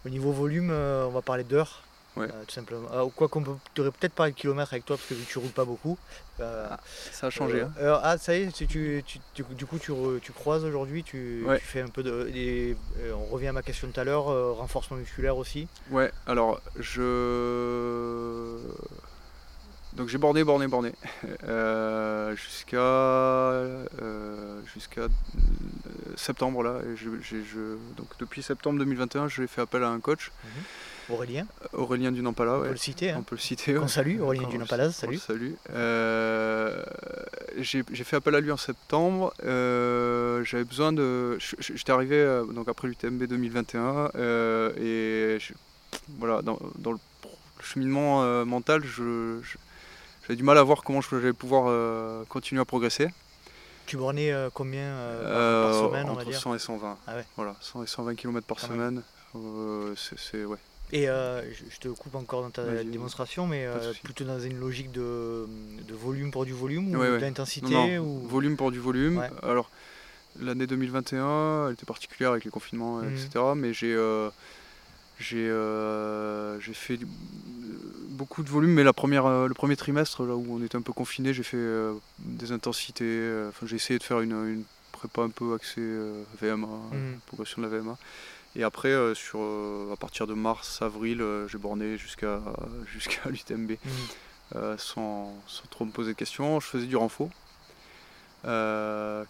Au 0.05 0.09
niveau 0.09 0.31
volume, 0.31 0.71
on 0.71 1.09
va 1.09 1.21
parler 1.21 1.43
d'heures. 1.43 1.83
Ouais. 2.15 2.27
euh, 2.27 2.43
tout 2.47 2.53
simplement. 2.53 2.87
Ah, 2.93 3.01
quoi 3.15 3.27
qu'on 3.27 3.41
peut, 3.43 3.55
devrait 3.75 3.91
peut-être 3.91 4.13
parler 4.13 4.31
de 4.33 4.37
kilomètres 4.37 4.71
avec 4.73 4.85
toi 4.85 4.97
parce 4.97 5.07
que 5.09 5.15
vu 5.15 5.23
que 5.23 5.29
tu 5.31 5.39
roules 5.39 5.49
pas 5.49 5.65
beaucoup. 5.65 5.97
Euh, 6.39 6.67
Ça 7.11 7.27
a 7.27 7.29
changé. 7.31 7.61
euh, 7.79 7.95
hein. 7.95 7.99
ah, 8.03 8.17
ça 8.19 8.35
y 8.37 8.43
est, 8.43 8.51
tu, 8.51 8.67
tu, 8.67 9.03
tu- 9.03 9.43
du 9.55 9.65
coup- 9.65 9.79
tu, 9.79 9.91
tu 10.21 10.31
croises 10.31 10.63
aujourd'hui, 10.63 11.03
tu, 11.03 11.43
Ouais. 11.45 11.59
tu 11.59 11.65
fais 11.65 11.81
un 11.81 11.87
peu 11.87 12.03
de. 12.03 12.25
des- 12.31 12.77
on 13.15 13.25
revient 13.25 13.47
à 13.47 13.51
ma 13.53 13.61
question 13.63 13.87
de 13.87 13.93
tout 13.93 13.99
à 13.99 14.03
l'heure, 14.03 14.25
renforcement 14.57 14.97
musculaire 14.97 15.37
aussi. 15.37 15.67
Ouais, 15.91 16.11
alors 16.27 16.61
je. 16.79 18.57
Donc 19.93 20.07
j'ai 20.09 20.17
borné, 20.17 20.43
borné, 20.43 20.67
borné. 20.67 20.91
Jusqu'à 22.35 23.63
jusqu'à 24.73 25.07
septembre 26.15 26.63
là. 26.63 26.79
Et 26.91 26.95
je- 26.95 27.75
donc 27.97 28.07
depuis 28.19 28.41
septembre 28.41 28.79
2021, 28.79 29.27
j'ai 29.27 29.45
fait 29.47 29.61
appel 29.61 29.83
à 29.83 29.89
un 29.89 29.99
coach, 29.99 30.31
Aurélien, 31.09 31.45
Aurélien 31.73 32.11
Dunampala. 32.11 32.53
on 32.53 32.59
ouais. 32.61 32.67
peut 32.67 32.71
le 32.71 32.77
citer. 32.77 33.11
hein. 33.11 33.17
On 33.19 33.23
peut 33.23 33.35
le 33.35 33.41
citer. 33.41 33.77
Ouais. 33.77 33.87
salue, 33.87 34.19
Aurélien 34.21 34.43
on 34.43 34.47
le 34.87 34.93
salut. 34.93 35.17
salue. 35.19 35.51
Euh, 35.71 36.83
j'ai 37.59 37.83
fait 38.03 38.15
appel 38.15 38.35
à 38.35 38.39
lui 38.39 38.51
en 38.51 38.57
septembre. 38.57 39.33
euh, 39.43 40.43
J'avais 40.43 40.63
besoin 40.63 40.93
de. 40.93 41.37
J'étais 41.59 41.91
arrivé 41.91 42.15
euh, 42.15 42.45
donc 42.45 42.67
après 42.69 42.87
l'UTMB 42.87 43.23
2021 43.23 44.11
euh, 44.15 44.71
et 44.77 45.39
je- 45.39 45.53
voilà 46.19 46.41
dans, 46.41 46.57
dans 46.77 46.91
le 46.93 46.97
cheminement 47.61 48.45
mental, 48.45 48.83
je- 48.85 49.39
j'avais 50.23 50.35
du 50.35 50.43
mal 50.43 50.57
à 50.57 50.63
voir 50.63 50.83
comment 50.83 51.01
je 51.01 51.09
j'allais 51.19 51.33
pouvoir 51.33 52.25
continuer 52.27 52.61
à 52.61 52.65
progresser. 52.65 53.09
Tu 53.85 53.97
bornais 53.97 54.33
combien 54.53 54.95
par- 55.73 55.89
semaine, 55.89 56.05
on 56.05 56.13
va 56.13 56.21
entre 56.21 56.29
dire 56.29 56.39
100 56.39 56.55
et 56.55 56.59
120. 56.59 56.97
Ah 57.07 57.15
ouais. 57.15 57.25
Voilà, 57.35 57.55
100 57.59 57.83
et 57.83 57.87
120 57.87 58.15
km 58.15 58.47
par 58.47 58.57
Quand 58.57 58.67
semaine. 58.67 59.03
C'est 59.97 60.45
ouais. 60.45 60.57
Et 60.95 61.09
euh, 61.09 61.41
je, 61.51 61.63
je 61.73 61.79
te 61.79 61.87
coupe 61.87 62.13
encore 62.13 62.43
dans 62.43 62.51
ta 62.51 62.63
Vas-y, 62.63 62.85
démonstration, 62.85 63.47
mais 63.47 63.65
euh, 63.65 63.93
plutôt 64.03 64.25
dans 64.25 64.39
une 64.39 64.59
logique 64.59 64.91
de, 64.91 65.47
de 65.87 65.93
volume 65.95 66.29
pour 66.29 66.45
du 66.45 66.53
volume 66.53 66.93
ou 66.93 66.99
Ouais, 66.99 67.09
ouais. 67.09 67.19
d'intensité 67.19 67.97
ou... 67.97 68.27
Volume 68.27 68.55
pour 68.55 68.71
du 68.71 68.77
volume. 68.79 69.17
Ouais. 69.17 69.29
Alors, 69.41 69.71
l'année 70.39 70.67
2021, 70.67 71.67
elle 71.67 71.73
était 71.73 71.87
particulière 71.87 72.31
avec 72.31 72.45
les 72.45 72.51
confinements, 72.51 72.97
Mhm. 72.97 73.11
etc. 73.11 73.29
Mais 73.55 73.73
j'ai 73.73 73.93
euh, 73.95 74.29
j'ai 75.19 75.47
j'ai 76.63 76.73
fait 76.75 76.99
beaucoup 78.09 78.43
de 78.43 78.49
volume, 78.49 78.71
mais 78.73 78.83
la 78.83 78.93
première, 78.93 79.47
le 79.47 79.53
premier 79.55 79.75
trimestre, 79.75 80.23
là 80.25 80.35
où 80.35 80.45
on 80.49 80.63
était 80.63 80.75
un 80.75 80.81
peu 80.81 80.93
confiné, 80.93 81.33
j'ai 81.33 81.43
fait 81.43 81.65
des 82.19 82.51
intensités. 82.51 83.45
Enfin, 83.49 83.65
j'ai 83.65 83.77
essayé 83.77 83.97
de 83.97 84.03
faire 84.03 84.19
une, 84.21 84.31
une 84.33 84.63
prépa 84.91 85.21
un 85.23 85.29
peu 85.29 85.55
axée 85.55 85.81
VMA, 86.39 86.67
Mhm. 86.91 87.19
progression 87.25 87.61
de 87.63 87.67
la 87.67 87.77
VMA. 87.79 87.97
Et 88.55 88.63
après, 88.63 88.89
euh, 88.89 89.15
sur, 89.15 89.39
euh, 89.41 89.91
à 89.93 89.95
partir 89.97 90.27
de 90.27 90.33
mars, 90.33 90.81
avril, 90.81 91.21
euh, 91.21 91.47
j'ai 91.47 91.57
borné 91.57 91.97
jusqu'à 91.97 92.39
jusqu'à 92.93 93.29
l'UTMB 93.29 93.71
euh, 94.55 94.77
sans, 94.77 95.33
sans 95.47 95.65
trop 95.69 95.85
me 95.85 95.91
poser 95.91 96.13
de 96.13 96.17
questions. 96.17 96.59
Je 96.59 96.67
faisais 96.67 96.85
du 96.85 96.95
renfort, 96.95 97.29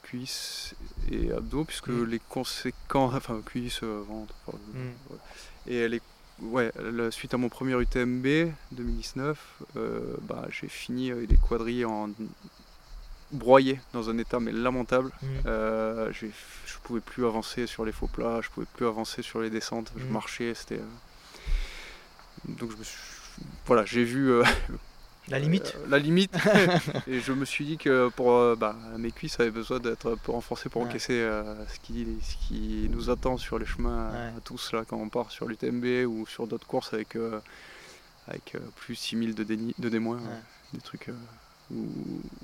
cuisses 0.03 0.75
et 1.11 1.31
abdos, 1.31 1.65
puisque 1.65 1.89
Mm. 1.89 2.03
les 2.05 2.19
conséquences, 2.19 3.13
enfin 3.15 3.41
cuisses, 3.45 3.83
ventre, 3.83 4.33
enfin, 4.47 4.57
Mm. 4.73 4.77
ouais. 5.11 5.73
et 5.73 5.87
les, 5.87 6.01
ouais, 6.41 6.71
la- 6.79 7.11
suite 7.11 7.33
à 7.33 7.37
mon 7.37 7.49
premier 7.49 7.79
UTMB 7.79 8.51
2019, 8.71 9.37
euh, 9.77 10.15
bah, 10.23 10.47
j'ai 10.49 10.67
fini 10.67 11.11
avec 11.11 11.27
des 11.29 11.37
quadrilles 11.37 11.85
en 11.85 12.09
broyés 13.33 13.79
dans 13.93 14.09
un 14.09 14.17
état 14.17 14.39
mais 14.39 14.51
lamentable. 14.53 15.11
Mhm. 15.21 15.29
Euh, 15.47 16.11
je 16.13 16.27
pouvais 16.83 17.01
plus 17.01 17.25
avancer 17.25 17.67
sur 17.67 17.83
les 17.85 17.91
faux 17.91 18.07
plats, 18.07 18.39
je 18.41 18.49
pouvais 18.49 18.65
plus 18.75 18.85
avancer 18.87 19.21
sur 19.21 19.41
les 19.41 19.49
descentes, 19.49 19.91
je 19.97 20.03
Mhm. 20.03 20.11
marchais, 20.11 20.53
c'était. 20.53 20.79
euh, 20.79 22.49
Donc 22.59 22.71
je 22.71 22.77
me 22.77 22.83
suis. 22.83 22.99
Voilà, 23.65 23.83
j'ai 23.85 24.03
vu 24.03 24.29
euh, 24.31 24.43
La 25.29 25.39
limite 25.39 25.73
euh, 25.77 25.85
la 25.87 25.99
limite 25.99 26.35
et 27.07 27.21
je 27.21 27.31
me 27.31 27.45
suis 27.45 27.63
dit 27.65 27.77
que 27.77 28.09
pour 28.09 28.57
bah, 28.57 28.75
mes 28.97 29.11
cuisses 29.11 29.39
avaient 29.39 29.51
besoin 29.51 29.79
d'être 29.79 30.11
un 30.13 30.17
peu 30.17 30.33
renforcées 30.33 30.67
pour 30.69 30.81
Ouais. 30.81 30.89
encaisser 30.89 31.25
ce, 31.73 31.79
qui, 31.79 32.05
ce 32.21 32.35
qui 32.47 32.87
nous 32.91 33.09
attend 33.09 33.37
sur 33.37 33.57
les 33.57 33.65
chemins 33.65 34.11
Ouais. 34.11 34.33
à 34.37 34.41
tous 34.43 34.73
là 34.73 34.83
quand 34.85 34.97
on 34.97 35.07
part 35.09 35.31
sur 35.31 35.47
l'UTMB 35.47 36.05
ou 36.07 36.25
sur 36.27 36.45
d'autres 36.45 36.67
courses 36.67 36.93
avec, 36.93 37.17
avec 38.27 38.57
plus 38.75 38.95
6000 38.95 39.33
de, 39.33 39.43
déni- 39.45 39.73
de 39.79 39.87
D-, 39.89 39.97
Ouais. 39.99 40.17
des 40.73 40.81
trucs 40.81 41.07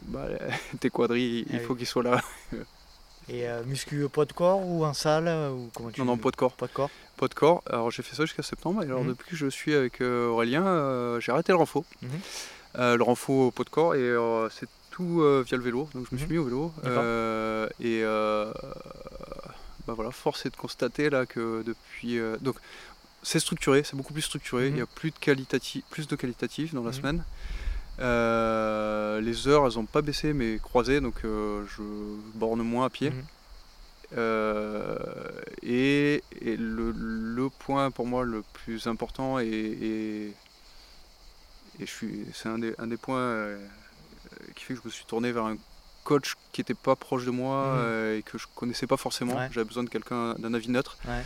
bah, 0.07 0.27
tes 0.79 0.89
quadrilles, 0.89 1.45
il 1.49 1.55
Ah 1.57 1.59
faut 1.59 1.75
qu'ils 1.75 1.85
soient 1.87 2.03
là. 2.03 2.21
Et 3.31 3.47
euh, 3.47 3.63
muscu 3.63 4.07
poids 4.09 4.25
de 4.25 4.33
corps 4.33 4.59
ou 4.65 4.83
en 4.83 4.93
salle 4.93 5.27
euh, 5.27 5.51
ou 5.51 5.69
comment 5.75 5.91
tu 5.91 5.99
Non, 6.01 6.05
non, 6.05 6.17
poids 6.17 6.31
de 6.31 6.35
corps. 6.35 6.53
poids 6.53 6.67
de 6.67 6.73
corps 6.73 6.89
Poids 7.15 7.27
de 7.27 7.33
corps. 7.35 7.61
Alors 7.69 7.91
j'ai 7.91 8.01
fait 8.01 8.15
ça 8.15 8.23
jusqu'à 8.25 8.41
septembre 8.41 8.81
et 8.81 8.85
alors 8.85 9.03
Mhm. 9.03 9.09
depuis 9.09 9.29
que 9.29 9.35
je 9.35 9.47
suis 9.47 9.75
avec 9.75 10.01
euh, 10.01 10.29
Aurélien, 10.29 10.65
euh, 10.65 11.19
j'ai 11.19 11.31
arrêté 11.31 11.51
le 11.51 11.57
renfort. 11.59 11.83
Mhm. 12.01 12.09
Euh, 12.79 12.97
le 12.97 13.03
renfort 13.03 13.35
au 13.47 13.51
poids 13.51 13.65
de 13.65 13.69
corps 13.69 13.93
et 13.95 14.15
c'est 14.51 14.67
tout 14.89 15.21
via 15.45 15.57
le 15.57 15.63
vélo. 15.63 15.87
Donc 15.93 16.07
je 16.09 16.15
me 16.15 16.17
suis 16.17 16.25
Mhm. 16.27 16.31
mis 16.33 16.37
au 16.39 16.45
vélo. 16.45 16.73
Et 17.79 18.01
bah 19.87 19.93
voilà, 19.93 20.11
force 20.11 20.45
est 20.45 20.49
de 20.51 20.55
constater 20.57 21.09
là 21.11 21.25
que 21.25 21.63
depuis. 21.63 22.19
donc 22.41 22.55
c'est 23.21 23.39
structuré, 23.39 23.83
c'est 23.83 23.95
beaucoup 23.97 24.13
plus 24.13 24.21
structuré. 24.23 24.69
Mhm. 24.69 24.75
Il 24.75 24.79
y 24.79 24.81
a 24.81 24.85
plus 24.87 25.11
de 25.11 25.19
qualitatif, 25.19 25.83
plus 25.91 26.07
de 26.07 26.15
qualitatif 26.15 26.73
dans 26.73 26.83
la 26.83 26.93
semaine. 26.93 27.23
Euh, 27.99 29.19
les 29.21 29.47
heures, 29.47 29.65
elles 29.67 29.73
n'ont 29.75 29.85
pas 29.85 30.01
baissé 30.01 30.33
mais 30.33 30.59
croisé, 30.61 31.01
donc 31.01 31.15
euh, 31.25 31.63
je 31.67 31.81
borne 32.35 32.61
moins 32.61 32.85
à 32.85 32.89
pied. 32.89 33.09
Mhm. 33.09 33.23
Euh, 34.17 34.97
et 35.61 36.23
et 36.41 36.57
le, 36.57 36.91
le 36.95 37.49
point 37.49 37.91
pour 37.91 38.07
moi 38.07 38.23
le 38.23 38.41
plus 38.53 38.87
important 38.87 39.37
et, 39.39 39.45
et, 39.45 40.27
et 41.79 41.85
je 41.85 41.85
suis 41.85 42.25
c'est 42.33 42.49
un 42.49 42.57
des, 42.57 42.73
un 42.79 42.87
des 42.87 42.97
points 42.97 43.45
qui 44.55 44.63
fait 44.63 44.73
que 44.73 44.79
je 44.81 44.85
me 44.87 44.91
suis 44.91 45.05
tourné 45.05 45.31
vers 45.31 45.45
un 45.45 45.57
coach 46.05 46.33
qui 46.51 46.61
n'était 46.61 46.73
pas 46.73 46.95
proche 46.95 47.23
de 47.25 47.29
moi 47.31 47.75
Mhm. 47.75 48.17
et 48.17 48.23
que 48.23 48.37
je 48.39 48.47
connaissais 48.55 48.87
pas 48.87 48.97
forcément. 48.97 49.35
Ouais. 49.35 49.49
J'avais 49.51 49.65
besoin 49.67 49.83
de 49.83 49.89
quelqu'un 49.89 50.33
d'un 50.39 50.53
avis 50.55 50.69
neutre. 50.69 50.97
Ouais. 51.07 51.23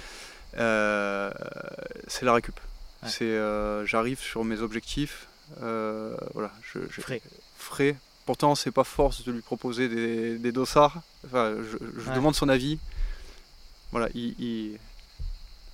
C'est 2.07 2.25
la 2.25 2.33
récup. 2.33 2.59
Ouais. 3.03 3.09
C'est 3.09 3.85
j'arrive 3.85 4.19
sur 4.19 4.43
mes 4.43 4.59
objectifs. 4.59 5.27
Euh, 5.61 6.15
voilà, 6.33 6.51
je, 6.73 6.79
je- 6.89 7.01
Frais. 7.01 7.21
frais. 7.57 7.95
Pourtant, 8.25 8.55
c'est 8.55 8.71
pas 8.71 8.83
force 8.85 9.23
de 9.25 9.31
lui 9.31 9.41
proposer 9.41 9.89
des, 9.89 10.37
des 10.37 10.51
dossards. 10.51 11.01
Enfin, 11.25 11.55
je, 11.57 11.77
je 12.01 12.09
Ouais. 12.09 12.15
demande 12.15 12.35
son 12.35 12.47
avis. 12.49 12.79
Voilà, 13.91 14.07
il, 14.15 14.33
il... 14.39 14.79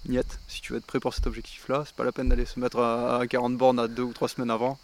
niette. 0.07 0.39
Si 0.47 0.61
tu 0.61 0.73
veux 0.73 0.79
être 0.79 0.85
prêt 0.85 0.99
pour 0.99 1.13
cet 1.13 1.27
objectif-là, 1.27 1.83
c'est 1.85 1.95
pas 1.95 2.03
la 2.03 2.11
peine 2.11 2.27
d'aller 2.29 2.45
se 2.45 2.59
mettre 2.59 2.79
à, 2.79 3.19
à 3.19 3.27
40 3.27 3.55
bornes 3.55 3.79
à 3.79 3.87
deux 3.87 4.03
ou 4.03 4.13
trois 4.13 4.27
semaines 4.27 4.49
avant. 4.51 4.77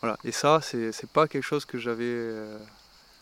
Voilà. 0.00 0.18
Et 0.24 0.32
ça, 0.32 0.60
c'est 0.62 0.92
pas 1.12 1.26
quelque 1.26 1.42
chose 1.44 1.64
que 1.64 1.78
j'avais 1.78 2.04
euh, 2.04 2.56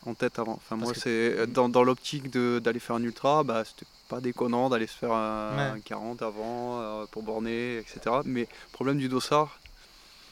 en 0.04 0.14
tête 0.14 0.38
avant. 0.38 0.54
Enfin, 0.54 0.76
moi, 0.76 0.92
c'est 0.94 1.46
dans, 1.46 1.68
dans 1.68 1.84
l'optique 1.84 2.30
de- 2.30 2.58
d'aller 2.58 2.80
faire 2.80 2.96
un 2.96 3.02
ultra, 3.02 3.44
bah, 3.44 3.62
c'était 3.64 3.86
pas 4.08 4.20
déconnant 4.20 4.68
d'aller 4.68 4.86
se 4.86 4.96
faire 4.96 5.12
un, 5.12 5.56
Ouais. 5.56 5.78
un 5.78 5.80
40 5.80 6.22
avant 6.22 6.80
euh, 6.80 7.06
pour 7.10 7.22
borner, 7.22 7.78
etc. 7.78 8.16
Mais 8.24 8.46
problème 8.72 8.98
du 8.98 9.08
dossard, 9.08 9.58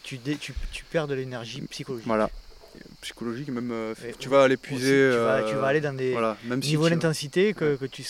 Tu, 0.04 0.18
dé- 0.18 0.36
tu, 0.36 0.54
tu 0.70 0.84
perds 0.84 1.08
de 1.08 1.14
l'énergie 1.14 1.62
psychologique. 1.62 2.06
voilà. 2.06 2.30
psychologique, 3.00 3.48
même 3.48 3.70
euh, 3.72 3.94
tu 4.18 4.28
vas 4.28 4.46
l'épuiser. 4.46 5.10
Tu, 5.12 5.18
vas, 5.18 5.42
tu 5.48 5.54
vas 5.54 5.66
aller 5.66 5.80
dans 5.80 5.96
des 5.96 6.14
niveaux 6.62 6.88
d'intensité 6.88 7.54
que, 7.54 7.76
que 7.76 7.86
tu, 7.86 8.04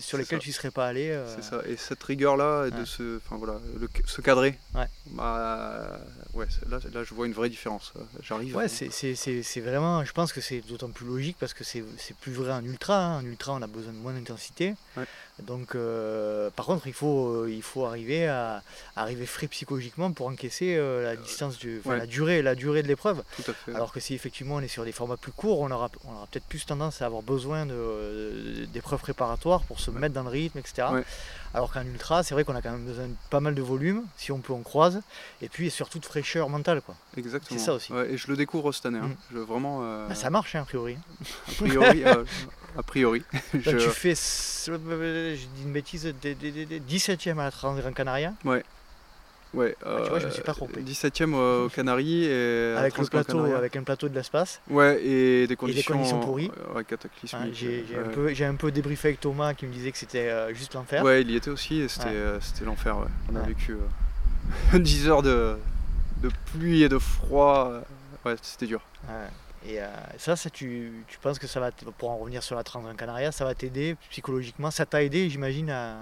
sur 0.00 0.16
lesquels 0.16 0.38
tu 0.38 0.48
ne 0.48 0.54
serais 0.54 0.70
pas 0.70 0.86
allé. 0.86 1.16
C'est 1.34 1.44
ça, 1.44 1.60
et 1.68 1.76
cette 1.76 2.02
rigueur-là, 2.02 2.70
de 2.70 2.84
se, 2.84 3.20
voilà, 3.30 3.60
se 4.06 4.20
cadrer, 4.22 4.58
bah, 5.10 6.00
ouais, 6.34 6.46
là, 6.68 6.78
là, 6.92 7.04
je 7.04 7.14
vois 7.14 7.26
une 7.26 7.32
vraie 7.32 7.50
différence. 7.50 7.92
J'arrive. 8.22 8.56
Ouais, 8.56 8.68
c'est 8.68 9.60
vraiment, 9.60 10.04
je 10.04 10.12
pense 10.12 10.32
que 10.32 10.40
c'est 10.40 10.60
d'autant 10.60 10.90
plus 10.90 11.06
logique 11.06 11.36
parce 11.38 11.52
que 11.54 11.64
c'est 11.64 11.84
plus 12.20 12.32
vrai 12.32 12.52
en 12.52 12.64
ultra. 12.64 12.96
Hein. 13.04 13.18
En 13.20 13.24
ultra, 13.26 13.52
on 13.52 13.62
a 13.62 13.66
besoin 13.66 13.92
de 13.92 13.98
moins 13.98 14.14
d'intensité. 14.14 14.74
Donc, 15.42 15.74
euh, 15.74 16.48
par 16.56 16.64
contre, 16.64 16.86
il 16.86 16.94
faut, 16.94 17.28
euh, 17.28 17.50
il 17.50 17.62
faut 17.62 17.84
arriver 17.84 18.26
à 18.26 18.62
arriver 18.96 19.26
frais 19.26 19.48
psychologiquement 19.48 20.10
pour 20.10 20.28
encaisser 20.28 20.76
euh, 20.76 21.04
la 21.04 21.16
distance, 21.16 21.58
du, 21.58 21.82
la 21.84 22.06
durée, 22.06 22.40
la 22.40 22.54
durée 22.54 22.82
de 22.82 22.88
l'épreuve. 22.88 23.22
Alors 23.74 23.92
que 23.92 24.00
si 24.00 24.14
effectivement 24.14 24.54
on 24.56 24.60
est 24.60 24.68
sur 24.68 24.84
des 24.84 24.92
formats 24.92 25.18
plus 25.18 25.32
courts, 25.32 25.60
on 25.60 25.70
aura, 25.70 25.90
on 26.06 26.14
aura 26.14 26.26
peut-être 26.30 26.46
plus 26.46 26.64
tendance 26.64 27.02
à 27.02 27.06
avoir 27.06 27.22
besoin 27.22 27.66
d'épreuves 28.72 29.00
préparatoires 29.00 29.62
pour 29.64 29.78
se 29.78 29.90
mettre 29.90 30.14
dans 30.14 30.22
le 30.22 30.30
rythme, 30.30 30.58
etc. 30.58 30.88
Alors 31.52 31.72
qu'en 31.72 31.84
ultra, 31.84 32.22
c'est 32.22 32.34
vrai 32.34 32.44
qu'on 32.44 32.54
a 32.54 32.62
quand 32.62 32.72
même 32.72 32.84
besoin 32.84 33.06
de 33.06 33.14
pas 33.30 33.40
mal 33.40 33.54
de 33.54 33.62
volume, 33.62 34.04
si 34.16 34.32
on 34.32 34.38
peut 34.38 34.52
on 34.52 34.62
croise, 34.62 35.00
et 35.40 35.48
puis 35.48 35.70
surtout 35.70 35.98
de 35.98 36.04
fraîcheur 36.04 36.48
mentale. 36.48 36.82
Quoi. 36.82 36.94
Exactement. 37.16 37.58
C'est 37.58 37.64
ça 37.64 37.74
aussi. 37.74 37.92
et 37.92 38.16
je 38.16 38.28
le 38.28 38.36
découvre 38.36 38.72
cette 38.72 38.86
année. 38.86 38.98
Hein. 38.98 39.08
Mm. 39.08 39.34
Je, 39.34 39.38
vraiment, 39.38 39.80
bah, 40.08 40.14
ça 40.14 40.30
marche, 40.30 40.54
hein, 40.54 40.62
a 40.62 40.64
priori. 40.64 40.96
a 41.48 41.52
priori, 41.52 42.04
a 42.76 42.82
priori. 42.82 43.22
je... 43.54 43.70
Tu 43.70 43.88
fais, 43.90 44.14
je 44.14 45.46
dis 45.54 45.62
une 45.64 45.72
bêtise, 45.72 46.06
17ème 46.06 47.38
à 47.38 47.44
la 47.44 47.50
Gran 47.50 47.92
Canaria 47.92 48.34
Ouais. 48.44 48.62
Ouais, 49.54 49.74
ah, 49.86 50.00
tu 50.02 50.10
vois, 50.10 50.18
je 50.18 50.26
me 50.26 50.30
suis 50.30 50.42
pas 50.42 50.52
trompé. 50.52 50.82
17ème 50.82 51.34
au 51.34 51.68
Canaries 51.70 52.24
et 52.24 52.74
avec, 52.76 52.98
le 52.98 53.06
plateau, 53.06 53.38
avec 53.44 53.76
un 53.76 53.84
plateau 53.84 54.08
de 54.08 54.14
l'espace. 54.14 54.60
Ouais, 54.68 55.02
et 55.02 55.46
des 55.46 55.56
conditions, 55.56 55.80
et 55.80 55.82
des 55.82 55.92
conditions 55.92 56.20
pourries. 56.20 56.50
Ouais, 56.74 56.84
cataclysmiques. 56.84 57.42
Ah, 57.42 57.54
j'ai 57.54 57.84
un, 57.96 58.10
peu, 58.10 58.34
un 58.38 58.54
peu 58.54 58.70
débriefé 58.70 59.08
avec 59.08 59.20
Thomas 59.20 59.54
qui 59.54 59.66
me 59.66 59.72
disait 59.72 59.92
que 59.92 59.98
c'était 59.98 60.28
euh, 60.28 60.52
juste 60.52 60.74
l'enfer. 60.74 61.02
Ouais, 61.02 61.22
il 61.22 61.30
y 61.30 61.36
était 61.36 61.50
aussi 61.50 61.80
et 61.80 61.88
c'était 61.88 62.08
euh, 62.08 62.38
l'enfer. 62.66 62.98
Ouais. 62.98 63.06
On 63.32 63.36
a 63.36 63.42
vécu 63.42 63.76
10 64.74 65.06
euh, 65.06 65.10
heures 65.10 65.22
de, 65.22 65.56
de, 66.22 66.28
pluie 66.52 66.82
et 66.82 66.90
de 66.90 66.98
froid. 66.98 67.72
Ouais, 68.26 68.34
c'était 68.42 68.66
dur. 68.66 68.82
Et 69.68 69.80
euh, 69.80 69.86
ça, 70.18 70.36
ça 70.36 70.48
tu, 70.48 70.92
tu, 71.08 71.18
penses 71.18 71.38
que 71.38 71.46
ça 71.46 71.58
va, 71.58 71.70
pour 71.98 72.10
en 72.10 72.18
revenir 72.18 72.42
sur 72.42 72.54
la 72.54 72.62
Transgran 72.62 72.94
Canaria, 72.94 73.32
ça 73.32 73.44
va 73.44 73.54
t'aider 73.54 73.96
psychologiquement? 74.10 74.70
Ça 74.70 74.86
t'a 74.86 75.02
aidé, 75.02 75.28
j'imagine, 75.28 75.70
à, 75.70 75.96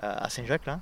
à 0.00 0.28
Saint-Jacques, 0.30 0.66
là 0.66 0.80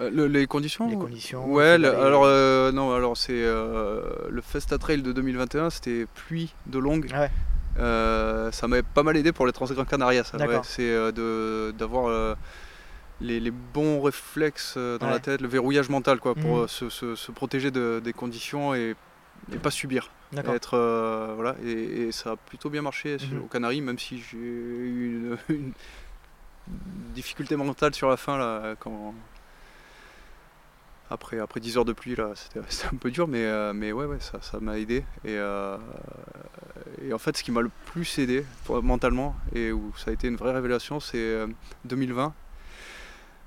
euh, 0.00 0.28
les 0.28 0.46
conditions 0.46 0.88
Les 0.88 0.96
conditions. 0.96 1.50
Ouais, 1.50 1.84
alors 1.84 2.22
euh, 2.24 2.70
non, 2.70 2.94
alors 2.94 3.16
c'est 3.16 3.42
le 3.42 4.40
Festa 4.42 4.78
Trail 4.78 5.02
de 5.02 5.12
2021, 5.12 5.70
c'était 5.70 6.06
pluie 6.14 6.54
de 6.66 6.78
longue. 6.78 7.08
Ah 7.12 7.22
ouais. 7.22 8.52
ça 8.52 8.68
m'avait 8.68 8.82
pas 8.82 9.02
mal 9.02 9.16
aidé 9.16 9.32
pour 9.32 9.46
les 9.46 9.52
Transgran 9.52 9.84
Canaria, 9.84 10.24
ça. 10.24 10.38
c'est 10.64 11.12
d'avoir 11.72 12.36
les, 13.20 13.40
les, 13.40 13.50
bons 13.50 14.00
réflexes 14.00 14.76
dans 14.76 15.10
la 15.10 15.18
tête, 15.18 15.40
le 15.40 15.48
verrouillage 15.48 15.88
mental, 15.88 16.18
quoi, 16.20 16.34
pour 16.34 16.58
mhm. 16.58 16.68
se, 16.68 16.88
se, 16.88 17.14
se, 17.16 17.32
protéger 17.32 17.72
de, 17.72 18.00
des 18.02 18.12
conditions 18.12 18.74
et, 18.74 18.94
et 19.52 19.58
pas 19.58 19.70
subir. 19.70 20.10
Être, 20.36 20.74
euh, 20.74 21.32
voilà, 21.34 21.56
et, 21.64 22.12
ça 22.12 22.32
a 22.32 22.36
plutôt 22.36 22.68
bien 22.68 22.82
marché 22.82 23.16
mhm. 23.16 23.42
aux 23.42 23.46
Canaries, 23.46 23.80
même 23.80 23.98
si 23.98 24.20
j'ai 24.20 24.36
eu 24.36 25.36
une, 25.48 25.72
difficulté 27.14 27.56
mentale 27.56 27.94
sur 27.94 28.10
la 28.10 28.18
fin 28.18 28.36
là, 28.36 28.74
quand 28.78 29.14
après, 31.10 31.38
après 31.38 31.60
10 31.60 31.78
heures 31.78 31.84
de 31.86 31.94
pluie 31.94 32.14
là, 32.14 32.32
c'était 32.34 32.60
un 32.92 32.96
peu 32.98 33.10
dur, 33.10 33.26
mais, 33.26 33.44
euh, 33.44 33.72
mais 33.72 33.92
ouais, 33.92 34.04
ouais, 34.04 34.18
ça 34.20 34.60
m'a 34.60 34.78
aidé. 34.78 34.98
Et, 35.24 35.36
euh, 35.38 35.78
et, 37.02 37.14
en 37.14 37.18
fait, 37.18 37.38
ce 37.38 37.42
qui 37.42 37.50
m'a 37.50 37.62
le 37.62 37.70
plus 37.86 38.18
aidé 38.18 38.44
mentalement 38.68 39.34
et 39.54 39.72
où 39.72 39.94
ça 39.96 40.10
a 40.10 40.12
été 40.12 40.28
une 40.28 40.36
vraie 40.36 40.52
révélation, 40.52 41.00
c'est 41.00 41.46
2020. 41.86 42.34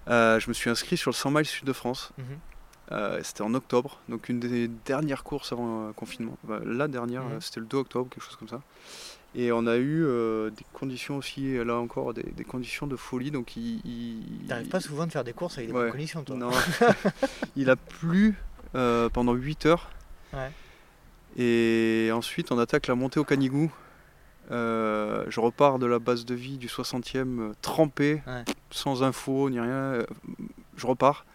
je 0.07 0.47
me 0.47 0.53
suis 0.53 0.71
inscrit 0.71 0.97
sur 0.97 1.11
le 1.11 1.15
100 1.15 1.29
miles 1.29 1.45
sud 1.45 1.65
de 1.65 1.73
France. 1.73 2.11
Mhm. 2.17 2.39
Euh, 2.91 3.21
c'était 3.23 3.41
en 3.41 3.53
octobre, 3.53 3.99
donc 4.09 4.27
une 4.27 4.39
des 4.39 4.67
dernières 4.67 5.23
courses 5.23 5.53
avant 5.53 5.83
le 5.83 5.89
euh, 5.89 5.93
confinement. 5.93 6.37
Bah, 6.43 6.59
la 6.65 6.87
dernière, 6.87 7.23
mhm. 7.23 7.39
c'était 7.39 7.61
le 7.61 7.65
2 7.65 7.77
octobre, 7.77 8.09
quelque 8.09 8.23
chose 8.23 8.35
comme 8.35 8.49
ça. 8.49 8.61
Et 9.33 9.53
on 9.53 9.65
a 9.65 9.77
eu 9.77 10.03
euh, 10.03 10.49
des 10.49 10.65
conditions 10.73 11.15
aussi, 11.15 11.53
là 11.63 11.77
encore, 11.77 12.13
des, 12.13 12.43
conditions 12.43 12.87
de 12.87 12.97
folie. 12.97 13.31
Donc 13.31 13.55
il, 13.55 14.21
T'arrives 14.49 14.67
pas 14.67 14.81
souvent 14.81 15.05
de 15.05 15.11
faire 15.11 15.23
des 15.23 15.31
courses 15.31 15.57
avec 15.57 15.67
des 15.67 15.73
bonnes 15.73 15.91
conditions, 15.91 16.23
toi 16.23 16.35
Non. 16.35 16.51
il 17.55 17.69
a 17.69 17.77
plu 17.77 18.35
pendant 18.73 19.33
8 19.33 19.67
heures. 19.67 19.89
Et 21.37 22.09
ensuite, 22.13 22.51
on 22.51 22.59
attaque 22.59 22.87
la 22.87 22.95
montée 22.95 23.21
au 23.21 23.23
Canigou. 23.23 23.71
je 24.49 25.39
repars 25.39 25.79
de 25.79 25.85
la 25.85 25.99
base 25.99 26.25
de 26.25 26.35
vie 26.35 26.57
du 26.57 26.67
60e 26.67 27.53
trempé, 27.61 28.21
sans 28.69 29.01
info 29.01 29.49
ni 29.49 29.61
rien. 29.61 29.99
Je 30.75 30.87
repars. 30.87 31.25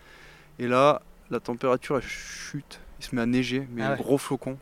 Et 0.59 0.69
là, 0.69 1.01
la 1.31 1.41
température 1.41 1.97
elle 1.97 2.03
chute, 2.03 2.81
il 3.01 3.05
se 3.05 3.15
met 3.15 3.23
à 3.23 3.27
neiger, 3.27 3.67
mais 3.71 3.83
ah 3.83 3.93
un 3.93 3.97
gros 3.97 4.19
flocon. 4.19 4.59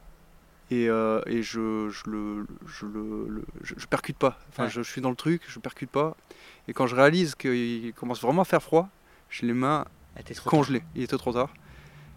Et, 0.70 0.88
euh, 0.88 1.20
et 1.26 1.42
je, 1.42 1.90
je, 1.90 2.10
le, 2.10 2.46
je, 2.66 2.86
le, 2.86 3.44
je, 3.62 3.86
percute 3.86 4.16
pas. 4.16 4.38
Enfin, 4.48 4.66
je, 4.68 4.80
suis 4.80 5.00
dans 5.00 5.10
le 5.10 5.16
truc, 5.16 5.42
je 5.46 5.58
percute 5.58 5.90
pas. 5.90 6.16
Et 6.68 6.72
quand 6.72 6.86
je 6.86 6.96
réalise 6.96 7.34
qu'il 7.34 7.92
commence 7.94 8.22
vraiment 8.22 8.42
à 8.42 8.44
faire 8.46 8.62
froid, 8.62 8.88
j'ai 9.28 9.46
les 9.46 9.52
mains 9.52 9.84
congelées. 10.46 10.82
Il 10.94 11.02
était 11.02 11.18
trop 11.18 11.32
tard. 11.32 11.52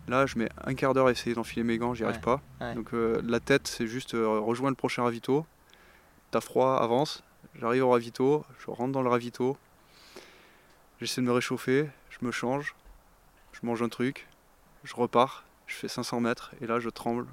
Là, 0.07 0.25
je 0.25 0.39
mets 0.39 0.49
un 0.63 0.73
quart 0.73 0.93
d'heure 0.93 1.07
à 1.07 1.11
essayer 1.11 1.35
d'enfiler 1.35 1.63
mes 1.63 1.77
gants, 1.77 1.93
j'y 1.93 2.05
arrive 2.05 2.21
pas. 2.21 2.41
Donc 2.75 2.93
euh, 2.93 3.21
la 3.25 3.41
tête, 3.41 3.67
c'est 3.67 3.87
juste 3.87 4.13
euh, 4.13 4.39
rejoindre 4.39 4.71
le 4.71 4.75
prochain 4.75 5.03
ravito. 5.03 5.45
T'as 6.31 6.39
froid, 6.41 6.77
avance. 6.77 7.23
J'arrive 7.59 7.83
au 7.83 7.89
ravito, 7.89 8.45
je 8.59 8.71
rentre 8.71 8.93
dans 8.93 9.01
le 9.01 9.09
ravito. 9.09 9.57
J'essaie 11.01 11.21
de 11.21 11.25
me 11.27 11.31
réchauffer, 11.31 11.89
je 12.09 12.25
me 12.25 12.31
change, 12.31 12.75
je 13.51 13.59
mange 13.65 13.81
un 13.83 13.89
truc, 13.89 14.27
je 14.83 14.95
repars, 14.95 15.43
je 15.67 15.75
fais 15.75 15.87
500 15.87 16.21
mètres 16.21 16.51
et 16.61 16.67
là 16.67 16.79
je 16.79 16.89
tremble. 16.89 17.27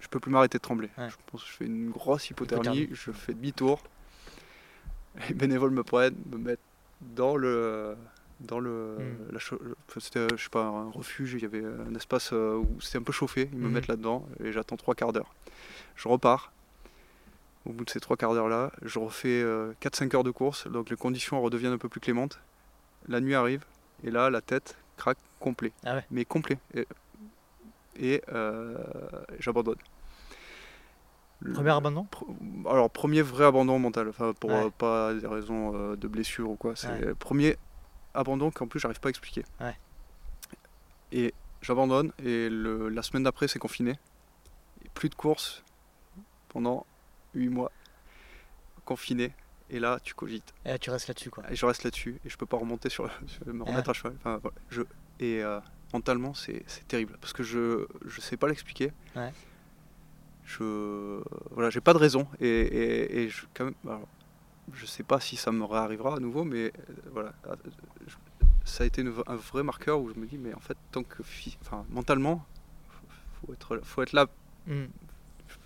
Je 0.00 0.08
peux 0.08 0.18
plus 0.18 0.32
m'arrêter 0.32 0.58
de 0.58 0.62
trembler. 0.62 0.90
Je 0.98 1.14
pense 1.26 1.44
que 1.44 1.48
je 1.48 1.54
fais 1.54 1.64
une 1.66 1.90
grosse 1.90 2.28
hypothermie, 2.30 2.88
je 2.92 3.12
fais 3.12 3.34
demi-tour. 3.34 3.82
Les 5.28 5.34
bénévoles 5.34 5.70
me 5.70 5.84
prennent, 5.84 6.16
me 6.30 6.38
mettent 6.38 6.58
dans 7.00 7.36
le 7.36 7.96
dans 8.40 8.58
le 8.58 8.96
hmm. 8.98 9.38
c'était 10.00 10.26
je 10.36 10.42
sais 10.42 10.50
pas 10.50 10.64
un 10.64 10.90
refuge 10.90 11.34
il 11.34 11.42
y 11.42 11.44
avait 11.44 11.62
un 11.64 11.94
espace 11.94 12.30
euh, 12.32 12.56
où 12.56 12.80
c'était 12.80 12.98
un 12.98 13.02
peu 13.02 13.12
chauffé 13.12 13.48
ils 13.52 13.58
me 13.58 13.68
hmm. 13.68 13.72
mettent 13.72 13.86
là 13.86 13.96
dedans 13.96 14.26
et 14.42 14.52
j'attends 14.52 14.76
trois 14.76 14.94
quarts 14.94 15.12
d'heure 15.12 15.32
je 15.96 16.08
repars 16.08 16.52
au 17.66 17.72
bout 17.72 17.84
de 17.84 17.90
ces 17.90 18.00
trois 18.00 18.16
quarts 18.16 18.34
d'heure 18.34 18.48
là 18.48 18.72
je 18.82 18.98
refais 18.98 19.42
4-5 19.42 19.44
euh, 19.44 20.16
heures 20.16 20.24
de 20.24 20.30
course 20.30 20.66
donc 20.66 20.90
les 20.90 20.96
conditions 20.96 21.40
redeviennent 21.40 21.72
un 21.72 21.78
peu 21.78 21.88
plus 21.88 22.00
clémentes 22.00 22.40
la 23.08 23.20
nuit 23.20 23.34
arrive 23.34 23.64
et 24.02 24.10
là 24.10 24.30
la 24.30 24.40
tête 24.40 24.76
complet. 25.40 25.72
Ah 25.84 26.00
mais 26.10 26.24
complet. 26.24 26.58
Et, 27.96 28.22
euh, 28.32 28.76
j'abandonne. 29.38 29.76
Premier 31.54 31.70
abandon? 31.70 32.06
Alors, 32.66 32.88
premier 32.88 33.20
vrai 33.22 33.44
abandon 33.44 33.78
mental, 33.78 34.08
enfin, 34.08 34.32
pour 34.38 34.52
euh, 34.52 34.70
pas 34.70 35.12
des 35.12 35.26
raisons 35.26 35.74
euh, 35.74 35.96
de 35.96 36.06
blessure 36.06 36.50
ou 36.50 36.56
quoi. 36.56 36.76
C'est 36.76 37.00
le 37.00 37.14
premier 37.14 37.56
abandon 38.14 38.50
qu'en 38.50 38.68
plus 38.68 38.78
j'arrive 38.78 39.00
pas 39.00 39.08
à 39.08 39.10
expliquer. 39.10 39.44
Et 41.10 41.34
j'abandonne, 41.60 42.12
et 42.18 42.48
le, 42.48 42.88
la 42.88 43.02
semaine 43.02 43.24
d'après, 43.24 43.48
c'est 43.48 43.58
confiné. 43.58 43.98
plus 44.94 45.08
de 45.08 45.14
courses 45.14 45.62
pendant 46.48 46.86
8 47.34 47.48
mois. 47.48 47.72
Confiné. 48.84 49.32
Et 49.72 49.80
là, 49.80 49.98
tu 50.04 50.14
cogites. 50.14 50.52
Et 50.66 50.68
là, 50.68 50.78
tu 50.78 50.90
restes 50.90 51.08
là-dessus, 51.08 51.30
quoi. 51.30 51.44
Et 51.50 51.56
je 51.56 51.64
reste 51.64 51.82
là-dessus, 51.82 52.20
et 52.24 52.28
je 52.28 52.36
peux 52.36 52.46
pas 52.46 52.58
remonter 52.58 52.90
sur, 52.90 53.10
me 53.46 53.64
remettre 53.64 53.88
à 53.88 53.92
cheval. 53.94 54.14
Enfin, 54.22 54.40
je, 54.70 54.82
et 55.18 55.42
euh, 55.42 55.60
mentalement, 55.94 56.34
c'est 56.34 56.64
terrible 56.88 57.16
parce 57.20 57.32
que 57.32 57.42
je 57.42 57.86
je 58.04 58.20
sais 58.20 58.36
pas 58.36 58.48
l'expliquer. 58.48 58.92
Ouais. 59.16 59.32
Je 60.44 61.22
voilà, 61.50 61.70
j'ai 61.70 61.80
pas 61.80 61.94
de 61.94 61.98
raison 61.98 62.26
et, 62.40 63.22
et, 63.22 63.28
je 63.28 63.46
quand 63.54 63.66
même. 63.66 64.00
je 64.74 64.84
sais 64.84 65.04
pas 65.04 65.20
si 65.20 65.36
ça 65.36 65.52
me 65.52 65.64
réarrivera 65.64 66.16
à 66.16 66.20
nouveau, 66.20 66.44
mais 66.44 66.66
euh, 66.66 66.92
voilà, 67.12 67.32
ça 68.64 68.84
a 68.84 68.86
été 68.86 69.02
un 69.02 69.36
vrai 69.36 69.62
marqueur 69.62 70.00
où 70.00 70.12
je 70.12 70.18
me 70.18 70.26
dis 70.26 70.36
mais 70.36 70.52
en 70.52 70.60
fait 70.60 70.76
tant 70.90 71.04
que 71.04 71.22
enfin 71.62 71.86
mentalement, 71.88 72.44
faut 73.40 73.52
être 73.52 73.80
faut 73.84 74.02
être 74.02 74.12
là. 74.12 74.26
Mm 74.66 74.86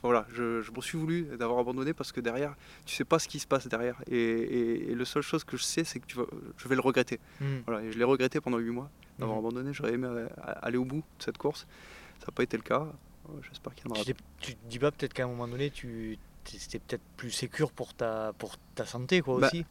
voilà, 0.07 0.27
je, 0.33 0.63
je 0.63 0.73
m'en 0.73 0.81
suis 0.81 0.99
voulu 0.99 1.23
d'avoir 1.39 1.59
abandonné 1.59 1.93
parce 1.93 2.13
que 2.13 2.21
derrière, 2.21 2.55
tu 2.85 2.95
sais 2.95 3.05
pas 3.05 3.19
ce 3.19 3.29
qui 3.29 3.39
se 3.39 3.47
passe 3.47 3.67
derrière. 3.69 3.97
Et, 4.11 4.91
et, 4.91 4.95
la 4.95 5.05
seule 5.05 5.23
chose 5.23 5.45
que 5.45 5.57
je 5.57 5.63
sais, 5.63 5.85
c'est 5.85 6.01
que 6.01 6.07
tu 6.07 6.17
vas, 6.17 6.27
je 6.57 6.69
vais 6.69 6.75
le 6.75 6.81
regretter. 6.81 7.21
Hmm. 7.41 7.59
Voilà, 7.67 7.83
et 7.85 7.93
je 7.93 7.99
l'ai 7.99 8.05
regretté 8.05 8.41
pendant 8.41 8.59
8 8.59 8.71
mois 8.71 8.91
d'avoir 9.19 9.37
hmm. 9.37 9.41
abandonné. 9.41 9.73
J'aurais 9.73 9.93
aimé 9.93 10.09
euh, 10.11 10.29
aller 10.63 10.79
au 10.79 10.85
bout 10.85 10.99
de 11.19 11.23
cette 11.23 11.39
course. 11.39 11.67
Ça 12.21 12.27
n'a 12.29 12.33
pas 12.33 12.43
été 12.43 12.57
le 12.57 12.63
cas. 12.63 12.87
Euh, 13.29 13.33
j'espère 13.49 13.75
qu'il 13.75 13.87
y 13.87 13.93
en 13.93 13.95
aura. 13.95 14.05
Tu, 14.05 14.15
te 14.55 14.69
dis 14.69 14.79
pas 14.79 14.91
peut-être 14.91 15.13
qu'à 15.13 15.25
un 15.25 15.29
moment 15.29 15.49
donné, 15.49 15.71
tu 15.71 16.19
c'était 16.45 16.79
peut-être 16.79 17.03
plus 17.17 17.33
sécure 17.33 17.73
pour 17.73 17.93
ta, 17.93 18.33
pour 18.39 18.57
ta 18.77 18.87
santé 18.87 19.21
quoi, 19.21 19.41
bah, 19.41 19.49
aussi 19.49 19.65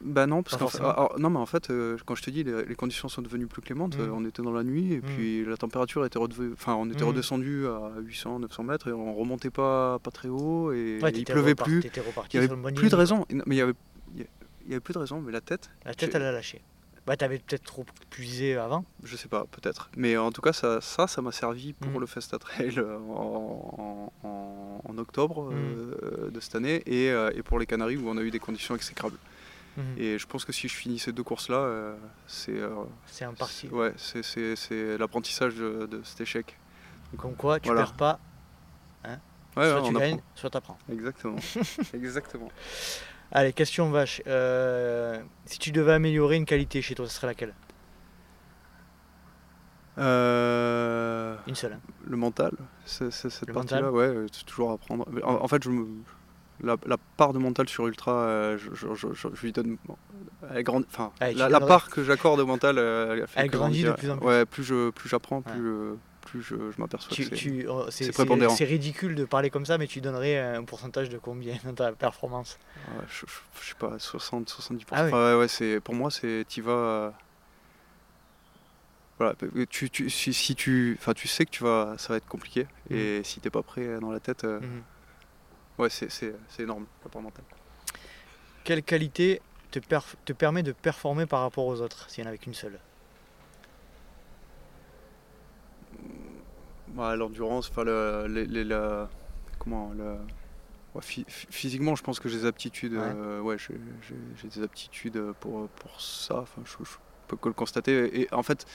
Bah 0.00 0.26
non, 0.26 0.42
parce 0.42 0.56
qu'en 0.56 0.68
alors, 0.80 1.18
non, 1.18 1.30
mais 1.30 1.38
en 1.38 1.46
fait, 1.46 1.70
euh, 1.70 1.96
quand 2.06 2.14
je 2.14 2.22
te 2.22 2.30
dis, 2.30 2.42
les, 2.44 2.64
les 2.64 2.74
conditions 2.74 3.08
sont 3.08 3.22
devenues 3.22 3.46
plus 3.46 3.62
clémentes. 3.62 3.96
Euh, 3.98 4.10
on 4.12 4.24
était 4.24 4.42
dans 4.42 4.52
la 4.52 4.62
nuit 4.64 4.92
et 4.92 4.96
Mhm. 4.96 5.02
puis 5.02 5.44
la 5.44 5.56
température 5.56 6.04
était 6.04 6.18
redevenue, 6.18 6.52
enfin, 6.52 6.74
on 6.74 6.88
était 6.90 7.02
Mhm. 7.02 7.08
redescendu 7.08 7.66
à 7.66 7.92
800, 8.00 8.38
900 8.40 8.62
mètres 8.64 8.88
et 8.88 8.92
on 8.92 9.14
remontait 9.14 9.50
pas, 9.50 9.98
pas 10.00 10.10
très 10.10 10.28
haut 10.28 10.72
et, 10.72 10.98
Ouais, 11.02 11.10
il 11.12 11.24
pleuvait 11.24 11.54
plus. 11.54 11.80
Il 12.32 12.34
y 12.34 12.38
avait 12.38 12.48
plus 12.72 12.88
de 12.90 12.96
raison. 12.96 13.26
Mais 13.46 13.56
il 13.56 13.58
y 13.58 13.60
avait, 13.60 13.74
il 14.16 14.22
y- 14.68 14.72
avait 14.72 14.80
plus 14.80 14.94
de 14.94 14.98
raison. 14.98 15.20
Mais 15.20 15.32
la 15.32 15.40
tête. 15.40 15.70
La 15.84 15.94
tête, 15.94 16.14
elle 16.14 16.22
a 16.22 16.32
lâché. 16.32 16.60
Bah, 17.06 17.16
t'avais 17.16 17.38
peut-être 17.38 17.64
trop 17.64 17.84
puisé 18.10 18.56
avant. 18.56 18.84
je 19.02 19.16
sais 19.16 19.26
pas, 19.28 19.46
peut-être. 19.50 19.90
Mais 19.96 20.16
en 20.18 20.30
tout 20.30 20.42
cas, 20.42 20.52
ça, 20.52 20.80
ça, 20.80 21.06
ça 21.06 21.22
m'a 21.22 21.32
servi 21.32 21.72
pour 21.72 21.92
Mhm. 21.92 22.00
le 22.00 22.06
Festa 22.06 22.38
Trail 22.38 22.74
euh, 22.78 22.98
en, 22.98 24.12
en- 24.22 24.80
en 24.84 24.98
octobre 24.98 25.50
euh, 25.52 26.30
de 26.30 26.40
cette 26.40 26.54
année 26.54 26.82
et, 26.86 27.10
euh, 27.10 27.30
et 27.34 27.42
pour 27.42 27.58
les 27.58 27.66
Canaries 27.66 27.96
où 27.96 28.08
on 28.08 28.16
a 28.18 28.22
eu 28.22 28.30
des 28.30 28.38
conditions 28.38 28.76
exécrables. 28.76 29.16
Mhm. 29.76 29.94
Et 29.98 30.18
je 30.18 30.26
pense 30.26 30.44
que 30.44 30.52
si 30.52 30.66
je 30.68 30.74
finis 30.74 30.98
ces 30.98 31.12
deux 31.12 31.22
courses-là, 31.22 31.56
euh, 31.56 31.96
c'est 32.26 32.58
euh, 32.58 32.70
C'est 33.06 33.24
un 33.24 33.32
parti. 33.34 33.68
ouais, 33.68 33.92
c'est- 33.96 34.22
c'est 34.22 34.56
c'est 34.56 34.98
l'apprentissage 34.98 35.54
de, 35.54 35.86
de 35.86 36.02
cet 36.02 36.20
échec. 36.20 36.56
Comme 37.16 37.34
quoi, 37.36 37.60
tu 37.60 37.66
Voilà. 37.68 37.82
perds 37.82 37.94
pas, 37.94 38.18
Ouais, 39.56 39.68
soit 39.68 39.82
ouais, 39.82 39.88
tu 39.88 39.94
gagnes, 39.94 40.14
apprend. 40.14 40.26
soit 40.36 40.50
t'apprends. 40.50 40.78
Exactement. 40.92 41.36
Exactement. 41.94 42.48
Allez, 43.32 43.52
question 43.52 43.90
vache. 43.90 44.22
Euh, 44.28 45.20
si 45.44 45.58
tu 45.58 45.72
devais 45.72 45.92
améliorer 45.92 46.36
une 46.36 46.44
qualité 46.46 46.82
chez 46.82 46.94
toi, 46.94 47.08
ce 47.08 47.14
serait 47.14 47.26
laquelle? 47.26 47.54
Une 49.96 51.54
seule. 51.54 51.72
hein. 51.74 51.80
le 52.06 52.16
mental, 52.16 52.52
c'est 52.84 53.10
c'est 53.10 53.28
cette 53.30 53.48
Le 53.48 53.54
partie-là, 53.54 53.90
ouais, 53.90 54.26
c'est 54.32 54.44
toujours 54.44 54.70
apprendre. 54.72 55.04
En 55.24 55.48
fait, 55.48 55.62
je 55.62 55.70
me- 55.70 55.86
la, 56.62 56.76
la 56.86 56.96
part 57.16 57.32
de 57.32 57.38
mental 57.38 57.68
sur 57.68 57.86
Ultra, 57.86 58.12
euh, 58.12 58.58
je, 58.58 58.74
je- 58.74 58.94
je- 58.94 59.12
je- 59.12 59.28
je 59.34 59.42
lui 59.42 59.52
donne. 59.52 59.76
elle 60.50 60.62
Allez, 61.20 61.32
tu 61.34 61.38
la, 61.38 61.48
part 61.66 61.88
que 61.90 62.02
j'accorde 62.04 62.40
au 62.40 62.46
mental, 62.46 62.78
euh, 62.78 63.12
elle, 63.20 63.26
fait 63.26 63.40
Elle 63.40 63.50
que 63.50 63.56
grandit 63.56 63.82
de 63.82 63.92
plus 63.92 64.10
en 64.10 64.16
plus. 64.18 64.26
Ouais, 64.26 64.44
plus 64.46 64.64
je 64.64 64.90
plus 64.90 65.08
j'apprends, 65.08 65.38
Ouais. 65.38 65.52
plus, 65.52 65.62
je- 65.62 65.94
plus 66.22 66.42
je, 66.42 66.54
m'aperçois 66.80 67.16
que 67.16 67.22
c'est. 67.22 67.66
oh, 67.68 67.86
c'est- 67.90 68.12
prépondérant. 68.12 68.54
ridicule 68.64 69.14
de 69.14 69.24
parler 69.24 69.50
comme 69.50 69.66
ça, 69.66 69.78
mais 69.78 69.86
tu 69.86 70.00
donnerais 70.00 70.38
un 70.38 70.64
pourcentage 70.64 71.08
de 71.08 71.18
combien 71.18 71.56
dans 71.64 71.74
ta 71.74 71.92
performance? 71.92 72.58
Je, 73.08 73.26
sais 73.68 73.74
pas, 73.78 73.98
60, 73.98 74.48
70%. 74.48 74.84
Ah 74.92 75.04
ouais. 75.04 75.08
Enfin, 75.08 75.80
pour 75.80 75.94
moi, 75.94 76.10
c'est, 76.10 76.44
tu 76.48 76.62
vas. 76.62 76.72
euh, 76.72 77.10
Voilà, 79.18 79.34
tu, 79.68 79.90
tu, 79.90 80.08
si, 80.08 80.32
si 80.32 80.54
tu, 80.54 80.96
enfin, 80.98 81.12
tu 81.12 81.28
sais 81.28 81.44
que 81.44 81.50
tu 81.50 81.62
vas, 81.62 81.94
ça 81.98 82.08
va 82.14 82.16
être 82.16 82.26
compliqué, 82.26 82.66
Mhm. 82.88 82.96
et 82.96 83.20
si 83.22 83.40
t'es 83.40 83.50
pas 83.50 83.62
prêt 83.62 84.00
dans 84.00 84.10
la 84.10 84.18
tête, 84.20 84.44
euh, 84.44 84.60
Mhm. 84.60 84.82
Ouais, 85.80 85.90
c'est, 85.90 86.08
énorme, 86.58 86.86
l'apport 87.02 87.22
mental. 87.22 87.44
Quelle 88.64 88.82
qualité 88.82 89.40
te, 89.70 89.78
te 90.24 90.32
permet 90.32 90.62
de 90.62 90.72
performer 90.72 91.26
par 91.26 91.40
rapport 91.40 91.66
aux 91.66 91.80
autres, 91.80 92.08
s'il 92.10 92.22
n'y 92.22 92.28
en 92.28 92.30
avait 92.30 92.38
qu'une 92.38 92.54
seule? 92.54 92.78
Ouais, 96.94 97.16
l'endurance, 97.16 97.70
enfin, 97.70 97.84
le, 97.84 98.26
les- 98.28 98.46
les- 98.46 98.64
la- 98.64 99.08
comment, 99.58 99.92
le, 99.96 100.16
ouais, 100.94 101.02
physiquement, 101.28 101.94
je 101.94 102.02
pense 102.02 102.18
que 102.20 102.28
j'ai 102.28 102.38
des 102.38 102.46
aptitudes, 102.46 102.94
Ouais. 102.94 103.12
euh, 103.14 103.40
ouais, 103.40 103.56
j'ai, 103.58 103.74
j'ai- 104.08 104.16
j'ai 104.36 104.48
des 104.48 104.62
aptitudes 104.62 105.32
pour, 105.40 105.68
pour 105.68 106.00
ça, 106.00 106.40
enfin, 106.40 106.62
je, 106.64 106.72
je 106.84 106.96
peux 107.28 107.36
que 107.36 107.48
le 107.48 107.54
constater, 107.54 108.20
et 108.20 108.28
en 108.34 108.42
fait, 108.42 108.66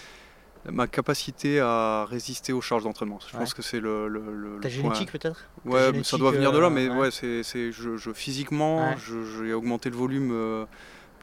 ma 0.72 0.88
capacité 0.88 1.60
à 1.60 2.06
résister 2.06 2.54
aux 2.54 2.62
charges 2.62 2.84
d'entraînement, 2.84 3.20
je 3.28 3.34
Ouais. 3.34 3.40
pense 3.40 3.54
que 3.54 3.62
c'est 3.62 3.80
le, 3.80 4.08
le, 4.08 4.20
le- 4.20 4.60
Ta 4.60 4.70
le 4.70 4.82
point- 4.82 4.94
génétique 4.94 5.12
peut-être? 5.12 5.50
Ouais, 5.66 5.92
ça 6.04 6.18
doit 6.18 6.32
venir 6.32 6.52
de 6.52 6.60
là, 6.60 6.68
euh, 6.68 6.70
mais 6.70 6.90
ouais. 6.90 6.96
ouais, 6.98 7.12
c'est, 7.12 7.44
c'est, 7.44 7.72
je, 7.72 7.98
je- 7.98 8.12
physiquement, 8.14 8.96
j'ai 8.98 9.54
augmenté 9.54 9.90
le 9.90 9.96
volume, 9.96 10.32
euh, 10.32 10.66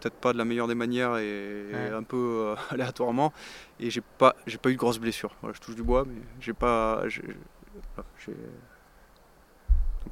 peut-être 0.00 0.14
pas 0.16 0.32
de 0.32 0.38
la 0.38 0.44
meilleure 0.44 0.68
des 0.68 0.74
manières 0.74 1.16
et 1.18 1.64
Ouais. 1.72 1.90
un 1.92 2.02
peu 2.02 2.16
euh, 2.16 2.54
aléatoirement, 2.70 3.32
et 3.80 3.90
j'ai 3.90 4.00
pas, 4.18 4.34
j'ai 4.46 4.58
pas 4.58 4.70
eu 4.70 4.74
de 4.74 4.78
grosses 4.78 4.98
blessures. 4.98 5.34
Voilà, 5.42 5.54
je 5.54 5.60
touche 5.60 5.74
du 5.76 5.82
bois, 5.82 6.04
mais 6.06 6.20
j'ai 6.40 6.52
pas, 6.54 7.02
j'ai- 7.08 7.22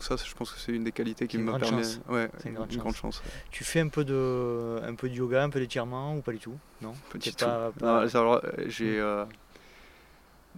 donc 0.01 0.19
ça, 0.19 0.25
je 0.27 0.35
pense 0.35 0.51
que 0.51 0.59
c'est 0.59 0.73
une 0.73 0.85
des 0.85 0.93
qualités 0.93 1.27
qui 1.27 1.37
me 1.37 1.53
permet, 1.59 1.83
ouais, 2.09 2.31
C'est 2.39 2.49
une 2.49 2.55
grande 2.55 2.75
grande 2.75 2.95
chance. 2.95 3.23
Tu 3.51 3.65
fais 3.65 3.81
un 3.81 3.89
peu 3.89 4.03
de, 4.03 4.81
un 4.83 4.95
peu 4.95 5.11
de 5.11 5.15
yoga, 5.15 5.43
un 5.45 5.51
peu 5.51 5.61
d'étirement 5.61 6.17
ou 6.17 6.23
pas 6.23 6.33
du 6.33 6.39
tout? 6.39 6.57
Non? 6.81 6.93
Pas 7.13 7.19
T'es 7.19 7.31
du 7.31 7.37
tout. 7.37 7.45
pas- 7.45 7.67
Non, 7.83 8.07
pas- 8.09 8.17
alors, 8.19 8.41
euh, 8.43 8.51
j'ai, 8.67 8.93
Mm. 8.97 9.01
euh, 9.03 9.25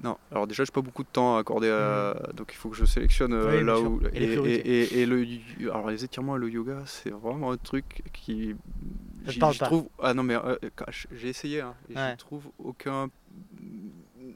non, 0.05 0.17
alors 0.31 0.47
déjà, 0.47 0.63
j'ai 0.63 0.71
pas 0.71 0.81
beaucoup 0.81 1.03
de 1.03 1.09
temps 1.09 1.37
à 1.37 1.41
accorder, 1.41 1.71
à- 1.71 2.15
donc 2.35 2.53
il 2.53 2.57
faut 2.57 2.69
que 2.69 2.77
je 2.77 2.85
sélectionne 2.85 3.33
euh. 3.33 3.59
Oui, 3.59 3.65
là 3.65 3.81
où. 3.81 4.01
Et 4.13 4.21
les 4.21 4.25
Et, 4.27 4.29
priorités. 4.29 4.69
et- 4.83 5.01
et 5.03 5.07
le, 5.07 5.27
alors 5.73 5.91
les 5.91 6.05
étirements 6.05 6.37
et 6.37 6.39
le 6.39 6.49
yoga, 6.49 6.85
c'est 6.87 7.11
vraiment 7.11 7.51
un 7.51 7.57
truc 7.57 8.03
qui. 8.13 8.55
Pas. 9.41 9.53
trouve. 9.55 9.89
Ah 10.01 10.15
non, 10.15 10.23
mais 10.23 10.37
euh, 10.37 10.55
j'ai 11.11 11.29
essayé, 11.31 11.61
hein, 11.63 11.75
et 11.91 11.97
Ouais. 11.97 12.13
je 12.13 12.19
trouve 12.19 12.45
aucun. 12.61 13.09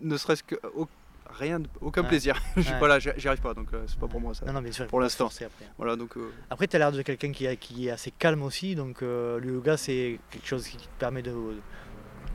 Ne 0.02 0.16
serait-ce 0.16 0.42
que. 0.42 0.56
au- 0.74 0.88
rien, 1.36 1.60
de- 1.60 1.68
aucun 1.80 2.02
Ouais. 2.02 2.08
plaisir. 2.08 2.40
Je 2.56 2.62
suis 2.62 2.72
Ouais. 2.72 2.80
pas 2.80 2.88
là, 2.88 2.98
j'y 2.98 3.28
arrive 3.28 3.40
pas, 3.40 3.54
donc 3.54 3.68
euh, 3.74 3.84
c'est 3.86 3.98
pas 3.98 4.08
pour 4.08 4.20
moi 4.20 4.34
ça. 4.34 4.44
Non, 4.46 4.52
non, 4.54 4.62
bien 4.62 4.72
sûr. 4.72 4.86
Pour 4.86 5.00
l'instant. 5.00 5.26
Après, 5.26 5.48
Voilà, 5.78 5.96
donc. 5.96 6.16
euh, 6.16 6.30
après 6.50 6.66
tu 6.66 6.76
as 6.76 6.78
l'air 6.78 6.92
de 6.92 7.02
quelqu'un 7.02 7.32
qui, 7.32 7.46
qui 7.58 7.88
est 7.88 7.90
assez 7.90 8.10
calme 8.10 8.42
aussi, 8.42 8.74
donc 8.74 9.02
euh, 9.02 9.38
le 9.40 9.52
yoga 9.54 9.76
c'est 9.76 10.18
quelque 10.30 10.46
chose 10.46 10.66
qui 10.66 10.76
te 10.78 10.86
permet 10.98 11.22
de. 11.22 11.32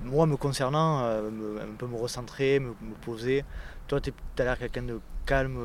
Moi, 0.03 0.26
me 0.26 0.36
concernant, 0.36 1.02
euh, 1.03 1.30
me- 1.30 1.61
un 1.61 1.76
peu 1.78 1.86
me 1.86 1.95
recentrer, 1.95 2.60
me, 2.60 2.69
me 2.69 2.95
poser. 3.02 3.45
Toi, 3.88 4.02
tu 4.02 4.11
as 4.40 4.44
l'air 4.44 4.57
quelqu'un 4.57 4.82
de 4.84 4.99
calme 5.28 5.57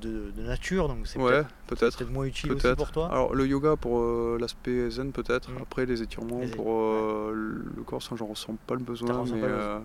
de, 0.00 0.32
de 0.32 0.42
nature, 0.42 0.88
donc 0.88 1.06
c'est 1.06 1.18
ouais, 1.20 1.42
peut-être 1.68 1.96
peut-être 1.96 2.10
moins 2.10 2.24
utile 2.24 2.52
aussi 2.52 2.66
pour 2.76 2.90
toi. 2.90 3.08
Alors 3.12 3.34
le 3.34 3.46
yoga 3.46 3.76
pour 3.76 4.00
euh, 4.00 4.36
l'aspect 4.40 4.90
zen 4.90 5.12
peut-être. 5.12 5.48
Mm. 5.50 5.58
Après 5.62 5.86
les 5.86 6.02
étirements 6.02 6.40
Les- 6.40 6.48
pour 6.48 6.66
euh, 6.72 7.32
le 7.32 7.82
corps, 7.84 8.02
ça 8.02 8.16
j'en 8.16 8.26
ressens 8.26 8.56
pas 8.66 8.74
le 8.74 8.80
besoin. 8.82 9.24
Mais, 9.26 9.32
euh, 9.44 9.78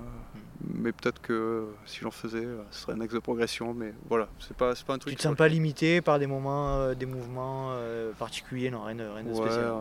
mais 0.73 0.91
peut-être 0.91 1.21
que 1.21 1.33
euh, 1.33 1.65
si 1.85 1.99
j'en 2.01 2.11
faisais, 2.11 2.43
euh, 2.45 2.63
ce 2.71 2.81
serait 2.81 2.93
un 2.93 3.01
axe 3.01 3.13
de 3.13 3.19
progression. 3.19 3.73
Mais 3.73 3.93
voilà, 4.09 4.27
c'est 4.39 4.55
pas, 4.55 4.73
pas 4.85 4.93
un 4.93 4.97
truc. 4.97 5.11
Tu 5.11 5.17
te 5.17 5.21
sens 5.21 5.35
pas 5.35 5.47
limité 5.47 6.01
par 6.01 6.19
des 6.19 6.27
moments, 6.27 6.75
euh, 6.77 6.93
des 6.95 7.05
mouvements 7.05 7.69
euh, 7.73 8.11
particuliers, 8.13 8.71
non, 8.71 8.83
rien 8.83 8.95
de, 8.95 9.03
rien 9.03 9.23
de 9.23 9.29
Ouais, 9.29 9.35
spécial. 9.35 9.73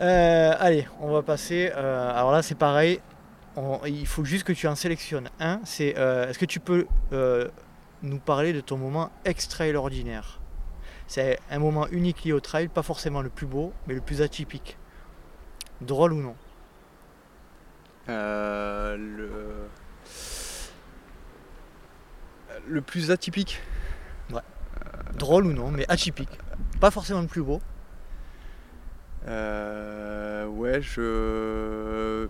Euh, 0.00 0.54
allez, 0.58 0.86
on 1.00 1.10
va 1.12 1.22
passer. 1.22 1.68
alors 1.70 2.32
là, 2.32 2.42
c'est 2.42 2.54
pareil. 2.54 3.00
On- 3.56 3.80
il 3.86 4.06
faut 4.06 4.24
juste 4.24 4.44
que 4.44 4.52
tu 4.52 4.66
en 4.68 4.74
sélectionnes 4.74 5.30
un. 5.40 5.60
C'est 5.64 5.88
est-ce 5.88 6.38
que 6.38 6.44
tu 6.44 6.60
peux 6.60 6.86
nous 8.02 8.18
parler 8.18 8.52
de 8.52 8.60
ton 8.60 8.76
moment 8.76 9.10
extraordinaire? 9.24 10.40
C'est 11.08 11.38
un 11.50 11.58
moment 11.60 11.86
unique 11.88 12.24
lié 12.24 12.32
au 12.32 12.40
trail, 12.40 12.68
pas 12.68 12.82
forcément 12.82 13.22
le 13.22 13.28
plus 13.30 13.46
beau, 13.46 13.72
mais 13.86 13.94
le 13.94 14.00
plus 14.00 14.22
atypique. 14.22 14.76
Drôle 15.80 16.12
ou 16.12 16.20
non? 16.20 16.34
Le... 18.08 19.68
le 22.68 22.80
plus 22.82 23.10
atypique. 23.10 23.60
Drôle 25.14 25.46
ou 25.46 25.52
non, 25.52 25.70
mais 25.70 25.86
atypique. 25.88 26.38
Pas 26.80 26.90
forcément 26.90 27.22
le 27.22 27.26
plus 27.26 27.42
beau. 27.42 27.62
Euh, 29.26 30.46
ouais, 30.46 30.82
je. 30.82 32.26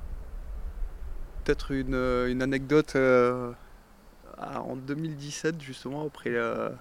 Peut-être 1.45 1.73
une, 1.73 1.95
une 2.29 2.43
anecdote 2.43 2.95
euh, 2.97 3.53
ah, 4.39 4.61
en 4.63 4.77
2017, 4.77 5.61
justement, 5.61 6.07
après, 6.07 6.31
la- 6.31 6.73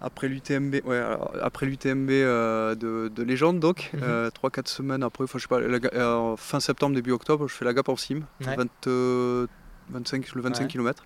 après 0.00 0.28
l'UTMB, 0.28 0.76
ouais, 0.84 1.02
après 1.42 1.66
l'UTMB 1.66 2.10
euh, 2.10 2.74
de, 2.74 3.08
de 3.14 3.22
légende, 3.22 3.58
donc, 3.60 3.90
Mhm. 3.94 4.28
3-4 4.30 4.68
semaines 4.68 5.02
après, 5.02 5.24
enfin, 5.24 5.38
je 5.38 5.42
sais 5.42 5.48
pas, 5.48 5.60
la 5.60 5.78
ga- 5.78 5.90
euh, 5.94 6.36
fin 6.36 6.60
septembre, 6.60 6.94
début 6.94 7.12
octobre, 7.12 7.48
je 7.48 7.54
fais 7.54 7.64
la 7.64 7.72
Gap 7.74 7.88
en 7.88 7.96
Sim, 7.96 8.20
Ouais. 8.46 8.56
20, 8.56 8.68
euh, 8.86 9.46
25, 9.90 10.34
le 10.34 10.42
25 10.42 10.62
Ouais. 10.64 10.68
km. 10.68 11.04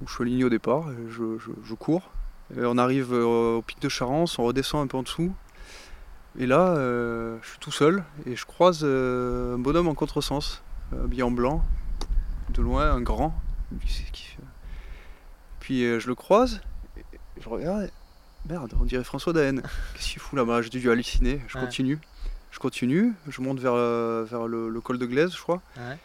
Donc, 0.00 0.08
je 0.08 0.14
suis 0.14 0.22
aligné 0.22 0.44
au 0.44 0.48
départ, 0.48 0.90
et 0.90 1.10
je, 1.10 1.38
je- 1.38 1.50
je 1.62 1.74
cours. 1.74 2.10
Et 2.56 2.64
on 2.64 2.76
arrive 2.78 3.12
euh, 3.14 3.56
au 3.56 3.62
pic 3.62 3.80
de 3.80 3.88
Charence, 3.88 4.38
on 4.38 4.44
redescend 4.44 4.82
un 4.82 4.86
peu 4.86 4.96
en 4.96 5.02
dessous. 5.02 5.32
Et 6.38 6.46
là, 6.46 6.74
euh, 6.76 7.36
je 7.42 7.48
suis 7.50 7.58
tout 7.58 7.70
seul 7.70 8.02
et 8.26 8.34
je 8.34 8.44
croise 8.44 8.80
euh, 8.82 9.54
un 9.54 9.58
bonhomme 9.58 9.86
en 9.88 9.94
contresens, 9.94 10.62
euh, 10.92 11.04
habillé 11.04 11.22
en 11.22 11.30
blanc, 11.30 11.64
de 12.52 12.60
loin, 12.60 12.90
un 12.90 13.00
grand. 13.00 13.32
Puis 15.60 15.84
euh, 15.84 16.00
je 16.00 16.08
le 16.08 16.14
croise, 16.14 16.60
je 17.44 17.48
regarde, 17.48 17.82
et 17.84 17.90
merde, 18.52 18.72
on 18.80 18.84
dirait 18.84 19.04
François 19.04 19.32
Daen. 19.32 19.62
Qu'est-ce 19.94 20.10
qu'il 20.12 20.20
fout 20.20 20.36
là-bas? 20.38 20.62
J'ai 20.62 20.70
dû 20.70 20.90
halluciner, 20.90 21.40
je 21.48 21.58
Ouais. 21.58 21.64
continue. 21.64 21.98
Je 22.50 22.58
continue, 22.60 23.12
je 23.28 23.40
monte 23.40 23.58
vers, 23.58 23.72
euh, 23.74 24.24
vers 24.30 24.46
le, 24.46 24.68
le 24.68 24.80
col 24.80 24.98
de 24.98 25.06
Glaise, 25.06 25.32
je 25.34 25.40
crois. 25.42 25.60
Ouais. 25.76 25.98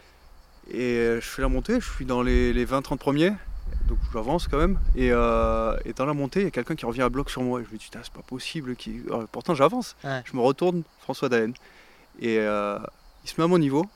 Et 0.72 0.96
euh, 0.98 1.20
je 1.20 1.26
fais 1.26 1.42
la 1.42 1.48
montée, 1.48 1.80
je 1.80 1.88
suis 1.88 2.04
dans 2.04 2.22
les, 2.22 2.52
les 2.52 2.66
20-30 2.66 2.98
premiers, 2.98 3.30
donc 3.86 3.98
j'avance 4.12 4.48
quand 4.48 4.58
même. 4.58 4.78
Et, 4.96 5.10
euh, 5.12 5.76
et 5.84 5.92
dans 5.92 6.06
la 6.06 6.12
montée, 6.14 6.40
il 6.40 6.44
y 6.44 6.48
a 6.48 6.50
quelqu'un 6.50 6.74
qui 6.74 6.86
revient 6.86 7.02
à 7.02 7.08
bloc 7.08 7.30
sur 7.30 7.42
moi. 7.42 7.60
Et 7.60 7.64
je 7.64 7.70
me 7.72 7.78
dis, 7.78 7.84
Putain, 7.84 8.00
c'est 8.02 8.12
pas 8.12 8.22
possible. 8.22 8.74
Qui... 8.74 9.00
Alors, 9.06 9.28
pourtant, 9.28 9.54
j'avance. 9.54 9.94
Ouais. 10.02 10.22
Je 10.24 10.36
me 10.36 10.40
retourne, 10.42 10.82
François 11.02 11.28
Daen. 11.28 11.52
Et 12.20 12.38
euh, 12.40 12.78
il 13.24 13.30
se 13.30 13.40
met 13.40 13.44
à 13.44 13.48
mon 13.48 13.58
niveau 13.58 13.86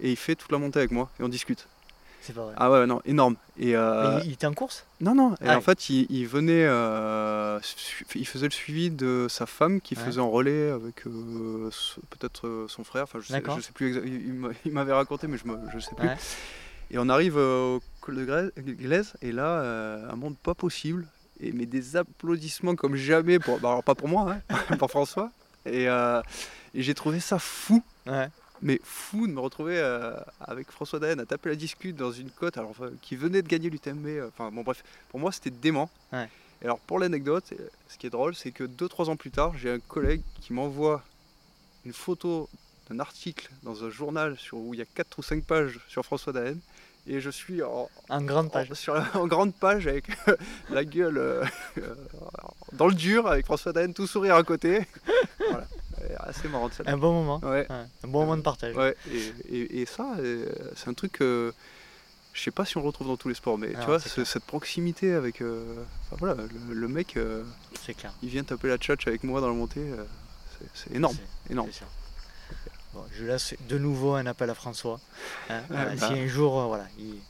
et 0.00 0.10
il 0.10 0.16
fait 0.16 0.34
toute 0.34 0.50
la 0.50 0.58
montée 0.58 0.80
avec 0.80 0.90
moi 0.90 1.10
et 1.20 1.22
on 1.22 1.28
discute. 1.28 1.68
C'est 2.22 2.34
pas 2.34 2.42
vrai. 2.44 2.54
Ah 2.56 2.70
ouais, 2.70 2.86
non, 2.86 3.00
énorme. 3.04 3.36
Et, 3.58 3.74
euh, 3.76 4.18
il, 4.22 4.28
il 4.28 4.32
était 4.34 4.46
en 4.46 4.52
course? 4.54 4.84
Non, 5.00 5.14
non. 5.14 5.34
Et 5.40 5.48
Ah 5.48 5.54
en 5.54 5.58
oui. 5.58 5.62
fait, 5.64 5.88
il, 5.90 6.06
il 6.10 6.26
venait, 6.26 6.64
euh, 6.66 7.58
il 8.14 8.26
faisait 8.26 8.46
le 8.46 8.52
suivi 8.52 8.90
de 8.90 9.26
sa 9.30 9.46
femme 9.46 9.80
qui 9.80 9.94
Ouais. 9.96 10.02
faisait 10.04 10.20
en 10.20 10.30
relais 10.30 10.70
avec 10.70 11.06
euh, 11.06 11.70
peut-être 12.10 12.66
son 12.68 12.84
frère. 12.84 13.04
Enfin, 13.04 13.20
je 13.20 13.28
sais, 13.28 13.42
je 13.56 13.60
sais 13.60 13.72
plus. 13.72 13.96
Il, 14.06 14.26
il 14.26 14.32
m'a- 14.34 14.48
il 14.66 14.72
m'avait 14.72 14.92
raconté, 14.92 15.26
mais 15.28 15.38
je 15.38 15.46
me, 15.46 15.58
je 15.72 15.78
sais 15.78 15.94
plus. 15.94 16.06
Ouais. 16.06 16.16
Et 16.90 16.98
on 16.98 17.08
arrive 17.08 17.36
au 17.36 17.80
col 18.00 18.16
de 18.16 18.72
Glaise, 18.72 19.14
et 19.22 19.32
là, 19.32 19.60
un 20.10 20.16
monde 20.16 20.36
pas 20.36 20.54
possible. 20.54 21.06
Et 21.42 21.52
mais 21.52 21.64
des 21.64 21.96
applaudissements 21.96 22.74
comme 22.76 22.96
jamais. 22.96 23.38
Pour, 23.38 23.58
bah, 23.60 23.70
alors 23.70 23.82
pas 23.84 23.94
pour 23.94 24.08
moi, 24.08 24.36
hein, 24.50 24.76
pour 24.78 24.90
François. 24.90 25.30
Et, 25.64 25.84
et 25.84 26.82
j'ai 26.82 26.94
trouvé 26.94 27.18
ça 27.20 27.38
fou 27.38 27.82
Ouais. 28.06 28.28
Mais 28.62 28.80
fou 28.84 29.26
de 29.26 29.32
me 29.32 29.40
retrouver 29.40 29.78
euh, 29.78 30.14
avec 30.40 30.70
François 30.70 30.98
Daen 30.98 31.18
à 31.20 31.26
taper 31.26 31.48
la 31.50 31.54
discute 31.56 31.96
dans 31.96 32.12
une 32.12 32.30
côte 32.30 32.56
alors, 32.58 32.70
enfin, 32.70 32.90
qui 33.02 33.16
venait 33.16 33.42
de 33.42 33.48
gagner 33.48 33.70
l'UTMB. 33.70 34.06
euh, 34.06 34.28
Enfin 34.28 34.50
bon 34.50 34.62
bref, 34.62 34.82
pour 35.10 35.20
moi 35.20 35.32
c'était 35.32 35.50
dément. 35.50 35.88
Ouais. 36.12 36.28
Et 36.62 36.66
alors 36.66 36.78
pour 36.80 36.98
l'anecdote, 36.98 37.44
euh, 37.52 37.68
ce 37.88 37.96
qui 37.98 38.06
est 38.06 38.10
drôle, 38.10 38.34
c'est 38.34 38.50
que 38.52 38.64
2-3 38.64 39.08
ans 39.08 39.16
plus 39.16 39.30
tard, 39.30 39.52
j'ai 39.56 39.70
un 39.70 39.78
collègue 39.80 40.22
qui 40.40 40.52
m'envoie 40.52 41.02
une 41.86 41.92
photo 41.94 42.48
d'un 42.90 43.00
article 43.00 43.48
dans 43.62 43.84
un 43.84 43.90
journal 43.90 44.36
sur, 44.36 44.58
où 44.58 44.74
il 44.74 44.78
y 44.80 44.82
a 44.82 44.86
4 44.94 45.18
ou 45.18 45.22
5 45.22 45.44
pages 45.44 45.80
sur 45.88 46.04
François 46.04 46.32
Daen. 46.32 46.58
Et 47.06 47.20
je 47.22 47.30
suis 47.30 47.62
en, 47.62 47.88
En 48.10 48.20
grande 48.22 48.52
page. 48.52 48.70
en- 48.70 48.74
sur 48.74 48.92
la- 48.94 49.08
en 49.16 49.26
grande 49.26 49.54
page 49.54 49.86
avec 49.86 50.04
la 50.70 50.84
gueule 50.84 51.16
euh, 51.16 51.44
dans 52.74 52.88
le 52.88 52.94
dur, 52.94 53.26
avec 53.26 53.46
François 53.46 53.72
Daen 53.72 53.92
tout 53.94 54.06
sourire 54.06 54.34
à 54.36 54.42
côté. 54.42 54.86
voilà. 55.48 55.66
Et 56.10 56.14
assez 56.28 56.48
ça. 56.48 56.82
Un 56.86 56.96
bon 56.96 57.12
moment. 57.12 57.40
Ouais. 57.42 57.66
Un 57.70 57.86
bon 58.08 58.20
moment 58.20 58.36
de 58.36 58.42
partage. 58.42 58.74
Ouais, 58.76 58.96
et, 59.12 59.32
et- 59.56 59.80
et 59.82 59.86
ça, 59.86 60.14
euh, 60.18 60.46
c'est 60.76 60.88
un 60.88 60.94
truc 60.94 61.12
que 61.12 61.52
je 62.32 62.42
sais 62.42 62.50
pas 62.50 62.64
si 62.64 62.76
on 62.76 62.80
le 62.80 62.86
retrouve 62.86 63.08
dans 63.08 63.16
tous 63.16 63.28
les 63.28 63.34
sports, 63.34 63.58
mais 63.58 63.72
Ah, 63.74 63.80
tu 63.80 63.86
vois, 63.86 63.98
ce- 64.00 64.08
clair. 64.14 64.26
cette 64.26 64.44
proximité 64.44 65.12
avec. 65.14 65.40
euh, 65.42 65.82
enfin, 66.06 66.16
voilà, 66.18 66.34
le, 66.68 66.74
le 66.74 66.88
mec, 66.88 67.16
euh, 67.16 67.42
C'est 67.84 67.94
clair. 67.94 68.12
il 68.22 68.28
vient 68.28 68.44
taper 68.44 68.68
la 68.68 68.78
tchatch 68.78 69.06
avec 69.06 69.24
moi 69.24 69.40
dans 69.40 69.48
la 69.48 69.54
montée, 69.54 69.80
euh, 69.80 70.04
c'est- 70.74 70.94
énorme, 70.94 71.16
énorme. 71.48 71.70
sûr. 71.72 71.86
Bon, 72.92 73.04
je 73.12 73.24
laisse 73.24 73.54
de 73.68 73.78
nouveau 73.78 74.14
un 74.14 74.26
appel 74.26 74.50
à 74.50 74.54
François. 74.54 74.98
hein. 75.48 75.60
Ouais, 75.70 75.76
Euh, 75.76 75.96
bah. 75.96 76.08
Si 76.08 76.12
un 76.18 76.26
jour, 76.26 76.58
euh, 76.60 76.66
voilà, 76.66 76.86
il- 76.98 77.20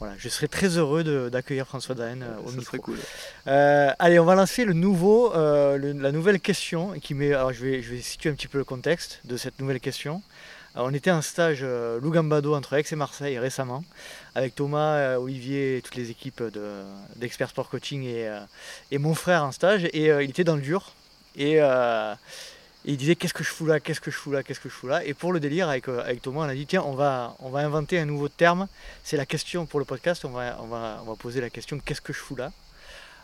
voilà, 0.00 0.14
je 0.18 0.28
serais 0.28 0.48
très 0.48 0.76
heureux 0.78 1.30
d'accueillir 1.30 1.66
François 1.66 1.94
Daen 1.94 2.22
euh, 2.22 2.26
au 2.44 2.50
ça 2.50 2.56
micro. 2.56 2.78
cool. 2.78 2.98
Euh, 3.46 3.92
allez, 3.98 4.18
on 4.18 4.24
va 4.24 4.34
lancer 4.34 4.64
le 4.64 4.72
nouveau, 4.72 5.32
euh, 5.34 5.76
le- 5.76 5.92
la 5.92 6.10
nouvelle 6.10 6.40
question 6.40 6.92
qui 7.00 7.14
met. 7.14 7.32
Alors, 7.34 7.52
je 7.52 7.62
vais, 7.64 7.82
je 7.82 7.90
vais 7.94 8.00
situer 8.00 8.30
un 8.30 8.34
petit 8.34 8.48
peu 8.48 8.58
le 8.58 8.64
contexte 8.64 9.20
de 9.24 9.36
cette 9.36 9.58
nouvelle 9.60 9.78
question. 9.80 10.22
Alors, 10.74 10.88
on 10.88 10.94
était 10.94 11.10
en 11.10 11.20
stage 11.20 11.60
euh, 11.62 12.00
Lugambado 12.00 12.54
entre 12.54 12.72
Aix 12.74 12.84
et 12.90 12.96
Marseille 12.96 13.38
récemment, 13.38 13.84
avec 14.34 14.54
Thomas, 14.54 14.94
euh, 14.96 15.16
Olivier 15.16 15.76
et 15.78 15.82
toutes 15.82 15.96
les 15.96 16.10
équipes 16.10 16.42
de- 16.44 16.82
d'Expert 17.16 17.50
Sport 17.50 17.68
Coaching 17.68 18.04
et, 18.04 18.26
euh, 18.28 18.40
et 18.90 18.98
mon 18.98 19.14
frère 19.14 19.44
en 19.44 19.52
stage. 19.52 19.86
Et 19.92 20.10
euh, 20.10 20.22
il 20.22 20.30
était 20.30 20.44
dans 20.44 20.56
le 20.56 20.62
dur. 20.62 20.92
Et, 21.36 21.56
euh, 21.60 22.14
et 22.84 22.92
il 22.92 22.96
disait 22.96 23.16
Qu'est-ce 23.16 23.34
que 23.34 23.44
je 23.44 23.50
fous 23.50 23.66
là 23.66 23.80
Qu'est-ce 23.80 24.00
que 24.00 24.10
je 24.10 24.16
fous 24.16 24.32
là 24.32 24.42
Qu'est-ce 24.42 24.60
que 24.60 24.68
je 24.68 24.74
fous 24.74 24.86
là? 24.86 25.04
Et 25.04 25.14
pour 25.14 25.32
le 25.32 25.40
délire, 25.40 25.68
avec, 25.68 25.88
euh, 25.88 26.00
avec 26.00 26.22
Thomas, 26.22 26.40
on 26.40 26.48
a 26.48 26.54
dit 26.54 26.66
Tiens, 26.66 26.82
on 26.82 26.94
va, 26.94 27.36
on 27.40 27.50
va 27.50 27.60
inventer 27.60 27.98
un 27.98 28.06
nouveau 28.06 28.28
terme. 28.28 28.68
C'est 29.04 29.16
la 29.16 29.26
question 29.26 29.66
pour 29.66 29.78
le 29.78 29.84
podcast. 29.84 30.24
On 30.24 30.30
va, 30.30 30.56
on 30.60 30.66
va, 30.66 31.00
on 31.02 31.10
va 31.10 31.16
poser 31.16 31.40
la 31.40 31.50
question 31.50 31.78
Qu'est-ce 31.78 32.00
que 32.00 32.12
je 32.12 32.18
fous 32.18 32.36
là? 32.36 32.52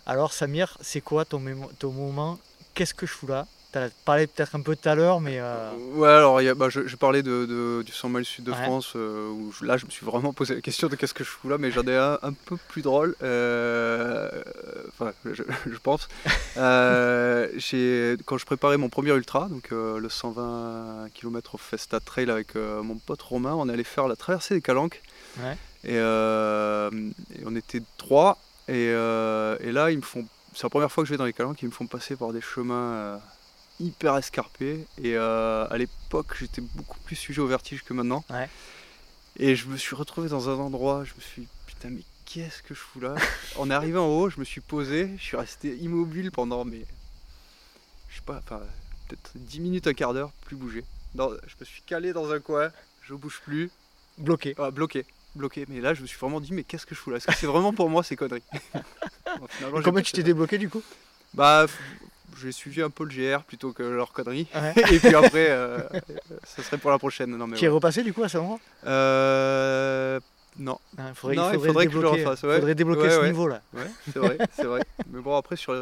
Alors 0.04 0.32
Samir, 0.32 0.76
c'est 0.80 1.00
quoi 1.00 1.24
ton, 1.24 1.42
ton 1.78 1.90
moment 1.90 2.38
Qu'est-ce 2.74 2.94
que 2.94 3.06
je 3.06 3.12
fous 3.12 3.26
là? 3.26 3.46
Tu 3.76 3.82
as 3.82 3.90
parlé 4.06 4.26
peut-être 4.26 4.54
un 4.54 4.62
peu 4.62 4.74
tout 4.74 4.88
à 4.88 4.94
l'heure, 4.94 5.20
mais 5.20 5.38
euh, 5.38 5.70
Ouais, 5.96 6.08
alors 6.08 6.40
il 6.40 6.44
y 6.44 6.48
a- 6.48 6.54
bah, 6.54 6.70
je, 6.70 6.86
je 6.86 6.96
parlais 6.96 7.22
de, 7.22 7.44
de- 7.44 7.82
du 7.84 7.92
100 7.92 8.08
miles 8.08 8.24
sud 8.24 8.44
de 8.44 8.52
Ouais. 8.52 8.62
France, 8.62 8.94
euh, 8.96 9.28
où 9.28 9.52
je- 9.52 9.66
là 9.66 9.76
je 9.76 9.84
me 9.84 9.90
suis 9.90 10.06
vraiment 10.06 10.32
posé 10.32 10.54
la 10.54 10.62
question 10.62 10.88
de 10.88 10.96
qu'est-ce 10.96 11.12
que 11.12 11.24
je 11.24 11.28
fous 11.28 11.50
là, 11.50 11.58
mais 11.58 11.70
j'en 11.70 11.82
ai 11.82 11.94
un, 11.96 12.18
un 12.22 12.32
peu 12.32 12.56
plus 12.68 12.80
drôle, 12.80 13.14
euh, 13.22 14.30
enfin 14.88 15.12
je, 15.26 15.42
je 15.66 15.78
pense. 15.78 16.08
Euh, 16.58 17.48
quand 18.24 18.38
je 18.38 18.46
préparais 18.46 18.78
mon 18.78 18.88
premier 18.88 19.10
ultra, 19.12 19.46
donc 19.50 19.68
le 19.72 20.08
120 20.08 21.08
km 21.12 21.56
au 21.56 21.58
Festa 21.58 22.00
Trail 22.00 22.30
avec 22.30 22.54
mon 22.54 22.94
pote 22.96 23.20
Romain, 23.20 23.52
on 23.54 23.68
allait 23.68 23.84
faire 23.84 24.08
la 24.08 24.16
traversée 24.16 24.54
des 24.54 24.62
Calanques. 24.62 25.02
Ouais. 25.38 25.54
Et, 25.84 25.96
et 25.96 27.42
on 27.44 27.54
était 27.54 27.82
trois, 27.98 28.38
et, 28.68 28.86
et 28.86 29.72
là 29.72 29.90
ils 29.90 29.98
me 29.98 30.02
font, 30.02 30.24
c'est 30.54 30.62
la 30.62 30.70
première 30.70 30.90
fois 30.90 31.04
que 31.04 31.08
je 31.08 31.12
vais 31.12 31.18
dans 31.18 31.26
les 31.26 31.34
Calanques, 31.34 31.60
ils 31.60 31.66
me 31.68 31.70
font 31.74 31.86
passer 31.86 32.16
par 32.16 32.32
des 32.32 32.40
chemins 32.40 33.20
hyper 33.80 34.16
escarpés. 34.16 34.86
Et 35.02 35.14
euh, 35.16 35.66
à 35.68 35.76
l'époque, 35.78 36.36
j'étais 36.38 36.60
beaucoup 36.60 36.98
plus 37.00 37.16
sujet 37.16 37.40
au 37.40 37.46
vertige 37.46 37.82
que 37.82 37.92
maintenant. 37.92 38.24
Ouais. 38.30 38.48
Et 39.38 39.54
je 39.54 39.68
me 39.68 39.76
suis 39.76 39.94
retrouvé 39.94 40.28
dans 40.28 40.48
un 40.48 40.54
endroit, 40.54 41.04
je 41.04 41.12
me 41.14 41.20
suis 41.20 41.42
dit, 41.42 41.48
putain, 41.66 41.90
mais 41.90 42.02
qu'est-ce 42.24 42.62
que 42.62 42.74
je 42.74 42.80
fous 42.80 43.00
là? 43.00 43.14
On 43.56 43.70
est 43.70 43.74
arrivé 43.74 43.98
en 43.98 44.06
haut, 44.08 44.30
je 44.30 44.40
me 44.40 44.44
suis 44.44 44.62
posé, 44.62 45.10
je 45.18 45.22
suis 45.22 45.36
resté 45.36 45.76
immobile 45.76 46.30
pendant, 46.30 46.64
mais 46.64 46.86
je 48.08 48.16
sais 48.16 48.22
pas, 48.24 48.40
enfin, 48.42 48.60
peut-être 49.08 49.32
10 49.34 49.60
minutes, 49.60 49.86
un 49.86 49.92
quart 49.94 50.14
d'heure, 50.14 50.32
plus 50.46 50.56
bouger. 50.56 50.84
Dans- 51.14 51.30
je 51.46 51.54
me 51.60 51.64
suis 51.64 51.82
calé 51.82 52.12
dans 52.14 52.30
un 52.32 52.40
coin, 52.40 52.70
je 53.02 53.14
bouge 53.14 53.40
plus, 53.44 53.70
bloqué. 54.18 54.54
ah, 54.58 54.70
bloqué. 54.70 55.04
Bloqué, 55.34 55.66
mais 55.68 55.82
là 55.82 55.92
je 55.92 56.00
me 56.00 56.06
suis 56.06 56.18
vraiment 56.18 56.40
dit, 56.40 56.54
mais 56.54 56.64
qu'est-ce 56.64 56.86
que 56.86 56.94
je 56.94 57.00
fous 57.00 57.10
là? 57.10 57.18
Est-ce 57.18 57.26
que 57.26 57.34
c'est 57.34 57.46
vraiment 57.46 57.74
pour 57.74 57.90
moi 57.90 58.02
ces 58.02 58.16
conneries? 58.16 58.42
Bon, 59.38 59.82
Comment 59.82 60.00
tu 60.00 60.12
t'es 60.12 60.22
débloqué 60.22 60.56
du 60.56 60.70
coup? 60.70 60.82
Bah, 61.34 61.66
j'ai 62.40 62.52
suivi 62.52 62.82
un 62.82 62.90
peu 62.90 63.04
le 63.04 63.10
GR 63.10 63.42
plutôt 63.42 63.72
que 63.72 63.82
leurs 63.82 64.12
conneries. 64.12 64.46
Ouais. 64.54 64.72
Et 64.92 64.98
puis 64.98 65.14
après, 65.14 65.50
euh, 65.50 65.80
ça 66.44 66.62
serait 66.62 66.78
pour 66.78 66.90
la 66.90 66.98
prochaine. 66.98 67.36
Non, 67.36 67.46
mais 67.46 67.56
Tu 67.56 67.64
es 67.64 67.68
ouais. 67.68 67.74
repassé 67.74 68.02
du 68.02 68.12
coup 68.12 68.22
à 68.22 68.28
ce 68.28 68.38
moment? 68.38 68.60
Euh, 68.86 70.20
non, 70.58 70.78
faudrait, 71.14 71.36
Non, 71.36 71.50
il 71.50 71.54
faudrait, 71.54 71.68
faudrait 71.68 71.86
que 71.86 71.92
je 71.92 71.96
le 71.98 72.02
débloquer, 72.02 72.24
refasse, 72.24 72.42
ouais. 72.44 72.54
faudrait 72.56 72.74
débloquer 72.74 73.10
ce 73.10 73.24
niveau 73.26 73.46
là. 73.46 73.60
ouais, 73.74 73.82
c'est 74.12 74.18
vrai, 74.18 74.38
c'est 74.54 74.64
vrai. 74.64 74.82
Mais 75.12 75.20
bon, 75.20 75.36
après, 75.36 75.56
sur, 75.56 75.74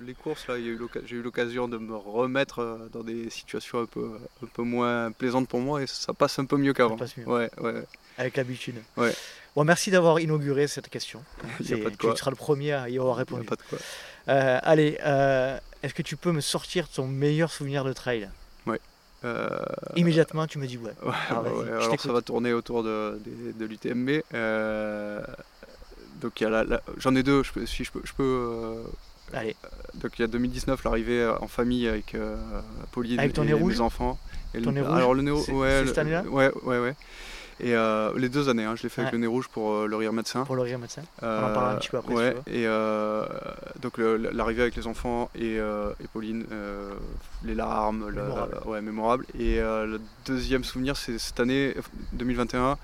les 0.00 0.14
courses, 0.14 0.46
là, 0.46 0.56
il 0.56 0.78
j'ai 1.06 1.16
eu 1.16 1.22
l'occasion 1.22 1.66
de 1.68 1.78
me 1.78 1.96
remettre 1.96 2.60
euh, 2.60 2.88
dans 2.92 3.02
des 3.02 3.28
situations 3.30 3.80
un 3.80 3.86
peu, 3.86 4.08
un 4.42 4.46
peu 4.46 4.62
moins 4.62 5.10
plaisantes 5.10 5.48
pour 5.48 5.60
moi 5.60 5.82
et 5.82 5.86
ça 5.86 6.12
passe 6.12 6.38
un 6.38 6.44
peu 6.44 6.56
mieux 6.56 6.72
qu'avant. 6.72 6.96
Ouais, 7.26 7.50
ouais. 7.60 7.84
Avec 8.16 8.36
l'habitude. 8.36 8.76
Ouais. 8.96 9.12
Bon, 9.56 9.64
merci 9.64 9.90
d'avoir 9.90 10.20
inauguré 10.20 10.66
cette 10.66 10.88
question. 10.88 11.22
Il 11.60 11.66
tu 11.66 12.16
seras 12.16 12.30
le 12.30 12.36
premier 12.36 12.72
à 12.72 12.88
y 12.88 12.98
avoir 12.98 13.16
Il 13.16 13.18
répondu. 13.20 13.44
pas 13.46 13.56
de 13.56 13.62
quoi. 13.68 13.78
Euh, 14.28 14.58
allez, 14.62 14.98
euh, 15.04 15.58
est-ce 15.82 15.94
que 15.94 16.02
tu 16.02 16.16
peux 16.16 16.32
me 16.32 16.40
sortir 16.40 16.88
ton 16.88 17.06
meilleur 17.06 17.50
souvenir 17.50 17.84
de 17.84 17.92
trail 17.92 18.28
Euh, 19.24 19.48
Immédiatement, 19.96 20.46
tu 20.46 20.58
me 20.58 20.66
dis 20.66 20.76
ouais. 20.76 20.92
Ouais, 21.02 21.12
Ah, 21.30 21.40
ouais, 21.40 21.50
ouais. 21.50 21.68
alors 21.70 21.98
ça 21.98 22.12
va 22.12 22.20
tourner 22.20 22.52
autour 22.52 22.82
de, 22.82 23.18
l'UTMB. 23.58 24.20
donc 26.20 26.44
j'en 26.98 27.14
ai 27.16 27.22
deux, 27.22 27.42
je 27.42 27.52
peux, 27.52 27.64
si 27.66 27.84
je 27.84 27.90
peux. 27.90 28.00
Je 28.04 28.12
peux 28.12 28.82
Allez, 29.32 29.56
donc 29.94 30.12
il 30.18 30.22
y 30.22 30.24
a 30.24 30.28
2019, 30.28 30.84
l'arrivée 30.84 31.26
en 31.40 31.48
famille 31.48 31.88
avec 31.88 32.14
Pauline 32.92 33.18
Avec 33.18 33.32
ton 33.32 33.44
et 33.44 33.46
nez 33.46 33.52
rouge 33.54 33.76
mes 33.76 33.80
enfants. 33.80 34.18
Et 34.52 34.60
Ton 34.60 34.70
le- 34.70 34.74
nez 34.76 34.80
rouge 34.82 34.96
Alors 34.96 35.14
le 35.14 35.22
nez 35.22 35.30
ouais, 35.30 35.84
cette 35.86 35.98
année-là 35.98 36.22
Ouais, 36.24 36.50
ouais, 36.62 36.78
ouais. 36.78 36.94
Et 37.60 37.74
euh, 37.74 38.12
les 38.18 38.28
deux 38.28 38.48
années, 38.48 38.64
hein, 38.64 38.74
je 38.76 38.82
l'ai 38.82 38.88
fait 38.88 39.02
avec 39.02 39.12
le 39.12 39.18
nez 39.18 39.26
rouge 39.28 39.48
pour 39.48 39.72
euh, 39.72 39.86
le 39.86 39.94
rire 39.96 40.12
médecin. 40.12 40.44
pour 40.44 40.56
le 40.56 40.62
rire 40.62 40.78
médecin. 40.78 41.02
en 41.22 41.26
Euh, 41.26 41.40
parlera 41.54 41.72
un 41.72 41.76
petit 41.76 41.88
peu 41.88 41.98
après, 41.98 42.14
Ouais, 42.14 42.34
et 42.48 42.66
euh, 42.66 43.24
donc 43.80 43.98
l'arrivée 43.98 44.62
avec 44.62 44.74
les 44.76 44.86
enfants 44.86 45.30
et, 45.36 45.56
et 45.56 46.08
Pauline, 46.12 46.46
les 47.44 47.54
larmes, 47.54 48.08
la- 48.10 48.22
Mémorable. 48.22 48.58
ouais, 48.66 48.80
mémorable. 48.82 49.26
Et 49.38 49.58
le 49.60 50.00
deuxième 50.26 50.64
souvenir, 50.64 50.96
c'est 50.96 51.18
cette 51.18 51.38
année 51.40 51.74
2021. 52.14 52.76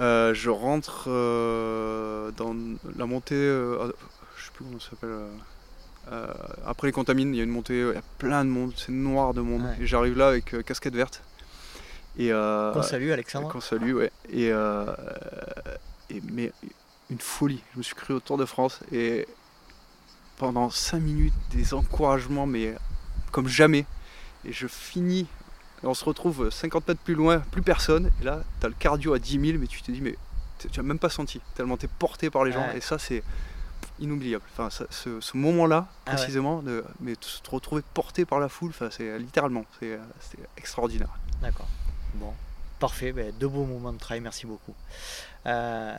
euh, 0.00 0.34
je 0.34 0.50
rentre 0.50 1.04
dans 2.36 2.56
la 2.96 3.06
montée, 3.06 3.36
je 3.36 4.44
sais 4.44 4.50
plus 4.54 4.64
comment 4.64 4.80
ça 4.80 4.90
s'appelle. 4.90 5.10
après 6.66 6.88
les 6.88 6.92
contamines, 6.92 7.34
il 7.34 7.36
y 7.38 7.40
a 7.40 7.44
une 7.44 7.50
montée, 7.50 7.78
il 7.80 7.94
y 7.94 7.98
a 7.98 8.02
plein 8.18 8.44
de 8.44 8.50
monde, 8.50 8.72
c'est 8.76 8.90
noir 8.92 9.34
de 9.34 9.40
monde. 9.42 9.62
Ouais. 9.62 9.82
Et 9.82 9.86
j'arrive 9.86 10.16
là 10.16 10.28
avec 10.28 10.54
casquette 10.64 10.94
verte. 10.96 11.22
Et, 12.18 12.32
euh, 12.32 12.72
Qu'on 12.72 12.82
salue, 12.82 13.10
Alexandre. 13.10 13.48
qu'on 13.48 13.60
salue, 13.60 13.92
ouais. 13.94 14.12
Et, 14.30 14.50
euh, 14.52 14.86
et- 16.10 16.22
mais 16.32 16.52
une 17.10 17.18
folie. 17.18 17.62
Je 17.72 17.78
me 17.78 17.82
suis 17.82 17.94
cru 17.94 18.14
au 18.14 18.20
Tour 18.20 18.38
de 18.38 18.44
France 18.44 18.80
et 18.92 19.26
pendant 20.36 20.70
5 20.70 21.00
minutes, 21.00 21.34
des 21.50 21.74
encouragements, 21.74 22.46
mais 22.46 22.74
comme 23.32 23.48
jamais. 23.48 23.84
Et 24.44 24.52
je 24.52 24.66
finis. 24.66 25.26
et 25.82 25.86
on 25.86 25.94
se 25.94 26.04
retrouve 26.04 26.50
50 26.50 26.88
mètres 26.88 27.00
plus 27.02 27.14
loin, 27.14 27.40
plus 27.50 27.60
personne. 27.62 28.10
Et 28.20 28.24
là, 28.24 28.42
tu 28.60 28.64
as 28.66 28.68
le 28.70 28.74
cardio 28.78 29.12
à 29.12 29.18
10 29.18 29.38
000, 29.40 29.58
mais 29.58 29.66
tu 29.66 29.82
te 29.82 29.90
dis, 29.90 30.00
mais 30.00 30.16
tu 30.58 30.68
n'as 30.80 30.82
même 30.86 30.98
pas 30.98 31.10
senti. 31.10 31.40
Tellement 31.54 31.76
tu 31.76 31.84
es 31.86 31.88
porté 31.98 32.30
par 32.30 32.44
les 32.44 32.52
gens. 32.52 32.66
Ouais. 32.68 32.78
Et 32.78 32.80
ça, 32.80 32.98
c'est 32.98 33.22
inoubliable. 34.00 34.44
Enfin, 34.52 34.70
ça- 34.70 34.86
ce, 34.88 35.20
ce 35.20 35.36
moment-là, 35.36 35.86
Ah 36.06 36.10
ouais. 36.10 36.16
précisément, 36.16 36.62
de, 36.62 36.82
mais 37.00 37.14
se 37.20 37.38
retrouver 37.50 37.82
porté 37.92 38.24
par 38.24 38.38
la 38.40 38.48
foule, 38.48 38.70
enfin, 38.70 38.88
c'est 38.90 39.18
littéralement, 39.18 39.64
c'est 39.80 39.98
extraordinaire. 40.56 41.10
D'accord. 41.42 41.68
Bon, 42.14 42.32
parfait. 42.78 43.12
Ben, 43.12 43.32
deux 43.38 43.48
beaux 43.48 43.64
moments 43.64 43.92
de 43.92 43.98
travail, 43.98 44.20
merci 44.20 44.46
beaucoup. 44.46 44.74
Euh, 45.46 45.96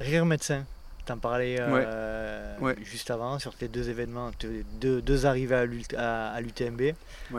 rire 0.00 0.26
médecin, 0.26 0.64
T'en 1.04 1.18
parlais 1.18 1.56
euh, 1.58 2.74
juste 2.84 3.10
avant 3.10 3.40
sur 3.40 3.56
tes 3.56 3.66
deux 3.66 3.90
événements, 3.90 4.30
deux, 4.80 5.02
deux 5.02 5.26
arrivées 5.26 5.56
à 5.96 6.40
l'UTMB. 6.40 6.94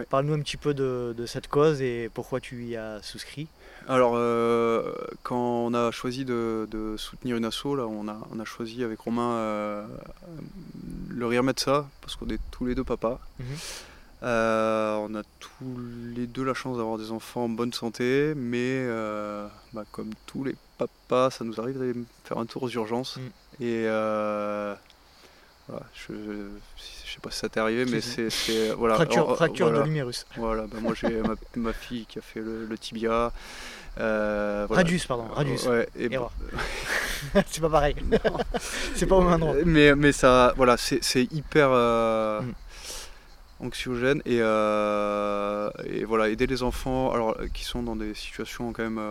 Parle-nous 0.10 0.34
un 0.34 0.42
petit 0.42 0.58
peu 0.58 0.74
de, 0.74 1.26
cette 1.26 1.48
cause 1.48 1.82
et 1.82 2.10
pourquoi 2.14 2.42
tu 2.42 2.66
y 2.66 2.76
as 2.76 3.02
souscrit. 3.02 3.48
Alors, 3.88 4.16
euh, 4.16 4.94
quand 5.24 5.38
on 5.38 5.74
a 5.74 5.92
choisi 5.92 6.26
de, 6.26 6.68
soutenir 6.98 7.38
une 7.38 7.46
asso, 7.46 7.74
là, 7.76 7.88
on, 7.88 8.10
a, 8.10 8.18
on 8.34 8.40
a 8.42 8.46
choisi 8.46 8.84
avec 8.84 9.00
Romain 9.00 9.88
le 11.10 11.26
Rire 11.26 11.44
Metsa, 11.44 11.88
parce 12.02 12.18
qu'on 12.18 12.28
est 12.28 12.42
tous 12.52 12.66
les 12.66 12.76
deux 12.76 12.84
papas. 12.84 13.20
Mhm. 14.24 14.30
on 14.30 15.16
a 15.16 15.24
tous 15.40 15.78
les 16.16 16.28
deux 16.28 16.44
la 16.44 16.54
chance 16.54 16.78
d'avoir 16.78 16.98
des 16.98 17.12
enfants 17.12 17.46
en 17.46 17.50
bonne 17.50 17.74
santé, 17.74 18.34
mais 18.36 18.88
bah, 19.74 19.84
comme 19.92 20.12
tous 20.26 20.44
les 20.44 20.56
papas, 20.78 21.32
ça 21.32 21.44
nous 21.44 21.60
arrive 21.60 21.80
d'aller 21.80 21.94
faire 22.24 22.38
un 22.38 22.46
tour 22.46 22.64
aux 22.64 22.70
urgences. 22.70 23.18
Mm. 23.18 23.22
Et 23.64 23.86
euh, 23.88 24.76
voilà, 25.68 25.86
je, 25.94 26.14
je 26.14 27.14
sais 27.14 27.20
pas 27.22 27.32
si 27.32 27.40
ça 27.40 27.50
t'est 27.50 27.60
arrivé, 27.60 27.86
mais 27.86 28.02
c'est. 28.02 28.30
Voilà, 28.78 28.96
fracture, 28.96 29.36
fracture 29.36 29.72
de 29.72 29.82
l'humérus. 29.82 30.26
Voilà, 30.38 30.64
bah 30.64 30.78
moi 30.82 30.94
j'ai 30.96 31.22
ma, 31.56 31.74
fille 31.74 32.06
qui 32.06 32.20
a 32.20 32.22
fait 32.22 32.42
le, 32.42 32.78
tibia. 32.78 33.32
Euh, 34.00 34.66
Radius, 34.70 35.06
pardon, 35.06 35.28
Radius. 35.32 35.68
Ouais, 35.68 35.88
et 35.98 36.10
c'est 37.48 37.62
pas 37.62 37.70
pareil. 37.70 37.96
c'est 38.96 39.06
pas 39.06 39.16
au 39.16 39.22
même 39.22 39.34
endroit. 39.34 39.56
Mais, 39.66 39.96
mais 39.96 40.12
ça, 40.12 40.54
voilà, 40.58 40.78
c'est 40.78 41.24
hyper. 41.32 41.70
Euh, 41.72 42.42
mm. 42.42 42.54
Anxiogène 43.64 44.22
et, 44.26 44.40
euh, 44.42 45.70
et, 45.86 46.04
voilà 46.06 46.30
aider 46.30 46.48
les 46.48 46.64
enfants 46.64 47.12
alors 47.12 47.38
qui 47.54 47.64
sont 47.64 47.84
dans 47.84 47.96
des 47.96 48.14
situations 48.14 48.74
quand 48.74 48.84
même 48.84 49.02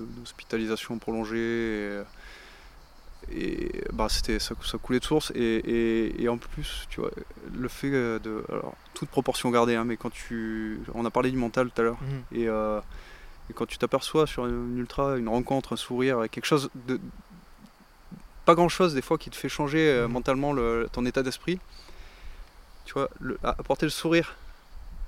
d'hospitalisation 0.00 0.98
prolongée 0.98 2.02
et 3.32 3.70
bah 3.92 4.08
c'était 4.08 4.38
ça, 4.38 4.54
ça, 4.64 4.78
coulait 4.78 5.00
de 5.00 5.04
source 5.04 5.32
et, 5.34 6.22
et, 6.22 6.28
en 6.28 6.38
plus 6.38 6.86
tu 6.88 7.00
vois 7.00 7.10
le 7.52 7.68
fait 7.68 7.90
de 7.90 8.44
alors 8.48 8.74
toute 8.94 9.08
proportion 9.08 9.50
gardée 9.50 9.74
hein, 9.74 9.84
mais 9.84 9.96
quand 9.96 10.10
tu 10.10 10.80
on 10.94 11.04
a 11.04 11.10
parlé 11.10 11.30
du 11.30 11.36
mental 11.36 11.70
tout 11.70 11.80
à 11.80 11.84
l'heure 11.84 11.98
mhm. 12.00 12.40
et, 12.40 12.48
euh, 12.48 12.80
quand 13.54 13.66
tu 13.66 13.78
t'aperçois 13.78 14.26
sur 14.26 14.46
une 14.46 14.78
ultra 14.78 15.16
une 15.16 15.28
rencontre 15.28 15.72
un 15.72 15.76
sourire 15.76 16.24
quelque 16.30 16.46
chose 16.46 16.70
de 16.86 17.00
pas 18.44 18.54
grand 18.54 18.70
chose 18.70 18.94
des 18.94 19.02
fois 19.02 19.18
qui 19.18 19.28
te 19.28 19.36
fait 19.36 19.50
changer 19.50 19.90
euh, 19.90 20.06
mhm. 20.06 20.12
mentalement 20.12 20.52
le, 20.54 20.88
ton 20.90 21.04
état 21.04 21.22
d'esprit 21.22 21.58
tu 22.88 22.94
vois 22.94 23.10
le, 23.20 23.38
apporter 23.42 23.84
le 23.84 23.90
sourire 23.90 24.34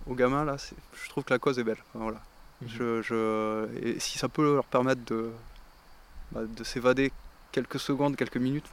aux 0.06 0.14
gamins 0.14 0.44
là 0.44 0.56
je 1.02 1.08
trouve 1.08 1.24
que 1.24 1.32
la 1.32 1.38
cause 1.38 1.58
est 1.58 1.64
belle 1.64 1.82
voilà 1.94 2.20
mhm. 2.60 2.68
je, 2.68 3.02
je, 3.02 3.68
et 3.82 3.98
si 3.98 4.18
ça 4.18 4.28
peut 4.28 4.54
leur 4.54 4.66
permettre 4.66 5.02
de 5.06 5.30
bah, 6.32 6.42
de 6.46 6.62
s'évader 6.62 7.10
quelques 7.50 7.80
secondes, 7.80 8.16
quelques 8.16 8.36
minutes. 8.36 8.68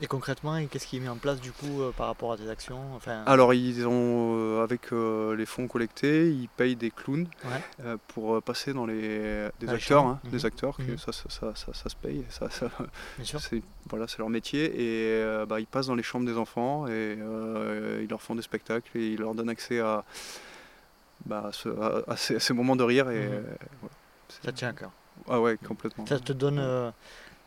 Et 0.00 0.06
concrètement, 0.06 0.58
qu'est-ce 0.66 0.86
qui 0.86 0.96
est 0.96 1.00
mis 1.00 1.08
en 1.08 1.16
place 1.16 1.40
du 1.40 1.52
coup 1.52 1.82
euh, 1.82 1.92
par 1.92 2.06
rapport 2.06 2.32
à 2.32 2.36
tes 2.36 2.48
actions 2.48 2.80
enfin... 2.94 3.22
Alors, 3.26 3.54
ils 3.54 3.86
ont, 3.86 4.36
euh, 4.36 4.62
avec 4.62 4.92
euh, 4.92 5.36
les 5.36 5.46
fonds 5.46 5.68
collectés, 5.68 6.30
ils 6.30 6.48
payent 6.48 6.76
des 6.76 6.90
clowns 6.90 7.28
pour 8.08 8.42
passer 8.42 8.72
dans 8.72 8.86
les 8.86 9.48
des 9.60 9.68
acteurs, 9.68 10.04
hein, 10.04 10.20
des 10.24 10.38
mhm. 10.38 10.46
acteurs, 10.46 10.76
que 10.76 10.82
mhm. 10.82 10.98
ça, 10.98 11.12
ça, 11.12 11.28
ça, 11.28 11.72
ça, 11.72 11.88
se 11.88 11.96
paye, 11.96 12.24
ça, 12.28 12.48
c'est 13.22 13.62
voilà, 13.88 14.06
c'est 14.06 14.18
leur 14.18 14.28
métier, 14.28 14.72
et 14.76 15.44
bah, 15.46 15.60
ils 15.60 15.66
passent 15.66 15.86
dans 15.86 15.94
les 15.94 16.02
chambres 16.02 16.26
des 16.26 16.36
enfants 16.36 16.86
et 16.86 17.18
ils 18.02 18.08
leur 18.08 18.22
font 18.22 18.34
des 18.34 18.42
spectacles 18.42 18.96
et 18.96 19.12
ils 19.12 19.18
leur 19.18 19.34
donnent 19.34 19.48
accès 19.48 19.80
à, 19.80 20.04
bah, 21.26 21.50
à, 22.06 22.16
ces, 22.16 22.54
moments 22.54 22.76
de 22.76 22.84
rire 22.84 23.10
et 23.10 23.28
mhm. 23.28 23.44
ça 24.42 24.52
tient 24.52 24.68
à 24.68 24.72
cœur. 24.72 24.90
Ah 25.28 25.40
ouais, 25.40 25.56
complètement. 25.56 26.06
Ça 26.06 26.18
te 26.18 26.32
donne 26.32 26.92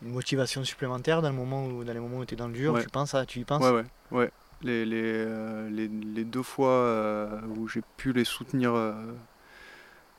une 0.02 0.12
motivation 0.12 0.64
supplémentaire 0.64 1.22
dans, 1.22 1.30
le 1.30 1.34
moment 1.34 1.66
où, 1.66 1.84
dans 1.84 1.92
les 1.92 2.00
moments 2.00 2.18
où 2.18 2.24
tu 2.24 2.34
es 2.34 2.36
dans 2.36 2.48
le 2.48 2.52
dur 2.52 2.78
tu, 2.80 2.88
penses 2.88 3.14
à, 3.14 3.26
tu 3.26 3.40
y 3.40 3.44
penses 3.44 3.62
Ouais, 3.62 3.70
ouais. 3.70 3.84
ouais. 4.10 4.30
Les, 4.62 4.86
les, 4.86 5.02
euh, 5.02 5.68
les, 5.68 5.88
les, 5.88 6.24
deux 6.24 6.42
fois 6.42 6.70
euh, 6.70 7.40
où 7.56 7.68
j'ai 7.68 7.82
pu 7.98 8.12
les 8.12 8.24
soutenir, 8.24 8.74
euh, 8.74 8.94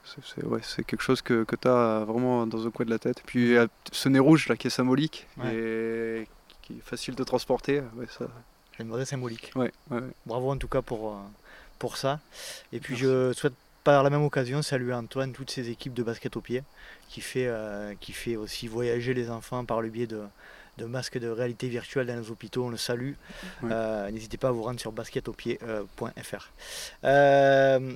c'est 0.03 0.43
ouais, 0.43 0.61
quelque 0.85 1.01
chose 1.01 1.23
que, 1.23 1.43
que 1.45 1.55
tu 1.55 1.67
as 1.67 2.03
vraiment 2.05 2.45
dans 2.45 2.67
un 2.67 2.69
coin 2.69 2.85
de 2.85 2.91
la 2.91 2.99
tête. 2.99 3.19
Et 3.19 3.23
puis 3.25 3.55
ce 3.91 4.09
nez 4.09 4.19
rouge 4.19 4.47
là 4.47 4.55
qui 4.55 4.67
est 4.67 4.71
symbolique 4.71 5.27
et 5.45 6.27
qui 6.61 6.73
est 6.73 6.83
facile 6.83 7.15
de 7.15 7.23
transporter. 7.23 7.81
Ça... 8.09 8.27
J'aimerais 8.77 9.05
symbolique. 9.05 9.51
Bravo 10.27 10.51
en 10.51 10.57
tout 10.57 10.67
cas 10.67 10.83
pour, 10.83 11.17
pour 11.79 11.97
ça. 11.97 12.19
Et 12.71 12.79
puis 12.79 12.95
je 12.95 13.33
souhaite 13.33 13.55
par 13.85 14.01
la 14.01 14.09
même 14.09 14.23
occasion 14.23 14.63
saluer 14.63 14.93
Antoine, 14.93 15.31
toutes 15.31 15.51
ses 15.51 15.69
équipes 15.69 15.93
de 15.93 16.01
basket 16.01 16.35
au 16.35 16.41
pied, 16.41 16.63
qui 17.07 17.21
fait, 17.21 17.45
euh, 17.45 17.93
qui 18.01 18.13
fait 18.13 18.35
aussi 18.35 18.67
voyager 18.67 19.13
les 19.13 19.29
enfants 19.29 19.63
par 19.63 19.79
le 19.79 19.89
biais 19.89 20.07
de, 20.07 20.23
de 20.79 20.85
masques 20.85 21.19
de 21.19 21.29
réalité 21.29 21.69
virtuelle 21.69 22.07
dans 22.07 22.19
les 22.19 22.31
hôpitaux. 22.31 22.65
On 22.65 22.69
le 22.69 22.77
salue. 22.77 23.13
Euh, 23.63 24.09
n'hésitez 24.09 24.37
pas 24.37 24.47
à 24.47 24.51
vous 24.51 24.63
rendre 24.63 24.79
sur 24.79 24.91
basketaupied.fr. 24.91 26.49
Euh, 27.03 27.95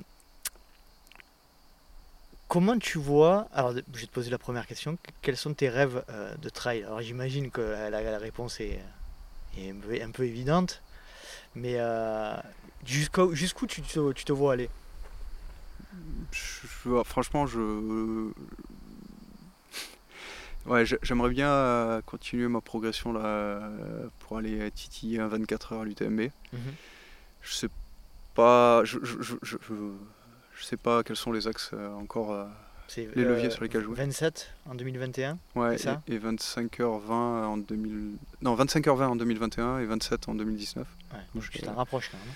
comment 2.46 2.78
tu 2.78 2.98
vois, 2.98 3.48
alors 3.52 3.72
je 3.72 4.00
vais 4.00 4.06
te 4.06 4.12
poser 4.12 4.30
la 4.30 4.38
première 4.38 4.68
question, 4.68 4.96
quels 5.22 5.36
sont 5.36 5.54
tes 5.54 5.68
rêves 5.68 6.04
de 6.40 6.48
trail? 6.50 6.84
Alors 6.84 7.02
j'imagine 7.02 7.50
que 7.50 7.62
la, 7.90 8.18
réponse 8.18 8.60
est, 8.60 8.78
un, 9.58 10.10
peu, 10.12 10.24
évidente, 10.24 10.82
mais 11.56 11.78
jusqu'où 12.84 13.66
tu, 13.66 13.82
tu 13.82 14.24
te 14.24 14.32
vois 14.32 14.52
aller? 14.52 14.70
Franchement, 17.04 17.46
je. 17.46 18.30
Ouais, 20.66 20.84
j'aimerais 20.84 21.30
bien 21.30 21.48
euh, 21.48 22.02
continuer 22.02 22.46
ma 22.46 22.60
progression 22.60 23.12
là 23.12 23.24
euh, 23.24 24.06
pour 24.20 24.36
aller 24.36 24.70
titiller 24.70 25.18
un 25.18 25.28
24 25.28 25.72
heures 25.72 25.80
à 25.80 25.84
l'UTMB. 25.84 26.20
Mhm. 26.52 26.60
Je 27.42 27.52
sais 27.52 27.68
pas, 28.34 28.84
je, 28.84 28.98
je, 29.02 30.64
sais 30.64 30.76
pas 30.76 31.02
quels 31.02 31.16
sont 31.16 31.32
les 31.32 31.48
axes 31.48 31.70
euh, 31.72 31.90
encore, 31.94 32.46
les 32.96 33.06
leviers 33.06 33.48
sur 33.48 33.62
lesquels 33.62 33.82
jouer. 33.82 33.96
27 33.96 34.52
en 34.68 34.74
2021. 34.74 35.38
Ouais, 35.54 35.76
et, 36.06 36.18
25h20 36.18 37.10
en 37.10 37.56
2000, 37.56 38.16
non 38.42 38.54
25h20 38.56 39.04
en 39.04 39.16
2021 39.16 39.78
et 39.78 39.86
27 39.86 40.28
en 40.28 40.34
2019. 40.34 40.86
Ouais, 41.12 41.18
donc 41.34 41.50
tu 41.50 41.62
t'en 41.62 41.74
rapproches 41.74 42.10
quand 42.10 42.18
même. 42.18 42.34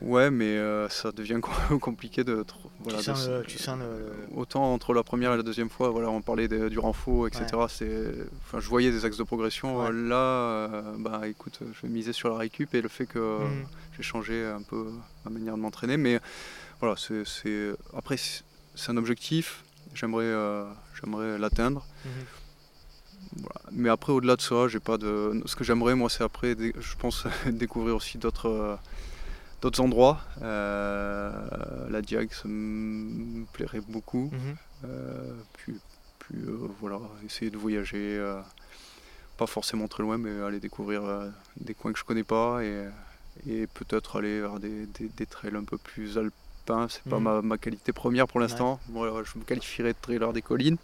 Ouais, 0.00 0.30
mais 0.30 0.56
euh, 0.56 0.88
ça 0.88 1.10
devient 1.10 1.40
compliqué 1.80 2.22
de. 2.22 2.44
Voilà, 2.80 2.98
tu, 2.98 3.04
sens 3.04 3.28
tu 3.46 3.58
sens 3.58 3.78
Autant 4.34 4.72
entre 4.72 4.94
la 4.94 5.02
première 5.02 5.32
et 5.32 5.36
la 5.36 5.42
deuxième 5.42 5.70
fois, 5.70 5.90
voilà, 5.90 6.08
on 6.10 6.22
parlait 6.22 6.48
du 6.48 6.78
renfort, 6.78 7.26
etc. 7.26 7.46
C'est, 7.68 8.14
enfin, 8.44 8.60
je 8.60 8.68
voyais 8.68 8.90
des 8.90 9.04
axes 9.04 9.16
de 9.16 9.24
progression. 9.24 9.90
Là, 9.90 10.16
euh, 10.16 10.82
bah 10.98 11.22
écoute, 11.26 11.60
je 11.72 11.82
vais 11.82 11.92
miser 11.92 12.12
sur 12.12 12.28
la 12.28 12.36
récup 12.36 12.74
et 12.74 12.80
le 12.80 12.88
fait 12.88 13.06
que 13.06 13.18
mm. 13.18 13.66
j'ai 13.96 14.02
changé 14.02 14.46
un 14.46 14.62
peu 14.62 14.90
ma 15.24 15.30
manière 15.30 15.56
de 15.56 15.60
m'entraîner. 15.60 15.96
Mais 15.96 16.20
voilà, 16.80 16.94
c'est, 16.96 17.72
après, 17.96 18.16
c'est 18.16 18.90
un 18.90 18.96
objectif. 18.96 19.64
J'aimerais, 19.94 20.24
euh, 20.24 20.64
j'aimerais 21.00 21.38
l'atteindre. 21.38 21.84
Mm-hmm. 22.06 23.48
Mais 23.72 23.88
après, 23.88 24.12
au-delà 24.12 24.36
de 24.36 24.40
ça, 24.40 24.68
j'ai 24.68 24.80
pas 24.80 24.96
de. 24.96 25.42
Ce 25.44 25.56
que 25.56 25.64
j'aimerais, 25.64 25.96
moi, 25.96 26.08
c'est 26.08 26.22
après, 26.22 26.56
je 26.56 26.96
pense, 26.96 27.24
découvrir 27.46 27.96
aussi 27.96 28.18
d'autres 28.18 28.78
d'autres 29.60 29.80
endroits. 29.80 30.20
Euh, 30.42 31.88
la 31.90 32.02
Diag, 32.02 32.32
ça 32.32 32.48
me 32.48 33.44
plairait 33.52 33.80
beaucoup. 33.80 34.30
Mhm. 34.32 34.56
Euh, 34.84 35.32
puis, 35.54 35.74
puis 36.18 36.38
euh, 36.38 36.68
voilà, 36.80 37.00
essayer 37.24 37.50
de 37.50 37.56
voyager, 37.56 38.22
pas 39.36 39.46
forcément 39.46 39.88
très 39.88 40.02
loin, 40.02 40.18
mais 40.18 40.42
aller 40.42 40.60
découvrir 40.60 41.02
des 41.56 41.74
coins 41.74 41.92
que 41.92 41.98
je 41.98 42.04
connais 42.04 42.24
pas 42.24 42.62
et, 42.62 42.88
et 43.48 43.66
peut-être 43.66 44.18
aller 44.18 44.40
vers 44.40 44.58
des, 44.58 44.86
des, 44.86 45.26
trails 45.26 45.56
un 45.56 45.64
peu 45.64 45.78
plus 45.78 46.18
alpins. 46.18 46.88
C'est 46.88 47.04
pas 47.04 47.18
mhm. 47.18 47.24
ma, 47.24 47.42
ma, 47.42 47.58
qualité 47.58 47.92
première 47.92 48.26
pour 48.26 48.40
l'instant. 48.40 48.80
je 48.88 49.38
me 49.38 49.44
qualifierais 49.44 49.92
de 49.92 49.98
trailer 50.00 50.32
des 50.32 50.42
collines. 50.42 50.78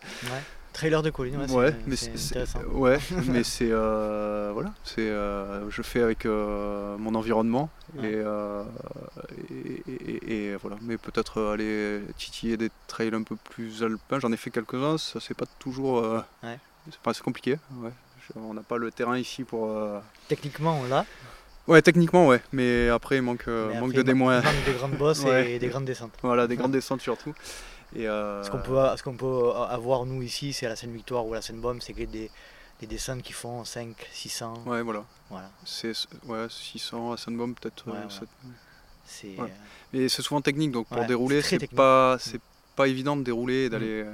Trailer 0.75 1.03
de 1.03 1.11
colline, 1.11 1.37
ouais, 1.53 1.73
mais 1.87 1.95
c'est 1.95 2.45
Ouais, 2.73 2.99
mais 3.29 3.45
c'est 3.45 3.69
euh, 3.71 4.51
voilà, 4.53 4.75
c'est 4.83 5.09
euh, 5.09 5.71
je 5.71 5.83
fais 5.83 6.03
avec 6.03 6.27
euh, 6.27 6.97
mon 6.99 7.15
environnement 7.15 7.71
et, 8.03 8.21
et, 10.29 10.57
voilà, 10.57 10.77
mais 10.83 10.99
peut-être 10.99 11.41
aller 11.41 12.01
titiller 12.19 12.57
des 12.57 12.71
trails 12.89 13.15
un 13.15 13.23
peu 13.23 13.37
plus 13.37 13.85
alpins. 13.85 14.19
J'en 14.19 14.33
ai 14.33 14.37
fait 14.37 14.51
quelques-uns, 14.51 14.99
ça 14.99 15.21
c'est 15.21 15.37
pas 15.37 15.47
toujours, 15.61 16.03
ouais. 16.43 16.59
c'est 16.83 17.23
compliqué. 17.23 17.57
Ouais. 17.77 17.93
On 18.35 18.53
n'a 18.53 18.63
pas 18.63 18.77
le 18.77 18.91
terrain 18.91 19.17
ici 19.17 19.45
pour. 19.45 19.71
Techniquement, 20.27 20.81
on 20.85 20.89
l'a. 20.89 21.07
Ouais, 21.69 21.83
techniquement, 21.83 22.27
ouais, 22.27 22.43
mais 22.53 22.89
après 22.89 23.17
il 23.17 23.23
manque, 23.23 23.47
manque 23.47 23.93
de 23.93 24.03
des 24.03 24.13
grandes 24.13 24.97
bosses 24.99 25.25
et 25.25 25.59
des 25.61 25.69
grandes 25.69 25.85
descentes. 25.85 26.15
Voilà, 26.21 26.49
des 26.49 26.57
grandes 26.59 26.73
descentes 26.73 27.01
surtout. 27.01 27.33
Euh, 27.97 28.43
ce 28.43 28.51
qu'on 28.51 28.59
peut, 28.59 28.79
ce 28.97 29.03
qu'on 29.03 29.17
peut 29.17 29.53
avoir 29.53 30.05
nous 30.05 30.23
ici, 30.23 30.53
c'est 30.53 30.67
à 30.67 30.69
la 30.69 30.77
scène 30.77 30.93
Victoire 30.93 31.27
ou 31.27 31.33
à 31.33 31.37
la 31.37 31.43
scène 31.43 31.61
Baume, 31.61 31.81
c'est 31.81 31.93
des, 31.93 32.31
des 32.81 32.87
dessins 32.87 33.21
qui 33.21 33.33
font 33.33 33.65
5, 33.65 33.95
600. 34.13 34.65
Ouais, 34.67 34.83
voilà. 34.83 35.05
voilà. 35.31 35.51
C'est 35.65 35.93
ouais, 36.27 36.47
600 36.49 37.13
à 37.13 37.17
scène 37.17 37.37
Baume 37.37 37.55
peut-être. 37.55 37.91
Ouais, 37.91 37.99
euh, 37.99 38.27
c'est. 39.05 39.37
Mais 39.93 40.09
c'est 40.09 40.23
souvent 40.23 40.41
technique, 40.41 40.73
donc 40.73 40.87
pour 40.89 41.05
dérouler, 41.05 41.43
c'est 41.43 41.71
pas, 41.71 42.17
c'est 42.19 42.41
pas 42.75 42.89
évident 42.89 43.17
de 43.17 43.23
dérouler 43.23 43.67
et 43.67 43.71
d'aller 43.71 44.05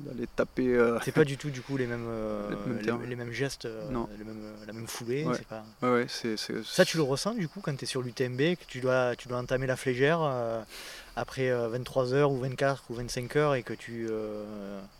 d'aller 0.00 0.26
taper. 0.34 0.74
euh, 0.74 0.98
C'est 1.04 1.12
pas 1.12 1.24
du 1.24 1.36
tout 1.36 1.50
du 1.50 1.60
coup 1.62 1.76
les 1.76 1.86
mêmes, 1.86 2.06
euh, 2.08 2.50
Les 2.50 2.56
mêmes 2.56 2.78
les, 2.78 2.84
termes. 2.84 3.04
les 3.04 3.16
mêmes 3.16 3.32
gestes, 3.32 3.64
euh, 3.66 3.88
Non. 3.90 4.08
les 4.18 4.24
mêmes- 4.24 4.52
la 4.66 4.72
même 4.72 4.86
foulée. 4.86 5.24
Ouais. 5.24 5.38
Pas... 5.48 5.64
Ouais, 5.82 5.90
ouais, 5.92 6.06
c'est. 6.08 6.36
c'est- 6.36 6.64
Ça, 6.64 6.84
tu 6.84 6.96
le 6.96 7.02
ressens 7.02 7.34
du 7.34 7.48
coup 7.48 7.60
quand 7.60 7.74
tu 7.76 7.84
es 7.84 7.86
sur 7.88 8.02
l'UTMB, 8.02 8.56
que 8.56 8.64
tu 8.66 8.80
dois, 8.80 9.14
tu 9.16 9.28
dois 9.28 9.38
entamer 9.38 9.66
la 9.66 9.76
flégère 9.76 10.20
après 11.16 11.50
23 11.50 12.12
heures 12.14 12.30
ou 12.30 12.38
24 12.38 12.84
ou 12.90 12.94
25 12.94 13.34
heures 13.36 13.54
et 13.56 13.62
que 13.62 13.72
tu, 13.74 14.08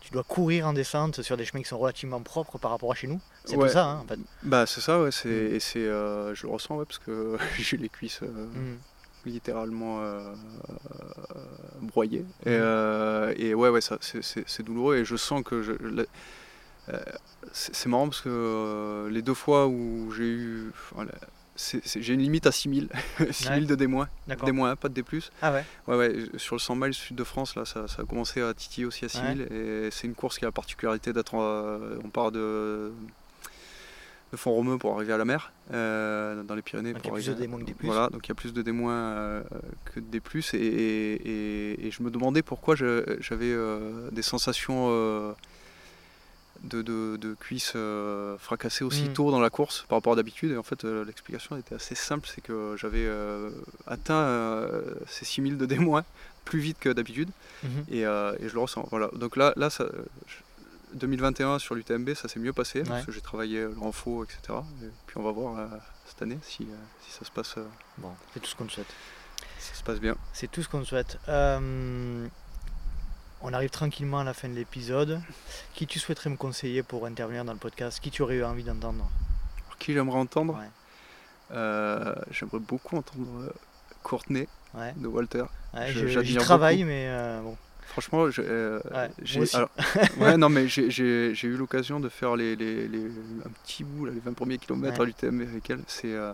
tu 0.01 0.11
dois 0.11 0.23
courir 0.23 0.67
en 0.67 0.73
descente 0.73 1.21
sur 1.21 1.37
des 1.37 1.45
chemins 1.45 1.61
qui 1.61 1.69
sont 1.69 1.77
relativement 1.77 2.21
propres 2.21 2.57
par 2.57 2.71
rapport 2.71 2.91
à 2.91 2.95
chez 2.95 3.07
nous? 3.07 3.21
C'est 3.45 3.55
tout 3.55 3.67
ça, 3.69 3.85
hein, 3.85 4.01
en 4.03 4.07
fait. 4.07 4.19
Bah, 4.43 4.65
c'est 4.65 4.81
ça, 4.81 5.01
ouais, 5.01 5.11
c'est, 5.11 5.29
Mm. 5.29 5.55
et 5.55 5.59
c'est, 5.59 5.79
euh, 5.79 6.35
je 6.35 6.45
le 6.45 6.53
ressens, 6.53 6.77
ouais, 6.77 6.85
parce 6.85 6.99
que 6.99 7.37
j'ai 7.57 7.77
les 7.77 7.89
cuisses 7.89 8.21
Mm. 8.21 8.75
Littéralement 9.25 10.01
euh, 10.01 10.33
broyées. 11.81 12.25
Et, 12.45 12.49
Mhm. 12.49 12.55
euh, 12.61 13.33
et 13.37 13.53
ouais, 13.53 13.69
ouais, 13.69 13.81
ça, 13.81 13.97
c'est, 14.01 14.63
douloureux, 14.63 14.97
et 14.97 15.05
je 15.05 15.15
sens 15.15 15.43
que 15.43 15.61
je. 15.61 15.73
euh, 16.89 16.99
c'est, 17.51 17.87
marrant 17.87 18.07
parce 18.07 18.21
que 18.21 18.29
euh, 18.29 19.09
les 19.09 19.21
deux 19.21 19.33
fois 19.33 19.67
où 19.67 20.11
j'ai 20.11 20.29
eu. 20.29 20.71
voilà, 20.93 21.11
j'ai 21.55 22.13
une 22.13 22.21
limite 22.21 22.47
à 22.47 22.51
6000, 22.51 22.89
6000 23.31 23.67
de 23.67 23.75
D-. 23.75 23.87
D-, 23.87 24.75
pas 24.79 24.89
de 24.89 24.93
D+. 24.93 25.03
Ah 25.41 25.51
ouais 25.51 25.63
Ouais, 25.87 25.95
ouais, 25.97 26.15
sur 26.37 26.55
le 26.55 26.59
100 26.59 26.75
miles 26.75 26.93
sud 26.93 27.15
de 27.15 27.23
France, 27.23 27.55
là, 27.55 27.65
ça, 27.65 27.87
ça 27.87 28.01
a 28.03 28.05
commencé 28.05 28.41
à 28.41 28.53
titiller 28.53 28.85
aussi 28.85 29.05
à 29.05 29.09
6000. 29.09 29.41
Et 29.51 29.89
c'est 29.91 30.07
une 30.07 30.15
course 30.15 30.37
qui 30.39 30.45
a 30.45 30.47
la 30.47 30.51
particularité 30.53 31.11
d'être. 31.13 31.35
euh, 31.35 31.99
on 32.03 32.09
part 32.09 32.31
de, 32.31 32.91
de 34.31 34.37
Font-Romeu 34.37 34.77
pour 34.77 34.93
arriver 34.95 35.13
à 35.13 35.17
la 35.17 35.25
mer, 35.25 35.51
euh, 35.73 36.43
dans 36.43 36.53
les 36.55 36.61
Pyrénées. 36.61 36.93
Donc, 36.93 37.01
pour 37.01 37.17
il 37.19 37.25
y 37.25 37.29
a 37.29 37.33
plus 37.33 37.41
arriver- 37.41 37.47
de 37.47 37.47
D- 37.47 37.47
que 37.47 37.59
de 37.65 37.65
D+. 37.65 37.73
Voilà, 37.87 38.09
donc 38.09 38.25
il 38.27 38.29
y 38.29 38.31
a 38.31 38.35
plus 38.35 38.53
de 38.53 38.61
D- 38.61 38.71
euh, 38.73 39.41
que 39.85 39.99
de 39.99 40.05
D. 40.05 40.19
Et, 40.53 40.57
et, 40.57 41.13
et- 41.13 41.87
et 41.87 41.91
je 41.91 42.03
me 42.03 42.11
demandais 42.11 42.41
pourquoi 42.43 42.75
j'avais 42.75 43.51
euh, 43.51 44.09
des 44.11 44.21
sensations. 44.21 44.89
de, 46.61 46.81
de, 46.81 47.15
de 47.15 47.33
cuisses 47.35 47.71
fracassées 48.37 48.83
aussi 48.83 49.03
Mm. 49.07 49.13
tôt 49.13 49.31
dans 49.31 49.39
la 49.39 49.49
course 49.49 49.85
par 49.87 49.97
rapport 49.99 50.11
à 50.11 50.15
d'habitude. 50.17 50.51
Et 50.51 50.57
en 50.57 50.63
fait, 50.63 50.83
l'explication 50.83 51.55
était 51.55 51.73
assez 51.75 51.95
simple 51.95 52.27
c'est 52.27 52.41
que 52.41 52.75
j'avais 52.77 53.07
atteint 53.87 54.27
ces 55.07 55.23
6000 55.23 55.57
de 55.57 55.65
D- 55.65 55.77
plus 56.45 56.59
vite 56.59 56.77
que 56.79 56.89
d'habitude 56.89 57.29
Mhm. 57.63 57.69
et, 57.91 57.99
et 58.01 58.49
je 58.49 58.53
le 58.53 58.59
ressens. 58.59 58.85
Voilà. 58.91 59.09
Donc 59.13 59.37
là, 59.37 59.53
là 59.55 59.69
ça, 59.69 59.85
je- 60.27 60.35
2021 60.93 61.59
sur 61.59 61.75
l'UTMB, 61.75 62.13
ça 62.13 62.27
s'est 62.27 62.39
mieux 62.39 62.53
passé 62.53 62.83
parce 62.83 63.05
que 63.05 63.11
j'ai 63.11 63.21
travaillé 63.21 63.61
le 63.61 63.75
renfort, 63.79 64.23
etc. 64.23 64.59
Et 64.83 64.89
puis 65.07 65.17
on 65.17 65.23
va 65.23 65.31
voir 65.31 65.57
euh, 65.57 65.67
cette 66.05 66.21
année 66.21 66.39
si, 66.41 66.63
euh, 66.63 66.75
si 67.01 67.11
ça 67.11 67.25
se 67.25 67.31
passe, 67.31 67.55
euh, 67.57 67.65
Bon, 67.97 68.11
c'est 68.33 68.39
tout 68.39 68.47
ce 68.47 68.55
qu'on 68.55 68.65
te 68.65 68.71
souhaite. 68.73 68.93
si 69.59 69.69
ça 69.69 69.75
se 69.75 69.83
passe 69.83 69.99
bien. 69.99 70.15
C'est 70.33 70.49
tout 70.51 70.63
ce 70.63 70.69
qu'on 70.69 70.81
te 70.81 70.85
souhaite. 70.87 71.17
Euh, 71.27 72.27
on 73.41 73.53
arrive 73.53 73.69
tranquillement 73.69 74.19
à 74.19 74.23
la 74.23 74.33
fin 74.33 74.49
de 74.49 74.53
l'épisode. 74.55 75.21
Qui 75.73 75.87
tu 75.87 75.97
souhaiterais 75.99 76.29
me 76.29 76.35
conseiller 76.37 76.83
pour 76.83 77.05
intervenir 77.05 77.45
dans 77.45 77.53
le 77.53 77.59
podcast? 77.59 77.99
Qui 77.99 78.11
tu 78.11 78.21
aurais 78.21 78.35
eu 78.35 78.43
envie 78.43 78.63
d'entendre? 78.63 79.09
Qui 79.79 79.93
j'aimerais 79.93 80.17
entendre? 80.19 80.55
Ouais. 80.55 80.69
Euh, 81.51 82.13
J'aimerais 82.31 82.59
beaucoup 82.59 82.97
entendre 82.97 83.27
euh, 83.41 83.49
Courtenay 84.03 84.47
Ouais, 84.75 84.93
de 84.97 85.07
Walter. 85.07 85.45
Je- 85.73 85.93
je- 85.93 86.07
j'y 86.07 86.13
j'admire 86.13 86.41
travaille, 86.43 86.77
beaucoup. 86.77 86.87
mais 86.89 87.05
euh, 87.07 87.41
bon. 87.41 87.57
Franchement, 87.89 88.27
euh, 88.39 88.79
Ouais, 88.93 89.09
j'ai 89.23 89.39
moi 89.39 89.43
aussi. 89.43 89.55
alors, 89.55 89.69
ouais, 90.19 90.37
non, 90.37 90.49
mais 90.49 90.67
j'ai- 90.67 90.89
j'ai 90.91 91.33
j'ai 91.33 91.47
eu 91.47 91.57
l'occasion 91.57 91.99
de 91.99 92.07
faire 92.09 92.35
les, 92.35 92.55
les- 92.55 92.87
les- 92.87 93.05
un 93.45 93.49
petit 93.63 93.83
bout, 93.83 94.05
là, 94.05 94.11
les 94.13 94.19
20 94.19 94.33
premiers 94.33 94.57
kilomètres 94.57 94.99
Ouais. 94.99 95.01
à 95.03 95.05
l'UTMB 95.05 95.41
avec 95.41 95.69
elle. 95.69 95.81
C'est 95.87 96.13
euh, 96.13 96.31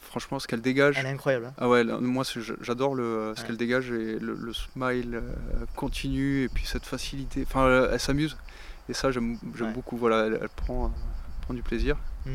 franchement 0.00 0.38
ce 0.38 0.46
qu'elle 0.48 0.60
dégage. 0.62 0.96
Elle 0.98 1.06
est 1.06 1.10
incroyable. 1.10 1.46
hein. 1.46 1.54
Ah 1.58 1.68
ouais, 1.68 1.84
là, 1.84 1.98
moi 2.00 2.24
c'est- 2.24 2.40
j'adore 2.62 2.94
le, 2.94 3.32
ce 3.36 3.44
qu'elle 3.44 3.56
dégage 3.56 3.90
et 3.90 4.18
le, 4.18 4.34
le 4.34 4.52
smile 4.52 5.16
euh, 5.16 5.64
continu 5.76 6.44
et 6.44 6.48
puis 6.48 6.64
cette 6.66 6.86
facilité. 6.86 7.44
Enfin, 7.46 7.64
euh, 7.66 7.90
elle 7.92 8.00
s'amuse 8.00 8.36
et 8.88 8.94
ça 8.94 9.10
j'aime 9.10 9.38
beaucoup. 9.74 9.96
Voilà, 9.96 10.26
elle, 10.26 10.38
elle 10.40 10.48
prend, 10.48 10.92
du 11.50 11.62
plaisir. 11.62 11.96
Mm. 12.26 12.30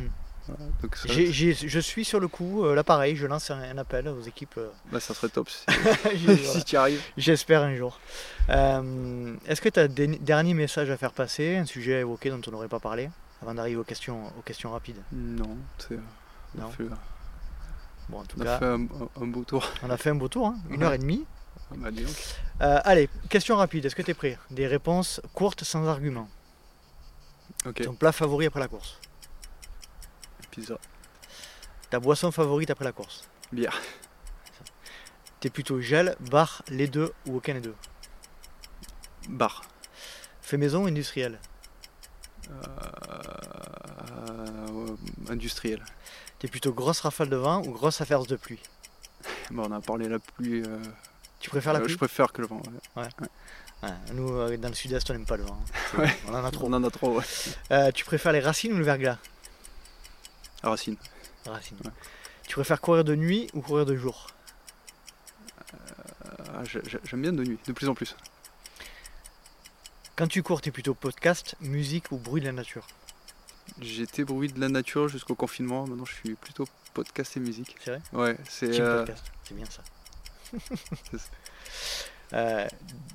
Voilà, 0.48 0.65
donc 0.82 0.95
ça, 0.98 1.07
je 1.07 1.80
suis 1.80 2.03
sur 2.03 2.20
le 2.20 2.28
coup, 2.28 2.65
euh, 2.65 2.76
là 2.76 2.84
pareil, 2.84 3.15
je 3.15 3.26
lance 3.28 3.49
un, 3.49 3.60
un 3.61 3.78
appel 3.78 4.07
aux 4.10 4.22
équipes. 4.22 4.56
euh, 4.57 4.70
bah, 4.91 4.99
ça 4.99 5.14
serait 5.14 5.30
top 5.30 5.49
si, 5.49 5.64
j'ai- 6.15 6.36
si 6.38 6.44
voilà. 6.44 6.61
tu 6.64 6.76
arrives. 6.78 7.02
J'espère 7.18 7.61
un 7.61 7.76
jour. 7.76 7.99
Euh, 8.49 9.36
Est-ce 9.48 9.61
que 9.61 9.70
tu 9.70 9.80
as 9.80 9.88
des 9.88 10.07
derniers 10.07 10.53
messages 10.53 10.90
à 10.90 10.98
faire 10.98 11.14
passer, 11.14 11.56
un 11.56 11.65
sujet 11.65 11.95
à 11.95 11.99
évoquer 12.02 12.30
dont 12.30 12.41
on 12.48 12.52
n'aurait 12.52 12.68
pas 12.68 12.80
parlé, 12.80 13.10
avant 13.41 13.53
d'arriver 13.53 13.78
aux 13.78 13.84
questions, 13.86 14.28
aux 14.38 14.41
questions 14.41 14.72
rapides? 14.72 15.02
Non, 15.14 15.57
c'est- 15.78 15.99
Non. 16.56 16.70
fait, 16.72 16.84
Bon, 18.10 18.20
en 18.20 18.26
tout 18.26 18.36
on 18.38 18.45
a 18.45 18.60
fait 18.60 18.65
un, 18.65 18.86
un 19.22 19.28
beau 19.28 19.44
tour. 19.45 19.65
on 19.82 19.90
a 19.90 19.95
fait 19.95 20.10
un 20.10 20.15
beau 20.15 20.28
tour, 20.28 20.48
hein, 20.48 20.57
une 20.70 20.80
Ouais. 20.82 20.84
heure 20.88 20.94
et 20.94 20.98
demie. 20.98 21.26
Ah 21.72 21.76
bah. 21.78 21.90
Euh, 22.61 22.80
allez, 22.84 23.10
question 23.30 23.56
rapide, 23.56 23.86
est-ce 23.86 23.95
que 23.95 24.02
tu 24.02 24.11
es 24.11 24.14
prêt? 24.14 24.38
Des 24.52 24.68
réponses 24.68 25.22
courtes 25.34 25.64
sans 25.64 25.88
argument. 25.88 26.28
Ton 27.82 27.94
plat 27.94 28.11
favori 28.11 28.45
après 28.45 28.60
la 28.60 28.68
course. 28.68 28.99
Pizza, 30.53 30.77
Ta 31.89 31.99
boisson 31.99 32.31
favorite 32.31 32.69
après 32.69 32.85
la 32.85 32.91
course. 32.91 33.27
bière, 33.51 33.80
T'es 35.39 35.49
plutôt 35.49 35.81
gel, 35.81 36.15
bar, 36.31 36.61
les 36.69 36.88
deux 36.88 37.11
ou 37.27 37.38
aucun 37.38 37.53
des 37.55 37.61
deux. 37.61 37.75
bar, 39.30 39.63
Fait 40.41 40.57
maison 40.57 40.84
ou 40.84 40.88
industriel. 40.88 41.39
euh, 42.51 42.55
industriel. 45.30 45.84
T'es 46.39 46.47
plutôt 46.47 46.73
grosse 46.73 47.01
rafale 47.01 47.30
de 47.30 47.35
vent 47.35 47.61
ou 47.63 47.71
grosse 47.71 48.01
averse 48.01 48.27
de 48.27 48.35
pluie. 48.35 48.59
Bon, 49.51 49.63
on 49.69 49.71
a 49.71 49.81
parlé 49.81 50.07
la 50.09 50.19
pluie. 50.19 50.63
euh, 50.65 50.81
Tu 51.39 51.49
préfères 51.49 51.73
la 51.73 51.80
euh, 51.80 51.84
pluie 51.84 51.93
je 51.93 51.97
préfère 51.97 52.31
que 52.31 52.41
le 52.41 52.47
vent. 52.47 52.61
ouais. 52.95 53.07
Ouais, 53.84 53.89
Nous, 54.13 54.30
euh, 54.31 54.57
dans 54.57 54.69
le 54.69 54.73
sud-est, 54.75 55.09
on 55.09 55.13
n'aime 55.13 55.25
pas 55.25 55.38
le 55.38 55.43
vent. 55.43 55.59
Ouais. 55.97 56.15
On 56.27 56.34
en 56.34 56.43
a 56.45 56.51
trop. 56.51 56.67
On 56.67 56.73
en 56.73 56.84
a 56.84 56.89
trop, 56.89 57.17
ouais. 57.17 57.23
Euh, 57.71 57.91
tu 57.91 58.05
préfères 58.05 58.31
les 58.31 58.39
racines 58.39 58.73
ou 58.73 58.77
le 58.77 58.84
verglas 58.84 59.17
Racine. 60.64 60.98
Racines. 61.45 61.77
Ouais. 61.84 61.91
Tu 62.48 62.56
préfères 62.56 62.81
courir 62.81 63.03
de 63.03 63.15
nuit 63.15 63.49
ou 63.53 63.61
courir 63.61 63.85
de 63.85 63.95
jour? 63.95 64.27
J'ai- 66.64 66.81
J'aime 67.03 67.22
bien 67.22 67.34
de 67.34 67.44
nuit, 67.44 67.60
de 67.68 67.73
plus 67.73 67.90
en 67.90 67.94
plus. 67.95 68.15
Quand 70.15 70.27
tu 70.27 70.44
cours, 70.44 70.61
t'es 70.61 70.72
plutôt 70.72 70.94
podcast, 70.94 71.56
musique 71.61 72.11
ou 72.11 72.18
bruit 72.18 72.41
de 72.41 72.45
la 72.45 72.52
nature? 72.53 72.88
J'étais 73.81 74.23
bruit 74.23 74.52
de 74.52 74.60
la 74.60 74.69
nature 74.69 75.07
jusqu'au 75.07 75.35
confinement. 75.35 75.88
Maintenant, 75.88 76.06
je 76.06 76.14
suis 76.14 76.35
plutôt 76.35 76.65
podcast 76.94 77.35
et 77.38 77.40
musique. 77.40 77.76
C'est 77.84 77.91
vrai? 77.91 78.02
Ouais, 78.14 78.38
c'est. 78.48 78.80
Euh, 78.80 79.06
c'est 79.44 79.56
bien 79.56 79.65
ça. 79.69 79.81
Euh, 82.34 82.68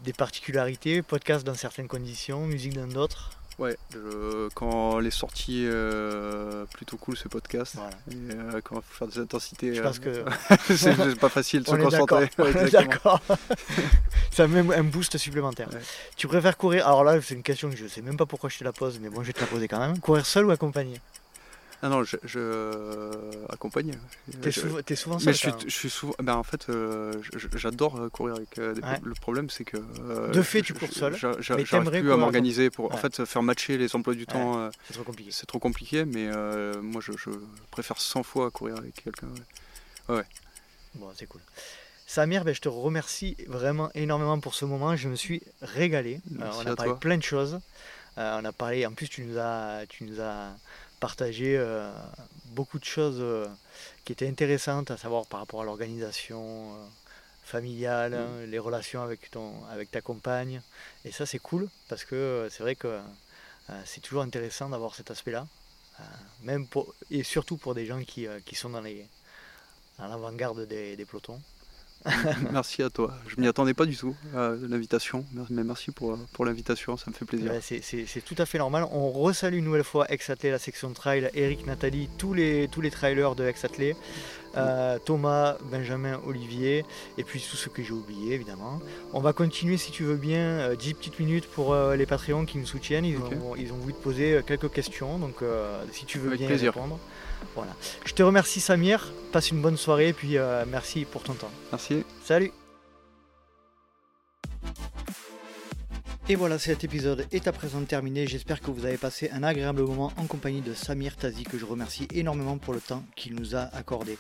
des 0.05 0.13
particularités, 0.13 1.03
podcast 1.03 1.45
dans 1.47 1.55
certaines 1.55 1.89
conditions, 1.89 2.47
musique 2.47 2.75
dans 2.75 2.87
d'autres? 2.87 3.31
Ouais, 3.59 3.77
je- 3.93 4.49
quand 4.55 4.99
les 4.99 5.11
sorties 5.11 5.65
euh, 5.67 6.65
plutôt 6.75 6.97
cool, 6.97 7.17
c'est 7.17 7.29
podcast. 7.29 7.75
Voilà. 7.77 7.91
Et 8.11 8.35
euh, 8.35 8.61
quand 8.63 8.77
il 8.77 8.83
faut 8.83 8.95
faire 9.07 9.09
des 9.09 9.19
intensités, 9.19 9.75
Je 9.75 9.81
euh, 9.81 9.85
pense 9.85 9.99
que 9.99 10.25
c'est 10.69 10.95
c'est 10.95 11.19
pas 11.19 11.29
facile 11.29 11.63
de 11.63 11.69
se 11.71 11.77
concentrer. 11.77 12.31
D'accord. 12.73 13.21
Ça 14.31 14.47
met 14.47 14.61
un 14.77 14.85
boost 14.85 15.17
supplémentaire. 15.19 15.69
Ouais. 15.73 15.81
Tu 16.17 16.27
préfères 16.29 16.57
courir 16.57 16.87
Alors 16.87 17.05
là, 17.05 17.21
c'est 17.21 17.35
une 17.35 17.43
question 17.43 17.71
que 17.71 17.77
je 17.77 17.87
sais 17.87 18.03
même 18.03 18.17
pas 18.17 18.27
pourquoi 18.27 18.49
je 18.51 18.59
te 18.59 18.65
la 18.65 18.73
pose, 18.73 18.99
mais 19.01 19.09
bon, 19.09 19.23
je 19.23 19.29
vais 19.29 19.33
te 19.33 19.41
la 19.41 19.47
poser 19.47 19.69
quand 19.69 19.79
même. 19.81 19.99
Courir 19.99 20.25
seul 20.27 20.47
ou 20.47 20.51
accompagné? 20.51 21.01
Ah 21.81 21.89
non, 21.89 22.03
je, 22.03 22.17
je 22.25 23.47
accompagne. 23.53 23.93
T'es 24.43 24.51
souvent, 24.51 24.83
t'es 24.83 24.97
souvent 24.97 25.17
Mais 25.19 25.33
seul. 25.33 25.35
je 25.35 25.39
suis, 25.39 25.51
quand 25.53 25.59
même. 25.59 25.69
je 25.71 25.75
suis 25.75 25.91
souvent. 25.91 26.15
Ben 26.21 26.35
en 26.35 26.43
fait, 26.43 26.69
euh, 26.71 27.13
j'adore 27.55 28.01
euh, 28.01 28.09
courir 28.09 28.35
avec. 28.35 28.59
euh, 28.59 28.75
des- 28.75 28.83
Ouais. 28.83 28.99
Le 29.05 29.15
problème, 29.15 29.49
c'est 29.49 29.65
que. 29.65 29.77
euh, 30.01 30.33
De 30.33 30.43
fait, 30.43 30.63
tu 30.63 30.75
cours 30.75 30.91
seul, 30.93 31.15
j'a- 31.17 31.41
j'a- 31.41 31.55
mais 31.57 31.65
J'arrive 31.65 31.91
plus 31.91 32.13
à 32.13 32.17
m'organiser 32.17 32.71
pour. 32.71 32.93
En 32.93 32.97
fait, 32.97 33.25
faire 33.25 33.43
matcher 33.45 33.79
les 33.79 33.95
emplois 33.95 34.15
du 34.15 34.27
temps, 34.27 34.59
euh, 34.59 34.71
C'est 34.89 34.95
trop 34.95 35.05
compliqué. 35.05 35.31
c'est 35.31 35.47
trop 35.47 35.59
compliqué. 35.61 36.05
Mais 36.05 36.29
euh, 36.29 36.83
moi, 36.83 37.01
je, 37.01 37.13
je 37.17 37.31
préfère 37.71 38.01
100 38.01 38.23
fois 38.25 38.51
courir 38.51 38.77
avec 38.79 38.95
quelqu'un. 39.05 39.29
ouais. 40.09 40.23
Bon, 40.95 41.11
c'est 41.17 41.27
cool. 41.27 41.41
Samir, 42.09 42.43
ben, 42.45 42.55
je 42.55 42.61
te 42.61 42.69
remercie 42.69 43.37
vraiment 43.47 43.91
énormément 43.95 44.41
pour 44.41 44.55
ce 44.55 44.65
moment. 44.65 44.97
Je 44.97 45.09
me 45.09 45.15
suis 45.15 45.43
régalé. 45.63 46.21
Euh, 46.41 46.51
on 46.57 46.67
a 46.67 46.75
parlé 46.75 46.91
toi. 46.93 46.99
plein 46.99 47.19
de 47.19 47.23
choses. 47.23 47.61
Euh, 48.17 48.41
on 48.41 48.45
a 48.47 48.51
parlé, 48.53 48.85
en 48.87 48.93
plus, 48.93 49.09
tu 49.09 49.23
nous 49.23 49.39
as, 49.39 49.83
tu 49.89 50.05
nous 50.05 50.19
as 50.21 50.49
partagé 51.01 51.57
euh, 51.57 51.91
beaucoup 52.47 52.79
de 52.79 52.85
choses 52.85 53.19
euh, 53.21 53.47
qui 54.05 54.13
étaient 54.13 54.29
intéressantes, 54.29 54.91
à 54.91 54.97
savoir 54.97 55.27
par 55.27 55.41
rapport 55.41 55.63
à 55.63 55.65
l'organisation 55.65 56.75
euh, 56.75 56.87
familiale, 57.45 58.13
Mm. 58.13 58.17
hein, 58.17 58.47
les 58.47 58.59
relations 58.59 59.03
avec, 59.03 59.31
ton, 59.31 59.65
avec 59.67 59.91
ta 59.91 60.01
compagne. 60.01 60.61
Et 61.05 61.13
ça, 61.13 61.27
c'est 61.27 61.39
cool 61.39 61.69
parce 61.89 62.05
que 62.05 62.49
c'est 62.51 62.63
vrai 62.63 62.75
que 62.75 63.01
c'est 63.85 64.01
toujours 64.01 64.23
intéressant 64.23 64.71
d'avoir 64.71 64.95
cet 64.95 65.11
aspect-là. 65.11 65.47
Même 66.43 66.67
pour, 66.67 66.95
et 67.11 67.23
surtout 67.23 67.57
pour 67.59 67.75
des 67.75 67.85
gens 67.85 68.03
qui, 68.03 68.27
qui 68.47 68.55
sont 68.55 68.71
dans 68.71 68.81
les 68.81 69.07
à 69.99 70.07
l'avant-garde 70.09 70.67
des, 70.67 70.97
des 70.97 71.05
pelotons. 71.05 71.41
Merci 72.53 72.83
à 72.83 72.91
toi. 72.91 73.13
Je 73.27 73.41
m'y 73.41 73.47
attendais 73.49 73.75
pas 73.75 73.85
du 73.85 73.97
tout 73.97 74.15
à 74.37 74.51
l'invitation. 74.69 75.25
Mais 75.51 75.65
merci 75.65 75.91
pour, 75.91 76.13
euh, 76.13 76.17
pour 76.33 76.45
l'invitation, 76.45 76.97
ça 76.97 77.11
me 77.11 77.15
fait 77.15 77.25
plaisir. 77.25 77.51
Ouais, 77.53 77.61
c'est- 77.61 78.21
tout 78.25 78.35
à 78.39 78.47
fait 78.47 78.59
normal. 78.59 78.87
On 78.93 79.11
resalue 79.11 79.59
une 79.59 79.65
nouvelle 79.65 79.85
fois 79.85 80.07
Ex-Athlé, 80.11 80.51
la 80.51 80.59
section 80.59 80.93
trail, 80.93 81.31
Eric, 81.35 81.67
Nathalie, 81.67 82.09
tous 82.19 82.35
les, 82.35 82.69
tous 82.69 82.81
les 82.81 82.91
trailers 82.91 83.35
de 83.35 83.45
Ex-Athlé. 83.47 83.97
euh, 84.57 84.99
Thomas, 85.05 85.57
Benjamin, 85.71 86.19
Olivier, 86.27 86.85
et 87.19 87.23
puis 87.23 87.39
tous 87.49 87.57
ceux 87.57 87.71
que 87.71 87.83
j'ai 87.83 87.93
oubliés 87.93 88.35
évidemment. 88.35 88.81
On 89.13 89.21
va 89.21 89.33
continuer 89.33 89.77
si 89.77 89.93
tu 89.93 90.03
veux 90.05 90.17
bien 90.17 90.75
10 90.75 90.95
petites 90.95 91.21
minutes 91.21 91.47
pour 91.47 91.77
les 91.77 92.07
Patreons 92.07 92.45
qui 92.47 92.59
nous 92.59 92.67
soutiennent. 92.67 93.05
Ils, 93.05 93.19
ont, 93.19 93.55
ils 93.57 93.73
ont 93.73 93.77
voulu 93.77 93.93
te 93.93 94.03
poser 94.03 94.41
quelques 94.47 94.71
questions, 94.73 95.19
donc 95.19 95.37
si 95.93 96.07
tu 96.07 96.19
veux 96.19 96.31
bien 96.37 96.49
répondre. 96.73 96.99
Voilà. 97.59 97.75
Je 98.05 98.15
te 98.15 98.23
remercie 98.23 98.61
Samir, 98.61 99.13
passe 99.33 99.51
une 99.51 99.61
bonne 99.61 99.77
soirée 99.77 100.09
et 100.09 100.13
puis 100.13 100.37
merci 100.69 101.05
pour 101.05 101.25
ton 101.25 101.35
temps. 101.35 101.51
Merci. 101.73 102.05
Salut 102.25 102.53
Et 106.31 106.37
voilà, 106.37 106.59
cet 106.59 106.85
épisode 106.85 107.27
est 107.33 107.49
à 107.49 107.53
présent 107.53 107.83
terminé. 107.83 108.27
J'espère 108.27 108.61
que 108.61 108.71
vous 108.71 108.85
avez 108.85 108.99
passé 108.99 109.31
un 109.33 109.43
agréable 109.43 109.83
moment 109.83 110.13
en 110.19 110.27
compagnie 110.27 110.61
de 110.61 110.75
Samir 110.75 111.17
Tazi, 111.17 111.43
que 111.43 111.57
je 111.57 111.65
remercie 111.65 112.07
énormément 112.15 112.59
pour 112.59 112.75
le 112.75 112.81
temps 112.81 113.03
qu'il 113.17 113.35
nous 113.35 113.57
a 113.57 113.63
accordé. 113.75 114.19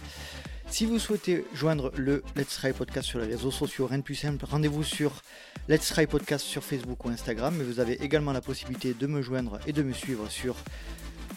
Si 0.70 0.86
vous 0.86 0.98
souhaitez 0.98 1.44
joindre 1.52 1.92
le 1.96 2.24
Let's 2.34 2.56
Try 2.56 2.72
Podcast 2.72 3.06
sur 3.06 3.20
les 3.20 3.26
réseaux 3.26 3.50
sociaux, 3.50 3.86
rien 3.86 3.98
de 3.98 4.02
plus 4.02 4.14
simple, 4.14 4.44
rendez-vous 4.46 4.84
sur 4.84 5.22
Let's 5.68 5.86
Try 5.90 6.06
Podcast 6.06 6.44
sur 6.46 6.64
Facebook 6.64 7.04
ou 7.04 7.10
Instagram. 7.10 7.54
Mais 7.56 7.64
vous 7.64 7.78
avez 7.78 8.02
également 8.02 8.32
la 8.32 8.40
possibilité 8.40 8.94
de 8.94 9.06
me 9.06 9.20
joindre 9.20 9.60
et 9.66 9.74
de 9.74 9.82
me 9.82 9.92
suivre 9.92 10.30
sur 10.30 10.56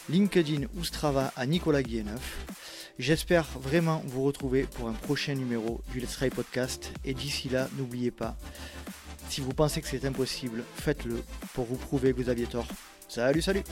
LinkedIn 0.09 0.67
ou 0.77 0.83
Strava 0.83 1.31
à 1.35 1.45
Nicolas 1.45 1.83
Guilleneuf. 1.83 2.45
J'espère 2.99 3.45
vraiment 3.59 4.03
vous 4.05 4.23
retrouver 4.23 4.63
pour 4.63 4.87
un 4.87 4.93
prochain 4.93 5.33
numéro 5.35 5.81
du 5.91 5.99
Let's 5.99 6.13
Try 6.13 6.29
Podcast. 6.29 6.91
Et 7.05 7.13
d'ici 7.13 7.49
là, 7.49 7.67
n'oubliez 7.77 8.11
pas, 8.11 8.35
si 9.29 9.41
vous 9.41 9.53
pensez 9.53 9.81
que 9.81 9.87
c'est 9.87 10.05
impossible, 10.05 10.63
faites-le 10.75 11.23
pour 11.53 11.65
vous 11.65 11.77
prouver 11.77 12.13
que 12.13 12.21
vous 12.21 12.29
aviez 12.29 12.47
tort. 12.47 12.67
Salut, 13.07 13.41
salut 13.41 13.63